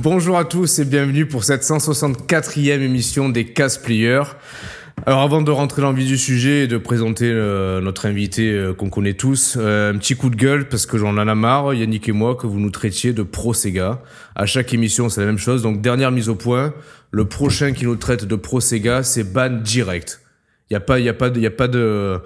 Bonjour 0.00 0.38
à 0.38 0.44
tous 0.44 0.78
et 0.78 0.84
bienvenue 0.84 1.26
pour 1.26 1.42
cette 1.42 1.64
164e 1.64 2.82
émission 2.82 3.28
des 3.28 3.46
Casse 3.46 3.78
Players. 3.78 4.36
Alors 5.06 5.22
avant 5.22 5.42
de 5.42 5.50
rentrer 5.50 5.82
dans 5.82 5.90
le 5.90 5.96
vif 5.98 6.06
du 6.06 6.16
sujet 6.16 6.62
et 6.62 6.66
de 6.68 6.78
présenter 6.78 7.28
euh, 7.28 7.80
notre 7.80 8.06
invité 8.06 8.52
euh, 8.52 8.72
qu'on 8.72 8.90
connaît 8.90 9.14
tous, 9.14 9.56
euh, 9.58 9.92
un 9.92 9.98
petit 9.98 10.14
coup 10.14 10.30
de 10.30 10.36
gueule 10.36 10.68
parce 10.68 10.86
que 10.86 10.98
j'en 10.98 11.18
en 11.18 11.26
a 11.26 11.34
marre, 11.34 11.74
Yannick 11.74 12.08
et 12.08 12.12
moi, 12.12 12.36
que 12.36 12.46
vous 12.46 12.60
nous 12.60 12.70
traitiez 12.70 13.12
de 13.12 13.24
pro 13.24 13.52
Sega. 13.52 14.00
À 14.36 14.46
chaque 14.46 14.72
émission, 14.72 15.08
c'est 15.08 15.20
la 15.20 15.26
même 15.26 15.36
chose. 15.36 15.62
Donc 15.62 15.80
dernière 15.80 16.12
mise 16.12 16.28
au 16.28 16.36
point, 16.36 16.74
le 17.10 17.24
prochain 17.24 17.72
qui 17.72 17.84
nous 17.84 17.96
traite 17.96 18.24
de 18.24 18.36
pro 18.36 18.60
Sega, 18.60 19.02
c'est 19.02 19.24
ban 19.24 19.50
direct. 19.50 20.20
Il 20.70 20.74
y 20.74 20.76
a 20.76 20.80
pas, 20.80 21.00
il 21.00 21.06
y 21.06 21.08
a 21.08 21.14
pas, 21.14 21.26
il 21.26 21.42
y 21.42 21.46
a 21.46 21.50
pas 21.50 21.66
de, 21.66 22.20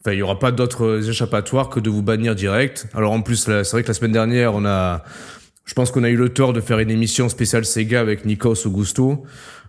enfin 0.00 0.12
il 0.12 0.18
y 0.20 0.22
aura 0.22 0.38
pas 0.38 0.52
d'autres 0.52 1.10
échappatoires 1.10 1.68
que 1.68 1.80
de 1.80 1.90
vous 1.90 2.02
bannir 2.02 2.34
direct. 2.34 2.86
Alors 2.94 3.12
en 3.12 3.20
plus, 3.20 3.44
c'est 3.44 3.70
vrai 3.72 3.82
que 3.82 3.88
la 3.88 3.94
semaine 3.94 4.12
dernière, 4.12 4.54
on 4.54 4.64
a, 4.64 5.04
je 5.64 5.74
pense 5.74 5.90
qu'on 5.90 6.02
a 6.04 6.08
eu 6.10 6.16
le 6.16 6.28
tort 6.30 6.52
de 6.52 6.60
faire 6.60 6.78
une 6.78 6.90
émission 6.90 7.28
spéciale 7.28 7.64
Sega 7.64 8.00
avec 8.00 8.24
Nikos 8.24 8.66
Augusto. 8.66 9.24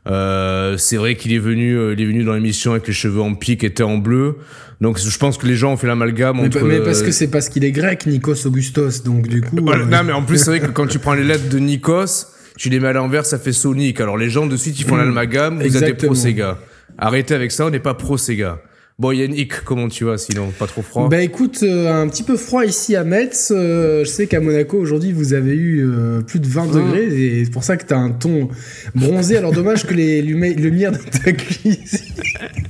Euh, 0.07 0.77
c'est 0.77 0.97
vrai 0.97 1.15
qu'il 1.15 1.31
est 1.31 1.37
venu, 1.39 1.77
euh, 1.77 1.93
il 1.93 2.01
est 2.01 2.05
venu 2.05 2.23
dans 2.23 2.33
l'émission 2.33 2.71
avec 2.71 2.87
les 2.87 2.93
cheveux 2.93 3.21
en 3.21 3.35
pique, 3.35 3.63
était 3.63 3.83
en 3.83 3.97
bleu. 3.97 4.37
Donc 4.79 4.97
je 4.99 5.17
pense 5.19 5.37
que 5.37 5.45
les 5.45 5.55
gens 5.55 5.73
ont 5.73 5.77
fait 5.77 5.85
l'amalgame 5.85 6.37
Mais, 6.37 6.47
entre. 6.47 6.61
mais 6.63 6.79
parce 6.79 7.03
que 7.03 7.11
c'est 7.11 7.29
parce 7.29 7.49
qu'il 7.49 7.63
est 7.63 7.71
grec, 7.71 8.07
Nikos 8.07 8.47
Augustos, 8.47 9.03
donc 9.05 9.27
du 9.27 9.41
coup. 9.41 9.57
Voilà. 9.61 9.83
euh, 9.83 9.87
Non, 9.87 10.03
mais 10.03 10.13
en 10.13 10.23
plus, 10.23 10.37
c'est 10.43 10.45
vrai 10.49 10.59
que 10.59 10.71
quand 10.71 10.87
tu 10.87 10.97
prends 10.97 11.13
les 11.13 11.23
lettres 11.23 11.49
de 11.49 11.59
Nikos, 11.59 12.25
tu 12.57 12.69
les 12.69 12.79
mets 12.79 12.87
à 12.87 12.93
l'envers, 12.93 13.27
ça 13.27 13.37
fait 13.37 13.53
Sonic. 13.53 14.01
Alors 14.01 14.17
les 14.17 14.29
gens 14.31 14.47
de 14.47 14.57
suite, 14.57 14.79
ils 14.79 14.85
font 14.85 14.95
l'amalgame, 14.95 15.61
vous 15.61 15.77
êtes 15.77 15.85
des 15.85 15.93
pro 16.07 16.15
Sega. 16.15 16.57
Arrêtez 16.97 17.35
avec 17.35 17.51
ça, 17.51 17.67
on 17.67 17.69
n'est 17.69 17.79
pas 17.79 17.93
pro 17.93 18.17
Sega. 18.17 18.59
Bon, 19.01 19.11
Yannick, 19.11 19.61
comment 19.65 19.87
tu 19.87 20.03
vas 20.05 20.19
sinon 20.19 20.51
Pas 20.59 20.67
trop 20.67 20.83
froid 20.83 21.09
Bah 21.09 21.23
écoute, 21.23 21.61
euh, 21.63 21.91
un 21.91 22.07
petit 22.07 22.21
peu 22.21 22.37
froid 22.37 22.63
ici 22.65 22.95
à 22.95 23.03
Metz. 23.03 23.51
Euh, 23.51 24.03
je 24.05 24.09
sais 24.11 24.27
qu'à 24.27 24.39
Monaco 24.39 24.77
aujourd'hui 24.77 25.11
vous 25.11 25.33
avez 25.33 25.55
eu 25.55 25.83
euh, 25.83 26.21
plus 26.21 26.39
de 26.39 26.45
20 26.45 26.65
Mmh. 26.67 26.71
degrés 26.71 27.05
et 27.07 27.45
c'est 27.45 27.49
pour 27.49 27.63
ça 27.63 27.77
que 27.77 27.85
t'as 27.85 27.97
un 27.97 28.11
ton 28.11 28.49
bronzé. 28.93 29.37
Alors 29.37 29.53
dommage 29.53 29.87
que 29.87 29.95
les 29.95 30.21
lumi- 30.21 30.53
lumières 30.53 30.91
de 30.91 30.97
ta 30.99 31.31
cuisine 31.31 31.77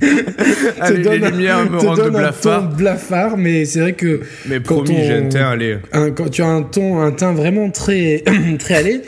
les 0.00 1.02
donnent 1.02 1.24
un- 1.24 1.30
te 1.66 1.96
donnent 1.96 2.16
un 2.16 2.32
ton 2.32 2.62
blafard, 2.76 3.36
mais 3.36 3.66
c'est 3.66 3.80
vrai 3.80 3.92
que 3.92 4.20
Mais 4.48 4.56
quand 4.60 4.76
promis, 4.82 5.00
j'ai 5.04 5.12
un 5.12 5.28
teint, 5.28 5.58
un- 5.92 6.10
quand 6.12 6.30
tu 6.30 6.40
as 6.40 6.46
un 6.46 6.62
ton, 6.62 6.98
un 7.02 7.10
teint 7.12 7.34
vraiment 7.34 7.68
très 7.68 8.24
très 8.58 8.74
allé. 8.76 9.02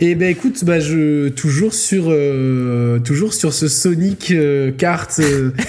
Et 0.00 0.14
ben 0.14 0.28
écoute, 0.28 0.62
bah 0.66 0.78
je 0.78 1.28
toujours 1.30 1.72
sur 1.72 2.14
toujours 3.02 3.32
sur 3.32 3.54
ce 3.54 3.66
Sonic 3.66 4.34
carte 4.76 5.20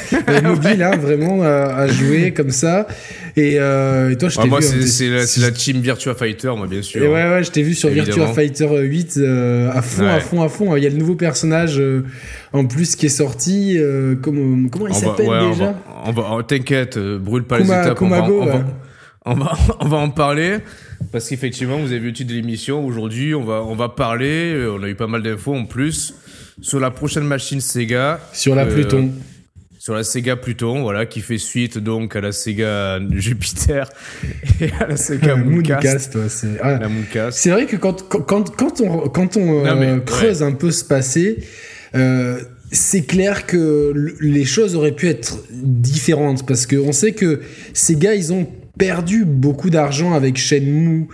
mobile, 0.44 0.84
hein, 0.84 0.97
vraiment 1.02 1.42
à, 1.44 1.48
à 1.76 1.88
jouer 1.88 2.34
comme 2.34 2.52
ça. 2.52 2.88
Et, 3.36 3.58
euh, 3.60 4.10
et 4.12 4.18
toi, 4.18 4.30
je 4.30 4.38
Ah, 4.40 4.44
t'ai 4.44 4.50
moi, 4.50 4.60
vu. 4.60 4.66
hein, 4.68 4.86
c'est 5.26 5.40
la, 5.42 5.52
team 5.52 5.80
Virtua 5.82 6.16
Fighter, 6.16 6.52
moi, 6.58 6.68
bien 6.68 6.82
sûr. 6.82 7.02
Et 7.04 7.08
ouais, 7.08 7.14
ouais, 7.30 7.44
je 7.44 7.52
t'ai 7.52 7.62
vu 7.62 7.74
sur 7.74 7.90
Virtua. 7.90 8.28
Fighter 8.34 8.68
8 8.82 9.18
euh, 9.18 9.70
à 9.72 9.82
fond, 9.82 10.08
à 10.08 10.20
fond, 10.20 10.42
à 10.42 10.50
fond. 10.50 10.76
Il 10.76 10.84
y 10.84 10.88
a 10.88 10.90
le 10.90 10.98
nouveau 10.98 11.16
personnage 11.16 11.80
euh, 11.80 12.04
en 12.54 12.66
plus 12.66 12.96
qui 12.96 13.06
est 13.06 13.10
sorti. 13.10 13.78
comment, 14.22 14.68
comment 14.70 14.88
il 14.88 14.94
s'appelle 14.96 15.28
ouais, 15.30 15.50
déjà 15.50 15.66
va- 15.66 15.84
on 16.06 16.12
va, 16.12 16.24
oh, 16.38 16.42
T'inquiète, 16.44 16.98
brûle 16.98 17.44
pas 17.44 17.60
Kuma- 17.60 17.76
les 17.82 17.88
étapes. 17.88 18.02
on 18.02 18.08
va- 18.10 18.24
on, 18.24 18.46
va, 18.46 18.56
ouais. 18.56 18.62
on, 19.26 19.34
va, 19.36 19.52
on 19.82 19.88
va 19.88 19.98
en 19.98 20.10
parler. 20.10 20.58
Parce 21.12 21.30
qu'effectivement, 21.30 21.78
vous 21.78 21.88
avez 21.92 22.00
vu 22.00 22.08
le 22.08 22.14
titre 22.14 22.30
de 22.32 22.36
l'émission. 22.36 22.84
Aujourd'hui, 22.86 23.36
on 23.36 23.44
va, 23.44 23.62
on 23.64 23.76
va 23.76 23.90
parler. 23.90 24.66
On 24.76 24.82
a 24.82 24.88
eu 24.88 24.96
pas 24.96 25.06
mal 25.08 25.22
d'infos 25.22 25.54
en 25.56 25.66
plus. 25.66 26.16
Sur 26.60 26.80
la 26.80 26.90
prochaine 26.90 27.24
machine 27.24 27.62
Sega. 27.62 28.20
Sur 28.34 28.56
la 28.56 28.64
Euh, 28.64 28.74
Pluton. 28.74 29.12
Sur 29.88 29.96
la 29.96 30.04
Sega 30.04 30.36
Pluton, 30.36 30.82
voilà, 30.82 31.06
qui 31.06 31.22
fait 31.22 31.38
suite 31.38 31.78
donc 31.78 32.18
à 32.18 32.20
la 32.20 32.34
Sega 32.34 33.00
Jupiter 33.10 33.90
et 34.60 34.70
à 34.82 34.88
la 34.88 34.98
Sega 34.98 35.38
Mooncast. 35.38 36.14
Mooncast, 36.14 36.16
ouais, 36.16 36.28
c'est. 36.28 36.60
ah, 36.62 36.90
Mooncast. 36.90 37.38
C'est 37.38 37.52
vrai 37.52 37.68
que 37.68 37.78
quand, 37.78 38.06
quand, 38.10 38.54
quand, 38.54 38.82
on, 38.82 39.08
quand 39.08 39.38
on 39.38 39.64
Non, 39.64 39.76
mais, 39.78 39.88
euh, 39.88 39.96
ouais. 39.96 40.02
creuse 40.06 40.44
un 40.44 40.52
peu 40.52 40.72
ce 40.72 40.84
passé, 40.84 41.38
euh, 41.96 42.38
c'est 42.70 43.04
clair 43.04 43.46
que 43.46 43.94
les 44.20 44.44
choses 44.44 44.76
auraient 44.76 44.92
pu 44.92 45.08
être 45.08 45.38
différentes 45.54 46.46
parce 46.46 46.68
qu'on 46.68 46.92
sait 46.92 47.14
que 47.14 47.40
ces 47.72 47.96
gars, 47.96 48.14
ils 48.14 48.34
ont 48.34 48.46
perdu 48.78 49.24
beaucoup 49.24 49.70
d'argent 49.70 50.12
avec 50.12 50.38
Shenmue 50.38 51.08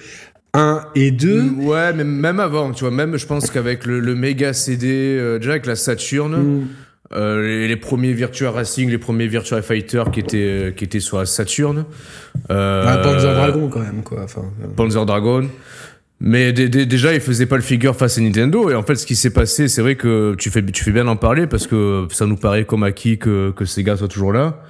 1 0.55 0.85
et 0.95 1.11
2. 1.11 1.41
Ouais, 1.61 1.93
mais 1.93 2.03
même 2.03 2.39
avant, 2.39 2.71
tu 2.71 2.85
vois, 2.85 2.91
même 2.91 3.17
je 3.17 3.27
pense 3.27 3.51
qu'avec 3.51 3.85
le, 3.85 3.99
le 3.99 4.15
méga 4.15 4.51
CD, 4.53 4.87
euh, 5.19 5.37
déjà 5.37 5.51
avec 5.51 5.67
la 5.67 5.75
Saturn, 5.75 6.31
Mm. 6.35 6.67
Euh, 7.15 7.41
les, 7.41 7.67
les 7.67 7.75
premiers 7.77 8.13
Virtua 8.13 8.51
Racing, 8.51 8.89
les 8.89 8.97
premiers 8.97 9.27
Virtua 9.27 9.61
Fighter 9.61 10.03
qui 10.11 10.19
étaient, 10.21 10.37
euh, 10.37 10.71
qui 10.71 10.83
étaient 10.83 10.99
sur 10.99 11.17
la 11.19 11.25
Saturn. 11.25 11.85
Euh, 12.49 12.83
Ah, 12.87 12.97
Panzer 12.97 13.33
Dragon 13.33 13.69
quand 13.69 13.79
même, 13.81 14.03
quoi. 14.03 14.21
Enfin, 14.23 14.41
euh, 14.63 14.67
Panzer 14.75 15.05
Dragon. 15.05 15.47
Mais 16.19 16.53
dé- 16.53 16.69
dé- 16.69 16.85
déjà, 16.85 17.13
ils 17.13 17.19
faisaient 17.19 17.45
pas 17.45 17.57
le 17.57 17.61
figure 17.61 17.95
face 17.95 18.17
à 18.17 18.21
Nintendo. 18.21 18.69
Et 18.69 18.75
en 18.75 18.83
fait, 18.83 18.95
ce 18.95 19.05
qui 19.05 19.15
s'est 19.15 19.33
passé, 19.33 19.67
c'est 19.67 19.81
vrai 19.81 19.95
que 19.95 20.35
tu 20.37 20.49
fais, 20.49 20.63
tu 20.65 20.83
fais 20.83 20.91
bien 20.91 21.03
d'en 21.05 21.17
parler 21.17 21.47
parce 21.47 21.67
que 21.67 22.07
ça 22.11 22.25
nous 22.25 22.37
paraît 22.37 22.65
comme 22.65 22.83
acquis 22.83 23.17
que, 23.17 23.51
que 23.51 23.65
Sega 23.65 23.97
soit 23.97 24.07
toujours 24.07 24.31
là. 24.31 24.61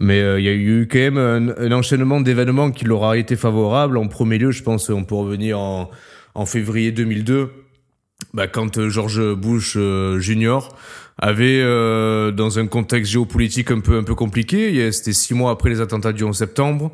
Mais 0.00 0.20
euh, 0.20 0.38
il 0.40 0.44
y 0.46 0.48
a 0.48 0.52
eu 0.52 0.88
quand 0.90 0.98
même 0.98 1.18
un, 1.18 1.48
un 1.58 1.72
enchaînement 1.72 2.20
d'événements 2.20 2.70
qui 2.70 2.84
leur 2.84 3.04
a 3.04 3.16
été 3.16 3.36
favorable. 3.36 3.98
En 3.98 4.06
premier 4.06 4.38
lieu, 4.38 4.50
je 4.52 4.62
pense, 4.62 4.88
on 4.90 5.04
peut 5.04 5.14
revenir 5.16 5.58
en, 5.58 5.90
en 6.34 6.46
février 6.46 6.92
2002, 6.92 7.50
bah, 8.32 8.46
quand 8.46 8.88
George 8.88 9.20
Bush 9.34 9.74
euh, 9.76 10.18
Jr. 10.20 10.60
avait, 11.18 11.60
euh, 11.62 12.30
dans 12.30 12.58
un 12.58 12.66
contexte 12.66 13.12
géopolitique 13.12 13.70
un 13.70 13.80
peu 13.80 13.98
un 13.98 14.02
peu 14.02 14.14
compliqué, 14.14 14.90
c'était 14.92 15.12
six 15.12 15.34
mois 15.34 15.50
après 15.50 15.70
les 15.70 15.80
attentats 15.80 16.12
du 16.12 16.24
11 16.24 16.36
septembre, 16.36 16.92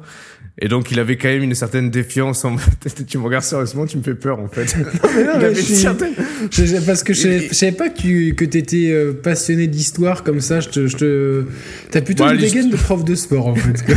et 0.61 0.69
donc 0.69 0.91
il 0.91 0.99
avait 0.99 1.17
quand 1.17 1.29
même 1.29 1.43
une 1.43 1.55
certaine 1.55 1.91
défiance. 1.91 2.45
En... 2.45 2.57
tu 3.09 3.19
me 3.19 3.25
regardes 3.25 3.45
sérieusement, 3.45 3.87
tu 3.87 3.97
me 3.99 4.03
fais 4.03 4.15
peur 4.15 4.39
en 4.41 4.49
fait. 4.49 4.77
non, 4.79 4.83
il 5.15 5.25
mais 5.25 5.45
avait 5.45 5.55
je 5.55 5.61
une 5.61 5.65
suis- 5.67 5.75
certaine. 5.77 6.13
je- 6.51 6.85
parce 6.87 7.03
que 7.03 7.13
je 7.15 7.47
je 7.49 7.55
savais 7.55 7.73
pas 7.73 7.89
que 7.89 7.99
tu 7.99 8.35
que 8.35 8.45
étais 8.45 8.95
passionné 9.23 9.67
d'histoire 9.67 10.23
comme 10.25 10.41
ça. 10.41 10.61
Je 10.61 10.69
te, 10.69 10.87
je 10.87 10.97
te, 10.97 11.45
t'as 11.91 12.01
plutôt 12.01 12.25
une 12.29 12.39
dégaine 12.39 12.71
de 12.71 12.77
prof 12.77 13.05
de 13.05 13.15
sport 13.15 13.47
en 13.49 13.55
fait. 13.55 13.85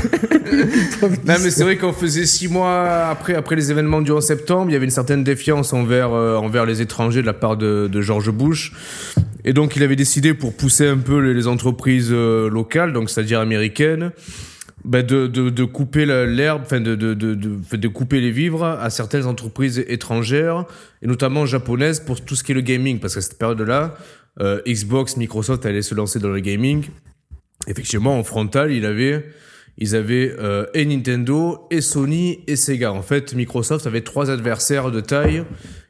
Non 1.26 1.36
mais 1.42 1.50
c'est 1.50 1.64
vrai 1.64 1.78
qu'on 1.78 1.94
faisait 1.94 2.26
six 2.26 2.48
mois 2.48 3.08
après 3.10 3.36
après 3.36 3.56
les 3.56 3.72
événements 3.72 4.02
du 4.02 4.12
11 4.12 4.24
septembre, 4.24 4.70
il 4.70 4.74
y 4.74 4.76
avait 4.76 4.86
une 4.86 4.92
certaine 4.92 5.24
défiance 5.24 5.74
envers 5.74 6.12
euh, 6.14 6.36
envers 6.36 6.66
les 6.66 6.82
étrangers 6.82 7.22
de 7.22 7.26
la 7.26 7.34
part 7.34 7.58
de, 7.58 7.88
de 7.88 8.02
George 8.02 8.30
Bush, 8.32 8.74
et 9.46 9.54
donc 9.54 9.76
il 9.76 9.84
avait 9.84 9.96
décidé 9.96 10.34
pour 10.34 10.54
pousser 10.54 10.88
un 10.88 10.98
peu 10.98 11.20
les, 11.20 11.34
les 11.34 11.48
entreprises 11.48 12.10
euh, 12.12 12.50
locales, 12.50 12.92
donc 12.94 13.10
c'est-à-dire 13.10 13.40
américaines, 13.40 14.12
bah, 14.84 15.04
de, 15.04 15.28
de, 15.28 15.64
couper 15.64 16.06
l'herbe, 16.06 16.62
enfin 16.64 16.80
de, 16.80 16.96
de, 16.96 17.14
de, 17.14 17.88
couper 17.88 18.20
les 18.22 18.32
vivres 18.32 18.64
à 18.64 18.90
certaines 18.90 19.26
entreprises 19.26 19.84
étrangères, 19.88 20.66
et 21.02 21.08
notamment 21.08 21.46
japonaises 21.46 22.00
pour 22.00 22.22
tout 22.22 22.36
ce 22.36 22.44
qui 22.44 22.52
est 22.52 22.56
le 22.56 22.62
gaming, 22.62 23.00
parce 23.00 23.16
qu'à 23.16 23.22
cette 23.22 23.38
période-là, 23.38 23.96
euh, 24.40 24.62
Xbox, 24.68 25.18
Microsoft 25.18 25.66
allaient 25.66 25.82
se 25.82 25.94
lancer 25.94 26.20
dans 26.20 26.30
le 26.30 26.40
gaming. 26.40 26.86
Effectivement, 27.68 28.18
en 28.18 28.24
frontal, 28.24 28.72
il 28.72 28.86
avait, 28.86 29.26
ils 29.78 29.96
avaient 29.96 30.34
euh, 30.40 30.66
et 30.74 30.86
Nintendo, 30.86 31.68
et 31.70 31.82
Sony, 31.82 32.40
et 32.48 32.56
Sega. 32.56 32.92
En 32.92 33.02
fait, 33.02 33.36
Microsoft 33.36 33.86
avait 33.88 34.02
trois 34.02 34.32
adversaires 34.32 34.90
de 34.92 35.02
taille 35.02 35.44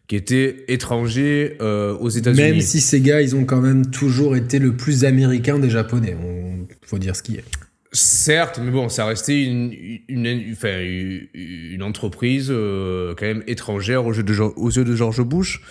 qui 0.07 0.17
étaient 0.17 0.65
étrangers 0.67 1.57
euh, 1.61 1.95
aux 1.97 2.09
États-Unis. 2.09 2.41
Même 2.41 2.61
si 2.61 3.01
gars, 3.01 3.21
ils 3.21 3.35
ont 3.35 3.45
quand 3.45 3.61
même 3.61 3.89
toujours 3.89 4.35
été 4.35 4.59
le 4.59 4.75
plus 4.75 5.05
américain 5.05 5.59
des 5.59 5.69
Japonais. 5.69 6.17
On, 6.21 6.67
faut 6.85 6.97
dire 6.97 7.15
ce 7.15 7.23
qui 7.23 7.35
est. 7.35 7.45
Certes, 7.93 8.59
mais 8.63 8.71
bon, 8.71 8.87
ça 8.87 9.05
restait 9.05 9.43
une, 9.43 9.73
une, 10.07 10.25
une, 10.25 10.53
enfin, 10.53 10.79
une, 10.79 11.83
entreprise 11.83 12.47
euh, 12.49 13.13
quand 13.17 13.25
même 13.25 13.43
étrangère 13.47 14.05
aux 14.05 14.13
yeux, 14.13 14.23
de, 14.23 14.39
aux 14.39 14.69
yeux 14.71 14.85
de 14.85 14.95
George 14.95 15.21
Bush. 15.23 15.61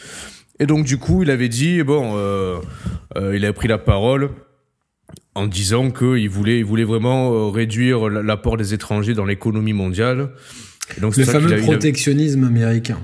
Et 0.58 0.66
donc, 0.66 0.84
du 0.84 0.98
coup, 0.98 1.22
il 1.22 1.30
avait 1.30 1.48
dit, 1.48 1.82
bon, 1.82 2.12
euh, 2.16 2.58
euh, 3.16 3.34
il 3.34 3.46
a 3.46 3.52
pris 3.54 3.68
la 3.68 3.78
parole 3.78 4.30
en 5.34 5.46
disant 5.46 5.90
qu'il 5.90 6.28
voulait, 6.28 6.58
il 6.58 6.64
voulait 6.64 6.84
vraiment 6.84 7.32
euh, 7.32 7.48
réduire 7.48 8.10
l'apport 8.10 8.58
des 8.58 8.74
étrangers 8.74 9.14
dans 9.14 9.24
l'économie 9.24 9.72
mondiale. 9.72 10.30
Et 10.98 11.00
donc, 11.00 11.14
c'est 11.14 11.20
Le 11.22 11.26
ça 11.26 11.32
fameux 11.32 11.52
a- 11.54 11.56
il 11.56 11.62
a- 11.62 11.66
protectionnisme 11.66 12.44
américain. 12.44 12.98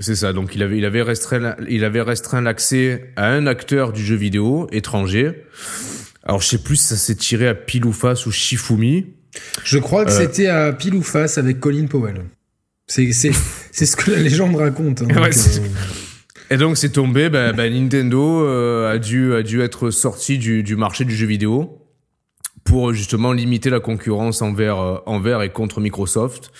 c'est 0.00 0.14
ça. 0.14 0.32
Donc 0.32 0.54
il 0.54 0.62
avait, 0.62 0.78
il 0.78 0.86
avait 0.86 1.02
restreint, 1.02 1.54
il 1.68 1.84
avait 1.84 2.00
restreint 2.00 2.40
l'accès 2.40 3.12
à 3.16 3.26
un 3.28 3.46
acteur 3.46 3.92
du 3.92 4.02
jeu 4.02 4.14
vidéo 4.16 4.66
étranger. 4.72 5.32
Alors 6.24 6.40
je 6.40 6.46
sais 6.48 6.58
plus 6.58 6.76
si 6.76 6.84
ça 6.88 6.96
s'est 6.96 7.14
tiré 7.14 7.46
à 7.48 7.54
pile 7.54 7.84
ou 7.86 7.92
face 7.92 8.26
ou 8.26 8.32
Shifumi. 8.32 9.06
Je 9.64 9.78
crois 9.78 10.04
que 10.04 10.10
Euh. 10.10 10.18
c'était 10.20 10.46
à 10.46 10.72
pile 10.72 10.94
ou 10.94 11.02
face 11.02 11.38
avec 11.38 11.60
Colin 11.60 11.86
Powell. 11.86 12.24
C'est 12.86 13.12
c'est 13.12 13.32
c'est 13.72 13.86
ce 13.86 13.96
que 13.96 14.10
la 14.10 14.18
légende 14.18 14.56
raconte. 14.56 15.02
hein, 15.02 15.06
Ouais, 15.08 15.14
donc, 15.14 15.32
c'est- 15.32 15.60
euh, 15.60 15.64
Et 16.50 16.56
donc 16.56 16.76
c'est 16.76 16.90
tombé. 16.90 17.28
Ben, 17.30 17.54
ben, 17.54 17.72
Nintendo 17.72 18.44
euh, 18.44 18.92
a 18.92 18.98
dû, 18.98 19.34
a 19.34 19.42
dû 19.42 19.60
être 19.62 19.90
sorti 19.90 20.38
du, 20.38 20.62
du 20.62 20.76
marché 20.76 21.04
du 21.04 21.14
jeu 21.16 21.26
vidéo 21.26 21.80
pour 22.64 22.92
justement 22.94 23.32
limiter 23.32 23.68
la 23.70 23.80
concurrence 23.80 24.40
envers, 24.40 25.02
envers 25.06 25.42
et 25.42 25.50
contre 25.52 25.80
Microsoft. 25.80 26.50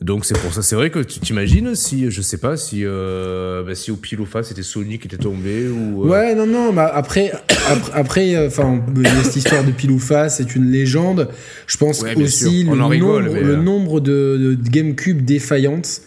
Donc 0.00 0.24
c'est 0.24 0.38
pour 0.38 0.52
ça. 0.52 0.62
C'est 0.62 0.76
vrai 0.76 0.90
que 0.90 1.00
tu 1.00 1.18
t'imagines 1.18 1.74
si, 1.74 2.10
je 2.10 2.22
sais 2.22 2.38
pas, 2.38 2.56
si, 2.56 2.82
euh, 2.84 3.62
ben, 3.64 3.74
si 3.74 3.90
au 3.90 3.96
pile 3.96 4.20
ou 4.20 4.26
face 4.26 4.48
c'était 4.48 4.62
Sony 4.62 4.98
qui 4.98 5.08
était 5.08 5.16
tombé 5.16 5.66
ou. 5.68 6.04
euh, 6.04 6.08
Ouais, 6.08 6.34
non, 6.34 6.46
non, 6.46 6.72
mais 6.72 6.82
après, 6.82 7.32
après, 7.94 8.36
euh, 8.36 8.46
enfin, 8.46 8.80
cette 9.24 9.36
histoire 9.36 9.64
de 9.64 9.72
pile 9.72 9.90
ou 9.90 9.98
face, 9.98 10.36
c'est 10.36 10.54
une 10.54 10.70
légende. 10.70 11.28
Je 11.66 11.76
pense 11.76 12.02
Ouais, 12.02 12.14
aussi 12.16 12.62
le, 12.64 12.84
rigole, 12.84 13.24
nombre, 13.24 13.34
mais, 13.34 13.42
le 13.42 13.52
euh, 13.54 13.56
nombre 13.56 14.00
de, 14.00 14.56
de 14.56 14.68
GameCube 14.70 15.24
défaillantes. 15.24 16.02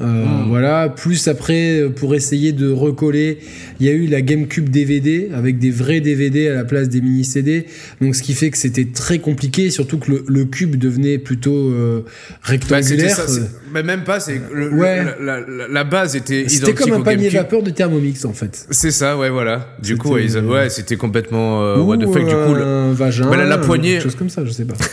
Euh, 0.00 0.24
Voilà, 0.48 0.88
plus 0.88 1.28
après, 1.28 1.80
euh, 1.80 1.88
pour 1.90 2.14
essayer 2.14 2.52
de 2.52 2.70
recoller, 2.70 3.38
il 3.78 3.86
y 3.86 3.88
a 3.88 3.92
eu 3.92 4.06
la 4.06 4.20
GameCube 4.22 4.68
DVD 4.68 5.28
avec 5.34 5.58
des 5.58 5.70
vrais 5.70 6.00
DVD 6.00 6.48
à 6.48 6.54
la 6.54 6.64
place 6.64 6.88
des 6.88 7.00
mini 7.00 7.24
CD. 7.24 7.66
Donc, 8.00 8.14
ce 8.16 8.22
qui 8.22 8.34
fait 8.34 8.50
que 8.50 8.58
c'était 8.58 8.86
très 8.86 9.18
compliqué, 9.18 9.70
surtout 9.70 9.98
que 9.98 10.10
le, 10.10 10.24
le 10.26 10.44
cube 10.46 10.76
devenait 10.76 11.18
plutôt 11.18 11.54
euh, 11.70 12.00
Bah, 12.04 12.10
rectangulaire. 12.42 13.14
ça, 13.14 13.28
c'est- 13.28 13.50
mais 13.72 13.82
même 13.82 14.04
pas, 14.04 14.20
c'est 14.20 14.40
Ouais. 14.72 15.04
la, 15.20 15.40
la- 15.40 15.68
la 15.68 15.84
base 15.84 16.16
était 16.16 16.48
c'était 16.48 16.72
comme 16.74 16.92
un 16.92 17.00
panier 17.02 17.28
vapeur 17.28 17.62
de 17.62 17.70
Thermomix 17.70 18.24
en 18.24 18.32
fait. 18.32 18.66
C'est 18.70 18.90
ça, 18.90 19.16
ouais, 19.18 19.30
voilà. 19.30 19.76
Du 19.82 19.96
coup, 19.96 20.14
ouais, 20.14 20.26
C'était- 20.28 20.40
ils- 20.40 20.44
ouais, 20.50 20.70
c'était 20.70 20.96
complètement 20.96 21.62
euh, 21.62 21.76
Ou 21.76 21.82
what 21.82 21.98
the 21.98 22.06
fuck. 22.06 22.26
Du 22.26 22.34
coup, 22.34 22.54
le- 22.54 22.62
un 22.64 22.92
vagin, 22.92 23.28
Bah, 23.30 23.36
la- 23.36 23.44
la 23.44 23.58
poignée- 23.58 24.00
chose 24.00 24.14
comme 24.16 24.30
ça, 24.30 24.44
je 24.44 24.50
sais 24.50 24.64
pas. 24.64 24.74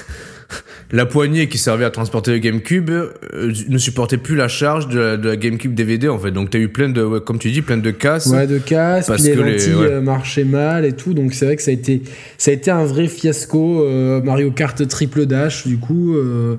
la 0.92 1.06
poignée 1.06 1.50
qui 1.50 1.58
servait 1.58 1.84
à 1.86 1.90
transporter 1.90 2.32
le 2.32 2.38
GameCube 2.38 2.90
euh, 2.90 3.12
ne 3.68 3.78
supportait 3.78 4.18
plus 4.18 4.36
la 4.36 4.48
charge 4.48 4.88
de 4.88 4.98
la, 5.00 5.18
de 5.18 5.28
la 5.30 5.36
GameCube 5.36 5.74
DVD 5.74 6.08
en 6.08 6.18
fait. 6.18 6.32
Donc 6.32 6.50
t'as 6.50 6.60
eu 6.60 6.70
plein 6.70 6.88
de, 6.90 7.04
ouais, 7.04 7.20
comme 7.20 7.40
tu 7.40 7.52
dis, 7.52 7.62
plein 7.62 7.78
de 7.78 7.92
casses. 7.92 8.28
Ouais, 8.28 8.48
de 8.48 8.58
casse, 8.58 9.08
Parce 9.08 9.22
puis 9.22 9.32
les 9.32 9.36
que 9.38 9.42
les- 9.42 9.52
lentilles 9.54 9.74
ouais. 9.76 9.92
euh, 9.92 10.02
marchaient 10.02 10.44
mal 10.46 10.86
et 10.86 10.94
tout. 10.94 11.14
Donc 11.14 11.34
c'est 11.34 11.46
vrai 11.46 11.56
que 11.58 11.62
ça 11.62 11.72
a 11.72 11.74
été, 11.74 12.02
ça 12.38 12.52
a 12.52 12.54
été 12.54 12.72
un 12.72 12.86
vrai 12.86 13.08
fiasco. 13.08 13.84
euh, 13.84 14.22
Mario 14.22 14.52
Kart 14.52 14.88
triple 14.88 15.26
dash, 15.26 15.68
du 15.68 15.78
coup. 15.78 16.16
euh, 16.16 16.56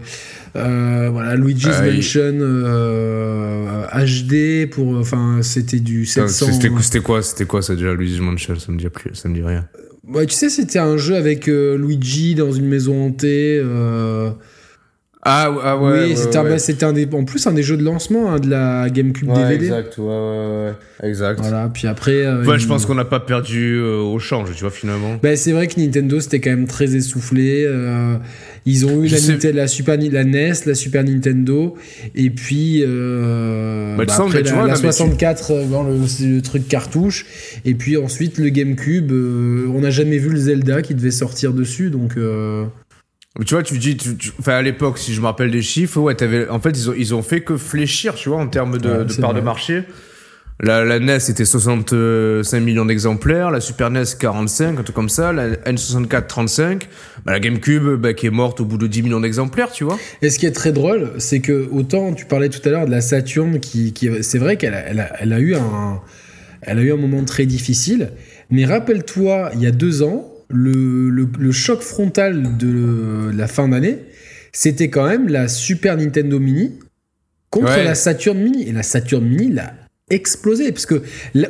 euh, 0.56 1.08
voilà, 1.12 1.34
Luigi's 1.36 1.68
Ah, 1.72 1.82
Mansion 1.90 2.38
euh, 2.40 3.84
HD 3.94 4.68
pour, 4.70 4.96
enfin, 4.98 5.38
c'était 5.42 5.78
du 5.80 6.02
Putain, 6.02 6.28
700. 6.28 6.52
C'était 6.82 7.00
quoi, 7.00 7.22
c'était 7.22 7.44
quoi 7.44 7.62
ça 7.62 7.74
déjà, 7.74 7.94
Luigi's 7.94 8.20
Mansion? 8.20 8.58
Ça 8.58 8.72
me 8.72 8.78
dit 8.78 8.86
ça 9.14 9.28
me 9.28 9.34
dit 9.34 9.42
rien. 9.42 9.66
Ouais, 10.08 10.24
tu 10.26 10.34
sais, 10.34 10.48
c'était 10.48 10.78
un 10.78 10.96
jeu 10.96 11.16
avec 11.16 11.48
euh, 11.48 11.76
Luigi 11.76 12.34
dans 12.34 12.50
une 12.50 12.66
maison 12.66 13.04
hantée. 13.06 13.60
euh, 13.62 14.30
Ah, 15.30 15.54
ah 15.62 15.76
ouais. 15.76 15.90
oui, 16.04 16.08
ouais, 16.10 16.16
c'était 16.16 16.36
un, 16.38 16.44
ouais. 16.44 16.50
bah, 16.50 16.58
c'était 16.58 16.84
un 16.84 16.92
des, 16.92 17.06
en 17.12 17.24
plus 17.24 17.46
un 17.46 17.52
des 17.52 17.62
jeux 17.62 17.76
de 17.76 17.84
lancement 17.84 18.32
hein, 18.32 18.38
de 18.40 18.48
la 18.48 18.88
GameCube 18.88 19.28
Ouais, 19.28 19.36
DVD. 19.48 19.66
exact, 19.66 19.98
ouais, 19.98 20.04
ouais, 20.04 20.72
ouais, 21.02 21.08
exact. 21.08 21.40
Voilà, 21.40 21.70
puis 21.72 21.86
après. 21.86 22.24
euh, 22.24 22.44
Ouais, 22.44 22.56
il- 22.56 22.60
je 22.60 22.66
pense 22.66 22.86
qu'on 22.86 22.94
n'a 22.94 23.04
pas 23.04 23.20
perdu 23.20 23.76
euh, 23.76 23.98
au 23.98 24.18
change, 24.18 24.48
tu 24.54 24.60
vois, 24.62 24.70
finalement. 24.70 25.18
Bah, 25.22 25.36
c'est 25.36 25.52
vrai 25.52 25.66
que 25.66 25.78
Nintendo 25.80 26.18
c'était 26.20 26.40
quand 26.40 26.50
même 26.50 26.66
très 26.66 26.96
essoufflé. 26.96 27.64
euh, 27.66 28.16
ils 28.66 28.84
ont 28.86 29.02
eu 29.02 29.08
la, 29.08 29.16
sais- 29.18 29.32
Ninte- 29.36 29.52
la 29.54 29.66
Super 29.66 29.96
la 29.98 30.24
NES, 30.24 30.52
la 30.66 30.74
Super 30.74 31.04
Nintendo, 31.04 31.74
et 32.14 32.30
puis 32.30 32.82
euh, 32.86 33.96
Bah, 33.96 34.04
tu 34.04 34.08
bah, 34.08 34.24
après 34.26 34.42
la, 34.42 34.52
vois, 34.52 34.66
la 34.66 34.74
non, 34.74 34.80
mais 34.82 34.88
tu- 34.90 34.96
64 34.96 35.50
euh, 35.52 35.64
bon, 35.66 35.84
le, 35.84 36.40
truc 36.42 36.68
cartouche, 36.68 37.26
et 37.64 37.74
puis 37.74 37.96
ensuite 37.96 38.38
le 38.38 38.48
GameCube. 38.50 39.12
euh, 39.12 39.66
on 39.74 39.80
n'a 39.80 39.90
jamais 39.90 40.18
vu 40.18 40.30
le 40.30 40.36
Zelda 40.38 40.82
qui 40.82 40.94
devait 40.94 41.10
sortir 41.10 41.52
dessus, 41.52 41.90
donc. 41.90 42.12
Tu 43.46 43.54
vois, 43.54 43.62
tu 43.62 43.78
dis, 43.78 43.96
tu, 43.96 44.16
tu- 44.16 44.32
enfin 44.40 44.54
à 44.54 44.62
l'époque, 44.62 44.98
si 44.98 45.14
je 45.14 45.20
me 45.20 45.26
rappelle 45.26 45.50
des 45.50 45.62
chiffres, 45.62 45.98
ouais, 46.00 46.14
t'avais, 46.14 46.48
en 46.48 46.58
fait, 46.60 46.70
ils 46.70 46.90
ont, 46.90 46.94
ils 46.96 47.14
ont 47.14 47.22
fait 47.22 47.40
que 47.42 47.56
fléchir, 47.56 48.14
tu 48.14 48.28
vois, 48.30 48.38
en 48.38 48.48
termes 48.48 48.78
de, 48.78 48.88
Ouais, 48.90 49.04
de 49.04 49.14
part 49.14 49.32
de 49.34 49.40
marché. 49.40 49.84
La, 50.60 50.84
la 50.84 50.98
NES 50.98 51.18
était 51.28 51.44
65 51.44 52.58
millions 52.60 52.84
d'exemplaires, 52.84 53.52
la 53.52 53.60
Super 53.60 53.90
NES 53.90 54.02
45, 54.18 54.80
un 54.80 54.82
truc 54.82 54.96
comme 54.96 55.08
ça, 55.08 55.32
la 55.32 55.50
N64 55.50 56.26
35, 56.26 56.88
bah, 57.24 57.30
la 57.30 57.38
GameCube 57.38 57.94
bah, 57.94 58.12
qui 58.12 58.26
est 58.26 58.30
morte 58.30 58.60
au 58.60 58.64
bout 58.64 58.76
de 58.76 58.88
10 58.88 59.02
millions 59.04 59.20
d'exemplaires, 59.20 59.70
tu 59.70 59.84
vois. 59.84 59.96
Et 60.20 60.30
ce 60.30 60.38
qui 60.40 60.46
est 60.46 60.50
très 60.52 60.72
drôle, 60.72 61.12
c'est 61.18 61.38
que 61.38 61.68
autant 61.70 62.12
tu 62.12 62.24
parlais 62.26 62.48
tout 62.48 62.60
à 62.68 62.72
l'heure 62.72 62.86
de 62.86 62.90
la 62.90 63.00
Saturn, 63.00 63.60
qui, 63.60 63.92
qui 63.92 64.10
c'est 64.22 64.38
vrai 64.38 64.56
qu'elle 64.56 64.74
a, 64.74 64.80
elle 64.88 64.98
a, 64.98 65.12
elle 65.20 65.32
a 65.32 65.38
eu 65.38 65.54
un, 65.54 66.00
elle 66.62 66.78
a 66.80 66.82
eu 66.82 66.92
un 66.92 66.96
moment 66.96 67.22
très 67.24 67.46
difficile. 67.46 68.10
Mais 68.50 68.64
rappelle-toi, 68.64 69.50
il 69.54 69.62
y 69.62 69.66
a 69.66 69.70
deux 69.70 70.02
ans, 70.02 70.28
le, 70.50 71.10
le, 71.10 71.28
le 71.38 71.52
choc 71.52 71.80
frontal 71.82 72.56
de 72.58 73.30
la 73.34 73.46
fin 73.48 73.68
d'année, 73.68 73.98
c'était 74.52 74.88
quand 74.88 75.06
même 75.06 75.28
la 75.28 75.48
Super 75.48 75.96
Nintendo 75.96 76.38
Mini 76.38 76.72
contre 77.50 77.68
Ouais. 77.76 77.84
la 77.84 77.94
Saturn 77.94 78.38
Mini. 78.38 78.68
Et 78.68 78.72
la 78.72 78.82
Saturn 78.82 79.24
Mini 79.24 79.52
l'a 79.52 79.74
explosé, 80.10 80.72
parce 80.72 80.86
que 80.86 81.02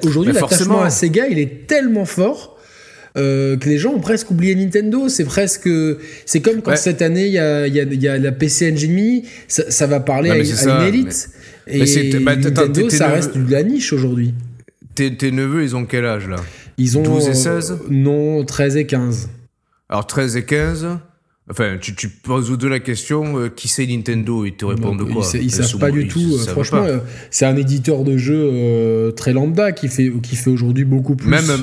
aujourd'hui, 0.05 0.33
l'attachement 0.33 0.83
à 0.83 0.91
Sega, 0.91 1.27
il 1.29 1.39
est 1.39 1.67
tellement 1.67 2.05
fort. 2.05 2.55
euh, 3.17 3.57
que 3.57 3.69
les 3.69 3.79
gens 3.79 3.95
ont 3.95 4.01
presque 4.01 4.31
oublié 4.31 4.55
Nintendo. 4.55 5.09
C'est 5.09 5.25
presque, 5.25 5.69
c'est 6.25 6.41
comme 6.41 6.61
quand 6.63 6.73
Ouais. 6.73 6.77
cette 6.77 7.03
année 7.03 7.27
il 7.27 7.33
y 7.33 7.39
a, 7.39 7.67
il 7.67 7.75
y, 7.75 7.81
a, 7.81 7.83
il 7.83 8.01
y 8.01 8.07
a 8.07 8.17
la 8.17 8.31
PC 8.31 8.71
Engine 8.73 8.93
Mini, 8.93 9.25
ça, 9.49 9.69
ça 9.71 9.87
va 9.89 9.99
parler 9.99 10.29
Non, 10.29 10.37
à, 10.37 10.39
à 10.41 10.45
ça, 10.45 10.81
une 10.83 10.87
élite. 10.95 11.31
Et 11.67 11.79
mais 11.81 12.21
bah, 12.21 12.37
Nintendo, 12.37 12.89
ça 12.91 13.09
reste 13.09 13.37
de 13.37 13.51
la 13.51 13.63
niche 13.65 13.93
aujourd'hui. 13.93 14.35
Tes, 14.95 15.17
tes 15.17 15.33
neveux, 15.33 15.65
ils 15.65 15.75
ont 15.75 15.85
quel 15.85 16.05
âge 16.05 16.29
là? 16.29 16.37
Ils 16.79 16.97
ont 16.97 17.03
12 17.03 17.27
et 17.27 17.31
euh, 17.31 17.35
16? 17.35 17.79
Non, 17.91 18.45
13 18.45 18.77
et 18.77 18.87
15. 18.87 19.29
Alors 19.89 20.07
13 20.07 20.37
et 20.37 20.45
15 20.45 20.89
Enfin, 21.51 21.79
tu, 21.81 21.95
tu 21.95 22.11
poses 22.11 22.51
aux 22.51 22.59
deux 22.59 22.69
la 22.69 22.79
question, 22.79 23.39
euh, 23.39 23.49
qui 23.49 23.69
c'est 23.69 23.87
Nintendo 23.87 24.45
Ils 24.45 24.53
te 24.55 24.67
répondent 24.67 24.99
Donc, 24.99 25.13
quoi? 25.13 25.27
ils, 25.35 25.47
Euh, 25.47 25.49
savent 25.63 25.79
pas 25.79 25.91
du 25.91 26.03
ils 26.03 26.09
tout. 26.09 26.21
euh, 26.35 26.47
franchement, 26.47 26.85
euh, 26.85 26.99
c'est 27.31 27.47
un 27.47 27.57
éditeur 27.57 28.05
de 28.05 28.19
jeux 28.19 28.51
euh, 28.53 29.13
très 29.13 29.33
lambda 29.33 29.73
qui 29.73 29.89
fait, 29.89 30.13
qui 30.23 30.37
fait 30.37 30.51
aujourd'hui 30.51 30.85
beaucoup 30.85 31.17
plus. 31.17 31.27
Même 31.31 31.49
euh, 31.49 31.57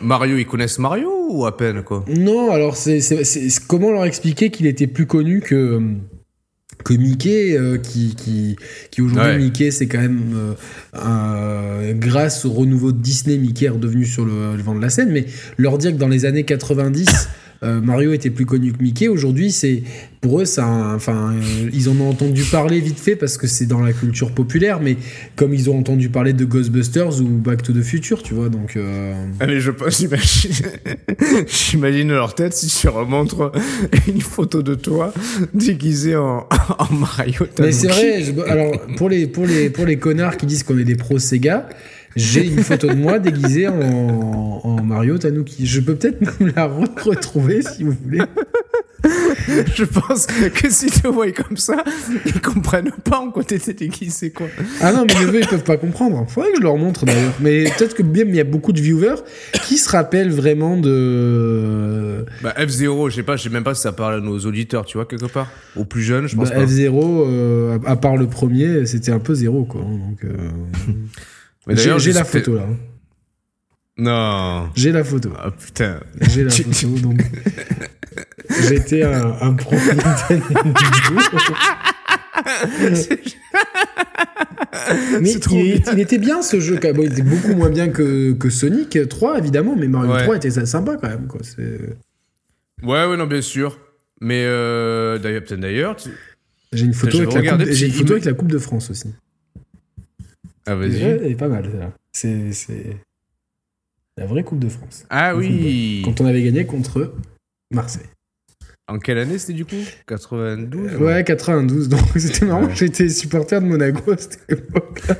Mario, 0.00 0.38
ils 0.38 0.46
connaissent 0.46 0.78
Mario 0.78 1.10
ou 1.28 1.44
à 1.44 1.56
peine 1.56 1.82
quoi? 1.82 2.04
Non, 2.08 2.52
alors 2.52 2.76
c'est- 2.76 3.00
comment 3.66 3.90
leur 3.90 4.04
expliquer 4.04 4.50
qu'il 4.50 4.66
était 4.66 4.86
plus 4.86 5.06
connu 5.06 5.40
que 5.40 5.80
que 6.84 6.94
Mickey, 6.94 7.56
euh, 7.58 7.78
qui 7.78 8.14
qui 8.14 8.56
qui 8.90 9.02
aujourd'hui 9.02 9.30
Ouais. 9.32 9.38
Mickey, 9.38 9.70
c'est 9.70 9.86
quand 9.86 10.00
même 10.00 10.32
euh, 10.34 10.52
un- 10.94 11.92
grâce 11.94 12.44
au 12.44 12.50
renouveau 12.52 12.92
de 12.92 12.98
Disney, 13.00 13.36
Mickey 13.38 13.66
est 13.66 13.70
redevenu 13.70 14.04
sur 14.06 14.24
le, 14.24 14.56
le 14.56 14.62
vent 14.62 14.74
de 14.74 14.80
la 14.80 14.90
scène. 14.90 15.10
Mais 15.10 15.26
leur 15.58 15.78
dire 15.78 15.92
que 15.92 15.96
dans 15.98 16.08
les 16.08 16.24
années 16.24 16.44
90 16.44 17.28
euh, 17.62 17.80
Mario 17.80 18.12
était 18.12 18.30
plus 18.30 18.46
connu 18.46 18.72
que 18.72 18.82
Mickey. 18.82 19.08
Aujourd'hui, 19.08 19.52
c'est 19.52 19.82
pour 20.22 20.40
eux, 20.40 20.44
ça, 20.44 20.66
enfin, 20.94 21.32
euh, 21.34 21.70
ils 21.72 21.88
en 21.88 21.98
ont 22.00 22.08
entendu 22.10 22.42
parler 22.44 22.80
vite 22.80 22.98
fait 22.98 23.16
parce 23.16 23.36
que 23.38 23.46
c'est 23.46 23.66
dans 23.66 23.80
la 23.80 23.92
culture 23.92 24.32
populaire, 24.32 24.80
mais 24.80 24.96
comme 25.36 25.52
ils 25.54 25.68
ont 25.70 25.78
entendu 25.78 26.08
parler 26.08 26.32
de 26.32 26.44
Ghostbusters 26.44 27.20
ou 27.20 27.24
Back 27.24 27.62
to 27.62 27.72
the 27.72 27.82
Future, 27.82 28.22
tu 28.22 28.34
vois, 28.34 28.48
donc. 28.48 28.76
euh, 28.76 29.12
Allez, 29.40 29.60
je 29.60 29.70
pense, 29.70 29.98
j'imagine, 29.98 30.50
j'imagine 31.46 32.08
leur 32.08 32.34
tête 32.34 32.52
si 32.54 32.66
tu 32.68 32.88
remontres 32.88 33.52
une 34.08 34.20
photo 34.20 34.62
de 34.62 34.74
toi 34.74 35.12
déguisé 35.54 36.16
en, 36.16 36.46
en 36.78 36.92
Mario. 36.94 37.46
Mais 37.58 37.72
c'est 37.72 37.88
vrai. 37.88 38.22
je- 38.22 38.40
alors 38.50 38.72
pour 38.96 39.08
les 39.08 39.26
pour 39.26 39.46
les 39.46 39.70
pour 39.70 39.86
les 39.86 39.96
connards 39.98 40.36
qui 40.36 40.46
disent 40.46 40.62
qu'on 40.62 40.78
est 40.78 40.84
des 40.84 40.96
pros 40.96 41.18
Sega, 41.18 41.68
j'ai 42.16 42.46
une 42.46 42.62
photo 42.62 42.88
de 42.88 42.94
moi 42.94 43.18
déguisée 43.18 43.68
en, 43.68 44.60
en 44.64 44.82
Mario 44.82 45.18
Tanuki. 45.18 45.66
Je 45.66 45.80
peux 45.80 45.94
peut-être 45.94 46.20
même 46.40 46.52
la 46.56 46.66
re- 46.68 47.02
retrouver 47.02 47.62
si 47.62 47.84
vous 47.84 47.94
voulez. 48.04 48.20
Je 49.74 49.84
pense 49.84 50.26
que 50.26 50.68
si 50.70 50.90
tu 50.90 51.08
vois 51.08 51.30
comme 51.32 51.56
ça, 51.56 51.82
ils 52.26 52.38
comprennent 52.40 52.90
pas 53.04 53.18
en 53.20 53.30
quoi 53.30 53.42
t'étais 53.42 53.72
déguisé, 53.72 54.30
quoi. 54.30 54.46
Ah 54.82 54.92
non, 54.92 55.06
mes 55.06 55.24
neveux 55.24 55.40
ils 55.40 55.46
peuvent 55.46 55.64
pas 55.64 55.78
comprendre. 55.78 56.26
Faudrait 56.28 56.50
que 56.50 56.58
je 56.58 56.62
leur 56.62 56.76
montre 56.76 57.06
d'ailleurs. 57.06 57.32
Mais 57.40 57.64
peut-être 57.64 57.94
que 57.94 58.02
bien 58.02 58.24
il 58.28 58.34
y 58.34 58.40
a 58.40 58.44
beaucoup 58.44 58.72
de 58.72 58.80
viewers 58.80 59.22
qui 59.66 59.78
se 59.78 59.88
rappellent 59.88 60.30
vraiment 60.30 60.76
de 60.76 62.26
Bah, 62.42 62.54
F0, 62.58 63.08
je 63.10 63.14
sais 63.16 63.22
pas, 63.22 63.36
je 63.36 63.44
sais 63.44 63.48
même 63.48 63.64
pas 63.64 63.74
si 63.74 63.80
ça 63.82 63.92
parle 63.92 64.14
à 64.16 64.20
nos 64.20 64.38
auditeurs, 64.40 64.84
tu 64.84 64.98
vois, 64.98 65.06
quelque 65.06 65.26
part. 65.26 65.48
Aux 65.76 65.84
plus 65.84 66.02
jeunes, 66.02 66.26
je 66.28 66.36
pense 66.36 66.50
bah, 66.50 66.56
pas. 66.56 66.64
F0. 66.66 67.24
euh, 67.26 67.78
à 67.86 67.96
part 67.96 68.16
le 68.18 68.26
premier, 68.26 68.84
c'était 68.84 69.12
un 69.12 69.18
peu 69.20 69.34
zéro 69.34 69.64
quoi. 69.64 69.80
Donc 69.80 70.24
euh, 70.24 70.28
Mais 70.88 70.94
j'ai 71.68 72.12
la 72.12 72.24
photo 72.24 72.54
là. 72.56 72.66
Non. 73.96 74.70
J'ai 74.74 74.92
la 74.92 75.04
photo. 75.04 75.30
Ah 75.38 75.50
putain. 75.50 76.00
J'ai 76.20 76.44
la 76.44 76.50
photo, 76.50 76.88
donc. 77.00 77.20
J'étais 78.68 79.02
un, 79.02 79.36
un 79.40 79.54
pro 79.54 79.76
mais 85.20 85.32
il, 85.92 86.00
était 86.00 86.18
bien 86.18 86.42
ce 86.42 86.60
jeu. 86.60 86.78
Bon, 86.94 87.02
il 87.02 87.12
était 87.12 87.22
beaucoup 87.22 87.54
moins 87.54 87.70
bien 87.70 87.88
que, 87.88 88.32
que 88.32 88.50
Sonic 88.50 88.98
3, 89.08 89.38
évidemment, 89.38 89.76
mais 89.76 89.88
Mario 89.88 90.12
Ouais. 90.12 90.22
3 90.24 90.36
était 90.36 90.50
sympa 90.50 90.96
quand 91.00 91.08
même. 91.08 91.26
Quoi. 91.26 91.40
Ouais, 92.82 93.06
ouais, 93.06 93.16
non, 93.16 93.26
bien 93.26 93.42
sûr. 93.42 93.78
Mais 94.20 94.44
euh, 94.46 95.18
d'ailleurs, 95.18 95.44
peut-être 95.44 95.60
d'ailleurs. 95.60 95.96
tu- 95.96 96.10
J'ai 96.72 96.84
une 96.86 96.94
photo, 96.94 97.18
la, 97.20 97.24
coupe, 97.26 97.34
une 97.36 98.10
avec 98.10 98.24
la 98.24 98.32
Coupe 98.32 98.50
de 98.50 98.58
France 98.58 98.90
aussi. 98.90 99.14
Ah, 100.70 100.76
Ouais, 100.76 100.88
vas-y. 100.88 101.02
elle 101.02 101.26
est 101.32 101.34
pas 101.34 101.48
mal. 101.48 101.92
C'est 102.12 102.96
la 104.16 104.26
vraie 104.26 104.44
Coupe 104.44 104.60
de 104.60 104.68
France. 104.68 105.04
Ah 105.10 105.34
oui. 105.34 106.02
Quand 106.04 106.20
on 106.20 106.26
avait 106.26 106.42
gagné 106.42 106.64
contre 106.66 107.14
Marseille. 107.72 108.06
En 108.86 108.98
quelle 108.98 109.18
année 109.18 109.38
c'était 109.38 109.52
du 109.52 109.64
coup? 109.64 109.76
92 110.08 110.96
Ouais, 110.96 111.22
92. 111.24 111.88
Donc 111.88 112.00
c'était 112.16 112.44
marrant. 112.46 112.64
Ouais. 112.64 112.74
J'étais 112.74 113.08
supporter 113.08 113.60
de 113.60 113.66
Monaco 113.66 114.12
à 114.12 114.16
cette 114.16 114.40
époque-là. 114.48 115.16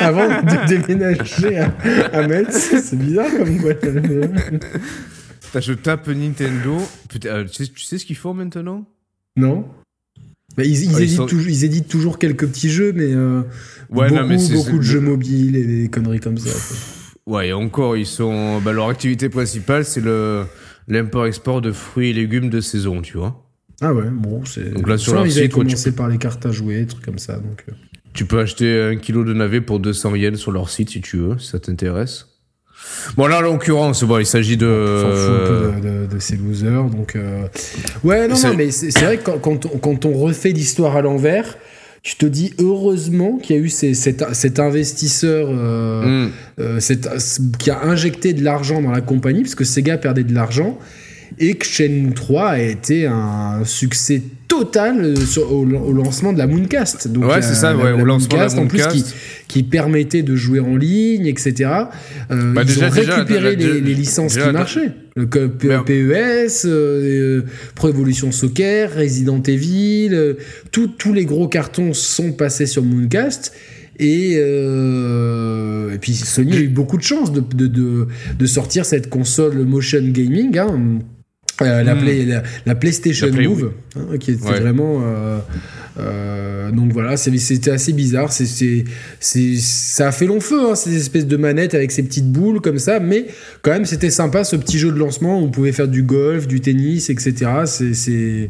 Avant 0.00 0.28
de 0.28 0.68
déménager 0.68 1.58
à, 1.58 1.72
à 2.12 2.26
Metz. 2.26 2.52
C'est 2.82 2.98
bizarre 2.98 3.30
comme 3.36 3.60
quoi. 3.60 3.72
Je 5.60 5.72
tape 5.72 6.08
Nintendo. 6.08 6.78
Putain, 7.08 7.28
euh, 7.28 7.44
tu, 7.44 7.64
sais, 7.64 7.72
tu 7.72 7.82
sais 7.84 7.98
ce 7.98 8.04
qu'ils 8.04 8.16
font 8.16 8.34
maintenant? 8.34 8.84
Non 9.36 9.68
Bah, 10.56 10.62
ils, 10.64 10.84
ils 10.84 10.90
Ah, 10.94 10.98
ils 11.00 11.02
éditent 11.04 11.16
sont- 11.16 11.26
toujours, 11.26 11.48
ils 11.50 11.64
éditent 11.64 11.88
toujours 11.88 12.18
quelques 12.18 12.46
petits 12.46 12.70
jeux, 12.70 12.92
mais 12.94 13.12
euh, 13.12 13.40
Ouais, 13.90 14.08
beaucoup, 14.08 14.20
non, 14.20 14.26
mais 14.28 14.38
c'est- 14.38 14.54
beaucoup 14.54 14.78
de 14.78 14.82
jeux 14.82 15.00
mobiles 15.00 15.56
et 15.56 15.64
des 15.66 15.88
conneries 15.88 16.20
comme 16.20 16.38
ça. 16.38 16.50
quoi. 16.50 16.76
Ouais, 17.38 17.48
et 17.48 17.52
encore, 17.52 17.96
ils 17.96 18.06
sont. 18.06 18.60
Bah, 18.60 18.72
leur 18.72 18.88
activité 18.88 19.28
principale, 19.28 19.84
c'est 19.84 20.00
le 20.02 20.44
l'import-export 20.88 21.60
de 21.62 21.72
fruits 21.72 22.10
et 22.10 22.12
légumes 22.12 22.50
de 22.50 22.60
saison, 22.60 23.00
tu 23.02 23.16
vois. 23.16 23.40
Ah 23.80 23.92
ouais, 23.94 24.10
bon, 24.12 24.44
c'est. 24.44 24.72
Donc 24.74 24.88
là, 24.88 24.98
sur 24.98 25.14
leur 25.14 25.26
ils 25.26 25.38
avaient 25.38 25.48
commencé 25.48 25.92
par 25.92 26.08
les 26.08 26.18
cartes 26.18 26.44
à 26.46 26.52
jouer, 26.52 26.80
des 26.80 26.86
trucs 26.86 27.04
comme 27.04 27.18
ça. 27.18 27.36
Donc, 27.36 27.64
euh. 27.68 27.72
Tu 28.12 28.26
peux 28.26 28.38
acheter 28.38 28.80
un 28.80 28.96
kilo 28.96 29.24
de 29.24 29.32
navet 29.32 29.60
pour 29.60 29.80
200 29.80 30.14
yens 30.14 30.36
sur 30.38 30.52
leur 30.52 30.68
site 30.68 30.90
si 30.90 31.00
tu 31.00 31.16
veux, 31.16 31.38
si 31.38 31.48
ça 31.48 31.58
t'intéresse. 31.58 32.26
Bon 33.16 33.26
là, 33.26 33.38
en 33.38 33.40
l'occurrence, 33.42 34.02
bon, 34.04 34.18
il 34.18 34.26
s'agit 34.26 34.56
de... 34.56 34.66
On 34.66 35.02
s'en 35.02 35.16
fout 35.16 35.34
un 35.34 35.46
peu 35.46 35.80
de, 35.80 35.88
de- 36.06 36.14
de 36.14 36.18
ces 36.18 36.36
losers, 36.36 36.84
donc... 36.84 37.16
euh, 37.16 37.42
Ouais, 38.02 38.26
non, 38.28 38.34
non, 38.34 38.54
mais 38.56 38.70
c'est 38.70 38.98
vrai 39.04 39.18
que 39.18 39.24
quand, 39.24 39.38
quand 39.38 39.66
on, 39.66 39.78
quand 39.78 40.04
on 40.06 40.12
refait 40.12 40.50
l'histoire 40.50 40.96
à 40.96 41.02
l'envers, 41.02 41.56
tu 42.02 42.16
te 42.16 42.26
dis 42.26 42.52
heureusement 42.58 43.38
qu'il 43.42 43.56
y 43.56 43.58
a 43.58 43.62
eu 43.62 43.68
ces- 43.68 43.94
cet, 43.94 44.24
cet 44.34 44.58
investisseur 44.60 45.48
euh, 45.50 46.26
Hmm. 46.26 46.30
euh, 46.60 46.80
cet- 46.80 47.08
qui 47.58 47.70
a 47.70 47.82
injecté 47.84 48.32
de 48.32 48.42
l'argent 48.44 48.82
dans 48.82 48.90
la 48.90 49.00
compagnie, 49.00 49.42
parce 49.42 49.54
que 49.54 49.64
Sega 49.64 49.96
perdait 49.98 50.24
de 50.24 50.34
l'argent, 50.34 50.78
et 51.38 51.54
que 51.54 51.64
Shenmue 51.66 52.12
3 52.14 52.48
a 52.50 52.58
été 52.60 53.06
un 53.06 53.62
succès 53.64 54.22
total 54.46 55.00
euh, 55.02 55.16
sur- 55.16 55.50
au, 55.52 55.64
au 55.66 55.92
lancement 55.92 56.32
de 56.32 56.38
la 56.38 56.46
Mooncast. 56.46 57.08
Donc, 57.08 57.24
Ouais, 57.24 57.42
c'est 57.42 57.54
ça, 57.54 57.72
la- 57.72 57.76
ouais, 57.78 57.96
la 57.96 58.02
au 58.02 58.04
lancement 58.04 58.28
de 58.28 58.42
la 58.42 58.48
Mooncast, 58.48 58.58
en 58.58 58.66
plus, 58.66 59.14
qui, 59.48 59.62
permettait 59.64 60.22
de 60.22 60.36
jouer 60.36 60.60
en 60.60 60.76
ligne, 60.76 61.26
etc. 61.26 61.54
Euh, 62.30 62.52
Bah, 62.52 62.62
ils 62.62 62.66
déjà- 62.68 62.86
ont 62.86 62.90
récupéré 62.90 63.56
déjà, 63.56 63.72
les, 63.74 63.80
les 63.80 63.94
licences 63.94 64.36
qui 64.36 64.48
marchaient. 64.52 64.92
Le 65.16 65.28
Mais- 65.64 65.78
PES, 65.84 66.64
euh, 66.66 67.38
euh, 67.40 67.42
Pro 67.74 67.88
Evolution 67.88 68.30
Soccer, 68.32 68.90
Resident 68.96 69.42
Evil, 69.42 70.10
euh, 70.12 70.34
tout- 70.72 70.88
tous 70.98 71.12
les 71.12 71.24
gros 71.24 71.48
cartons 71.48 71.92
sont 71.92 72.32
passés 72.32 72.66
sur 72.66 72.82
Mooncast. 72.84 73.52
Et, 74.00 74.34
euh, 74.38 75.94
et 75.94 75.98
puis 75.98 76.14
Sony 76.14 76.52
a 76.56 76.60
eu 76.60 76.68
beaucoup 76.68 76.96
de 76.96 77.02
chance 77.02 77.32
de, 77.32 77.40
de, 77.40 77.66
de, 77.66 78.08
de 78.38 78.46
sortir 78.46 78.84
cette 78.84 79.08
console 79.08 79.64
motion 79.64 80.02
gaming, 80.08 80.58
hein, 80.58 80.98
euh, 81.62 81.82
la, 81.82 81.94
Hmm. 81.94 82.00
Play- 82.00 82.24
la, 82.24 82.42
la 82.66 82.74
PlayStation 82.74 83.26
La 83.28 83.32
Play, 83.32 83.46
Move, 83.46 83.72
hein, 83.96 84.18
qui 84.18 84.32
était 84.32 84.44
Ouais. 84.44 84.60
vraiment. 84.60 85.00
euh, 85.04 85.38
euh, 86.00 86.70
donc 86.72 86.92
voilà, 86.92 87.16
c'était 87.16 87.70
assez 87.70 87.92
bizarre. 87.92 88.32
C'est, 88.32 88.84
ça 89.20 90.08
a 90.08 90.12
fait 90.12 90.26
long 90.26 90.40
feu, 90.40 90.70
hein, 90.70 90.74
ces 90.74 90.96
espèces 90.96 91.26
de 91.26 91.36
manettes 91.36 91.74
avec 91.74 91.92
ces 91.92 92.02
petites 92.02 92.30
boules 92.32 92.60
comme 92.60 92.78
ça, 92.78 92.98
mais 93.00 93.26
quand 93.62 93.70
même 93.70 93.84
c'était 93.84 94.10
sympa 94.10 94.42
ce 94.44 94.56
petit 94.56 94.78
jeu 94.78 94.90
de 94.90 94.98
lancement 94.98 95.40
où 95.40 95.44
on 95.44 95.50
pouvait 95.50 95.70
faire 95.72 95.86
du 95.88 96.02
golf, 96.02 96.48
du 96.48 96.60
tennis, 96.60 97.10
etc. 97.10 97.32
C'était 97.66 98.48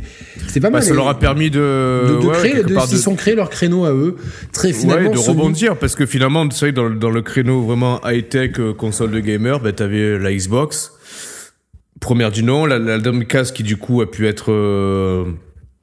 pas 0.60 0.70
Bah, 0.70 0.78
mal. 0.78 0.82
ça 0.82 0.94
leur 0.94 1.08
a 1.08 1.18
permis 1.18 1.50
de... 1.50 1.58
de, 1.58 2.22
de 2.22 2.26
ouais, 2.26 2.32
créer, 2.34 2.62
de, 2.62 2.74
ils 2.90 2.96
sont 2.98 3.14
créés 3.14 3.34
leur 3.34 3.50
créneau 3.50 3.84
à 3.84 3.92
eux. 3.92 4.16
Très 4.52 4.72
finalement. 4.72 5.10
ouais, 5.10 5.14
de 5.14 5.18
rebondir 5.20 5.76
parce 5.76 5.94
que 5.94 6.06
finalement, 6.06 6.46
vrai 6.46 6.70
que 6.70 6.76
dans, 6.76 6.88
le- 6.88 6.96
dans 6.96 7.10
le 7.10 7.20
créneau 7.22 7.62
vraiment 7.62 8.00
high-tech 8.06 8.52
console 8.78 9.10
de 9.10 9.20
gamer, 9.20 9.60
ben 9.60 9.72
t'avais 9.72 10.18
la 10.18 10.32
Xbox, 10.32 10.92
première 12.00 12.30
du 12.30 12.42
nom, 12.42 12.66
la, 12.66 12.78
la 12.78 12.98
Dreamcast 12.98 13.54
qui 13.56 13.62
du 13.62 13.76
coup 13.76 14.00
a 14.02 14.10
pu 14.10 14.26
être... 14.26 14.52
euh, 14.52 15.24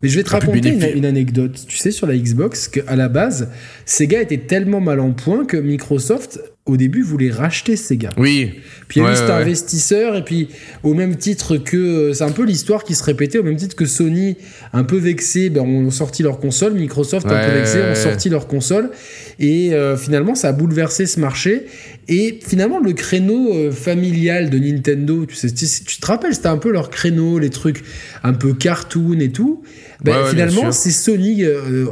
Mais 0.03 0.09
je 0.09 0.17
vais 0.17 0.23
te 0.23 0.29
raconter 0.29 0.69
une, 0.69 0.97
une 0.97 1.05
anecdote. 1.05 1.65
Tu 1.67 1.77
sais, 1.77 1.91
sur 1.91 2.07
la 2.07 2.15
Xbox, 2.17 2.67
qu'à 2.67 2.95
la 2.95 3.09
base, 3.09 3.49
Sega 3.85 4.21
était 4.21 4.39
tellement 4.39 4.81
mal 4.81 4.99
en 4.99 5.11
point 5.11 5.45
que 5.45 5.57
Microsoft, 5.57 6.39
au 6.67 6.77
début, 6.77 7.01
voulait 7.01 7.31
racheter 7.31 7.75
Sega. 7.75 8.11
Oui. 8.17 8.59
Puis 8.87 8.99
il 8.99 9.03
y 9.03 9.05
a 9.05 9.09
Ouais, 9.09 9.13
eu 9.13 9.17
cet 9.17 9.27
ouais, 9.27 9.33
investisseur, 9.33 10.15
et 10.15 10.23
puis 10.23 10.49
au 10.83 10.93
même 10.93 11.15
titre 11.15 11.57
que. 11.57 12.13
C'est 12.13 12.23
un 12.23 12.31
peu 12.31 12.43
l'histoire 12.43 12.83
qui 12.83 12.93
se 12.93 13.03
répétait, 13.03 13.39
au 13.39 13.43
même 13.43 13.55
titre 13.55 13.75
que 13.75 13.85
Sony, 13.85 14.37
un 14.73 14.83
peu 14.83 14.97
vexé, 14.97 15.49
ben, 15.49 15.61
ont 15.61 15.89
sorti 15.89 16.21
leur 16.21 16.39
console, 16.39 16.73
Microsoft, 16.73 17.25
un 17.25 17.29
peu 17.29 17.57
vexé, 17.57 17.79
ont 17.81 17.95
sorti 17.95 18.29
leur 18.29 18.47
console, 18.47 18.91
et 19.39 19.73
euh, 19.73 19.97
finalement, 19.97 20.35
ça 20.35 20.49
a 20.49 20.51
bouleversé 20.53 21.05
ce 21.07 21.19
marché. 21.19 21.65
Et 22.07 22.39
finalement, 22.45 22.79
le 22.79 22.93
créneau 22.93 23.53
euh, 23.53 23.71
familial 23.71 24.49
de 24.49 24.59
Nintendo, 24.59 25.25
tu, 25.25 25.35
sais, 25.35 25.51
tu, 25.51 25.65
tu 25.65 25.99
te 25.99 26.05
rappelles, 26.05 26.35
c'était 26.35 26.47
un 26.47 26.57
peu 26.57 26.71
leur 26.71 26.89
créneau, 26.89 27.39
les 27.39 27.49
trucs 27.49 27.83
un 28.23 28.33
peu 28.33 28.53
cartoon 28.53 29.19
et 29.19 29.31
tout. 29.31 29.63
Ben, 30.03 30.25
finalement, 30.25 30.71
c'est 30.71 30.91
Sony, 30.91 31.43
euh, 31.43 31.85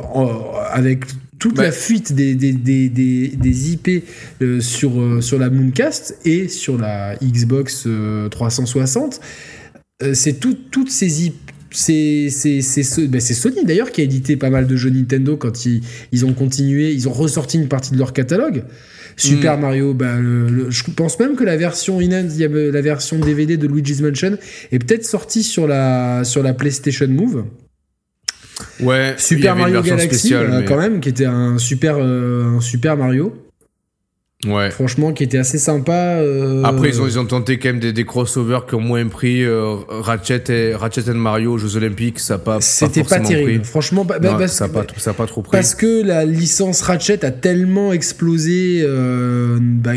avec 0.71 1.05
toute 1.39 1.55
Bah, 1.55 1.63
la 1.63 1.71
fuite 1.71 2.13
des, 2.13 2.35
des, 2.35 2.51
des, 2.53 2.89
des, 2.89 3.29
des 3.29 3.71
IP 3.71 4.03
euh, 4.41 4.59
sur, 4.59 4.99
euh, 4.99 5.21
sur 5.21 5.39
la 5.39 5.49
Mooncast 5.49 6.17
et 6.25 6.47
sur 6.47 6.77
la 6.77 7.15
Xbox 7.23 7.83
euh, 7.87 8.27
360, 8.29 9.21
euh, 10.03 10.13
c'est 10.13 10.33
tout- 10.33 10.57
toutes 10.71 10.91
ces 10.91 11.25
IP. 11.25 11.35
C'est 11.71 12.29
c'est- 12.31 12.61
c'est 12.61 12.81
ce- 12.81 13.01
ben, 13.01 13.21
Sony 13.35 13.63
d'ailleurs 13.63 13.91
qui 13.91 14.01
a 14.01 14.03
édité 14.03 14.35
pas 14.37 14.49
mal 14.49 14.65
de 14.65 14.75
jeux 14.75 14.89
Nintendo 14.89 15.37
quand 15.37 15.65
ils, 15.67 15.81
ils 16.11 16.25
ont 16.25 16.33
continué, 16.33 16.91
ils 16.93 17.07
ont 17.07 17.13
ressorti 17.13 17.57
une 17.59 17.67
partie 17.67 17.91
de 17.91 17.97
leur 17.99 18.11
catalogue. 18.11 18.63
Super 19.17 19.57
Mm. 19.57 19.61
Mario, 19.61 19.93
ben, 19.93 20.19
le- 20.19 20.49
le- 20.49 20.71
je 20.71 20.83
pense 20.95 21.19
même 21.19 21.35
que 21.35 21.43
la 21.43 21.57
version 21.57 21.99
la 21.99 22.81
version 22.81 23.19
DVD 23.19 23.55
de 23.57 23.67
Luigi's 23.67 24.01
Mansion 24.01 24.37
est 24.71 24.79
peut-être 24.79 25.05
sortie 25.05 25.43
sur 25.43 25.67
la, 25.67 26.23
sur 26.23 26.41
la 26.41 26.53
PlayStation 26.53 27.07
Move. 27.07 27.45
Ouais. 28.81 29.15
Super 29.17 29.55
Mario 29.55 29.81
Galaxy, 29.81 30.07
spéciale, 30.19 30.45
euh, 30.51 30.59
mais- 30.59 30.65
quand 30.65 30.77
même, 30.77 30.99
qui 30.99 31.09
était 31.09 31.25
un 31.25 31.57
super, 31.57 31.95
euh, 31.99 32.57
un 32.57 32.61
super 32.61 32.97
Mario. 32.97 33.33
Ouais. 34.47 34.71
Franchement, 34.71 35.11
qui 35.11 35.23
était 35.23 35.37
assez 35.37 35.57
sympa. 35.57 35.91
euh, 35.91 36.63
Après, 36.63 36.87
ils 36.87 37.01
ont, 37.01 37.07
ils 37.07 37.19
ont 37.19 37.25
tenté 37.25 37.59
quand 37.59 37.67
même 37.69 37.81
des, 37.81 37.91
des 37.91 38.05
crossovers 38.05 38.61
qui 38.65 38.75
ont 38.75 38.79
moins 38.79 39.05
pris. 39.09 39.43
euh, 39.43 39.75
Ratchet, 39.89 40.43
et, 40.47 40.73
Ratchet 40.75 41.09
and 41.09 41.15
Mario 41.15 41.51
aux 41.51 41.57
Jeux 41.57 41.75
Olympiques, 41.75 42.19
ça 42.19 42.35
n'a 42.35 42.37
pas, 42.39 42.61
C'était 42.61 43.03
pas, 43.03 43.19
terrible. 43.19 43.59
pris. 43.59 43.69
Franchement, 43.69 44.05
bah, 44.05 44.17
bah, 44.17 44.31
Non, 44.31 44.37
parce, 44.37 44.53
ça 44.53 44.67
n'a 44.67 44.73
pas, 44.73 44.85
ça 44.95 45.09
a 45.11 45.13
pas 45.13 45.25
trop 45.25 45.41
pris. 45.41 45.51
parce 45.51 45.75
que 45.75 46.03
la 46.05 46.23
licence 46.23 46.81
Ratchet 46.83 47.25
a 47.25 47.31
tellement 47.31 47.91
explosé 47.91 48.81
euh, 48.81 49.57
bah, 49.61 49.91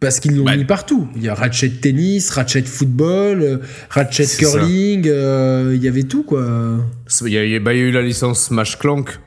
parce 0.00 0.18
qu'ils 0.18 0.36
l'ont 0.38 0.44
Bah. 0.44 0.56
mis 0.56 0.64
partout. 0.64 1.06
Il 1.14 1.22
y 1.22 1.28
a 1.28 1.34
Ratchet 1.34 1.68
tennis, 1.80 2.30
Ratchet 2.30 2.62
football, 2.64 3.42
euh, 3.42 3.58
Ratchet 3.90 4.24
ça. 4.24 4.38
curling, 4.38 5.04
euh, 5.06 5.72
il 5.76 5.84
y 5.84 5.86
avait 5.86 6.02
tout 6.02 6.24
quoi. 6.24 6.44
Il 7.24 7.32
y, 7.32 7.38
a, 7.38 7.44
il 7.44 7.50
y 7.52 7.54
a- 7.54 7.60
bah, 7.60 7.72
il 7.74 7.78
y 7.78 7.82
a 7.82 7.84
eu 7.84 7.92
la 7.92 8.02
licence 8.02 8.46
Smash 8.46 8.76
Clank 8.76 9.20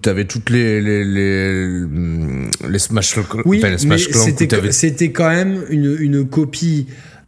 t'avais 0.00 0.24
toutes 0.26 0.50
les 0.50 0.80
les 0.80 1.04
les, 1.04 1.80
les 2.68 2.78
Smash. 2.78 3.16
Oui, 3.44 3.58
enfin, 3.58 3.66
les 3.68 3.72
mais 3.72 3.78
Smash 3.78 4.08
c'était 4.10 4.72
c'était 4.72 5.10
quand 5.10 5.28
même 5.28 5.64
une, 5.70 5.96
une 6.00 6.28
copie 6.28 6.86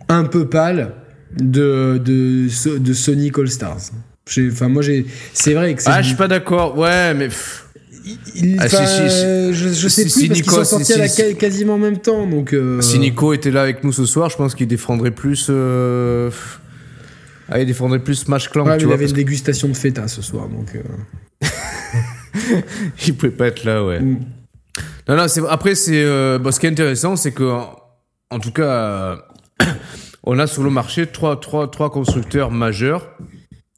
un 0.08 0.24
peu 0.24 0.46
pâle 0.48 0.92
de, 1.36 1.98
de, 1.98 2.46
de 2.78 2.92
Sonic 2.92 3.38
All 3.38 3.48
Stars. 3.50 3.90
J'ai- 4.30 4.48
Enfin, 4.50 4.68
moi, 4.68 4.82
j'ai. 4.82 5.04
C'est 5.32 5.54
vrai 5.54 5.74
que 5.74 5.82
c'est. 5.82 5.90
Ah, 5.90 6.00
je 6.00 6.08
suis 6.08 6.16
pas 6.16 6.28
d'accord. 6.28 6.78
Ouais, 6.78 7.12
mais 7.14 7.28
il- 8.36 8.56
Ah, 8.60 8.68
si, 8.68 8.76
si, 8.76 9.54
je, 9.54 9.68
je 9.74 9.88
sais 9.88 10.08
si- 10.08 10.18
plus 10.18 10.28
parce 10.28 10.38
si 10.38 10.42
qu'ils 10.42 10.44
sont 10.44 10.50
Nico- 10.52 10.64
sortis 10.64 10.84
si- 10.84 10.92
à 10.94 10.98
la 10.98 11.08
si- 11.08 11.22
ca- 11.22 11.32
quasiment 11.34 11.74
en 11.74 11.78
même 11.78 11.98
temps. 11.98 12.26
Donc, 12.26 12.52
euh, 12.54 12.80
si 12.80 12.98
Nico 12.98 13.32
était 13.34 13.50
là 13.50 13.62
avec 13.62 13.82
nous 13.84 13.92
ce 13.92 14.06
soir, 14.06 14.30
je 14.30 14.36
pense 14.36 14.54
qu'il 14.54 14.66
défendrait 14.68 15.10
plus. 15.10 15.46
Euh... 15.50 16.30
Ah, 17.50 17.60
il 17.60 17.66
défendrait 17.66 17.98
plus 17.98 18.14
Smash 18.14 18.48
Clank, 18.48 18.66
ouais, 18.66 18.72
mais 18.72 18.78
tu 18.78 18.84
il 18.84 18.86
vois. 18.86 18.94
avait 18.94 19.04
parce 19.04 19.10
une 19.10 19.16
dégustation 19.16 19.68
de 19.68 19.74
feta 19.76 20.08
ce 20.08 20.22
soir. 20.22 20.48
Donc, 20.48 20.68
euh, 20.74 20.80
qu'il 22.96 23.16
pouvait 23.16 23.32
pas 23.32 23.46
être 23.46 23.64
là, 23.64 23.84
ouais. 23.84 24.00
mm. 24.00 24.20
Non, 25.08 25.16
non, 25.16 25.28
c'est 25.28 25.42
après 25.48 25.74
c'est 25.74 26.02
euh, 26.02 26.38
bon, 26.38 26.50
ce 26.50 26.58
qui 26.58 26.66
est 26.66 26.70
intéressant, 26.70 27.16
c'est 27.16 27.32
que 27.32 27.44
en, 27.44 27.76
en 28.30 28.38
tout 28.40 28.50
cas, 28.50 28.62
euh, 28.62 29.16
on 30.24 30.38
a 30.38 30.46
sur 30.46 30.62
le 30.62 30.70
marché 30.70 31.06
trois, 31.06 31.38
trois, 31.38 31.70
trois 31.70 31.90
constructeurs 31.90 32.50
majeurs, 32.50 33.16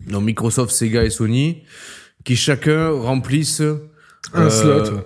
donc 0.08 0.24
Microsoft, 0.24 0.70
Sega 0.72 1.04
et 1.04 1.10
Sony, 1.10 1.64
qui 2.24 2.36
chacun 2.36 2.90
remplissent 2.90 3.62
un 4.32 4.46
euh, 4.46 4.50
slot. 4.50 4.94
ouais. 4.94 5.00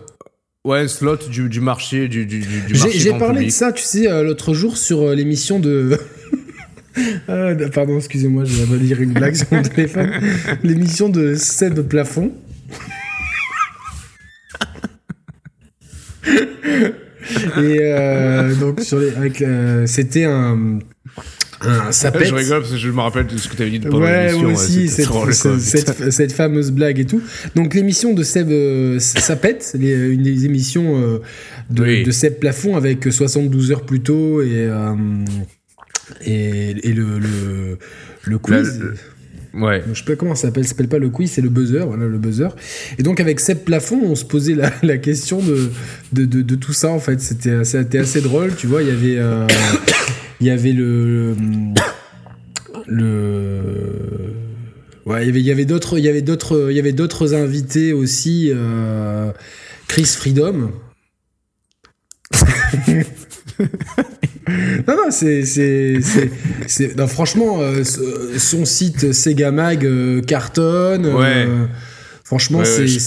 Ouais, 0.63 0.81
un 0.81 0.89
slot 0.89 1.17
du, 1.31 1.49
du 1.49 1.61
marché, 1.63 2.07
du, 2.09 2.27
marché 2.75 2.91
j'ai 2.99 3.15
parlé 3.15 3.47
de 3.47 3.51
ça, 3.51 3.73
tu 3.73 3.83
sais, 3.83 4.11
euh, 4.11 4.23
l'autre 4.23 4.53
jour 4.53 4.77
sur 4.77 5.01
euh, 5.03 5.15
l'émission 5.15 5.59
de. 5.59 5.99
Ah, 7.29 7.53
pardon, 7.73 7.97
excusez-moi, 7.97 8.45
je 8.45 8.65
vais 8.65 8.77
lire 8.77 9.01
une 9.01 9.13
blague 9.13 9.37
sur 9.37 9.47
mon 9.53 9.63
téléphone. 9.63 10.11
L'émission 10.65 11.09
de 11.09 11.37
Seb 11.37 11.81
Plafond. 11.83 12.33
Et 16.27 17.79
euh, 17.83 18.55
donc, 18.55 18.81
sur 18.81 18.99
les, 18.99 19.11
avec, 19.11 19.43
euh, 19.43 19.87
c'était 19.87 20.25
un. 20.25 20.79
un 21.63 21.93
ça 21.93 22.11
pète. 22.11 22.29
Je 22.29 22.35
rigole 22.35 22.61
parce 22.61 22.73
que 22.73 22.79
je 22.79 22.89
me 22.91 23.01
rappelle 23.01 23.27
de 23.27 23.37
ce 23.37 23.49
que 23.49 23.57
tu 23.57 23.63
avais 23.63 23.71
dit 23.71 23.81
pendant 23.81 24.01
Ouais, 24.01 24.29
l'émission. 24.29 24.49
moi 24.51 24.53
aussi, 24.63 24.89
cette, 24.89 25.07
drôle, 25.07 25.35
cette, 25.35 25.53
putain. 25.53 25.93
cette- 25.95 26.11
cette 26.13 26.33
fameuse 26.33 26.71
blague 26.71 26.99
et 26.99 27.05
tout. 27.05 27.21
Donc, 27.55 27.75
l'émission 27.75 28.15
de 28.15 28.23
Seb 28.23 28.51
euh, 28.51 28.99
Sapette, 28.99 29.77
les- 29.79 30.09
une 30.09 30.23
des 30.23 30.47
émissions 30.47 30.97
euh, 31.01 31.19
de, 31.71 31.83
Oui. 31.83 32.03
de 32.05 32.11
Seb 32.11 32.39
Plafond 32.39 32.77
avec 32.77 33.05
72 33.13 33.71
heures 33.71 33.85
plus 33.85 34.01
tôt 34.01 34.41
et, 34.43 34.49
euh, 34.55 34.95
et, 36.25 36.71
et 36.89 36.93
le, 36.93 37.19
le, 37.19 37.79
le 38.25 38.39
quiz. 38.39 38.81
Le- 38.81 38.95
Ouais. 39.55 39.83
Je 39.93 39.99
sais 39.99 40.05
pas 40.05 40.17
comment 40.17 40.35
ça 40.35 40.49
s'appelle, 40.49 40.65
ça 40.65 40.71
s'appelle 40.71 40.89
pas 40.89 40.99
le 40.99 41.11
quiz, 41.11 41.31
c'est 41.31 41.41
le 41.43 41.49
buzzer, 41.49 41.85
voilà 41.87 42.07
le 42.07 42.19
buzzer. 42.19 42.49
Et 42.99 43.03
donc 43.03 43.21
avec 43.21 43.41
Seb 43.41 43.59
Plafond, 43.65 44.01
on 44.05 44.15
se 44.15 44.25
posait 44.25 44.55
la, 44.55 44.73
la 44.83 44.99
question 44.99 45.41
de, 45.41 45.71
de, 46.13 46.25
de, 46.25 46.43
de 46.43 46.55
tout 46.55 46.73
ça 46.73 46.91
en 46.91 47.01
fait. 47.01 47.21
C'était 47.21 47.51
assez, 47.99 48.21
drôle, 48.21 48.55
tu 48.57 48.67
vois. 48.67 48.83
Il 48.83 48.89
y 48.89 48.93
avait, 48.93 49.19
euh, 49.19 49.47
il 50.41 50.47
y 50.47 50.51
avait 50.51 50.73
le, 50.73 51.35
le, 52.87 53.61
ouais, 55.07 55.23
il 55.25 55.27
y 55.27 55.31
avait, 55.31 55.41
il 55.41 55.47
y 55.47 55.51
avait 55.51 55.65
d'autres, 55.65 55.99
il 55.99 56.05
y 56.05 56.09
avait 56.09 56.23
d'autres, 56.23 56.69
il 56.71 56.77
y 56.77 56.81
avait 56.81 56.93
d'autres 56.93 57.35
invités 57.35 57.93
aussi. 57.93 58.53
euh, 58.55 59.33
Chris 59.89 60.05
Freedom. 60.05 60.71
Non, 64.89 64.95
non, 64.97 65.11
c'est. 65.11 65.45
franchement, 67.09 67.59
euh, 67.61 67.85
ce- 67.85 68.39
son 68.39 68.65
site 68.65 69.13
Sega 69.13 69.51
Mag 69.51 69.85
euh, 69.85 70.21
cartonne. 70.23 71.07
euh, 71.07 71.15
Ouais. 71.19 71.47
Franchement, 72.25 72.59
Ouais, 72.61 72.65
c'est 72.65 72.83
ouais, 72.83 72.87
je- 72.87 72.99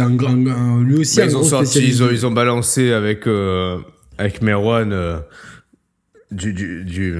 un, 0.00 0.10
grand- 0.10 0.34
un- 0.46 0.82
lui 0.82 0.96
aussi 0.96 1.16
Bah, 1.18 1.22
un 1.22 1.26
ils 1.28 1.36
ont 1.36 1.40
gros 1.40 1.48
sorti, 1.48 1.66
spécialiste. 1.66 1.98
ils 1.98 2.02
ont, 2.04 2.10
ils 2.10 2.26
ont 2.26 2.30
balancé 2.32 2.92
avec, 2.92 3.26
euh, 3.28 3.78
avec 4.18 4.42
Merwan 4.42 4.92
euh, 4.92 5.18
du, 6.32 6.52
du, 6.52 6.82
du, 6.84 7.14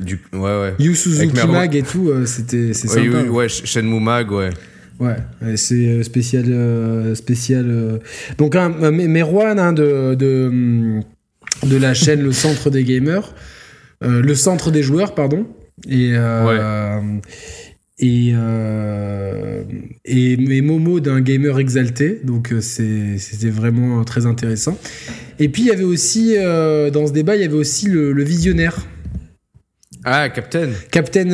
du- 0.00 0.20
ouais, 0.32 0.40
ouais. 0.40 0.74
Yu 0.80 0.94
Suzuki 0.96 1.34
Merwan. 1.36 1.52
Mag 1.52 1.76
et 1.76 1.82
tout, 1.82 2.08
euh, 2.08 2.26
c'était 2.26 2.72
c'est 2.74 2.88
Oui, 2.98 3.04
sympa. 3.12 3.28
ouais, 3.30 3.46
Sh- 3.46 3.64
Shenmue 3.66 4.00
Mag, 4.00 4.30
ouais. 4.32 4.50
Ouais, 4.98 5.16
c'est 5.56 5.86
euh, 5.88 6.02
spécial. 6.02 6.44
euh, 6.48 7.14
spécial 7.14 7.66
euh. 7.68 7.98
Donc, 8.38 8.56
un, 8.56 8.72
un 8.82 8.90
Me- 8.90 9.06
Merwan 9.08 9.58
hein, 9.60 9.72
de, 9.72 10.14
de, 10.14 10.48
hum, 10.50 11.02
de 11.66 11.76
la 11.76 11.94
chaîne 11.94 12.22
Le 12.22 12.32
Centre 12.32 12.70
des 12.70 12.84
Gamers, 12.84 13.34
euh, 14.04 14.20
le 14.22 14.34
Centre 14.34 14.70
des 14.70 14.82
Joueurs, 14.82 15.14
pardon. 15.14 15.46
Et. 15.88 16.12
euh, 16.14 17.00
Et, 17.98 18.32
euh, 18.34 19.62
et, 20.04 20.32
et 20.32 20.60
Momo 20.60 20.98
d'un 20.98 21.20
gamer 21.20 21.60
exalté, 21.60 22.20
donc 22.24 22.52
c'était 22.60 23.50
vraiment 23.50 24.02
très 24.02 24.26
intéressant. 24.26 24.76
Et 25.38 25.48
puis 25.48 25.62
il 25.62 25.68
y 25.68 25.70
avait 25.70 25.84
aussi, 25.84 26.34
dans 26.34 27.06
ce 27.06 27.12
débat, 27.12 27.36
il 27.36 27.42
y 27.42 27.44
avait 27.44 27.54
aussi 27.54 27.86
le, 27.88 28.12
le 28.12 28.24
visionnaire, 28.24 28.76
Ah, 30.04 30.28
Captain. 30.30 30.70
Captain, 30.90 31.30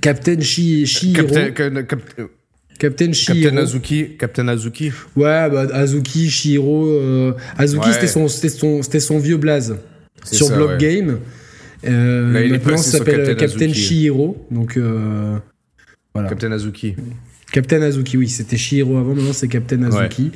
Captain 0.00 0.40
Shi, 0.40 0.86
Shihiro. 0.86 1.26
Captain, 1.26 1.50
Cap- 1.50 1.86
Cap- 1.88 2.14
euh, 2.20 2.26
Captain 2.82 3.12
Shihiro. 3.12 3.42
Captain 3.44 3.62
Azuki. 3.62 4.06
Captain 4.18 4.48
Azuki. 4.48 4.92
Ouais, 5.14 5.48
bah, 5.50 5.68
Azuki, 5.72 6.28
Shihiro. 6.28 6.88
euh, 6.88 7.32
Azuki, 7.56 7.86
Ouais. 7.86 8.28
c'était 8.28 8.98
son, 9.00 9.18
vieux 9.20 9.36
blaze 9.36 9.76
sur 10.24 10.46
ça, 10.48 10.56
Block 10.56 10.70
ouais. 10.70 10.78
Game. 10.78 11.20
Euh, 11.84 12.32
Là, 12.32 12.40
il 12.40 12.46
est 12.46 12.50
maintenant, 12.58 12.76
ça 12.78 12.98
s'appelle 12.98 13.18
Captain 13.18 13.34
Captain, 13.34 13.66
Azuki. 13.66 13.80
Shihiro. 13.80 14.46
Donc, 14.50 14.76
euh, 14.76 15.38
voilà. 16.12 16.28
Captain 16.28 16.50
Azuki. 16.50 16.96
Captain 17.52 17.82
Azuki, 17.82 18.16
oui, 18.16 18.28
c'était 18.28 18.56
Shihiro 18.56 18.96
avant, 18.96 19.14
maintenant 19.14 19.32
c'est 19.32 19.46
Captain 19.46 19.80
Azuki. 19.84 20.32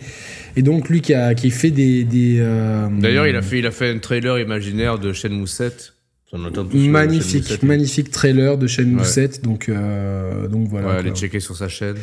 Et 0.55 0.63
donc, 0.63 0.89
lui 0.89 1.01
qui 1.01 1.15
a 1.15 1.35
qui 1.35 1.51
fait 1.51 1.73
des. 1.73 2.05
des 2.05 2.37
euh, 2.39 2.87
D'ailleurs, 3.01 3.27
il 3.27 3.35
a 3.35 3.43
fait, 3.43 3.59
il 3.59 3.67
a 3.67 3.73
fait 3.73 3.91
un 3.91 3.99
trailer 3.99 4.39
imaginaire 4.39 5.01
de 5.01 5.13
Shenmue 5.13 5.49
7. 5.49 5.95
Magnifique, 6.33 7.45
7. 7.47 7.63
magnifique 7.63 8.11
trailer 8.11 8.59
de 8.59 8.67
Shenmue 8.67 8.99
Ouais. 8.99 9.05
7. 9.05 9.43
Donc, 9.45 9.69
euh, 9.69 10.49
donc 10.49 10.69
voilà. 10.69 10.89
Ouais, 10.89 10.95
allez 10.97 11.13
checker 11.15 11.41
sur 11.41 11.57
sa 11.57 11.69
chaîne. 11.69 11.97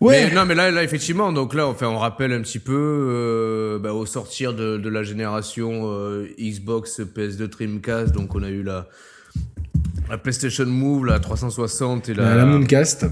Ouais. 0.00 0.26
Mais, 0.28 0.34
non, 0.34 0.46
mais 0.46 0.54
là, 0.54 0.70
là, 0.70 0.82
effectivement, 0.82 1.30
donc 1.32 1.54
là, 1.54 1.66
enfin, 1.66 1.86
on 1.88 1.98
rappelle 1.98 2.32
un 2.32 2.40
petit 2.40 2.58
peu 2.58 2.72
euh, 2.74 3.78
bah, 3.78 3.92
au 3.92 4.06
sortir 4.06 4.54
de, 4.54 4.78
de 4.78 4.88
la 4.88 5.02
génération 5.02 5.82
euh, 5.84 6.26
Xbox, 6.40 7.00
PS2, 7.00 7.46
Dreamcast, 7.48 8.12
donc 8.14 8.34
on 8.34 8.42
a 8.42 8.48
eu 8.48 8.62
la, 8.62 8.88
la 10.08 10.16
PlayStation 10.18 10.66
Move, 10.66 11.04
la 11.06 11.20
360 11.20 12.08
et 12.08 12.14
la, 12.14 12.34
la 12.34 12.46
Mooncast. 12.46 13.06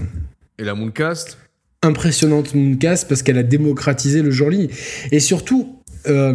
et 0.57 0.63
la 0.63 0.73
Mooncast. 0.73 1.37
impressionnante 1.83 2.55
Mooncast 2.55 3.07
parce 3.07 3.21
qu'elle 3.21 3.37
a 3.37 3.43
démocratisé 3.43 4.21
le 4.23 4.31
ligne. 4.49 4.69
Et 5.11 5.19
surtout, 5.19 5.79
euh, 6.07 6.33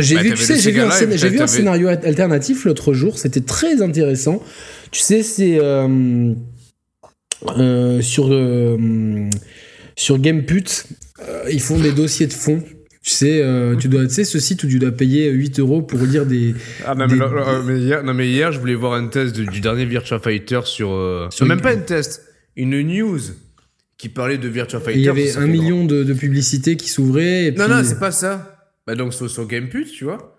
j'ai 0.00 0.14
Bah, 0.16 0.22
vu, 0.22 0.30
tu 0.34 0.36
sais, 0.44 0.58
j'ai 0.58 0.70
vu, 0.72 0.80
un, 0.80 0.88
scén- 0.88 1.16
j'ai 1.16 1.28
vu 1.28 1.40
un 1.40 1.46
scénario 1.46 1.88
al- 1.88 2.00
alternatif 2.04 2.64
l'autre 2.64 2.94
jour, 2.94 3.18
c'était 3.18 3.40
très 3.40 3.80
intéressant. 3.82 4.42
Tu 4.90 5.00
sais, 5.00 5.22
c'est 5.22 5.58
euh, 5.60 6.32
euh, 7.58 8.00
sur, 8.00 8.32
euh, 8.32 9.28
sur 9.96 10.18
GamePut, 10.18 10.84
ils 11.50 11.60
font 11.60 11.78
des 11.78 11.92
dossiers 11.92 12.26
de 12.26 12.32
fond. 12.32 12.62
Tu 13.02 13.10
sais, 13.10 13.42
euh, 13.42 13.76
tu 13.76 13.88
dois, 13.88 14.06
tu 14.06 14.14
sais, 14.14 14.24
ce 14.24 14.38
site 14.38 14.64
où 14.64 14.66
tu 14.68 14.78
dois 14.78 14.90
payer 14.90 15.28
8 15.30 15.60
euros 15.60 15.82
pour 15.82 16.00
lire 16.00 16.24
des. 16.24 16.54
Ah, 16.86 16.94
non, 16.94 17.06
Des- 17.06 17.16
mais, 17.16 17.20
là, 17.20 17.30
là, 17.34 17.62
mais 17.64 17.78
hier, 17.78 18.02
non, 18.02 18.14
mais 18.14 18.28
hier, 18.28 18.50
je 18.50 18.58
voulais 18.58 18.74
voir 18.74 18.94
un 18.94 19.08
test 19.08 19.36
de- 19.36 19.44
du 19.44 19.60
dernier 19.60 19.84
Virtua 19.84 20.18
Fighter 20.20 20.60
sur. 20.64 20.90
euh, 20.92 21.26
Sur 21.30 21.44
non, 21.44 21.50
même 21.54 21.60
pas 21.62 21.72
un 21.72 21.76
test, 21.76 22.22
une 22.56 22.80
news 22.80 23.20
qui 23.98 24.08
parlait 24.08 24.38
de 24.38 24.48
Virtua 24.48 24.80
Fighter. 24.80 24.98
Il 25.00 25.04
y 25.04 25.08
avait 25.10 25.36
un 25.36 25.46
million 25.46 25.84
de, 25.84 26.02
de 26.02 26.14
publicités 26.14 26.76
qui 26.76 26.88
s'ouvraient. 26.88 27.50
Non, 27.56 27.64
puis- 27.66 27.74
non, 27.74 27.82
c'est 27.84 28.00
pas 28.00 28.10
ça. 28.10 28.53
Bah 28.86 28.94
donc 28.94 29.14
sur, 29.14 29.30
sur 29.30 29.46
GamePut, 29.46 29.86
tu 29.86 30.04
vois. 30.04 30.38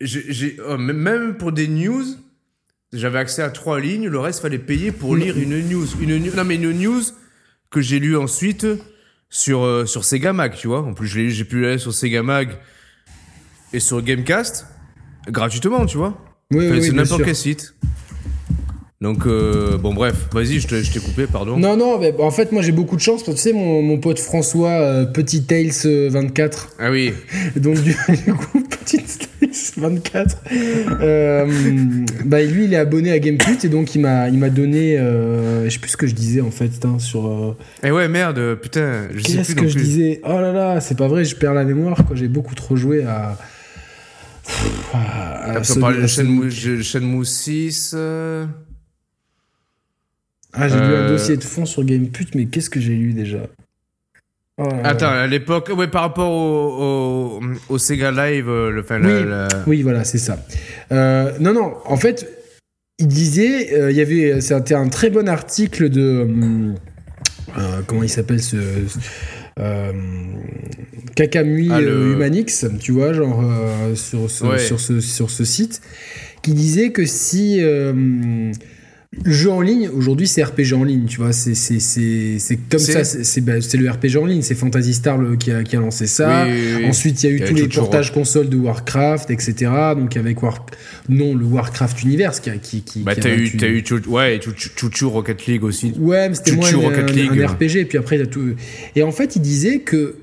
J'ai, 0.00 0.56
oh, 0.66 0.78
même 0.78 1.36
pour 1.36 1.52
des 1.52 1.66
news, 1.68 2.04
j'avais 2.92 3.18
accès 3.18 3.42
à 3.42 3.50
trois 3.50 3.80
lignes. 3.80 4.06
Le 4.08 4.18
reste, 4.18 4.40
fallait 4.40 4.58
payer 4.58 4.92
pour 4.92 5.16
lire 5.16 5.36
une 5.38 5.68
news. 5.68 5.86
Une, 6.00 6.18
non, 6.34 6.44
mais 6.44 6.54
une 6.54 6.72
news 6.72 7.02
que 7.70 7.80
j'ai 7.80 7.98
lue 7.98 8.16
ensuite 8.16 8.66
sur, 9.28 9.62
euh, 9.64 9.84
sur 9.86 10.04
Sega 10.04 10.32
Mag, 10.32 10.54
tu 10.54 10.68
vois. 10.68 10.80
En 10.82 10.94
plus, 10.94 11.06
je 11.08 11.18
l'ai- 11.20 11.30
j'ai 11.30 11.44
pu 11.44 11.66
aller 11.66 11.78
sur 11.78 11.92
Sega 11.92 12.22
Mag 12.22 12.56
et 13.72 13.80
sur 13.80 14.00
Gamecast 14.02 14.66
gratuitement, 15.26 15.84
tu 15.84 15.98
vois. 15.98 16.16
Oui, 16.50 16.58
oui, 16.60 16.66
Enfin, 16.66 16.74
oui, 16.76 16.82
c'est 16.84 16.92
n'importe 16.92 17.24
quel 17.24 17.36
site. 17.36 17.74
Donc, 19.00 19.26
euh, 19.26 19.78
bon, 19.78 19.94
bref, 19.94 20.26
vas-y, 20.32 20.58
je 20.58 20.66
t'ai 20.66 20.98
coupé, 20.98 21.26
pardon. 21.28 21.56
Non, 21.56 21.76
non, 21.76 22.00
mais 22.00 22.12
en 22.18 22.32
fait, 22.32 22.50
moi 22.50 22.62
j'ai 22.62 22.72
beaucoup 22.72 22.96
de 22.96 23.00
chance. 23.00 23.22
parce 23.22 23.36
que 23.38 23.42
Tu 23.42 23.50
sais, 23.50 23.52
mon, 23.54 23.80
mon 23.80 23.98
pote 23.98 24.18
François, 24.18 24.70
euh, 24.70 25.04
Petit 25.04 25.44
Tails 25.44 25.70
euh, 25.84 26.08
24, 26.10 26.70
Ah 26.80 26.90
oui, 26.90 27.12
donc 27.56 27.80
du, 27.80 27.94
du 28.26 28.34
coup, 28.34 28.60
Petit 28.68 28.96
Tails 28.98 29.50
24, 29.76 30.38
euh, 31.00 31.46
bah, 32.24 32.42
lui 32.42 32.64
il 32.64 32.74
est 32.74 32.76
abonné 32.76 33.12
à 33.12 33.20
GameCube 33.20 33.58
et 33.62 33.68
donc 33.68 33.94
il 33.94 34.00
m'a 34.00 34.28
il 34.30 34.38
m'a 34.38 34.50
donné, 34.50 34.98
euh, 34.98 35.66
je 35.66 35.70
sais 35.70 35.78
plus 35.78 35.90
ce 35.92 35.96
que 35.96 36.08
je 36.08 36.14
disais 36.16 36.40
en 36.40 36.50
fait, 36.50 36.84
hein, 36.84 36.98
sur. 36.98 37.28
euh, 37.28 37.56
Eh 37.84 37.92
ouais, 37.92 38.08
merde, 38.08 38.56
putain, 38.60 39.06
je 39.14 39.20
sais 39.22 39.36
Qu'est-ce 39.36 39.52
plus 39.52 39.54
que 39.54 39.60
non 39.62 39.68
je 39.68 39.78
disais? 39.78 40.20
Oh 40.24 40.40
là 40.40 40.52
là, 40.52 40.80
c'est 40.80 40.98
pas 40.98 41.06
vrai, 41.06 41.24
je 41.24 41.36
perds 41.36 41.54
la 41.54 41.62
mémoire, 41.64 42.04
quoi. 42.04 42.16
J'ai 42.16 42.26
beaucoup 42.26 42.56
trop 42.56 42.74
joué 42.74 43.04
à. 43.04 43.38
à- 44.92 45.50
à 45.50 45.52
de 45.54 45.58
à 45.58 45.64
ce- 46.08 46.22
Shenmue, 46.22 46.82
Shenmue 46.82 47.24
6. 47.24 47.94
Ah, 50.58 50.68
j'ai 50.68 50.74
lu 50.74 50.80
un 50.80 50.90
Euh, 50.90 51.08
dossier 51.08 51.36
de 51.36 51.44
fond 51.44 51.64
sur 51.66 51.84
GamePut, 51.84 52.34
mais 52.34 52.46
qu'est-ce 52.46 52.68
que 52.70 52.80
j'ai 52.80 52.94
lu 52.94 53.12
déjà? 53.12 53.46
Oh 54.60 54.64
là 54.68 54.82
là. 54.82 54.88
Attends, 54.88 55.08
à 55.10 55.26
l'époque, 55.28 55.70
ouais, 55.76 55.86
par 55.86 56.02
rapport 56.02 56.32
au, 56.32 57.38
au, 57.38 57.40
au 57.68 57.78
Sega 57.78 58.10
Live, 58.10 58.48
euh, 58.48 58.70
le, 58.70 58.80
enfin, 58.80 59.00
Oui. 59.02 59.24
la- 59.24 59.48
Oui, 59.68 59.82
voilà, 59.82 60.02
c'est 60.02 60.18
ça. 60.18 60.44
Euh, 60.90 61.30
non, 61.38 61.52
non, 61.54 61.74
en 61.84 61.96
fait, 61.96 62.26
il 62.98 63.06
disait, 63.06 63.72
euh, 63.74 63.90
il 63.92 63.96
y 63.96 64.00
avait, 64.00 64.40
c'était 64.40 64.74
un 64.74 64.88
très 64.88 65.10
bon 65.10 65.28
article 65.28 65.88
de, 65.90 66.26
euh, 67.56 67.80
comment 67.86 68.02
il 68.02 68.08
s'appelle 68.08 68.42
ce, 68.42 68.56
Kakamui 71.14 71.68
Ah, 71.70 71.80
le- 71.80 72.12
Humanix, 72.14 72.66
tu 72.80 72.92
vois, 72.92 73.12
genre 73.12 73.42
sur, 73.94 74.22
Ouais. 74.48 74.58
sur, 74.58 74.80
ce, 74.80 75.00
sur 75.00 75.30
ce 75.30 75.44
site, 75.44 75.80
qui 76.42 76.52
disait 76.52 76.90
que 76.90 77.04
si 77.06 77.60
jeu 79.24 79.50
en 79.50 79.62
ligne, 79.62 79.88
aujourd'hui 79.88 80.26
c'est 80.28 80.42
RPG 80.44 80.74
en 80.74 80.84
ligne, 80.84 81.06
tu 81.06 81.16
vois, 81.16 81.32
c'est 81.32 81.54
c'est- 81.54 81.80
c'est- 81.80 82.38
c'est 82.38 82.56
comme 82.56 82.78
ça, 82.78 83.04
c'est 83.04 83.40
bah, 83.40 83.60
c'est 83.62 83.78
le 83.78 83.90
RPG 83.90 84.18
en 84.18 84.26
ligne, 84.26 84.42
c'est 84.42 84.54
Fantasy 84.54 84.92
Star 84.92 85.16
le- 85.16 85.36
qui, 85.36 85.50
a, 85.50 85.62
qui 85.64 85.76
a 85.76 85.80
lancé 85.80 86.06
ça. 86.06 86.44
Oui, 86.46 86.52
oui, 86.52 86.60
oui. 86.82 86.86
Ensuite, 86.86 87.22
il 87.22 87.30
y 87.30 87.32
a 87.32 87.36
eu 87.36 87.40
tous 87.40 87.54
les 87.54 87.68
portages 87.68 88.12
consoles 88.12 88.50
de 88.50 88.56
Warcraft, 88.58 89.30
etc. 89.30 89.54
Donc 89.96 90.16
avec 90.18 90.42
War... 90.42 90.66
non 91.08 91.34
le 91.34 91.46
Warcraft 91.46 92.02
Universe 92.02 92.40
qui 92.40 92.50
a, 92.50 92.58
qui, 92.58 92.82
qui, 92.82 93.00
Bah, 93.00 93.14
t'as 93.16 93.34
eu, 93.34 93.50
t'as 93.56 93.68
eu, 93.68 93.82
ouais, 94.08 94.40
Chouchou 94.76 95.08
Rocket 95.08 95.46
League 95.46 95.64
aussi. 95.64 95.94
Ouais, 95.98 96.28
mais 96.28 96.34
c'était 96.34 96.52
moins 96.52 96.68
un, 96.68 96.98
un- 97.02 97.46
RPG. 97.46 97.86
Puis 97.88 97.96
après, 97.98 98.16
il 98.16 98.20
y 98.20 98.22
a 98.22 98.26
tout. 98.26 98.42
Et 98.94 99.02
en 99.02 99.10
fait, 99.12 99.36
il 99.36 99.42
disait 99.42 99.78
que 99.80 100.16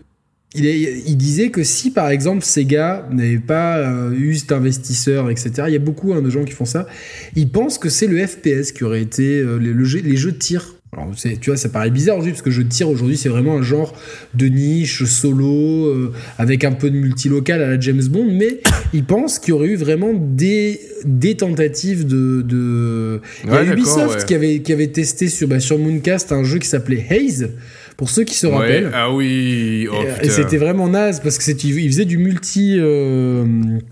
il, 0.56 0.66
est- 0.66 1.04
il 1.06 1.16
disait 1.18 1.50
que 1.50 1.64
si 1.64 1.92
par 1.92 2.10
exemple 2.10 2.44
Sega 2.44 3.08
n'avait 3.12 3.38
pas 3.40 3.78
euh, 3.78 4.12
eu 4.14 4.36
cet 4.36 4.52
investisseur, 4.52 5.30
etc. 5.30 5.52
Il 5.68 5.74
y 5.74 5.76
a 5.76 5.80
beaucoup 5.80 6.14
hein, 6.14 6.22
de 6.22 6.30
gens 6.30 6.44
qui 6.44 6.54
font 6.54 6.66
ça. 6.66 6.88
Ils 7.36 7.50
pensent 7.50 7.78
que 7.78 7.90
c'est 7.90 8.08
le 8.08 8.26
FPS 8.26 8.72
qui 8.72 8.84
aurait 8.84 9.02
été 9.02 9.38
euh, 9.40 9.58
le, 9.60 9.74
le 9.74 9.84
jeu- 9.86 10.02
les 10.04 10.18
jeux 10.18 10.32
de 10.32 10.38
tir. 10.38 10.72
Alors, 10.98 11.12
tu 11.14 11.50
vois, 11.50 11.58
ça 11.58 11.68
paraît 11.68 11.90
bizarre 11.90 12.16
aujourd'hui 12.16 12.32
parce 12.32 12.42
que 12.42 12.52
jeu 12.52 12.64
de 12.64 12.70
tir 12.70 12.88
aujourd'hui 12.90 13.18
c'est 13.18 13.28
vraiment 13.28 13.58
un 13.58 13.62
genre 13.62 13.94
de 14.34 14.46
niche 14.48 15.04
solo 15.04 15.88
euh, 15.88 16.14
avec 16.38 16.64
un 16.64 16.72
peu 16.72 16.90
de 16.90 16.96
multilocal 16.96 17.62
à 17.62 17.68
la 17.68 17.78
James 17.78 18.04
Bond, 18.08 18.30
mais 18.32 18.62
ils 18.94 19.04
pensent 19.04 19.38
qu'il 19.40 19.50
y 19.50 19.52
aurait 19.52 19.68
eu 19.68 19.76
vraiment 19.76 20.14
des, 20.14 20.80
des 21.04 21.36
tentatives 21.36 22.06
de. 22.08 22.42
de... 22.44 23.20
Il 23.44 23.50
y 23.50 23.54
a 23.54 23.64
Ubisoft 23.74 24.20
ouais. 24.20 24.26
qui, 24.26 24.36
avait, 24.36 24.60
qui 24.62 24.72
avait 24.72 24.88
testé 24.88 25.28
sur, 25.28 25.50
bah, 25.50 25.60
sur 25.60 25.78
Mooncast 25.78 26.32
un 26.32 26.46
jeu 26.46 26.60
qui 26.60 26.68
s'appelait 26.70 27.06
Haze, 27.10 27.50
pour 27.98 28.10
ceux 28.10 28.24
qui 28.26 28.36
se 28.36 28.46
Ouais, 28.48 28.54
rappellent. 28.54 28.92
ah 28.94 29.12
oui, 29.12 29.88
oh 29.92 29.96
Et, 30.22 30.30
c'était 30.30 30.58
vraiment 30.58 30.90
naze 30.90 31.22
parce 31.22 31.38
que 31.38 31.44
c'est- 31.44 31.64
il 31.64 31.88
faisait 31.90 32.04
du 32.06 32.18
multi. 32.18 32.76
euh, 32.78 33.46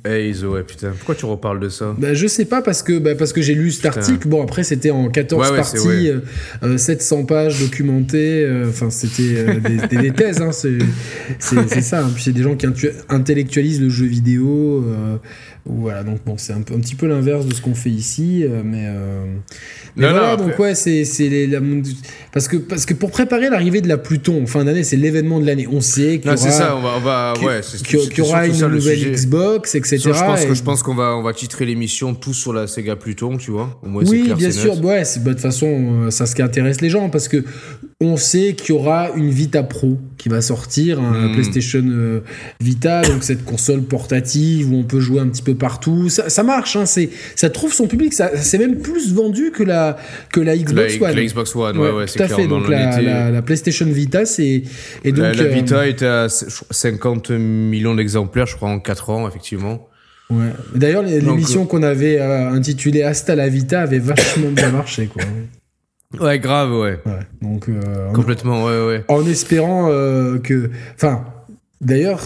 Haze, 0.04 0.44
ouais, 0.46 0.64
putain. 0.64 0.90
Pourquoi 0.98 1.16
tu 1.16 1.26
reparles 1.26 1.60
de 1.62 1.70
ça 1.70 1.96
bah, 1.98 2.14
je 2.14 2.28
sais 2.28 2.46
pas 2.46 2.62
parce 2.62 2.84
que 2.84 3.00
bah, 3.00 3.16
parce 3.16 3.32
que 3.32 3.42
j'ai 3.42 3.56
lu 3.56 3.72
cet 3.72 3.84
Putain. 3.84 4.00
article. 4.02 4.28
Bon 4.28 4.44
après 4.44 4.64
c'était 4.64 4.92
en 4.92 5.08
14 5.10 5.50
Ouais, 5.52 5.58
ouais, 5.58 5.64
c'est 5.64 5.78
parties, 5.84 6.10
euh, 6.10 6.20
euh, 6.64 6.78
700 6.78 7.24
pages 7.26 7.60
documentées. 7.62 8.44
euh, 8.44 8.68
Enfin 8.70 8.90
c'était 8.90 9.36
euh, 9.38 9.60
des, 9.90 10.12
thèses. 10.12 10.42
Hein, 10.42 10.52
c'est 10.52 10.80
ça. 11.82 12.04
hein. 12.06 12.12
Puis 12.14 12.24
c'est 12.24 12.34
des 12.34 12.44
gens 12.44 12.56
qui 12.56 12.68
intellectualisent 13.10 13.82
le 13.82 13.90
jeu 13.90 14.06
vidéo. 14.06 14.84
Voilà 15.66 16.04
donc 16.04 16.20
bon 16.26 16.36
c'est 16.38 16.52
un, 16.52 16.62
peu- 16.62 16.74
un 16.74 16.80
petit 16.80 16.96
peu 16.96 17.08
l'inverse 17.08 17.46
de 17.46 17.54
ce 17.54 17.62
qu'on 17.62 17.74
fait 17.76 17.90
ici, 17.90 18.44
euh, 18.44 18.62
mais. 18.66 18.84
euh, 18.86 19.24
mais 19.96 20.08
Non, 20.08 20.12
voilà 20.12 20.36
non, 20.36 20.48
donc 20.48 20.60
ouais 20.60 20.76
c'est 20.76 21.04
la- 21.48 21.60
parce 22.34 22.48
que 22.50 22.58
parce 22.58 22.86
que 22.86 22.94
pour 22.94 23.12
préparer 23.12 23.50
l'arrivée 23.50 23.80
de 23.80 23.88
la 23.88 23.98
Pluton 23.98 24.44
en 24.44 24.46
fin 24.46 24.66
d'année 24.66 24.84
c'est 24.84 24.98
l'événement 24.98 25.40
de 25.40 25.46
l'année. 25.46 25.68
On 25.72 25.80
sait 25.82 26.20
qu'il 26.20 26.26
y 26.32 26.34
aura 26.34 26.38
ça, 26.38 26.76
on 26.76 26.82
va, 26.82 27.00
va, 27.00 27.34
ouais, 27.46 27.62
y 28.18 28.22
aura 28.22 28.46
une 28.48 28.54
ça, 28.54 28.68
nouvelle. 28.68 29.12
Xbox 29.12 29.76
etc. 29.76 29.98
Ça, 30.00 30.12
je 30.14 30.20
pense 30.20 30.44
et- 30.44 30.48
que 30.48 30.54
je 30.54 30.64
pense 30.64 30.84
qu'on 30.84 30.96
va, 30.96 31.16
on 31.16 31.22
va 31.24 31.34
titrer 31.34 31.66
l'émission 31.66 32.14
tous 32.14 32.34
sur 32.34 32.52
la 32.54 32.68
Sega 32.68 32.96
Pluton, 32.96 33.38
tu 33.38 33.52
vois. 33.52 33.80
Au 33.84 33.88
moins, 33.88 34.04
Oui, 34.06 34.24
clair, 34.24 34.36
bien 34.38 34.52
sûr. 34.52 34.76
net. 34.76 34.84
Ouais, 34.84 35.06
c'est 35.06 35.24
bah, 35.24 35.30
de 35.30 35.36
toute 35.36 35.42
façon, 35.44 35.68
euh, 36.08 36.12
ça 36.12 36.26
ce 36.26 36.36
qui 36.36 36.42
intéresse 36.42 36.82
les 36.82 36.90
gens 36.90 37.10
parce 37.10 37.28
que 37.28 37.44
on 38.02 38.18
sait 38.18 38.54
qu'il 38.58 38.76
y 38.76 38.78
aura 38.78 39.12
une 39.16 39.30
Vita 39.30 39.64
Pro 39.64 39.98
qui 40.18 40.28
va 40.28 40.42
sortir, 40.42 41.00
un 41.00 41.30
Mm. 41.30 41.32
PlayStation 41.34 41.84
euh, 41.86 42.20
Vita, 42.60 43.02
donc 43.04 43.24
cette 43.24 43.46
console 43.46 43.84
portative 43.84 44.72
où 44.74 44.76
on 44.78 44.84
peut 44.84 45.00
jouer 45.00 45.20
un 45.22 45.28
petit 45.28 45.42
peu 45.42 45.53
partout. 45.54 46.10
Ça, 46.10 46.30
ça 46.30 46.44
marche, 46.44 46.76
hein, 46.76 46.86
c'est, 46.86 47.10
ça 47.36 47.50
trouve 47.50 47.74
son 47.74 47.88
public, 47.88 48.14
ça, 48.14 48.32
c'est 48.36 48.58
même 48.58 48.78
plus 48.80 49.14
vendu 49.14 49.52
que 49.52 49.64
la, 49.64 49.98
que 50.32 50.40
la 50.40 50.56
La, 50.56 50.62
Xbox 50.62 50.96
One. 51.02 51.16
la 51.16 51.24
Xbox 51.26 51.56
One, 51.56 51.78
ouais, 51.78 51.92
ouais, 51.92 52.06
tout 52.06 52.14
c'est 52.18 52.22
à 52.24 52.28
fait. 52.28 52.48
Donc 52.48 52.68
la, 52.70 53.02
la, 53.02 53.32
la 53.32 53.42
PlayStation 53.42 53.86
Vita, 53.86 54.26
c'est 54.26 54.64
et 55.04 55.12
donc 55.12 55.20
La, 55.24 55.34
la 55.34 55.44
euh, 55.44 55.48
Vita 55.48 55.88
était 55.88 56.06
à 56.06 56.28
je 56.28 56.46
crois, 56.56 56.68
50 56.72 57.32
millions 57.32 57.96
d'exemplaires, 57.96 58.46
je 58.46 58.56
crois, 58.56 58.70
en 58.70 58.80
4 58.80 59.10
ans, 59.10 59.28
effectivement. 59.28 59.88
ouais. 60.30 60.50
D'ailleurs, 60.76 61.04
Donc, 61.04 61.12
l'émission 61.12 61.66
qu'on 61.66 61.84
avait 61.84 62.20
euh, 62.20 62.50
intitulée 62.52 63.04
Hasta 63.04 63.36
la 63.36 63.50
Vita 63.50 63.82
avait 63.82 64.00
vachement 64.00 64.50
bien 64.52 64.70
marché, 64.72 65.08
quoi. 65.08 65.24
Ouais, 66.20 66.38
grave, 66.38 66.72
ouais. 66.74 67.00
Ouais. 67.08 67.20
Donc 67.42 67.68
euh, 67.70 68.10
en- 68.10 68.14
Complètement, 68.14 68.66
ouais, 68.66 68.86
ouais. 68.86 69.04
en 69.08 69.26
espérant 69.26 69.90
euh, 69.90 70.38
que. 70.38 70.70
Enfin, 70.94 71.26
d'ailleurs, 71.82 72.22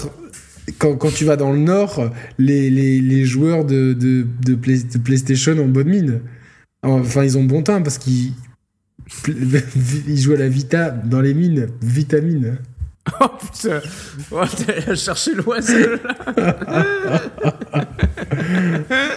quand, 0.79 0.95
quand 0.95 1.11
tu 1.13 1.25
vas 1.25 1.35
dans 1.35 1.51
le 1.51 1.59
Nord, 1.59 2.11
les, 2.37 2.69
les, 2.69 2.99
les 3.01 3.25
joueurs 3.25 3.65
de, 3.65 3.93
de, 3.93 4.25
de, 4.45 4.55
Play- 4.55 4.83
de 4.83 4.97
PlayStation 4.97 5.53
ont 5.59 5.67
bonne 5.67 5.87
mine. 5.89 6.21
Enfin, 6.83 7.23
ils 7.23 7.37
ont 7.37 7.43
bon 7.43 7.63
teint 7.63 7.81
parce 7.81 7.97
qu'ils 7.97 8.31
ils 10.07 10.19
jouent 10.19 10.33
à 10.33 10.37
la 10.37 10.49
Vita 10.49 10.89
dans 10.91 11.21
les 11.21 11.33
mines, 11.33 11.67
vitamine. 11.81 12.57
Oh 13.21 13.27
putain, 13.39 13.79
ouais, 14.33 14.47
t'as 14.85 14.95
cherché 14.95 15.33
loin 15.33 15.61
celle-là. 15.61 16.59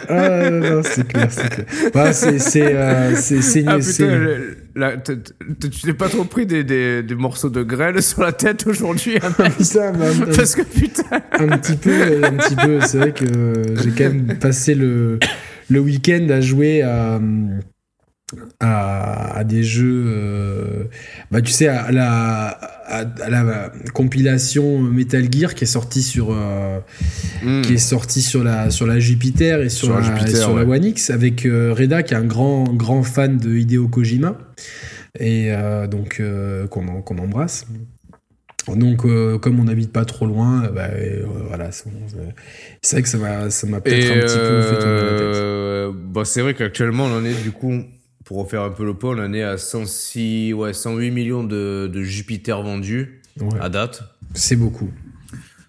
Ah 0.08 0.50
non, 0.50 0.82
c'est 0.84 1.06
clair, 1.08 1.28
c'est 1.30 1.48
clair. 1.48 1.66
Bah, 1.92 2.12
c'est 2.12 2.38
c'est 2.38 2.74
euh, 2.74 3.14
c'est 3.16 3.42
c'est 3.42 3.64
Ah 3.66 3.80
c'est- 3.80 4.04
putain, 4.04 4.16
le- 4.18 4.56
la- 4.74 4.96
t- 4.96 5.18
t- 5.18 5.70
tu 5.70 5.80
t'es 5.82 5.94
pas 5.94 6.08
trop 6.08 6.24
pris 6.24 6.46
des, 6.46 6.64
des, 6.64 7.02
des 7.02 7.14
morceaux 7.14 7.50
de 7.50 7.62
grêle 7.62 8.02
sur 8.02 8.22
la 8.22 8.32
tête 8.32 8.66
aujourd'hui 8.66 9.16
hein, 9.22 9.30
Putain, 9.58 9.92
mais 9.92 10.06
un- 10.06 10.22
un- 10.22 10.34
Parce 10.34 10.54
que 10.54 10.62
putain. 10.62 11.02
un 11.38 11.58
petit 11.58 11.76
peu, 11.76 12.24
un 12.24 12.32
petit 12.36 12.56
peu. 12.56 12.80
C'est 12.82 12.98
vrai 12.98 13.12
que 13.12 13.24
j'ai 13.82 13.90
quand 13.90 14.12
même 14.12 14.38
passé 14.38 14.74
le, 14.74 15.18
le 15.68 15.80
week-end 15.80 16.26
à 16.30 16.40
jouer 16.40 16.82
à, 16.82 17.20
à, 18.60 19.36
à 19.38 19.44
des 19.44 19.62
jeux. 19.62 20.04
euh, 20.06 20.84
bah, 21.30 21.40
tu 21.42 21.52
sais, 21.52 21.68
à 21.68 21.90
la, 21.92 22.48
à, 22.86 22.98
à 23.22 23.30
la 23.30 23.72
compilation 23.94 24.78
Metal 24.80 25.26
Gear 25.32 25.54
qui 25.54 25.64
est 25.64 25.66
sortie 25.66 26.02
sur, 26.02 26.30
euh, 26.32 26.78
Hmm. 27.42 27.62
qui 27.62 27.74
est 27.74 27.78
sortie 27.78 28.22
sur 28.22 28.44
la, 28.44 28.70
sur 28.70 28.86
la 28.86 28.98
Jupiter 29.00 29.62
et 29.62 29.68
sur, 29.70 29.86
Sur 29.86 29.98
la 30.00 30.26
sur. 30.26 30.50
One 30.54 30.84
X 30.84 31.10
avec 31.10 31.46
euh, 31.46 31.72
Reda 31.76 32.02
qui 32.02 32.14
est 32.14 32.18
un 32.18 32.24
grand, 32.24 32.64
grand 32.74 33.02
fan 33.02 33.38
de 33.38 33.56
Hideo 33.56 33.88
Kojima. 33.88 34.36
Et 35.18 35.50
donc, 35.90 36.22
qu'on 36.70 37.02
qu'on 37.02 37.18
embrasse. 37.18 37.66
Donc, 38.76 39.04
euh, 39.04 39.38
comme 39.38 39.58
on 39.58 39.64
n'habite 39.64 39.90
pas 39.92 40.04
trop 40.04 40.26
loin, 40.26 40.70
bah, 40.72 40.88
euh, 40.92 41.24
voilà, 41.48 41.70
c'est 41.72 41.88
vrai 42.92 43.02
que 43.02 43.08
ça 43.08 43.18
m'a 43.18 43.50
ça 43.50 43.66
m'a 43.66 43.80
peut-être 43.80 44.10
un 44.12 44.20
petit 44.20 44.38
peu 44.38 44.62
fait 44.62 44.78
tourner 44.78 45.02
la 45.02 45.14
tête. 45.14 45.34
euh, 45.34 45.92
bah, 45.92 46.22
c'est 46.24 46.42
vrai 46.42 46.54
qu'actuellement, 46.54 47.06
on 47.06 47.18
en 47.18 47.24
est 47.24 47.34
du 47.42 47.50
coup, 47.50 47.72
pour 48.30 48.44
refaire 48.44 48.62
un 48.62 48.70
peu 48.70 48.84
le 48.84 48.94
point, 48.94 49.16
on 49.18 49.32
est 49.32 49.42
à 49.42 49.58
106, 49.58 50.52
ouais, 50.54 50.72
108 50.72 51.10
millions 51.10 51.42
de, 51.42 51.90
de 51.92 52.02
Jupiter 52.04 52.62
vendus 52.62 53.20
Ouais, 53.40 53.58
à 53.60 53.68
date. 53.68 54.04
c'est 54.34 54.54
beaucoup. 54.54 54.88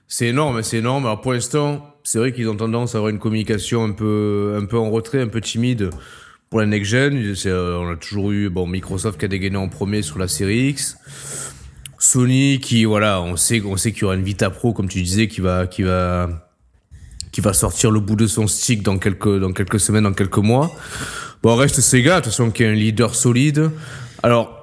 C'est 0.07 0.27
énorme, 0.27 0.61
c'est 0.61 0.77
énorme. 0.77 1.07
Alors 1.07 1.21
pour 1.21 1.33
l'instant, 1.33 1.95
c'est 2.03 2.19
vrai 2.19 2.31
qu'ils 2.33 2.47
ont 2.49 2.55
tendance 2.55 2.93
à 2.93 2.99
avoir 2.99 3.09
une 3.09 3.17
communication 3.17 3.83
un 3.83 3.93
peu, 3.93 4.55
un 4.61 4.65
peu 4.65 4.77
en 4.77 4.91
retrait, 4.91 5.21
un 5.21 5.27
peu 5.27 5.41
timide 5.41 5.89
pour 6.51 6.59
la 6.59 6.67
next 6.67 6.91
gen. 6.91 7.33
Euh, 7.47 7.79
On 7.79 7.89
a 7.93 7.95
toujours 7.95 8.31
eu 8.31 8.47
bon 8.49 8.67
Microsoft 8.67 9.17
qui 9.19 9.25
a 9.25 9.27
dégainé 9.27 9.57
en 9.57 9.67
premier 9.67 10.03
sur 10.03 10.19
la 10.19 10.27
série 10.27 10.67
X. 10.69 10.97
Sony 11.97 12.59
qui 12.59 12.85
voilà, 12.85 13.23
on 13.23 13.37
sait 13.37 13.59
on 13.65 13.75
sait 13.75 13.91
qu'il 13.91 14.03
y 14.03 14.05
aura 14.05 14.13
une 14.13 14.23
Vita 14.23 14.51
Pro 14.51 14.71
comme 14.71 14.87
tu 14.87 15.01
disais 15.01 15.27
qui 15.27 15.41
va 15.41 15.65
qui 15.65 15.81
va 15.81 16.47
qui 17.31 17.41
va 17.41 17.53
sortir 17.53 17.89
le 17.89 18.01
bout 18.01 18.15
de 18.15 18.27
son 18.27 18.45
stick 18.45 18.83
dans 18.83 18.99
quelques 18.99 19.39
dans 19.39 19.51
quelques 19.51 19.79
semaines, 19.79 20.03
dans 20.03 20.13
quelques 20.13 20.37
mois. 20.37 20.71
Bon, 21.43 21.55
reste 21.55 21.81
Sega, 21.81 22.19
de 22.19 22.25
toute 22.25 22.31
façon 22.33 22.51
qui 22.51 22.63
est 22.63 22.67
un 22.67 22.73
leader 22.73 23.15
solide. 23.15 23.71
Alors 24.23 24.57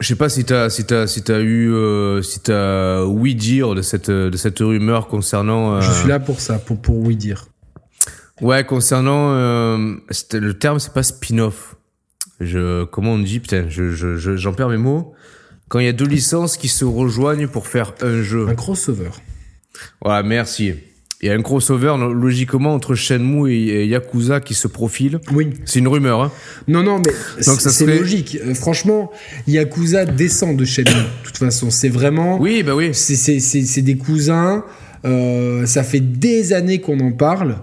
je 0.00 0.08
sais 0.08 0.16
pas 0.16 0.28
si 0.28 0.44
t'as 0.44 0.70
si 0.70 0.84
t'as 0.86 1.06
si 1.06 1.22
t'as 1.22 1.40
eu 1.40 1.70
euh, 1.72 2.22
si 2.22 2.40
t'as 2.40 3.04
oui 3.04 3.34
dire 3.34 3.74
de 3.74 3.82
cette 3.82 4.10
de 4.10 4.36
cette 4.36 4.58
rumeur 4.60 5.06
concernant. 5.08 5.74
euh, 5.76 5.80
Je 5.80 5.90
suis 5.92 6.08
là 6.08 6.18
pour 6.20 6.40
ça, 6.40 6.58
pour, 6.58 6.80
pour 6.80 6.98
oui 6.98 7.16
dire. 7.16 7.46
Ouais, 8.40 8.64
concernant 8.64 9.34
euh, 9.34 9.94
le 10.32 10.52
terme, 10.54 10.78
c'est 10.80 10.92
pas 10.92 11.02
spin-off. 11.02 11.76
Je 12.40 12.84
comment 12.84 13.12
on 13.12 13.18
dit 13.18 13.38
putain, 13.38 13.66
je 13.68 13.90
je 13.92 14.16
je- 14.16 14.36
j'en 14.36 14.52
perds 14.54 14.70
mes 14.70 14.76
mots. 14.78 15.14
Quand 15.68 15.78
il 15.78 15.84
y 15.86 15.88
a 15.88 15.92
deux 15.92 16.06
licences 16.06 16.56
qui 16.56 16.68
se 16.68 16.84
rejoignent 16.84 17.46
pour 17.46 17.66
faire 17.66 17.92
un 18.02 18.22
jeu. 18.22 18.48
Un 18.48 18.54
crossover. 18.54 19.10
Voilà, 20.02 20.22
merci. 20.22 20.74
Il 21.22 21.28
y 21.28 21.30
a 21.30 21.34
un 21.34 21.42
crossover 21.42 21.94
lo- 22.00 22.12
logiquement 22.12 22.74
entre 22.74 22.96
Shenmue 22.96 23.48
et, 23.52 23.86
Yakuza 23.86 24.40
qui 24.40 24.54
se 24.54 24.66
profile. 24.66 25.20
Oui. 25.32 25.50
C'est 25.64 25.78
une 25.78 25.86
rumeur, 25.86 26.20
hein. 26.20 26.32
Non, 26.66 26.82
non, 26.82 26.98
mais 27.04 27.12
c'est 27.40 27.70
serait- 27.70 27.98
logique. 27.98 28.38
Euh, 28.44 28.54
franchement, 28.54 29.12
Yakuza 29.46 30.04
descend 30.04 30.56
de 30.56 30.64
chez 30.64 30.82
nous. 30.82 30.90
De 30.90 31.26
toute 31.26 31.38
façon, 31.38 31.70
c'est 31.70 31.88
vraiment. 31.88 32.40
Oui, 32.40 32.64
bah 32.64 32.74
oui. 32.74 32.90
C'est- 32.92 33.14
C'est 33.14 33.38
c'est- 33.38 33.62
c'est 33.62 33.82
des 33.82 33.96
cousins. 33.96 34.64
euh, 35.04 35.66
ça 35.66 35.82
fait 35.82 35.98
des 36.00 36.52
années 36.52 36.80
qu'on 36.80 36.98
en 37.00 37.10
parle. 37.12 37.56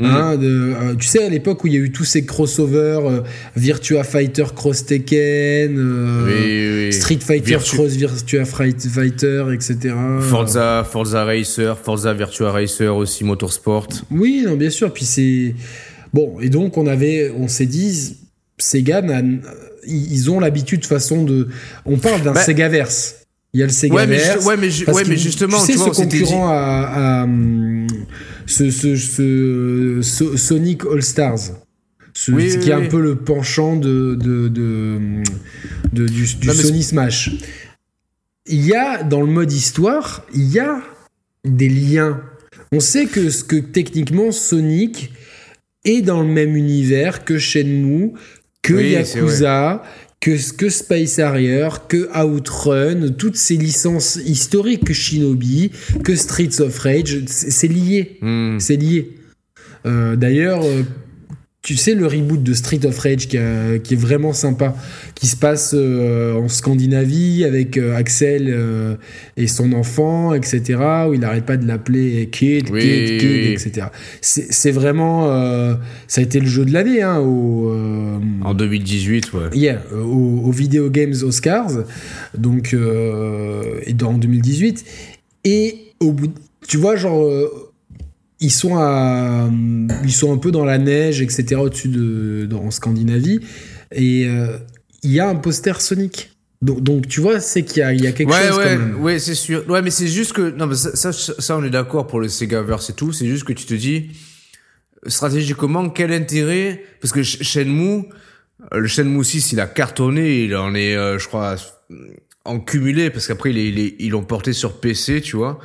Mhm. 0.00 0.06
Hein, 0.10 0.36
de, 0.36 0.46
euh, 0.46 0.94
tu 0.96 1.06
sais, 1.08 1.24
à 1.24 1.28
l'époque 1.28 1.64
où 1.64 1.66
il 1.66 1.72
y 1.74 1.76
a 1.76 1.80
eu 1.80 1.90
tous 1.90 2.04
ces 2.04 2.24
crossovers, 2.24 3.00
euh, 3.06 3.20
Virtua 3.56 4.04
Fighter 4.04 4.44
Cross 4.54 4.86
Tekken, 4.86 5.76
euh, 5.76 6.24
Oui, 6.26 6.32
oui, 6.44 6.86
oui. 6.86 6.92
Street 6.92 7.18
Fighter 7.20 7.50
Virtu- 7.56 7.76
Cross 7.76 7.92
Virtua 7.96 8.44
Fight- 8.44 8.86
Fighter, 8.88 9.44
etc. 9.52 9.94
Forza, 10.20 10.84
Forza 10.88 11.24
Racer, 11.24 11.76
Forza 11.78 12.12
Virtua 12.14 12.52
Racer 12.52 12.94
aussi, 12.96 13.24
Motorsport. 13.24 13.88
Oui, 14.10 14.44
non, 14.46 14.54
bien 14.56 14.70
sûr. 14.70 14.92
Puis 14.92 15.04
c'est 15.04 15.54
bon. 16.14 16.38
Et 16.40 16.48
donc 16.48 16.76
on 16.76 16.86
avait, 16.86 17.32
on 17.36 17.48
s'est 17.48 17.66
dit, 17.66 18.16
Sega, 18.58 19.02
ils 19.86 20.30
ont 20.30 20.38
l'habitude 20.40 20.80
de 20.80 20.86
façon 20.86 21.24
de. 21.24 21.48
On 21.84 21.96
parle 21.98 22.22
d'un 22.22 22.32
Bah- 22.32 22.44
Segaverse. 22.44 23.16
Il 23.54 23.60
y 23.60 23.62
a 23.62 23.66
le 23.66 23.72
Ouais, 23.72 24.06
mais, 24.06 24.18
Segaverse. 24.18 24.42
ju- 24.42 24.46
ouais, 24.48 24.56
mais, 24.58 24.92
ouais, 24.92 25.02
mais 25.08 25.16
justement, 25.16 25.58
tu 25.58 25.66
sais, 25.66 25.72
tu 25.72 25.78
vois, 25.78 25.94
ce 25.94 26.02
concurrent 26.02 26.48
à, 26.50 27.22
à, 27.22 27.26
ce, 28.48 28.70
ce, 28.70 28.96
ce- 28.96 30.00
ce- 30.02 30.36
Sonic 30.36 30.82
All 30.92 31.02
Stars. 31.02 31.38
Ce- 32.14 32.32
Oui, 32.32 32.48
qui 32.50 32.58
oui, 32.58 32.68
est 32.70 32.72
un 32.72 32.80
oui. 32.80 32.88
peu 32.88 33.00
le 33.00 33.14
penchant 33.16 33.76
de, 33.76 34.16
de, 34.16 34.48
de, 34.48 34.98
de- 35.92 36.08
du, 36.08 36.24
du 36.24 36.46
Non, 36.48 36.54
mais 36.56 36.62
Sony 36.62 36.82
Smash. 36.82 37.30
Il 38.46 38.64
y 38.66 38.74
a, 38.74 39.02
dans 39.04 39.20
le 39.20 39.26
mode 39.30 39.52
histoire, 39.52 40.24
il 40.34 40.48
y 40.50 40.58
a 40.58 40.82
des 41.44 41.68
liens. 41.68 42.20
On 42.72 42.80
sait 42.80 43.06
que, 43.06 43.30
ce 43.30 43.44
que 43.44 43.56
techniquement, 43.56 44.32
Sonic 44.32 45.12
est 45.84 46.00
dans 46.02 46.22
le 46.22 46.28
même 46.28 46.56
univers 46.56 47.24
que 47.24 47.38
Shenmue, 47.38 48.12
que 48.62 48.74
Yakuza, 48.74 49.82
que, 50.20 50.56
que 50.56 50.66
Space 50.66 51.18
Harrier, 51.18 51.68
que 51.88 52.08
Outrun, 52.16 53.10
toutes 53.16 53.36
ces 53.36 53.56
licences 53.56 54.16
historiques, 54.16 54.84
que 54.84 54.92
Shinobi, 54.92 55.70
que 56.02 56.16
Streets 56.16 56.60
of 56.60 56.78
Rage, 56.78 57.22
c'est 57.26 57.68
lié. 57.68 58.18
Hmm. 58.20 58.58
C'est 58.58 58.76
lié. 58.76 59.16
Euh, 59.86 60.16
D'ailleurs, 60.16 60.62
euh, 60.64 60.82
tu 61.68 61.76
sais, 61.76 61.94
le 61.94 62.06
reboot 62.06 62.42
de 62.42 62.54
Street 62.54 62.80
of 62.86 62.98
Rage 62.98 63.28
qui, 63.28 63.36
a- 63.36 63.78
qui 63.78 63.92
est 63.92 63.96
vraiment 63.98 64.32
sympa, 64.32 64.74
qui 65.14 65.26
se 65.26 65.36
passe 65.36 65.72
euh, 65.74 66.32
en 66.32 66.48
Scandinavie 66.48 67.44
avec 67.44 67.76
euh, 67.76 67.94
Axel 67.94 68.46
euh, 68.48 68.94
et 69.36 69.46
son 69.46 69.74
enfant, 69.74 70.32
etc., 70.32 70.78
où 71.10 71.12
il 71.12 71.20
n'arrête 71.20 71.44
pas 71.44 71.58
de 71.58 71.66
l'appeler 71.66 72.26
Kid, 72.32 72.70
Oui, 72.72 72.80
Kid, 72.80 73.20
Kid, 73.20 73.46
etc. 73.52 73.88
C'est 74.22 74.70
vraiment. 74.70 75.26
ça 76.06 76.20
a 76.22 76.24
été 76.24 76.40
le 76.40 76.46
jeu 76.46 76.64
de 76.64 76.72
l'année 76.72 77.02
hein, 77.02 77.18
au. 77.20 77.70
En 78.42 78.54
2018, 78.54 79.32
ouais. 79.34 79.40
Yeah, 79.52 79.82
au, 79.94 80.44
au 80.46 80.50
Video 80.50 80.88
Games 80.88 81.14
Oscars, 81.22 81.72
donc 82.36 82.74
et 83.86 83.92
dans 83.92 84.14
2018. 84.14 84.84
Et 85.44 85.76
au 86.00 86.12
bout, 86.12 86.28
de- 86.28 86.32
tu 86.66 86.78
vois, 86.78 86.96
genre, 86.96 87.28
ils 88.40 88.52
sont 88.52 88.76
à, 88.76 89.48
ils 90.04 90.12
sont 90.12 90.32
un 90.32 90.38
peu 90.38 90.50
dans 90.50 90.64
la 90.64 90.78
neige, 90.78 91.20
etc. 91.22 91.56
Au-dessus 91.56 91.88
de, 91.88 92.46
dans- 92.48 92.64
en 92.64 92.70
Scandinavie, 92.70 93.40
et 93.92 94.26
euh, 94.26 94.58
il 95.02 95.12
y 95.12 95.20
a 95.20 95.28
un 95.28 95.34
poster 95.36 95.80
Sonic. 95.80 96.30
Donc, 96.60 96.82
donc 96.82 97.06
tu 97.06 97.20
vois, 97.20 97.38
c'est 97.40 97.62
qu'il 97.64 97.78
y 97.78 97.82
a, 97.82 97.92
il 97.92 98.02
y 98.02 98.06
a 98.08 98.12
quelque 98.12 98.30
ouais, 98.32 98.48
chose 98.48 98.58
ouais, 98.58 98.64
quand 98.64 98.78
même. 98.78 99.00
ouais, 99.00 99.18
c'est 99.20 99.34
sûr. 99.36 99.64
Ouais, 99.68 99.80
mais 99.82 99.90
c'est 99.90 100.08
juste 100.08 100.32
que 100.32 100.50
non, 100.50 100.66
mais 100.66 100.74
ça, 100.74 100.94
ça, 100.96 101.12
ça, 101.12 101.56
on 101.56 101.62
est 101.62 101.70
d'accord 101.70 102.06
pour 102.08 102.18
le 102.20 102.28
Segaverse 102.28 102.90
et 102.90 102.94
tout. 102.94 103.12
C'est 103.12 103.26
juste 103.28 103.44
que 103.44 103.52
tu 103.52 103.64
te 103.64 103.74
dis 103.74 104.10
stratégiquement 105.06 105.88
quel 105.90 106.12
intérêt? 106.12 106.82
Parce 107.00 107.12
que 107.12 107.20
Sh- 107.22 107.42
Shenmue, 107.42 108.04
euh, 108.74 108.78
le 108.78 108.86
Shenmue 108.88 109.24
6, 109.24 109.52
il 109.52 109.60
a 109.60 109.66
cartonné, 109.66 110.44
il 110.44 110.56
en 110.56 110.74
est, 110.74 110.96
euh, 110.96 111.18
je 111.18 111.28
crois, 111.28 111.56
en 112.44 112.60
cumulé 112.60 113.10
parce 113.10 113.26
qu'après 113.26 113.52
ils 113.52 114.10
l'ont 114.10 114.24
porté 114.24 114.52
sur 114.52 114.80
PC, 114.80 115.20
tu 115.20 115.36
vois. 115.36 115.58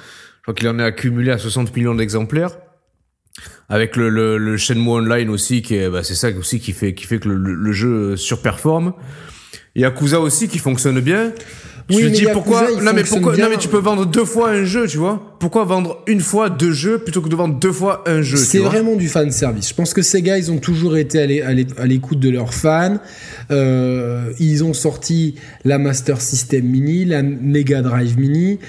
Je 0.43 0.51
crois 0.51 0.53
qu'il 0.55 0.67
en 0.67 0.77
est 0.77 0.83
accumulé 0.83 1.31
à 1.31 1.37
60 1.37 1.73
millions 1.75 1.95
d'exemplaires. 1.95 2.51
Avec 3.69 3.95
le, 3.95 4.09
le, 4.09 4.37
le 4.37 4.57
Shenmue 4.57 4.89
Online 4.89 5.29
aussi, 5.29 5.61
qui 5.61 5.75
est, 5.75 5.89
bah, 5.89 6.03
c'est 6.03 6.15
ça 6.15 6.29
aussi 6.37 6.59
qui 6.59 6.73
fait, 6.73 6.93
qui 6.93 7.05
fait 7.05 7.17
que 7.19 7.29
le, 7.29 7.37
le- 7.37 7.71
jeu 7.71 8.17
surperforme. 8.17 8.93
Yakuza 9.75 10.19
aussi 10.19 10.49
qui 10.49 10.59
fonctionne 10.59 10.99
bien. 10.99 11.31
Oui, 11.89 11.97
je 12.01 12.05
me 12.05 12.09
dis 12.11 12.25
pourquoi 12.31 12.65
non 12.81 12.91
mais 12.93 13.03
pourquoi 13.03 13.33
bien. 13.35 13.45
non 13.45 13.51
mais 13.51 13.57
tu 13.57 13.67
peux 13.67 13.77
vendre 13.79 14.05
deux 14.05 14.23
fois 14.23 14.51
un 14.51 14.63
jeu 14.63 14.87
tu 14.87 14.97
vois 14.97 15.35
pourquoi 15.41 15.65
vendre 15.65 16.01
une 16.07 16.21
fois 16.21 16.49
deux 16.49 16.71
jeux 16.71 16.99
plutôt 16.99 17.21
que 17.21 17.27
de 17.27 17.35
vendre 17.35 17.59
deux 17.59 17.73
fois 17.73 18.05
un 18.07 18.21
jeu 18.21 18.37
C'est 18.37 18.59
vraiment 18.59 18.95
du 18.95 19.09
fan 19.09 19.29
service. 19.31 19.67
Je 19.67 19.73
pense 19.73 19.93
que 19.93 20.01
ces 20.01 20.21
gars, 20.21 20.37
ils 20.37 20.49
ont 20.49 20.59
toujours 20.59 20.95
été 20.95 21.19
à 21.43 21.85
l'écoute 21.85 22.19
de 22.19 22.29
leurs 22.29 22.53
fans. 22.53 22.99
Euh, 23.51 24.31
ils 24.39 24.63
ont 24.63 24.73
sorti 24.73 25.35
la 25.65 25.77
Master 25.77 26.21
System 26.21 26.63
Mini, 26.65 27.03
la 27.03 27.21
Mega 27.21 27.81
Drive 27.81 28.17
Mini. 28.17 28.59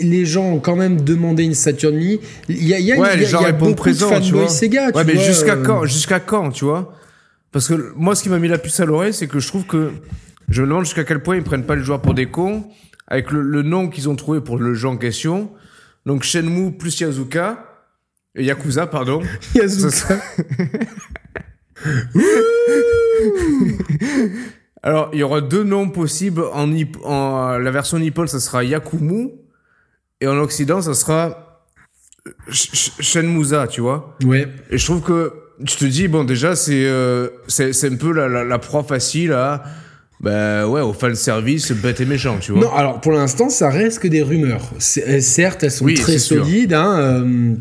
Les 0.00 0.24
gens 0.26 0.44
ont 0.44 0.58
quand 0.60 0.76
même 0.76 1.00
demandé 1.00 1.44
une 1.44 1.54
Saturn 1.54 1.94
Mini. 1.96 2.20
Il 2.48 2.64
y 2.66 2.74
a, 2.74 2.78
il 2.78 2.84
y 2.86 2.92
a, 2.92 2.98
ouais 2.98 3.08
il 3.14 3.16
y 3.16 3.20
les 3.20 3.26
a- 3.26 3.28
gens 3.28 3.38
il 3.38 3.42
y 3.42 3.44
a 3.44 3.48
répondent 3.48 3.68
beaucoup 3.70 3.82
présent 3.82 4.08
de 4.10 4.24
fanboys 4.24 4.48
Sega. 4.48 4.92
tu 4.92 5.04
mais 5.06 5.16
jusqu'à 5.18 5.54
euh, 5.54 5.62
quand 5.62 5.84
jusqu'à 5.86 6.20
quand 6.20 6.50
tu 6.50 6.64
vois? 6.64 6.92
Parce 7.52 7.68
que 7.68 7.92
moi 7.96 8.14
ce 8.14 8.22
qui 8.22 8.28
m'a 8.28 8.38
mis 8.38 8.48
la 8.48 8.58
puce 8.58 8.80
à 8.80 8.84
l'oreille 8.84 9.12
c'est 9.14 9.26
que 9.28 9.38
je 9.38 9.46
trouve 9.48 9.64
que 9.64 9.92
je 10.48 10.62
me 10.62 10.66
demande 10.68 10.84
jusqu'à 10.84 11.04
quel 11.04 11.22
point 11.22 11.36
ils 11.36 11.42
prennent 11.44 11.64
pas 11.66 11.76
les 11.76 11.82
joueurs 11.84 12.02
pour 12.02 12.14
des 12.14 12.26
cons 12.26 12.64
avec 13.06 13.30
le, 13.30 13.40
le 13.42 13.62
nom 13.62 13.88
qu'ils 13.88 14.08
ont 14.08 14.16
trouvé 14.16 14.40
pour 14.40 14.58
le 14.58 14.74
jeu 14.74 14.88
en 14.88 14.96
question 14.96 15.50
donc 16.06 16.22
Shenmue 16.24 16.72
plus 16.72 16.98
Yazuka 17.00 17.64
Yakuza 18.36 18.86
pardon 18.88 19.20
Yazuka. 19.54 20.18
Alors, 24.82 25.10
il 25.12 25.20
y 25.20 25.22
aura 25.22 25.40
deux 25.40 25.64
noms 25.64 25.88
possibles. 25.88 26.42
En 26.52 27.58
la 27.58 27.70
version 27.70 27.98
nippon, 27.98 28.26
ça 28.26 28.40
sera 28.40 28.64
Yakumu. 28.64 29.30
Et 30.24 30.26
en 30.26 30.38
Occident, 30.38 30.80
ça 30.80 30.94
sera 30.94 31.60
Sh- 32.48 32.70
Sh- 32.72 33.02
Shenmusa, 33.02 33.66
tu 33.66 33.82
vois. 33.82 34.16
Ouais. 34.24 34.48
Et 34.70 34.78
je 34.78 34.84
trouve 34.86 35.02
que 35.02 35.34
tu 35.66 35.76
te 35.76 35.84
dis, 35.84 36.08
bon, 36.08 36.24
déjà, 36.24 36.56
c'est 36.56 36.86
euh, 36.86 37.28
c'est 37.46 37.84
un 37.92 37.96
peu 37.96 38.10
la, 38.10 38.26
la, 38.28 38.42
la 38.42 38.58
proie 38.58 38.82
facile 38.84 39.32
à. 39.32 39.62
Bah 40.20 40.66
ouais, 40.66 40.80
au 40.80 40.94
fan 40.94 41.14
service 41.14 41.72
bête 41.72 42.00
et 42.00 42.06
méchant, 42.06 42.38
tu 42.40 42.52
vois. 42.52 42.62
Non, 42.62 42.72
alors 42.72 43.00
pour 43.02 43.12
l'instant, 43.12 43.50
ça 43.50 43.68
reste 43.68 43.98
que 43.98 44.08
des 44.08 44.22
rumeurs. 44.22 44.62
Euh, 45.06 45.20
certes, 45.20 45.62
elles 45.64 45.70
sont 45.70 45.84
Oui, 45.84 45.92
très 45.94 46.16
solides. 46.16 46.72
Hein, 46.72 46.96
euh, 46.98 47.54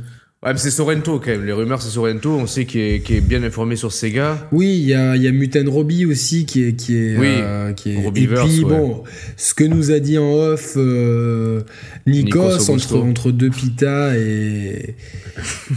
Ouais, 0.43 0.51
mais 0.51 0.59
c'est 0.59 0.71
Sorrento 0.71 1.19
quand 1.19 1.31
même. 1.31 1.45
Les 1.45 1.53
rumeurs, 1.53 1.81
c'est 1.81 1.89
Sorrento. 1.89 2.31
On 2.31 2.47
sait 2.47 2.65
qu'il 2.65 2.81
est, 2.81 3.09
est 3.09 3.21
bien 3.21 3.41
informé 3.43 3.77
sur 3.77 3.93
Sega. 3.93 4.45
Oui, 4.51 4.67
il 4.77 4.87
y 4.89 4.93
a, 4.93 5.15
y 5.15 5.25
a 5.27 5.31
Mutant 5.31 5.63
Robbie 5.71 6.05
aussi 6.05 6.45
qui 6.45 6.65
est 6.67 6.73
qui 6.73 6.97
est 6.97 7.17
Oui, 7.17 7.27
euh, 7.39 7.71
qui 7.71 7.91
est. 7.91 8.05
Et 8.05 8.11
puis 8.11 8.63
ouais. 8.63 8.63
bon, 8.69 9.03
ce 9.37 9.53
que 9.53 9.63
nous 9.63 9.91
a 9.91 9.99
dit 9.99 10.17
en 10.17 10.33
off 10.33 10.73
euh, 10.75 11.61
Nikos, 12.07 12.57
Nikos 12.57 12.69
entre 12.71 12.97
entre 12.97 13.31
deux 13.31 13.51
pita 13.51 14.17
et 14.17 14.95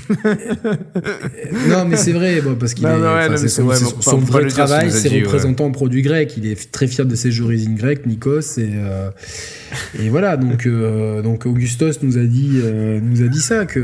non 1.69 1.85
mais 1.87 1.97
c'est 1.97 2.13
vrai 2.13 2.41
bon, 2.43 2.57
parce 2.57 2.75
qu'il 2.75 2.85
est 2.85 2.89
ouais, 2.91 2.99
non, 3.29 3.37
c'est 3.37 3.43
mais 3.45 3.49
son, 3.49 3.63
ouais, 3.67 3.77
son- 4.01 4.19
vrai 4.19 4.47
travail, 4.49 4.91
c'est 4.91 5.09
représentant 5.21 5.67
en 5.67 5.71
produit 5.71 6.03
grec. 6.03 6.35
Il 6.37 6.47
est 6.47 6.71
très 6.73 6.87
fier 6.87 7.07
de 7.07 7.15
ses 7.15 7.41
origines 7.41 7.75
grecques, 7.77 8.05
Nikos 8.07 8.59
et 8.59 8.69
euh, 8.75 9.11
et 10.03 10.09
voilà 10.09 10.37
donc 10.37 10.67
euh, 10.67 11.23
donc 11.23 11.47
Augustos 11.47 12.03
nous 12.03 12.19
a 12.19 12.25
dit 12.25 12.61
nous 13.03 13.23
a 13.23 13.29
dit 13.29 13.41
ça 13.41 13.65
que 13.65 13.81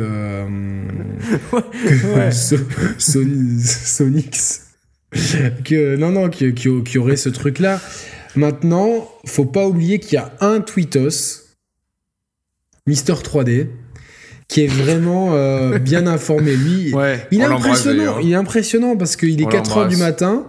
Ouais. 2.17 2.31
So- 2.33 2.57
Sony- 2.99 3.61
Sonix 3.61 4.63
que 5.65 5.97
non 5.97 6.11
non 6.11 6.31
qui, 6.31 6.55
qui, 6.55 6.69
qui 6.85 6.99
aurait 6.99 7.17
ce 7.17 7.29
truc 7.29 7.59
là 7.59 7.81
maintenant 8.35 9.09
faut 9.27 9.45
pas 9.45 9.67
oublier 9.67 9.99
qu'il 10.01 10.15
y 10.15 10.17
a 10.17 10.33
un 10.41 10.61
tweetos 10.61 11.43
Mister 12.87 13.13
3D 13.13 13.69
qui 14.49 14.65
est 14.65 14.69
vraiment 14.69 15.35
euh, 15.35 15.79
bien 15.79 16.07
informé. 16.07 16.57
Lui 16.57 16.93
Ouais, 16.95 17.27
il 17.31 17.41
est 17.41 17.45
impressionnant 17.45 18.19
il 18.21 18.33
est 18.33 18.35
impressionnant 18.35 18.97
parce 18.97 19.17
qu'il 19.17 19.41
est 19.41 19.45
On 19.45 19.49
4 19.49 19.77
heures 19.79 19.89
du 19.89 19.97
matin. 19.97 20.47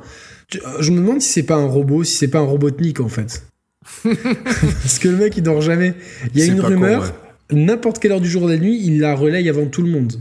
Je- 0.52 0.60
je 0.80 0.92
me 0.92 0.98
demande 0.98 1.22
si 1.22 1.30
c'est 1.30 1.44
pas 1.44 1.56
un 1.56 1.66
robot 1.68 2.04
si 2.04 2.16
c'est 2.18 2.28
pas 2.28 2.40
un 2.40 2.44
robotnik 2.46 3.00
en 3.00 3.08
fait. 3.10 3.44
Parce 4.04 4.98
que 5.00 5.10
le 5.10 5.18
mec 5.18 5.36
il 5.36 5.44
dort 5.44 5.62
jamais. 5.62 5.94
Il 6.34 6.40
y 6.40 6.44
a 6.44 6.46
une 6.46 6.62
con, 6.62 6.68
rumeur 6.68 7.02
ouais. 7.04 7.08
N'importe 7.54 8.00
quelle 8.00 8.12
heure 8.12 8.22
du 8.22 8.30
jour 8.30 8.44
ou 8.44 8.48
de 8.48 8.54
la 8.54 8.60
nuit 8.60 8.80
il 8.84 9.00
la 9.00 9.16
relaye 9.16 9.50
avant 9.50 9.66
tout 9.68 9.82
le 9.82 9.89
monde 9.89 10.13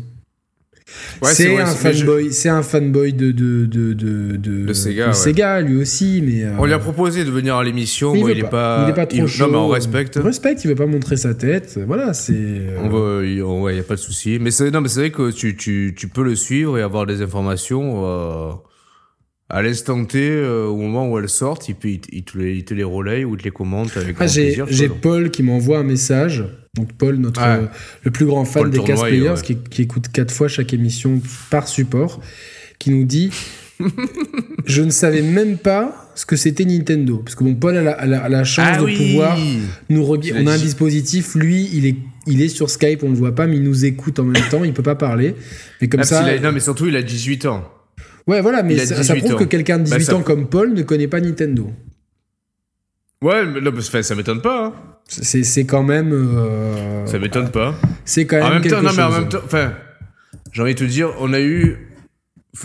Ouais, 1.23 1.33
c'est 1.33 1.57
un 1.59 1.65
je- 1.65 1.71
fanboy, 2.05 2.33
c'est 2.33 2.49
un 2.51 2.63
fanboy 2.63 3.15
de 3.15 3.31
de 3.31 3.65
de 3.65 3.95
de, 3.95 4.37
de, 4.37 4.67
De 4.67 4.73
Sega, 4.75 5.05
de 5.05 5.09
ouais. 5.09 5.15
Sega, 5.15 5.61
lui 5.63 5.77
aussi, 5.81 6.23
mais 6.23 6.45
euh, 6.45 6.53
On 6.59 6.67
lui 6.67 6.75
a 6.75 6.79
proposé 6.79 7.25
de 7.25 7.31
venir 7.31 7.57
à 7.57 7.65
l'émission. 7.65 8.15
il, 8.15 8.39
est 8.39 8.43
pas, 8.43 8.85
il 8.87 8.91
est 8.91 8.95
pas 8.95 9.07
trop 9.07 9.27
chaud. 9.27 9.47
Non, 9.47 9.51
mais 9.53 9.57
on 9.59 9.69
respecte. 9.69 10.19
On 10.21 10.25
respecte, 10.27 10.65
il 10.65 10.69
veut 10.69 10.75
pas 10.75 10.85
montrer 10.87 11.17
sa 11.17 11.33
tête. 11.35 11.79
Voilà, 11.87 12.13
c'est. 12.13 12.77
On 12.79 12.89
veut, 12.91 13.27
il 13.27 13.43
ouais, 13.43 13.77
y 13.77 13.81
a 13.81 13.85
pas 13.85 13.95
de 13.95 14.01
souci. 14.01 14.39
Mais 14.39 14.51
c'est, 14.51 14.71
non, 14.71 14.83
mais 14.83 14.89
c'est 14.89 15.01
vrai 15.01 15.11
que 15.11 15.31
tu, 15.31 15.57
tu, 15.57 15.95
tu 15.97 16.09
peux 16.09 16.25
le 16.25 16.35
suivre 16.35 16.77
et 16.77 16.83
avoir 16.83 17.07
des 17.07 17.23
informations 17.23 18.03
euh, 18.05 18.51
à 19.53 19.63
l'instant 19.63 20.05
T, 20.05 20.19
euh, 20.19 20.65
au 20.67 20.77
moment 20.79 21.09
où 21.11 21.19
elles 21.19 21.29
sortent. 21.29 21.69
Il, 21.69 21.75
peut, 21.77 21.89
il, 21.89 22.01
il 22.11 22.25
te 22.25 22.39
les, 22.39 22.57
il 22.57 22.65
te 22.65 22.73
les 22.75 22.83
relaye 22.85 23.25
ou 23.25 23.35
il 23.35 23.39
te 23.39 23.45
les 23.45 23.51
commente 23.51 23.97
avec 23.97 24.17
Ah, 24.19 24.25
grand 24.25 24.27
j'ai 24.35 24.57
j'ai. 24.69 24.89
Paul 24.89 25.31
qui 25.31 25.43
m'envoie 25.43 25.79
un 25.79 25.83
message. 25.85 26.45
Donc 26.75 26.93
Paul, 26.95 27.17
notre 27.17 27.41
Ouais. 27.43 27.47
euh, 27.65 27.67
le 28.03 28.11
plus 28.11 28.25
grand 28.27 28.45
fan 28.47 28.63
Paul 28.63 28.71
des 28.71 28.83
Cast 28.83 29.03
Players, 29.05 29.29
ouais. 29.29 29.43
qui, 29.43 29.57
qui 29.57 29.83
écoute 29.83 30.09
quatre 30.09 30.33
fois 30.33 30.49
chaque 30.49 30.73
émission 30.73 31.21
par 31.51 31.69
support, 31.69 32.21
qui 32.79 32.91
nous 32.91 33.05
dit 33.05 33.31
Je 34.65 34.83
ne 34.83 34.91
savais 34.91 35.23
même 35.23 35.59
pas 35.59 36.11
ce 36.15 36.25
que 36.25 36.37
c'était 36.37 36.65
Nintendo. 36.65 37.19
Parce 37.19 37.35
que 37.35 37.45
bon, 37.45 37.55
Paul 37.55 37.77
a 37.77 37.83
la, 37.83 37.93
a 37.93 38.07
la- 38.07 38.23
a 38.25 38.29
la 38.29 38.45
chance 38.45 38.67
Ah 38.73 38.79
de 38.79 38.85
oui 38.85 38.97
pouvoir 38.97 39.37
nous 39.91 40.03
On 40.03 40.47
a 40.47 40.53
un 40.55 40.59
dispositif, 40.59 41.35
lui, 41.35 41.69
il 41.75 41.87
est, 41.87 41.97
il 42.27 42.41
est 42.43 42.49
sur 42.49 42.71
Skype, 42.71 43.03
on 43.03 43.11
le 43.11 43.17
voit 43.17 43.35
pas, 43.35 43.47
mais 43.47 43.57
il 43.57 43.63
nous 43.63 43.85
écoute 43.85 44.19
en 44.19 44.25
même 44.25 44.43
temps, 44.51 44.65
il 44.65 44.73
peut 44.73 44.83
pas 44.83 44.95
parler. 44.95 45.35
Mais 45.81 45.89
comme 45.89 46.01
Ah, 46.01 46.05
ça. 46.05 46.39
non, 46.41 46.53
mais 46.53 46.61
surtout, 46.61 46.87
il 46.87 46.97
a 46.97 47.03
18 47.03 47.45
ans. 47.47 47.65
Ouais, 48.27 48.41
voilà, 48.41 48.63
mais 48.63 48.79
ça, 48.79 49.03
ça 49.03 49.15
18 49.15 49.21
prouve 49.21 49.35
ans. 49.35 49.39
que 49.39 49.45
quelqu'un 49.45 49.79
de 49.79 49.85
18 49.85 49.99
Bah, 49.99 50.05
ça- 50.05 50.17
ans 50.17 50.23
comme 50.23 50.49
Paul 50.49 50.73
ne 50.75 50.83
connaît 50.83 51.09
pas 51.09 51.21
Nintendo. 51.21 51.71
Ouais, 53.23 53.45
mais 53.47 53.61
mais 53.61 54.03
ça, 54.03 54.15
m'étonne 54.15 54.41
pas. 54.41 54.67
hein. 54.67 54.73
C'est 55.09 55.45
c'est 55.45 55.65
quand 55.65 55.83
même. 55.83 56.13
euh, 56.13 57.07
Ça 57.07 57.19
m'étonne 57.19 57.51
pas. 57.51 57.75
C'est 58.05 58.27
quand 58.27 58.37
même. 58.37 58.47
En 58.47 58.51
même 58.51 58.63
quelque 58.63 58.75
temps, 58.75 58.83
non, 58.83 58.91
mais 58.97 59.03
en 59.03 59.11
même 59.11 59.29
temps, 59.29 59.39
enfin, 59.45 59.73
j'ai 60.53 60.63
envie 60.63 60.75
de 60.75 60.79
te 60.81 60.85
dire, 60.85 61.11
on 61.21 61.33
a 61.33 61.41
eu, 61.41 61.77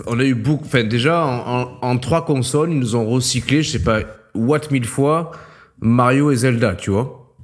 on 0.07 0.19
a 0.19 0.23
eu 0.23 0.33
beaucoup, 0.35 0.65
enfin, 0.65 0.83
déjà, 0.83 1.23
en, 1.25 1.61
en, 1.61 1.77
en 1.81 1.97
trois 1.97 2.25
consoles, 2.25 2.71
ils 2.71 2.79
nous 2.79 2.95
ont 2.95 3.05
recyclé, 3.05 3.61
je 3.63 3.71
sais 3.71 3.83
pas, 3.83 3.99
what 4.33 4.61
mille 4.71 4.85
fois, 4.85 5.31
Mario 5.79 6.31
et 6.31 6.35
Zelda, 6.37 6.75
tu 6.75 6.89
vois. 6.91 7.35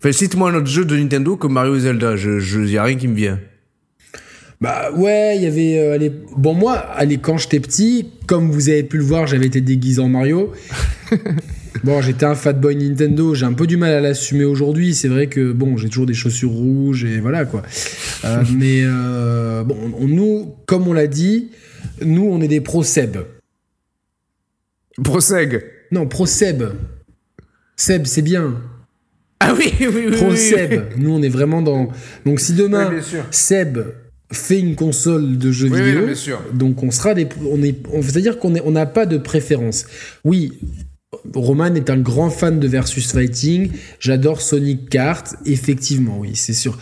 Enfin, 0.00 0.12
cite-moi 0.12 0.50
un 0.50 0.54
autre 0.54 0.66
jeu 0.68 0.84
de 0.84 0.96
Nintendo 0.96 1.36
que 1.36 1.48
Mario 1.48 1.74
et 1.74 1.80
Zelda, 1.80 2.14
je, 2.16 2.38
je, 2.38 2.60
y 2.60 2.78
a 2.78 2.84
rien 2.84 2.96
qui 2.96 3.08
me 3.08 3.14
vient. 3.14 3.40
Bah 4.60 4.90
ouais, 4.92 5.36
il 5.36 5.42
y 5.42 5.46
avait. 5.46 5.78
euh, 5.78 6.10
Bon, 6.36 6.52
moi, 6.54 6.74
allez, 6.76 7.18
quand 7.18 7.38
j'étais 7.38 7.60
petit, 7.60 8.08
comme 8.26 8.50
vous 8.50 8.68
avez 8.68 8.82
pu 8.82 8.96
le 8.98 9.04
voir, 9.04 9.26
j'avais 9.26 9.46
été 9.46 9.60
déguisé 9.60 10.00
en 10.00 10.08
Mario. 10.08 10.52
bon, 11.84 12.02
j'étais 12.02 12.26
un 12.26 12.34
fatboy 12.34 12.74
Nintendo, 12.74 13.34
j'ai 13.36 13.44
un 13.46 13.52
peu 13.52 13.68
du 13.68 13.76
mal 13.76 13.92
à 13.92 14.00
l'assumer 14.00 14.44
aujourd'hui. 14.44 14.94
C'est 14.94 15.06
vrai 15.08 15.28
que, 15.28 15.52
bon, 15.52 15.76
j'ai 15.76 15.88
toujours 15.88 16.06
des 16.06 16.14
chaussures 16.14 16.50
rouges 16.50 17.04
et 17.04 17.20
voilà 17.20 17.44
quoi. 17.44 17.62
Euh, 18.24 18.42
mais 18.56 18.80
euh, 18.82 19.62
bon, 19.62 19.76
on- 19.98 20.08
nous, 20.08 20.54
comme 20.66 20.88
on 20.88 20.92
l'a 20.92 21.06
dit, 21.06 21.50
nous, 22.04 22.24
on 22.28 22.40
est 22.40 22.48
des 22.48 22.60
pro-Seb. 22.60 23.16
Proseg. 25.02 25.62
Non, 25.92 26.06
pro-Seb. 26.08 26.64
Seb, 27.76 28.06
c'est 28.06 28.22
bien. 28.22 28.56
Ah 29.40 29.54
oui, 29.56 29.72
oui, 29.80 29.86
oui. 29.94 30.06
oui, 30.10 30.16
Pro-Seb. 30.16 30.82
Nous, 30.96 31.10
on 31.12 31.22
est 31.22 31.28
vraiment 31.28 31.62
dans. 31.62 31.90
Donc, 32.26 32.40
si 32.40 32.54
demain, 32.54 32.90
Oui. 32.92 33.18
Seb 33.30 33.78
fait 34.32 34.58
une 34.60 34.74
console 34.74 35.38
de 35.38 35.50
jeux 35.52 35.68
Oui, 35.68 35.78
oui, 35.80 35.84
vidéo, 35.86 36.00
non, 36.00 36.06
bien 36.06 36.14
sûr. 36.14 36.40
donc 36.54 36.82
on 36.82 36.90
sera 36.90 37.14
des, 37.14 37.26
on 37.50 37.62
est, 37.62 37.74
c'est-à-dire 38.02 38.38
qu'on 38.38 38.54
est- 38.54 38.62
on 38.64 38.72
n'a 38.72 38.86
pas 38.86 39.06
de 39.06 39.16
préférence. 39.18 39.86
Oui, 40.24 40.52
Roman 41.34 41.74
est 41.74 41.88
un 41.88 41.96
grand 41.98 42.28
fan 42.28 42.60
de 42.60 42.68
versus 42.68 43.10
fighting. 43.12 43.70
J'adore 43.98 44.42
Sonic 44.42 44.90
Kart, 44.90 45.34
effectivement, 45.46 46.18
oui, 46.18 46.32
c'est 46.34 46.52
sûr. 46.52 46.78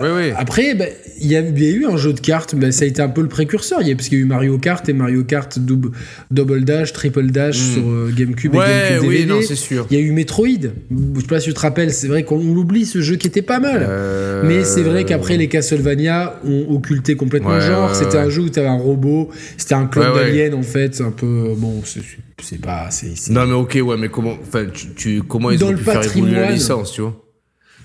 Oui, 0.00 0.08
oui. 0.12 0.32
Après, 0.36 0.74
bah, 0.74 0.86
il 1.20 1.28
y, 1.28 1.36
a 1.36 1.40
y 1.40 1.70
eu 1.70 1.86
un 1.86 1.96
jeu 1.96 2.12
de 2.12 2.18
cartes, 2.20 2.54
bah, 2.56 2.72
ça 2.72 2.84
a 2.84 2.88
été 2.88 3.00
un 3.00 3.08
peu 3.08 3.20
le 3.22 3.28
précurseur, 3.28 3.78
il 3.80 3.86
y 3.88 3.92
a, 3.92 3.94
parce 3.94 4.08
qu'il 4.08 4.18
y 4.18 4.20
a 4.20 4.24
eu 4.24 4.26
Mario 4.26 4.58
Kart 4.58 4.88
et 4.88 4.92
Mario 4.92 5.22
Kart 5.22 5.56
double, 5.58 5.90
Double 6.32 6.64
Dash, 6.64 6.92
Triple 6.92 7.30
Dash 7.30 7.56
Mm. 7.56 7.72
sur 7.74 7.82
euh, 7.88 8.12
GameCube 8.16 8.54
et 8.54 8.58
GameCube 8.58 9.08
oui, 9.08 9.14
DVD. 9.18 9.26
non, 9.26 9.40
c'est 9.46 9.54
sûr. 9.54 9.86
Il 9.90 9.96
y 9.96 10.00
a 10.00 10.04
eu 10.04 10.10
Metroid. 10.10 10.48
Je 10.50 11.20
sais 11.20 11.26
pas 11.28 11.38
si 11.38 11.48
tu 11.48 11.54
te 11.54 11.60
rappelles, 11.60 11.92
c'est 11.92 12.08
vrai 12.08 12.24
qu'on 12.24 12.38
l'oublie 12.38 12.86
ce 12.86 13.00
jeu 13.02 13.14
qui 13.16 13.28
était 13.28 13.42
pas 13.42 13.60
mal. 13.60 13.86
Euh, 13.88 14.42
Mais 14.44 14.64
c'est 14.64 14.82
vrai 14.82 15.04
qu'après 15.04 15.36
les 15.36 15.46
Castlevania 15.48 16.40
ont 16.44 16.66
occulté 16.74 17.14
complètement 17.14 17.54
le 17.54 17.60
genre. 17.60 17.88
ouais, 17.90 17.94
c'était 17.94 18.18
un 18.18 18.28
jeu 18.30 18.42
où 18.42 18.48
t'avais 18.48 18.66
un 18.66 18.76
robot, 18.78 19.30
c'était 19.56 19.74
un 19.74 19.86
clone 19.86 20.12
d'Alien 20.14 20.54
en 20.54 20.62
fait, 20.62 21.00
un 21.00 21.10
peu 21.12 21.52
bon, 21.56 21.82
c'est 21.84 22.00
c'est 22.42 22.60
pas 22.60 22.88
Non, 23.30 23.46
mais 23.46 23.52
ok, 23.54 23.78
ouais, 23.82 23.96
mais 23.96 24.08
comment, 24.08 24.36
enfin, 24.46 24.66
tu, 24.72 24.88
tu- 24.96 25.22
comment 25.22 25.50
ils 25.52 25.58
Dans 25.58 25.68
ont 25.68 25.74
pu 25.74 25.84
faire 25.84 26.02
évoluer 26.04 26.34
la 26.34 26.50
licence, 26.50 26.92
tu 26.92 27.00
vois? 27.00 27.23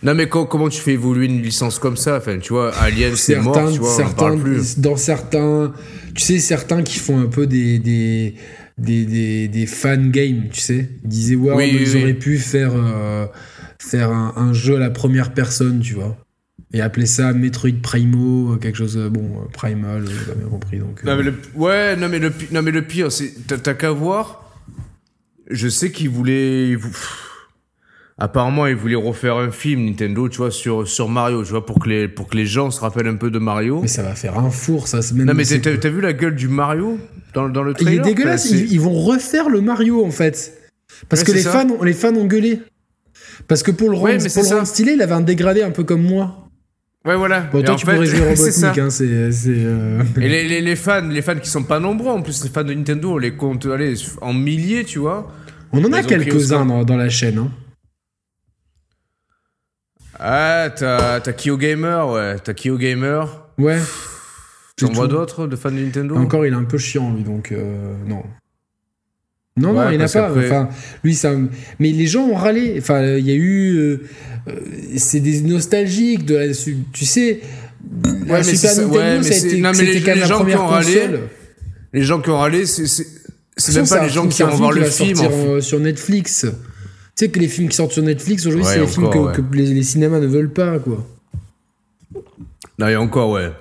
Non, 0.01 0.15
mais 0.15 0.29
co- 0.29 0.45
comment 0.45 0.69
tu 0.69 0.79
fais 0.79 0.93
évoluer 0.93 1.25
une 1.25 1.41
licence 1.41 1.77
comme 1.79 1.97
ça? 1.97 2.17
Enfin, 2.17 2.37
tu 2.39 2.53
vois, 2.53 2.73
Alien, 2.77 3.15
c'est 3.15 3.35
mort, 3.39 3.69
tu 3.71 3.79
vois, 3.79 3.91
on 3.91 3.95
certains 3.97 4.15
parle 4.15 4.39
plus. 4.39 4.79
dans 4.79 4.95
certains 4.95 5.73
tu 6.15 6.23
sais 6.23 6.39
certains 6.39 6.83
qui 6.83 6.99
font 6.99 7.19
un 7.19 7.27
peu 7.27 7.47
des 7.47 7.79
des 7.79 8.35
des, 8.77 9.03
des, 9.05 9.47
des 9.49 9.65
fan 9.65 10.09
games, 10.09 10.47
tu 10.51 10.61
sais. 10.61 10.89
Ils 11.03 11.09
disaient 11.09 11.35
ouais, 11.35 11.69
ils 11.69 11.75
oui, 11.95 11.95
auraient 12.01 12.05
oui. 12.05 12.13
pu 12.13 12.37
faire 12.37 12.71
euh, 12.73 13.25
faire 13.77 14.09
un, 14.11 14.33
un 14.37 14.53
jeu 14.53 14.77
à 14.77 14.79
la 14.79 14.89
première 14.89 15.33
personne, 15.33 15.81
tu 15.81 15.95
vois. 15.95 16.17
Et 16.71 16.81
appeler 16.81 17.05
ça 17.07 17.33
Metroid 17.33 17.81
Primo, 17.81 18.53
euh, 18.53 18.57
quelque 18.57 18.77
chose, 18.77 18.95
euh, 18.95 19.09
bon, 19.09 19.47
Primal, 19.51 20.05
j'ai 20.07 20.33
bien 20.35 20.47
compris. 20.49 20.77
Donc, 20.77 21.01
euh, 21.05 21.17
mais 21.17 21.23
le, 21.23 21.33
ouais, 21.55 21.95
non 21.97 22.07
mais 22.07 22.19
le, 22.19 22.31
non 22.51 22.61
mais 22.61 22.71
le 22.71 22.83
pire, 22.83 23.11
c'est 23.11 23.33
t'as 23.47 23.57
t'as 23.57 23.73
qu'à 23.73 23.91
voir 23.91 24.45
je 25.49 25.67
sais 25.67 25.91
qu'ils 25.91 26.09
voulaient. 26.09 26.77
Apparemment, 28.21 28.67
ils 28.67 28.75
voulaient 28.75 28.95
refaire 28.95 29.37
un 29.37 29.49
film 29.49 29.85
Nintendo, 29.85 30.27
tu 30.27 30.37
vois, 30.37 30.51
sur, 30.51 30.85
sur 30.85 31.07
Mario, 31.07 31.43
tu 31.43 31.51
vois, 31.51 31.65
pour 31.65 31.79
que, 31.79 31.87
les, 31.87 32.07
pour 32.09 32.27
que 32.27 32.35
les 32.35 32.45
gens 32.45 32.69
se 32.69 32.81
rappellent 32.81 33.07
un 33.07 33.15
peu 33.15 33.31
de 33.31 33.39
Mario. 33.39 33.79
Mais 33.81 33.87
ça 33.87 34.03
va 34.03 34.13
faire 34.13 34.37
un 34.37 34.49
four, 34.49 34.89
ça. 34.89 34.99
Même 35.13 35.27
non, 35.27 35.33
mais 35.33 35.45
t'as 35.45 35.89
vu 35.89 36.01
la 36.01 36.11
gueule 36.11 36.35
du 36.35 36.49
Mario 36.49 36.99
dans, 37.33 37.47
dans 37.47 37.63
le 37.63 37.73
trailer 37.73 37.93
Il 37.93 37.99
est 37.99 38.03
dégueulasse. 38.03 38.51
ils, 38.51 38.79
vont 38.79 38.93
refaire 38.93 39.49
le 39.49 39.61
Mario, 39.61 40.05
en 40.05 40.11
fait. 40.11 40.53
Parce 41.07 41.23
que 41.23 41.31
les 41.31 41.41
fans, 41.41 41.81
les 41.81 41.93
fans 41.93 42.13
ont 42.15 42.25
gueulé. 42.25 42.59
Parce 43.47 43.63
que 43.63 43.71
pour 43.71 43.89
le 43.89 43.95
rendre, 43.95 44.33
pour 44.33 44.43
le 44.43 44.49
rendre 44.49 44.67
stylé, 44.67 44.93
il 44.93 45.01
avait 45.01 45.13
un 45.13 45.21
dégradé 45.21 45.61
un 45.61 45.71
peu 45.71 45.85
comme 45.85 46.03
moi. 46.03 46.49
Ouais, 47.05 47.15
voilà. 47.15 47.41
Bon, 47.53 47.63
toi, 47.63 47.75
tu 47.75 47.85
pourrais 47.85 48.05
jouer 48.05 48.19
Robotnik, 48.29 48.77
hein, 48.77 48.89
c'est. 48.89 49.07
Euh... 49.07 50.03
Et 50.17 50.27
les, 50.27 50.47
les, 50.47 50.61
les, 50.61 50.75
fans, 50.75 51.07
les 51.07 51.21
fans 51.21 51.39
qui 51.39 51.49
sont 51.49 51.63
pas 51.63 51.79
nombreux, 51.79 52.11
en 52.11 52.21
plus, 52.21 52.43
les 52.43 52.49
fans 52.49 52.65
de 52.65 52.73
Nintendo, 52.73 53.13
on 53.13 53.17
les 53.17 53.35
compte 53.35 53.65
allez, 53.65 53.93
en 54.19 54.33
milliers, 54.33 54.83
tu 54.83 54.99
vois. 54.99 55.31
On 55.71 55.83
en 55.85 55.93
a 55.93 56.03
quelques-uns 56.03 56.65
dans, 56.65 56.83
dans, 56.83 56.97
la 56.97 57.09
chaîne, 57.09 57.37
hein. 57.37 57.51
Ah, 60.19 60.69
t'as 60.75 61.33
Kyo 61.33 61.57
Gamer, 61.57 62.09
ouais. 62.09 62.35
T'as 62.43 62.53
Kyo 62.53 62.77
Gamer. 62.77 63.47
Ouais. 63.57 63.79
Tu 64.75 64.85
en 64.85 64.91
vois 64.91 65.07
d'autres 65.07 65.47
de 65.47 65.55
fans 65.55 65.71
de 65.71 65.79
Nintendo? 65.79 66.15
Encore, 66.15 66.45
il 66.45 66.53
est 66.53 66.55
un 66.55 66.63
peu 66.63 66.77
chiant, 66.77 67.13
lui, 67.13 67.23
donc 67.23 67.51
euh, 67.51 67.93
non. 68.07 68.23
Non, 69.57 69.73
non, 69.73 69.89
il 69.89 69.97
n'a 69.97 70.07
pas. 70.07 70.31
Enfin, 70.31 70.69
lui, 71.03 71.15
ça. 71.15 71.33
Mais 71.79 71.91
les 71.91 72.07
gens 72.07 72.23
ont 72.27 72.35
râlé. 72.35 72.75
Enfin, 72.77 73.03
il 73.17 73.25
y 73.25 73.31
a 73.31 73.35
eu. 73.35 73.75
Euh, 73.75 74.03
euh, 74.47 74.53
c'est 74.95 75.19
des 75.19 75.41
nostalgiques 75.41 76.25
de 76.25 76.35
la. 76.35 76.47
Tu 76.93 77.05
sais. 77.05 77.41
Ouais, 78.29 78.43
Super 78.43 78.75
Nintendo, 78.75 78.97
ouais, 78.97 79.23
ça 79.23 79.33
a 79.33 79.37
été. 79.37 79.57
Non, 79.59 79.71
mais 79.75 79.83
les, 79.83 79.99
les 79.99 80.25
gens 80.25 80.45
qui 80.45 80.55
ont 80.55 80.67
râlé. 80.67 81.09
Les 81.91 82.03
gens 82.03 82.21
qui 82.21 82.29
ont 82.29 82.37
râlé, 82.37 82.65
c'est. 82.65 83.05
C'est 83.57 83.75
même 83.75 83.87
pas 83.87 84.01
les 84.01 84.09
gens 84.09 84.27
qui 84.27 84.43
vont 84.43 84.55
voir 84.55 84.71
le 84.71 84.85
film. 84.85 85.19
En... 85.19 85.59
Sur 85.59 85.81
Netflix. 85.81 86.45
Tu 87.19 87.25
sais 87.25 87.31
que 87.31 87.39
les 87.39 87.49
films 87.49 87.67
qui 87.67 87.75
sortent 87.75 87.91
sur 87.91 88.01
Netflix 88.01 88.45
aujourd'hui, 88.45 88.65
c'est 88.65 88.79
les 88.79 88.87
films 88.87 89.09
que, 89.09 89.41
les, 89.53 89.83
cinémas 89.83 90.21
ne 90.21 90.25
veulent 90.25 90.53
pas, 90.53 90.79
quoi. 90.79 91.05
Non, 92.77 92.87
et 92.87 92.95
encore, 92.95 93.31
ouais. 93.31 93.51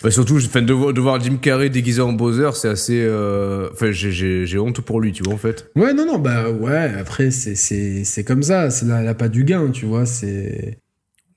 Bah, 0.00 0.12
surtout, 0.12 0.38
de, 0.38 0.92
de, 0.92 1.00
voir 1.00 1.20
Jim 1.20 1.38
Carrey 1.42 1.70
déguisé 1.70 2.00
en 2.00 2.12
Bowser, 2.12 2.50
c'est 2.54 2.68
assez. 2.68 3.02
Euh, 3.02 3.68
enfin, 3.72 3.90
j'ai 3.90 4.58
honte 4.58 4.80
pour 4.80 5.00
lui, 5.00 5.10
tu 5.10 5.24
vois, 5.24 5.34
en 5.34 5.38
fait. 5.38 5.72
Ouais, 5.74 5.92
non, 5.92 6.06
non, 6.06 6.20
bah 6.20 6.48
ouais, 6.50 6.92
après, 7.00 7.32
c'est 7.32 8.24
comme 8.24 8.44
ça. 8.44 8.70
C'est 8.70 8.86
la, 8.86 9.12
pas 9.14 9.28
du 9.28 9.42
gain, 9.42 9.70
tu 9.72 9.86
vois, 9.86 10.06
c'est. 10.06 10.78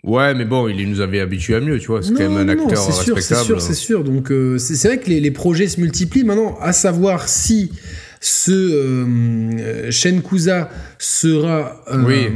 Ouais, 0.03 0.35
mais 0.35 0.45
bon, 0.45 0.67
il 0.67 0.87
nous 0.87 1.01
avait 1.01 1.21
habitués 1.21 1.55
à 1.55 1.59
mieux, 1.59 1.79
tu 1.79 1.87
vois. 1.87 2.03
C'est 2.03 2.13
quand 2.13 2.29
même 2.29 2.37
un 2.37 2.49
acteur 2.49 2.85
respectable. 2.85 3.19
C'est 3.19 3.43
sûr, 3.43 3.61
c'est 3.61 3.73
sûr. 3.73 4.03
Donc, 4.03 4.31
euh, 4.31 4.59
c'est 4.59 4.87
vrai 4.87 4.99
que 4.99 5.09
les, 5.09 5.21
les, 5.21 5.31
projets 5.31 5.67
se 5.67 5.81
multiplient. 5.81 6.23
Maintenant, 6.23 6.55
à 6.61 6.71
savoir 6.71 7.27
si 7.27 7.71
ce 8.19 8.51
euh, 8.51 9.91
Shenkuza 9.91 10.69
sera 10.97 11.83
euh, 11.91 12.03
oui. 12.05 12.27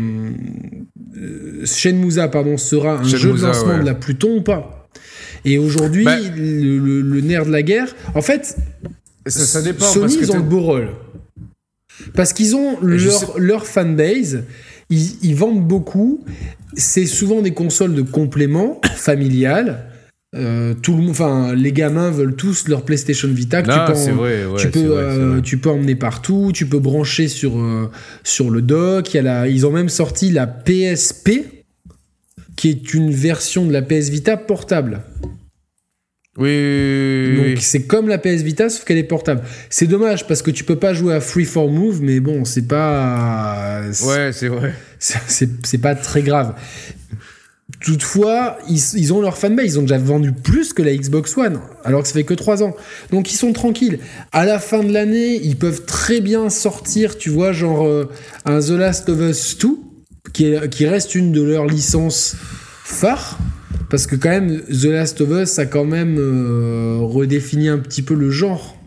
Euh, 1.17 1.65
Shenmue 1.65 2.13
pardon 2.31 2.57
sera 2.57 2.99
un 2.99 3.03
jeu 3.03 3.33
de 3.33 3.41
lancement 3.41 3.77
de 3.77 3.85
la 3.85 3.95
Pluton 3.95 4.37
ou 4.37 4.41
pas. 4.41 4.89
Et 5.43 5.57
aujourd'hui 5.57 6.05
bah- 6.05 6.17
le, 6.35 7.21
nerf 7.21 7.45
de 7.45 7.51
la 7.51 7.63
guerre 7.63 7.95
en 8.15 8.21
fait 8.21 8.57
ça, 9.25 9.61
dépend 9.61 9.85
Sony 9.85 10.17
ils 10.19 10.31
ont 10.31 10.37
le 10.37 10.41
beau 10.41 10.61
rôle 10.61 10.89
parce 12.15 12.33
qu'ils 12.33 12.55
ont 12.55 12.79
leur, 12.81 13.39
leur 13.39 13.65
fanbase 13.65 14.43
ils, 14.89 15.17
ils 15.23 15.35
vendent 15.35 15.65
beaucoup. 15.65 16.23
C'est 16.75 17.05
souvent 17.05 17.41
des 17.41 17.53
consoles 17.53 17.95
de 17.95 18.01
complément 18.01 18.79
familiales 18.95 19.90
euh, 20.33 20.73
tout 20.75 20.95
le 20.95 21.09
enfin, 21.09 21.53
les 21.53 21.73
gamins 21.73 22.09
veulent 22.09 22.35
tous 22.35 22.69
leur 22.69 22.85
PlayStation 22.85 23.27
Vita 23.27 23.61
que 23.61 23.67
tu, 23.67 24.13
peux, 24.13 24.57
tu, 24.57 24.69
peux 24.69 24.97
euh, 24.97 25.41
tu 25.41 25.57
peux 25.57 25.69
emmener 25.69 25.95
partout, 25.95 26.51
tu 26.53 26.65
peux 26.65 26.79
brancher 26.79 27.27
sur, 27.27 27.59
euh, 27.59 27.91
sur 28.23 28.49
le 28.49 28.61
dock. 28.61 29.13
Il 29.13 29.17
y 29.17 29.19
a 29.19 29.23
la, 29.23 29.47
ils 29.49 29.65
ont 29.65 29.71
même 29.71 29.89
sorti 29.89 30.31
la 30.31 30.47
PSP, 30.47 31.31
qui 32.55 32.69
est 32.69 32.93
une 32.93 33.11
version 33.11 33.65
de 33.65 33.73
la 33.73 33.81
PS 33.81 34.09
Vita 34.09 34.37
portable. 34.37 35.01
Oui. 36.37 37.35
Donc 37.35 37.57
c'est 37.61 37.83
comme 37.83 38.07
la 38.07 38.17
PS 38.17 38.41
Vita 38.41 38.69
sauf 38.69 38.85
qu'elle 38.85 38.97
est 38.97 39.03
portable. 39.03 39.41
C'est 39.69 39.87
dommage 39.87 40.27
parce 40.27 40.41
que 40.41 40.49
tu 40.49 40.63
peux 40.63 40.77
pas 40.77 40.93
jouer 40.93 41.13
à 41.13 41.19
Free 41.19 41.43
for 41.43 41.69
Move, 41.69 42.01
mais 42.01 42.21
bon, 42.21 42.45
c'est 42.45 42.67
pas. 42.69 43.81
Ouais, 44.05 44.31
c'est 44.31 44.47
vrai. 44.47 44.73
C'est 44.97 45.81
pas 45.81 45.95
très 45.95 46.21
grave. 46.21 46.55
Toutefois, 47.81 48.59
ils, 48.69 49.11
ont 49.11 49.21
leur 49.21 49.39
fanbase, 49.39 49.65
ils 49.65 49.79
ont 49.79 49.81
déjà 49.81 49.97
vendu 49.97 50.31
plus 50.31 50.71
que 50.71 50.83
la 50.83 50.95
Xbox 50.95 51.35
One, 51.35 51.59
alors 51.83 52.03
que 52.03 52.07
ça 52.07 52.13
fait 52.13 52.23
que 52.23 52.35
3 52.35 52.61
ans. 52.61 52.75
Donc 53.09 53.33
ils 53.33 53.35
sont 53.35 53.53
tranquilles. 53.53 53.97
À 54.31 54.45
la 54.45 54.59
fin 54.59 54.83
de 54.83 54.93
l'année, 54.93 55.39
ils 55.41 55.57
peuvent 55.57 55.85
très 55.85 56.21
bien 56.21 56.51
sortir, 56.51 57.17
tu 57.17 57.31
vois, 57.31 57.53
genre 57.53 57.87
euh, 57.87 58.07
un 58.45 58.59
The 58.59 58.69
Last 58.69 59.09
of 59.09 59.19
Us 59.19 59.57
2, 59.57 59.69
qui, 60.31 60.53
qui 60.69 60.85
reste 60.85 61.15
une 61.15 61.31
de 61.31 61.41
leurs 61.41 61.65
licences 61.65 62.35
phares. 62.83 63.39
Parce 63.89 64.05
que 64.05 64.15
quand 64.15 64.29
même, 64.29 64.61
The 64.61 64.85
Last 64.85 65.19
of 65.21 65.29
Us 65.31 65.57
a 65.57 65.65
quand 65.65 65.85
même 65.85 66.17
euh, 66.19 66.99
redéfini 67.01 67.67
un 67.67 67.79
petit 67.79 68.03
peu 68.03 68.13
le 68.13 68.29
genre. 68.29 68.77